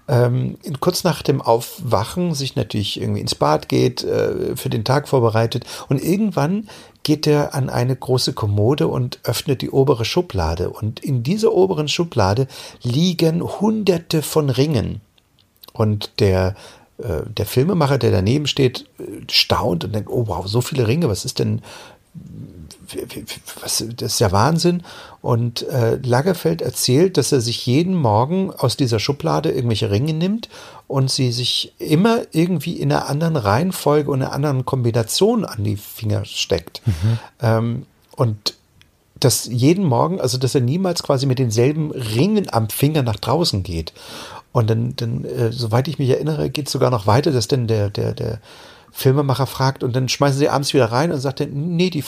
ähm, 0.08 0.58
kurz 0.80 1.04
nach 1.04 1.22
dem 1.22 1.42
Aufwachen 1.42 2.34
sich 2.34 2.56
natürlich 2.56 3.00
irgendwie 3.00 3.22
ins 3.22 3.36
Bad 3.36 3.70
geht, 3.70 4.04
äh, 4.04 4.56
für 4.56 4.70
den 4.70 4.84
Tag 4.84 5.08
vorbereitet 5.08 5.66
und 5.90 6.04
irgendwann 6.04 6.68
geht 7.04 7.28
er 7.28 7.54
an 7.54 7.70
eine 7.70 7.96
große 7.96 8.34
Kommode 8.34 8.88
und 8.88 9.20
öffnet 9.24 9.62
die 9.62 9.70
obere 9.70 10.06
Schublade 10.06 10.70
und 10.70 11.00
in 11.00 11.24
dieser 11.24 11.54
oberen 11.54 11.88
Schublade 11.88 12.48
liegen 12.84 13.42
hunderte 13.42 14.22
von 14.22 14.50
Ringen 14.50 15.02
und 15.76 16.20
der 16.20 16.56
äh, 16.98 17.22
der 17.28 17.46
Filmemacher, 17.46 17.98
der 17.98 18.12
daneben 18.12 18.48
steht, 18.48 18.86
staunt 19.30 19.84
und 19.84 19.94
denkt, 19.94 20.10
oh 20.10 20.28
wow, 20.28 20.48
so 20.48 20.62
viele 20.62 20.88
Ringe, 20.88 21.10
was 21.10 21.26
ist 21.26 21.40
denn 21.40 21.62
was, 23.62 23.84
das 23.98 24.14
ist 24.14 24.20
ja 24.20 24.32
Wahnsinn. 24.32 24.84
Und 25.22 25.68
äh, 25.70 25.96
Lagerfeld 25.96 26.62
erzählt, 26.62 27.18
dass 27.18 27.32
er 27.32 27.42
sich 27.42 27.66
jeden 27.66 27.96
Morgen 27.96 28.52
aus 28.52 28.78
dieser 28.78 29.00
Schublade 29.00 29.52
irgendwelche 29.52 29.92
Ringe 29.92 30.14
nimmt 30.14 30.50
und 30.88 31.10
sie 31.10 31.32
sich 31.32 31.74
immer 31.80 32.22
irgendwie 32.32 32.74
in 32.74 32.92
einer 32.92 33.10
anderen 33.10 33.36
Reihenfolge 33.36 34.12
und 34.12 34.22
einer 34.22 34.34
anderen 34.34 34.66
Kombination 34.66 35.46
an 35.46 35.64
die 35.64 35.78
Finger 35.78 36.26
steckt. 36.26 36.82
Mhm. 36.86 37.20
Ähm, 37.42 37.86
und 38.16 38.54
dass 39.20 39.46
jeden 39.46 39.86
Morgen, 39.86 40.20
also 40.20 40.38
dass 40.38 40.56
er 40.56 40.62
niemals 40.62 41.02
quasi 41.02 41.26
mit 41.26 41.40
denselben 41.40 41.92
Ringen 41.92 42.48
am 42.52 42.70
Finger 42.70 43.02
nach 43.02 43.16
draußen 43.16 43.64
geht. 43.64 43.94
Und 44.56 44.70
dann, 44.70 44.96
dann 44.96 45.26
äh, 45.26 45.52
soweit 45.52 45.90
ich 45.90 46.00
mich 46.00 46.10
erinnere, 46.10 46.50
geht 46.50 46.68
es 46.68 46.72
sogar 46.72 46.90
noch 46.90 47.08
weiter, 47.08 47.34
dass 47.34 47.50
denn 47.50 47.68
der, 47.68 47.90
der, 47.90 48.14
der 48.14 48.40
Filmemacher 48.90 49.48
fragt 49.48 49.84
und 49.84 49.94
dann 49.94 50.08
schmeißen 50.08 50.40
sie 50.40 50.48
abends 50.48 50.74
wieder 50.74 50.94
rein 50.94 51.12
und 51.12 51.20
sagt 51.20 51.42
dann, 51.42 51.76
nee, 51.76 51.90
die 51.90 52.06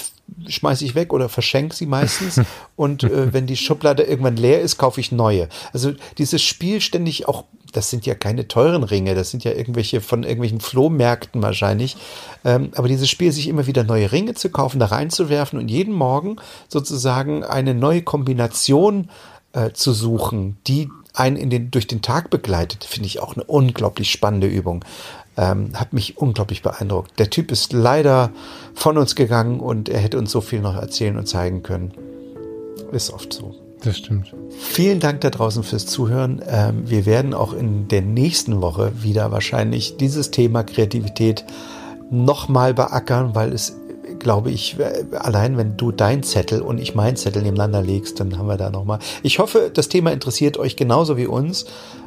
schmeiße 0.47 0.85
ich 0.85 0.95
weg 0.95 1.11
oder 1.11 1.27
verschenke 1.27 1.75
sie 1.75 1.87
meistens 1.87 2.39
und 2.77 3.03
äh, 3.03 3.33
wenn 3.33 3.47
die 3.47 3.57
Schublade 3.57 4.03
irgendwann 4.03 4.37
leer 4.37 4.61
ist, 4.61 4.77
kaufe 4.77 5.01
ich 5.01 5.11
neue. 5.11 5.49
Also 5.73 5.91
dieses 6.17 6.41
Spiel 6.41 6.79
ständig 6.79 7.27
auch, 7.27 7.43
das 7.73 7.89
sind 7.89 8.05
ja 8.05 8.15
keine 8.15 8.47
teuren 8.47 8.83
Ringe, 8.83 9.13
das 9.13 9.29
sind 9.29 9.43
ja 9.43 9.51
irgendwelche 9.51 9.99
von 9.99 10.23
irgendwelchen 10.23 10.61
Flohmärkten 10.61 11.41
wahrscheinlich, 11.41 11.97
ähm, 12.45 12.71
aber 12.75 12.87
dieses 12.87 13.09
Spiel, 13.09 13.33
sich 13.33 13.49
immer 13.49 13.67
wieder 13.67 13.83
neue 13.83 14.13
Ringe 14.13 14.35
zu 14.35 14.49
kaufen, 14.49 14.79
da 14.79 14.85
reinzuwerfen 14.85 15.59
und 15.59 15.67
jeden 15.67 15.93
Morgen 15.93 16.37
sozusagen 16.69 17.43
eine 17.43 17.73
neue 17.73 18.03
Kombination 18.03 19.09
äh, 19.51 19.71
zu 19.73 19.91
suchen, 19.91 20.55
die 20.65 20.89
einen 21.18 21.36
in 21.36 21.49
den, 21.49 21.72
durch 21.72 21.88
den 21.88 22.01
Tag 22.01 22.30
begleitet, 22.30 22.84
finde 22.84 23.07
ich 23.07 23.20
auch 23.20 23.36
eine 23.36 23.43
unglaublich 23.43 24.11
spannende 24.11 24.47
Übung 24.47 24.84
ähm, 25.38 25.70
hat 25.76 25.93
mich 25.93 26.18
unglaublich 26.18 26.63
beeindruckt. 26.63 27.18
Der 27.20 27.30
Typ 27.30 27.51
ist 27.51 27.72
leider 27.72 28.32
von 28.74 28.97
uns 28.97 29.15
gegangen 29.15 29.59
und 29.59 29.88
er 29.88 29.99
hätte 29.99 30.18
uns 30.18 30.32
so 30.32 30.41
viel 30.41 30.59
noch 30.59 30.76
erzählen 30.76 31.18
und 31.18 31.28
zeigen 31.28 31.63
können. 31.63 31.93
Ist 32.91 33.11
oft 33.11 33.32
so. 33.32 33.55
Das 33.84 33.97
stimmt. 33.97 34.34
Vielen 34.49 34.99
Dank 34.99 35.22
da 35.22 35.30
draußen 35.30 35.61
fürs 35.61 35.86
Zuhören. 35.86 36.41
Ähm, 36.47 36.89
wir 36.89 37.05
werden 37.05 37.36
auch 37.36 37.53
in 37.53 37.88
der 37.88 38.01
nächsten 38.01 38.61
Woche 38.61 38.91
wieder 39.03 39.32
wahrscheinlich 39.32 39.97
dieses 39.97 40.32
Thema 40.32 40.63
Kreativität 40.63 41.45
nochmal 42.09 42.74
beackern, 42.74 43.36
weil 43.36 43.53
es 43.53 43.78
glaube 44.20 44.51
ich, 44.51 44.78
allein 45.11 45.57
wenn 45.57 45.78
du 45.78 45.91
dein 45.91 46.24
Zettel 46.24 46.61
und 46.61 46.80
ich 46.80 46.95
meinen 46.95 47.15
Zettel 47.15 47.41
nebeneinander 47.41 47.82
legst, 47.82 48.20
dann 48.20 48.38
haben 48.38 48.47
wir 48.47 48.57
da 48.57 48.70
nochmal. 48.70 48.99
Ich 49.24 49.39
hoffe, 49.39 49.72
das 49.74 49.89
Thema 49.89 50.11
interessiert 50.11 50.57
euch 50.57 50.76
genauso 50.76 51.18
wie 51.18 51.28
uns 51.28 51.65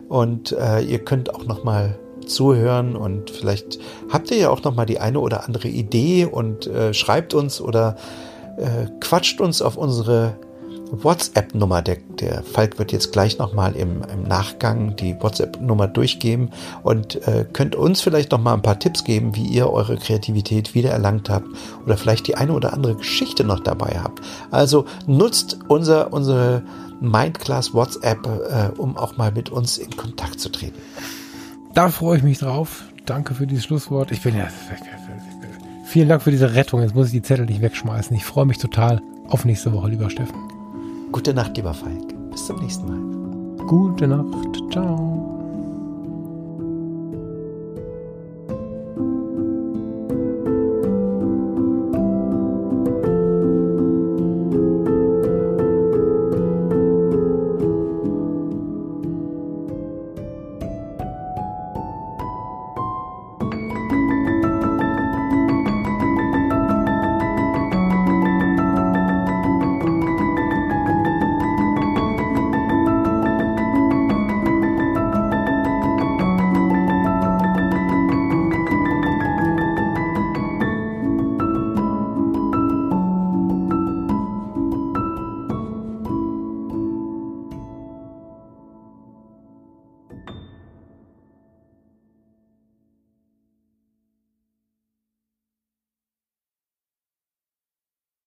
und 0.09 0.53
äh, 0.53 0.81
ihr 0.81 1.01
könnt 1.01 1.35
auch 1.35 1.45
nochmal 1.47 1.99
Zuhören 2.27 2.97
und 2.97 3.31
vielleicht 3.31 3.79
habt 4.11 4.31
ihr 4.31 4.37
ja 4.37 4.51
auch 4.51 4.63
noch 4.63 4.75
mal 4.75 4.87
die 4.87 5.01
eine 5.01 5.21
oder 5.21 5.47
andere 5.47 5.69
Idee 5.69 6.27
und 6.27 6.67
äh, 6.67 6.95
schreibt 6.95 7.35
uns 7.35 7.61
oder 7.61 7.97
äh, 8.57 8.87
quatscht 9.01 9.41
uns 9.41 9.63
auf 9.63 9.77
unsere 9.77 10.37
WhatsApp-Nummer. 10.91 11.83
Der, 11.83 11.97
der 12.21 12.43
Falk 12.43 12.79
wird 12.79 12.93
jetzt 12.93 13.13
gleich 13.13 13.39
noch 13.39 13.53
mal 13.53 13.75
im, 13.77 14.03
im 14.13 14.23
Nachgang 14.25 14.97
die 14.97 15.17
WhatsApp-Nummer 15.21 15.87
durchgeben 15.87 16.51
und 16.83 17.27
äh, 17.27 17.47
könnt 17.53 17.75
uns 17.75 18.01
vielleicht 18.01 18.33
noch 18.33 18.41
mal 18.41 18.55
ein 18.55 18.63
paar 18.63 18.79
Tipps 18.79 19.05
geben, 19.05 19.35
wie 19.37 19.47
ihr 19.47 19.71
eure 19.71 19.97
Kreativität 19.97 20.75
wiedererlangt 20.75 21.31
habt 21.31 21.47
oder 21.85 21.97
vielleicht 21.97 22.27
die 22.27 22.37
eine 22.37 22.53
oder 22.53 22.73
andere 22.73 22.97
Geschichte 22.97 23.45
noch 23.45 23.61
dabei 23.61 24.01
habt. 24.03 24.21
Also 24.51 24.85
nutzt 25.07 25.59
unser, 25.69 26.13
unsere 26.13 26.63
Mindclass 27.01 27.73
WhatsApp, 27.73 28.27
äh, 28.27 28.79
um 28.79 28.97
auch 28.97 29.17
mal 29.17 29.33
mit 29.33 29.51
uns 29.51 29.79
in 29.79 29.97
Kontakt 29.97 30.41
zu 30.41 30.51
treten. 30.51 30.79
Da 31.75 31.89
freue 31.89 32.19
ich 32.19 32.23
mich 32.23 32.39
drauf. 32.39 32.85
Danke 33.07 33.35
für 33.35 33.47
dieses 33.47 33.65
Schlusswort. 33.65 34.11
Ich 34.13 34.23
bin 34.23 34.37
ja. 34.37 34.49
Vielen 35.87 36.09
Dank 36.09 36.23
für 36.23 36.31
diese 36.31 36.55
Rettung. 36.55 36.83
Jetzt 36.83 36.95
muss 36.95 37.07
ich 37.07 37.13
die 37.13 37.23
Zettel 37.23 37.47
nicht 37.47 37.63
wegschmeißen. 37.63 38.17
Ich 38.17 38.25
freue 38.25 38.47
mich 38.47 38.59
total 38.59 39.01
auf 39.29 39.45
nächste 39.45 39.73
Woche, 39.73 39.89
lieber 39.89 40.11
Steffen. 40.11 40.60
Gute 41.13 41.35
Nacht, 41.35 41.57
lieber 41.57 41.75
Falk. 41.75 42.31
Bis 42.31 42.47
zum 42.47 42.57
nächsten 42.61 42.87
Mal. 42.87 43.67
Gute 43.67 44.07
Nacht. 44.07 44.63
Ciao. 44.71 45.30